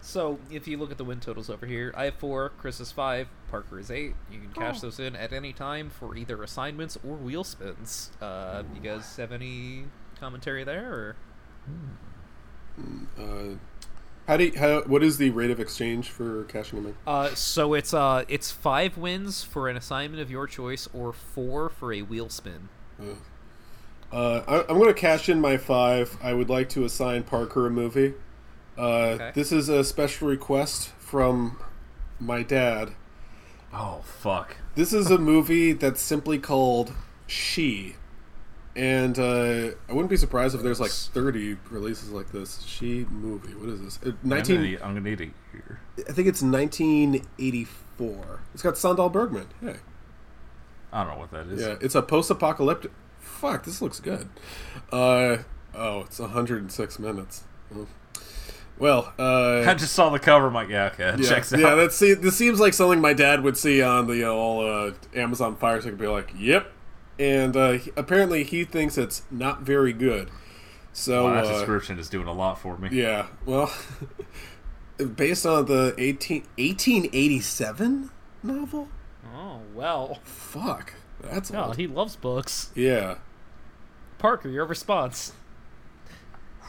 So 0.00 0.38
if 0.50 0.66
you 0.68 0.78
look 0.78 0.90
at 0.90 0.96
the 0.98 1.04
win 1.04 1.20
totals 1.20 1.50
over 1.50 1.66
here, 1.66 1.92
I 1.96 2.04
have 2.04 2.14
four, 2.14 2.50
Chris 2.58 2.80
is 2.80 2.90
five, 2.92 3.28
Parker 3.50 3.78
is 3.78 3.90
eight. 3.90 4.14
You 4.30 4.38
can 4.40 4.52
cash 4.52 4.80
those 4.80 4.98
in 5.00 5.14
at 5.16 5.32
any 5.32 5.52
time 5.52 5.90
for 5.90 6.16
either 6.16 6.42
assignments 6.42 6.96
or 7.06 7.16
wheel 7.16 7.44
spins. 7.44 8.10
Uh, 8.20 8.62
you 8.74 8.80
guys 8.80 9.16
have 9.16 9.32
any 9.32 9.84
commentary 10.18 10.64
there? 10.64 10.92
Or? 10.92 11.16
Uh, 13.18 13.56
how 14.28 14.36
do 14.36 14.44
you, 14.44 14.58
how, 14.58 14.82
what 14.82 15.02
is 15.02 15.16
the 15.16 15.30
rate 15.30 15.50
of 15.50 15.58
exchange 15.58 16.10
for 16.10 16.44
cashing 16.44 16.82
them 16.82 16.90
in? 16.90 16.96
Uh, 17.06 17.34
so 17.34 17.72
it's 17.72 17.94
uh 17.94 18.24
it's 18.28 18.52
five 18.52 18.98
wins 18.98 19.42
for 19.42 19.68
an 19.68 19.76
assignment 19.76 20.22
of 20.22 20.30
your 20.30 20.46
choice, 20.46 20.86
or 20.92 21.14
four 21.14 21.70
for 21.70 21.94
a 21.94 22.02
wheel 22.02 22.28
spin. 22.28 22.68
Uh, 24.12 24.42
I, 24.46 24.60
I'm 24.68 24.78
going 24.78 24.88
to 24.88 24.94
cash 24.94 25.28
in 25.28 25.40
my 25.40 25.56
five. 25.56 26.16
I 26.22 26.34
would 26.34 26.48
like 26.50 26.68
to 26.70 26.84
assign 26.84 27.22
Parker 27.24 27.66
a 27.66 27.70
movie. 27.70 28.14
Uh, 28.76 28.82
Okay. 29.18 29.32
This 29.34 29.50
is 29.50 29.68
a 29.68 29.82
special 29.82 30.28
request 30.28 30.90
from 30.98 31.58
my 32.20 32.42
dad. 32.42 32.92
Oh 33.72 34.02
fuck! 34.04 34.56
This 34.74 34.92
is 34.92 35.10
a 35.10 35.18
movie 35.18 35.72
that's 35.72 36.02
simply 36.02 36.38
called 36.38 36.92
She. 37.26 37.96
And 38.78 39.18
uh, 39.18 39.70
I 39.88 39.92
wouldn't 39.92 40.08
be 40.08 40.16
surprised 40.16 40.54
if 40.54 40.62
there's 40.62 40.78
like 40.78 40.92
30 40.92 41.56
releases 41.68 42.10
like 42.10 42.30
this. 42.30 42.62
She 42.64 43.04
movie. 43.10 43.52
What 43.54 43.70
is 43.70 43.82
this? 43.82 43.98
Uh, 44.06 44.10
I'm 44.22 44.28
19. 44.28 44.56
gonna 44.56 44.68
I'm 44.84 44.94
gonna 44.94 45.00
need 45.00 45.20
a 45.20 45.24
year. 45.52 45.80
I 45.98 46.12
think 46.12 46.28
it's 46.28 46.42
1984. 46.42 48.40
It's 48.54 48.62
got 48.62 48.74
Sandahl 48.74 49.10
Bergman. 49.12 49.48
Hey. 49.60 49.78
I 50.92 51.02
don't 51.02 51.14
know 51.14 51.18
what 51.18 51.32
that 51.32 51.48
is. 51.48 51.60
Yeah, 51.60 51.74
it's 51.80 51.96
a 51.96 52.02
post-apocalyptic. 52.02 52.92
Fuck, 53.18 53.64
this 53.64 53.82
looks 53.82 53.98
good. 53.98 54.28
Uh 54.92 55.38
oh, 55.74 56.02
it's 56.02 56.20
106 56.20 56.98
minutes. 57.00 57.42
Oh. 57.74 57.88
Well, 58.78 59.12
uh, 59.18 59.64
I 59.66 59.74
just 59.74 59.92
saw 59.92 60.08
the 60.10 60.20
cover. 60.20 60.46
I'm 60.46 60.54
like, 60.54 60.68
yeah, 60.68 60.90
okay, 60.94 61.16
yeah, 61.18 61.28
checks 61.28 61.52
out. 61.52 61.58
yeah. 61.58 61.74
That 61.74 61.92
see, 61.92 62.14
this 62.14 62.36
seems 62.36 62.60
like 62.60 62.74
something 62.74 63.00
my 63.00 63.12
dad 63.12 63.42
would 63.42 63.56
see 63.56 63.82
on 63.82 64.06
the 64.06 64.14
you 64.18 64.22
know, 64.22 64.36
all 64.38 64.64
uh, 64.64 64.92
Amazon 65.16 65.56
Fire 65.56 65.80
Stick 65.80 65.90
and 65.90 66.00
be 66.00 66.06
like, 66.06 66.32
"Yep." 66.38 66.74
And 67.18 67.56
uh, 67.56 67.78
apparently, 67.96 68.44
he 68.44 68.64
thinks 68.64 68.96
it's 68.96 69.22
not 69.30 69.62
very 69.62 69.92
good. 69.92 70.30
So 70.92 71.24
Wow, 71.24 71.34
that 71.34 71.46
uh, 71.46 71.52
description 71.58 71.98
is 71.98 72.08
doing 72.08 72.26
a 72.26 72.32
lot 72.32 72.58
for 72.60 72.76
me. 72.78 72.88
yeah, 72.92 73.26
well, 73.46 73.72
based 75.16 75.46
on 75.46 75.66
the 75.66 75.94
18, 75.98 76.42
1887 76.58 78.10
novel, 78.42 78.88
Oh 79.34 79.60
well. 79.74 80.18
fuck, 80.24 80.94
that's 81.20 81.50
No, 81.52 81.66
old. 81.66 81.76
he 81.76 81.86
loves 81.86 82.16
books. 82.16 82.70
yeah. 82.74 83.16
Parker, 84.18 84.48
your 84.48 84.64
response. 84.64 85.32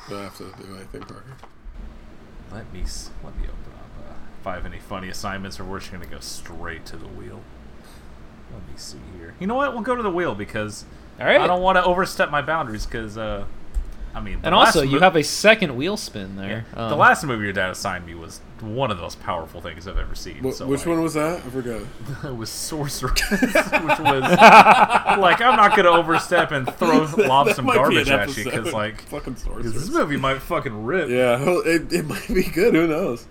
Do 0.08 0.18
I 0.18 0.24
have 0.24 0.38
to 0.38 0.44
do 0.62 0.76
anything, 0.76 1.02
Parker? 1.02 1.36
Let 2.52 2.72
me 2.74 2.82
let 3.24 3.36
me 3.38 3.44
open 3.44 3.74
up. 3.76 3.90
Uh, 4.08 4.14
if 4.40 4.46
I 4.48 4.54
have 4.56 4.66
any 4.66 4.80
funny 4.80 5.10
assignments, 5.10 5.60
or 5.60 5.64
we're 5.64 5.80
just 5.80 5.92
gonna 5.92 6.06
go 6.06 6.20
straight 6.20 6.86
to 6.88 6.98
the 6.98 7.08
wheel. 7.08 7.42
Let 8.52 8.62
me 8.68 8.74
see 8.76 8.98
here. 9.18 9.34
You 9.40 9.48
know 9.48 9.56
what? 9.56 9.74
We'll 9.74 9.82
go 9.84 9.96
to 9.96 10.04
the 10.04 10.10
wheel 10.12 10.36
because 10.36 10.86
All 11.20 11.26
right. 11.26 11.40
I 11.40 11.48
don't 11.48 11.62
want 11.62 11.78
to 11.78 11.84
overstep 11.84 12.30
my 12.32 12.42
boundaries. 12.42 12.86
Because 12.86 13.18
uh, 13.18 13.46
I 14.14 14.20
mean, 14.22 14.40
And 14.44 14.56
also, 14.56 14.80
last 14.80 14.90
you 14.90 14.96
mo- 15.00 15.04
have 15.06 15.16
a 15.16 15.24
second 15.24 15.76
wheel 15.76 15.96
spin 15.98 16.36
there. 16.36 16.66
the 16.74 16.82
Um, 16.82 16.98
last 17.00 17.24
movie 17.24 17.44
your 17.44 17.54
dad 17.54 17.70
assigned 17.70 18.06
me 18.08 18.16
was 18.16 18.42
one 18.60 18.90
of 18.92 18.98
the 18.98 19.04
most 19.04 19.22
powerful 19.22 19.62
things 19.62 19.88
I've 19.88 19.98
ever 20.00 20.16
seen. 20.16 20.38
Wh- 20.44 20.52
so, 20.52 20.66
which 20.68 20.80
like, 20.82 20.88
one 20.90 21.02
was 21.04 21.14
that? 21.14 21.38
I 21.46 21.50
forgot. 21.50 21.82
It 22.26 22.36
was 22.36 22.50
Sorceress, 22.50 23.22
which 23.32 24.00
was 24.00 24.22
like 25.20 25.42
I'm 25.42 25.56
not 25.56 25.76
gonna 25.76 25.90
overstep 25.90 26.52
and 26.52 26.68
throw 26.76 27.08
lob 27.18 27.48
That 27.48 27.56
some 27.56 27.66
might 27.66 27.74
be 27.74 27.78
garbage 27.80 28.10
at 28.10 28.36
you 28.36 28.44
because 28.46 28.74
like 28.74 29.02
fucking 29.04 29.36
'cause 29.36 29.44
sorceress. 29.44 29.74
this 29.74 29.90
movie 29.90 30.18
might 30.18 30.42
fucking 30.42 30.84
rip. 30.86 31.08
Yeah, 31.10 31.38
it, 31.66 31.94
it 31.94 32.06
might 32.06 32.28
be 32.28 32.44
good. 32.44 32.74
Who 32.74 32.88
knows? 32.88 33.28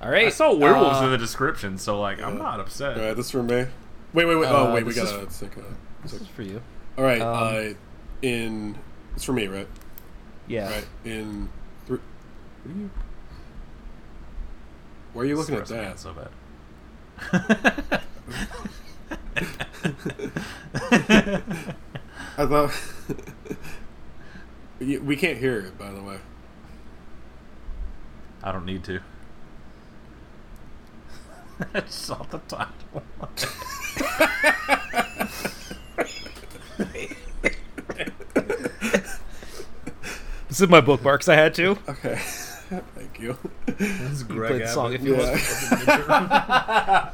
all 0.00 0.10
right. 0.10 0.26
I 0.26 0.30
saw 0.30 0.54
werewolves 0.54 1.00
uh, 1.00 1.06
in 1.06 1.10
the 1.10 1.18
description, 1.18 1.76
so 1.78 1.98
like 1.98 2.22
I'm 2.22 2.38
not 2.38 2.60
upset. 2.60 2.98
All 2.98 3.04
right, 3.06 3.16
this 3.16 3.26
is 3.26 3.32
for 3.32 3.42
me. 3.42 3.66
Wait, 4.12 4.24
wait, 4.24 4.36
wait. 4.36 4.46
Uh, 4.48 4.68
oh, 4.68 4.74
wait. 4.74 4.86
We 4.86 4.94
gotta 4.94 5.26
think. 5.26 5.56
Uh, 5.58 5.62
This 6.02 6.14
is 6.14 6.26
for 6.28 6.42
you. 6.42 6.60
all 6.96 7.04
right. 7.04 7.20
Um, 7.20 7.36
uh, 7.36 7.74
in 8.22 8.78
it's 9.14 9.24
for 9.24 9.32
me, 9.32 9.46
right? 9.48 9.68
Yeah. 10.46 10.70
Right. 10.70 10.86
In 11.04 11.48
three. 11.86 11.98
What 12.64 12.72
are 12.72 12.78
you? 12.78 12.90
Why 15.12 15.22
are 15.22 15.24
you 15.26 15.36
looking 15.36 15.54
at 15.56 15.66
that? 15.66 15.98
so 15.98 16.14
bad. 17.22 18.02
I 22.36 22.46
thought 22.46 22.72
we 24.80 25.16
can't 25.16 25.38
hear 25.38 25.58
it. 25.60 25.78
By 25.78 25.90
the 25.90 26.02
way. 26.02 26.18
I 28.42 28.52
don't 28.52 28.64
need 28.64 28.84
to. 28.84 29.00
I 31.74 31.80
just 31.80 32.02
saw 32.04 32.22
the 32.22 32.38
title. 32.38 33.02
This 40.48 40.60
is 40.62 40.68
my 40.68 40.80
bookmarks. 40.80 41.28
I 41.28 41.34
had 41.34 41.54
to. 41.54 41.78
Okay. 41.88 42.16
Thank 42.96 43.20
you. 43.20 43.36
this 43.66 44.12
is 44.12 44.24
Play 44.24 44.58
the 44.58 44.66
song 44.68 44.92
if 44.94 45.02
you 45.02 45.16
Yeah. 45.16 47.10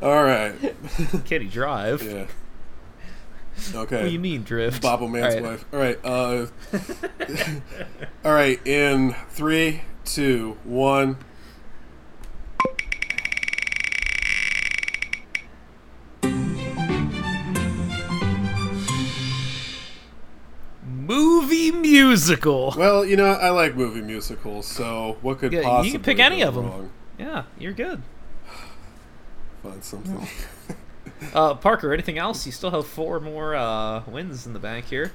All 0.02 0.22
right. 0.22 0.54
want. 0.62 1.24
Kitty 1.26 1.46
Drive. 1.46 2.02
Yeah. 2.02 2.26
Okay. 3.74 3.96
What 3.96 4.02
do 4.04 4.08
you 4.10 4.20
mean 4.20 4.44
drift? 4.44 4.80
Bobble 4.82 5.08
Man's 5.08 5.34
All 5.34 5.40
right. 5.40 5.50
wife. 5.50 5.64
All 5.72 5.80
right. 5.80 5.98
Uh, 6.04 6.46
all 8.28 8.32
right. 8.32 8.64
In 8.66 9.14
three, 9.30 9.82
two, 10.04 10.56
one. 10.62 11.16
Movie 21.08 21.70
musical. 21.72 22.74
Well, 22.76 23.04
you 23.04 23.16
know, 23.16 23.26
I 23.32 23.48
like 23.50 23.74
movie 23.74 24.02
musicals, 24.02 24.66
so 24.66 25.16
what 25.22 25.38
could 25.38 25.52
Yeah, 25.52 25.62
possibly 25.62 25.86
you 25.88 25.92
can 25.94 26.02
pick 26.04 26.16
go 26.18 26.24
any 26.24 26.42
of 26.42 26.54
them. 26.54 26.66
wrong? 26.66 26.90
Yeah, 27.18 27.44
you're 27.58 27.72
good. 27.72 28.02
Find 29.62 29.82
something. 29.82 30.26
Uh, 31.34 31.52
Parker, 31.54 31.92
anything 31.92 32.16
else? 32.16 32.46
You 32.46 32.52
still 32.52 32.70
have 32.70 32.86
four 32.86 33.18
more 33.18 33.56
uh, 33.56 34.04
wins 34.06 34.46
in 34.46 34.52
the 34.52 34.60
bank 34.60 34.84
here. 34.84 35.10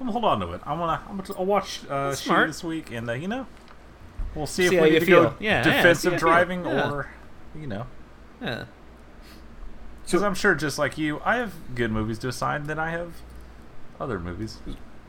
I'm 0.00 0.06
hold 0.06 0.24
on 0.24 0.38
to 0.38 0.52
it. 0.52 0.60
I'm 0.64 0.78
gonna. 0.78 1.02
I'm 1.08 1.16
gonna 1.16 1.36
I'll 1.36 1.44
watch 1.46 1.80
uh, 1.90 2.14
She 2.14 2.26
Smart. 2.26 2.46
this 2.46 2.62
week, 2.62 2.92
and 2.92 3.10
uh, 3.10 3.14
you 3.14 3.26
know, 3.26 3.44
we'll 4.36 4.46
see, 4.46 4.68
See 4.68 4.76
if 4.76 4.82
we 4.82 4.86
you 4.88 4.92
need 4.92 5.00
to 5.00 5.06
go 5.06 5.22
feel. 5.30 5.36
Yeah, 5.40 5.66
yeah, 5.66 5.76
defensive 5.78 6.12
how 6.12 6.14
you 6.14 6.20
feel. 6.20 6.28
driving 6.28 6.64
Yeah. 6.64 6.92
or, 6.92 7.08
you 7.58 7.66
know, 7.66 7.86
Yeah. 8.40 8.66
because 10.04 10.22
I'm 10.22 10.36
sure 10.36 10.54
just 10.54 10.78
like 10.78 10.96
you, 10.96 11.20
I 11.24 11.38
have 11.38 11.74
good 11.74 11.90
movies 11.90 12.20
to 12.20 12.28
assign. 12.28 12.64
Then 12.68 12.78
I 12.78 12.90
have 12.90 13.14
other 13.98 14.20
movies. 14.20 14.58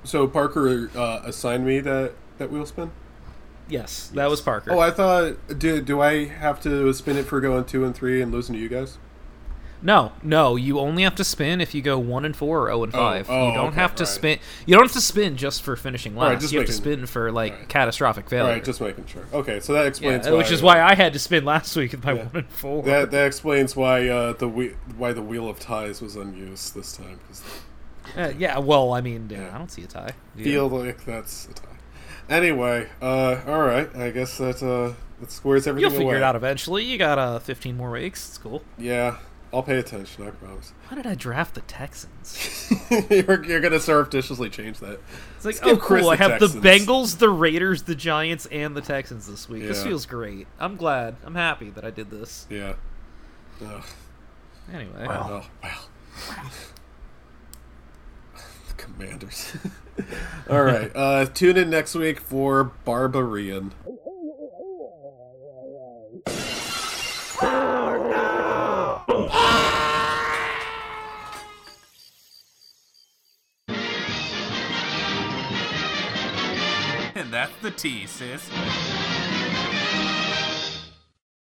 So 0.03 0.27
Parker 0.27 0.89
uh, 0.95 1.21
assigned 1.25 1.65
me 1.65 1.79
that 1.81 2.13
that 2.37 2.51
wheel 2.51 2.65
spin. 2.65 2.91
Yes, 3.69 4.07
that 4.13 4.29
was 4.29 4.39
Parker. 4.41 4.71
Oh, 4.71 4.79
I 4.79 4.91
thought. 4.91 5.35
Do 5.59 5.81
do 5.81 5.99
I 6.01 6.25
have 6.25 6.61
to 6.61 6.93
spin 6.93 7.17
it 7.17 7.25
for 7.25 7.41
going 7.41 7.65
two 7.65 7.83
and 7.83 7.93
three 7.93 8.21
and 8.21 8.31
losing 8.31 8.55
to 8.55 8.61
you 8.61 8.69
guys? 8.69 8.97
No, 9.79 10.13
no, 10.23 10.55
you 10.55 10.79
only 10.79 11.03
have 11.03 11.13
to 11.15 11.23
spin 11.23 11.61
if 11.61 11.75
you 11.75 11.83
go 11.83 11.99
one 11.99 12.25
and 12.25 12.35
four 12.35 12.63
or 12.63 12.67
zero 12.69 12.83
and 12.83 12.91
five. 12.91 13.29
oh, 13.29 13.49
you 13.49 13.53
don't 13.53 13.67
okay, 13.67 13.75
have 13.75 13.93
to 13.95 14.05
right. 14.05 14.09
spin. 14.09 14.39
You 14.65 14.73
don't 14.73 14.85
have 14.85 14.93
to 14.93 15.01
spin 15.01 15.37
just 15.37 15.61
for 15.61 15.75
finishing 15.75 16.15
last. 16.15 16.41
Just 16.41 16.51
you 16.51 16.57
have 16.59 16.67
to 16.67 16.73
spin 16.73 17.05
for 17.05 17.31
like 17.31 17.51
alright. 17.51 17.69
catastrophic 17.69 18.27
failure. 18.27 18.53
right, 18.53 18.63
just 18.63 18.81
making 18.81 19.05
sure. 19.05 19.25
Okay, 19.31 19.59
so 19.59 19.73
that 19.73 19.81
yeah, 19.81 19.87
explains 19.87 20.29
which 20.29 20.49
is 20.49 20.63
why 20.63 20.81
I 20.81 20.95
had 20.95 21.13
to 21.13 21.19
spin 21.19 21.45
last 21.45 21.75
week 21.75 21.91
with 21.91 22.03
my 22.03 22.13
Yeah. 22.13 22.23
one 22.23 22.35
and 22.37 22.49
four. 22.49 22.81
That 22.83 23.11
that 23.11 23.27
explains 23.27 23.75
why 23.75 24.07
uh, 24.07 24.33
the 24.33 24.47
why 24.97 25.13
the 25.13 25.21
wheel 25.21 25.47
of 25.47 25.59
ties 25.59 26.01
was 26.01 26.15
unused 26.15 26.73
this 26.73 26.93
time. 26.93 27.19
'cause 27.27 27.43
Uh, 28.15 28.31
yeah, 28.37 28.59
well, 28.59 28.93
I 28.93 29.01
mean, 29.01 29.29
yeah, 29.29 29.39
Yeah. 29.41 29.55
I 29.55 29.57
don't 29.57 29.71
see 29.71 29.83
a 29.83 29.87
tie. 29.87 30.11
I 30.11 30.13
Yeah. 30.37 30.43
feel 30.43 30.67
like 30.69 31.03
that's 31.05 31.47
a 31.49 31.53
tie. 31.53 31.63
Anyway, 32.29 32.87
uh, 33.01 33.41
all 33.47 33.61
right. 33.63 33.93
I 33.95 34.11
guess 34.11 34.37
that 34.37 34.61
uh, 34.61 34.93
that 35.21 35.31
squares 35.31 35.65
everything 35.65 35.89
You'll 35.89 35.97
figure 35.97 36.13
away. 36.13 36.17
it 36.17 36.23
out 36.23 36.35
eventually. 36.35 36.83
You 36.83 36.97
got 36.97 37.17
uh, 37.17 37.39
15 37.39 37.75
more 37.77 37.91
weeks. 37.91 38.27
It's 38.27 38.37
cool. 38.37 38.63
Yeah, 38.77 39.17
I'll 39.53 39.63
pay 39.63 39.77
attention. 39.79 40.27
I 40.27 40.31
promise. 40.31 40.73
Why 40.89 40.97
did 40.97 41.07
I 41.07 41.15
draft 41.15 41.55
the 41.55 41.61
Texans? 41.61 42.69
you're, 43.09 43.43
you're 43.45 43.61
gonna 43.61 43.79
surreptitiously 43.79 44.49
change 44.49 44.79
that. 44.79 44.99
It's 45.37 45.45
like, 45.45 45.55
Let's 45.65 45.67
oh, 45.67 45.77
cool. 45.77 46.09
I 46.09 46.17
the 46.17 46.23
have 46.27 46.39
the 46.41 46.47
Bengals, 46.47 47.17
the 47.19 47.29
Raiders, 47.29 47.83
the 47.83 47.95
Giants, 47.95 48.45
and 48.47 48.75
the 48.75 48.81
Texans 48.81 49.25
this 49.27 49.47
week. 49.47 49.63
This 49.63 49.81
feels 49.83 50.05
great. 50.05 50.47
I'm 50.59 50.75
glad. 50.75 51.15
I'm 51.23 51.35
happy 51.35 51.69
that 51.71 51.85
I 51.85 51.91
did 51.91 52.09
this. 52.09 52.45
Yeah. 52.49 52.73
Ugh. 53.65 53.83
Anyway, 54.73 54.91
Oh, 55.03 55.05
well. 55.07 55.45
the 55.63 55.69
Commanders. 58.93 59.55
All 60.49 60.63
right. 60.63 60.91
Uh, 60.95 61.25
tune 61.25 61.57
in 61.57 61.69
next 61.69 61.95
week 61.95 62.19
for 62.19 62.63
Barbarian. 62.63 63.73
And 77.15 77.33
that's 77.33 77.51
the 77.61 77.71
T, 77.71 78.05
sis. 78.05 78.49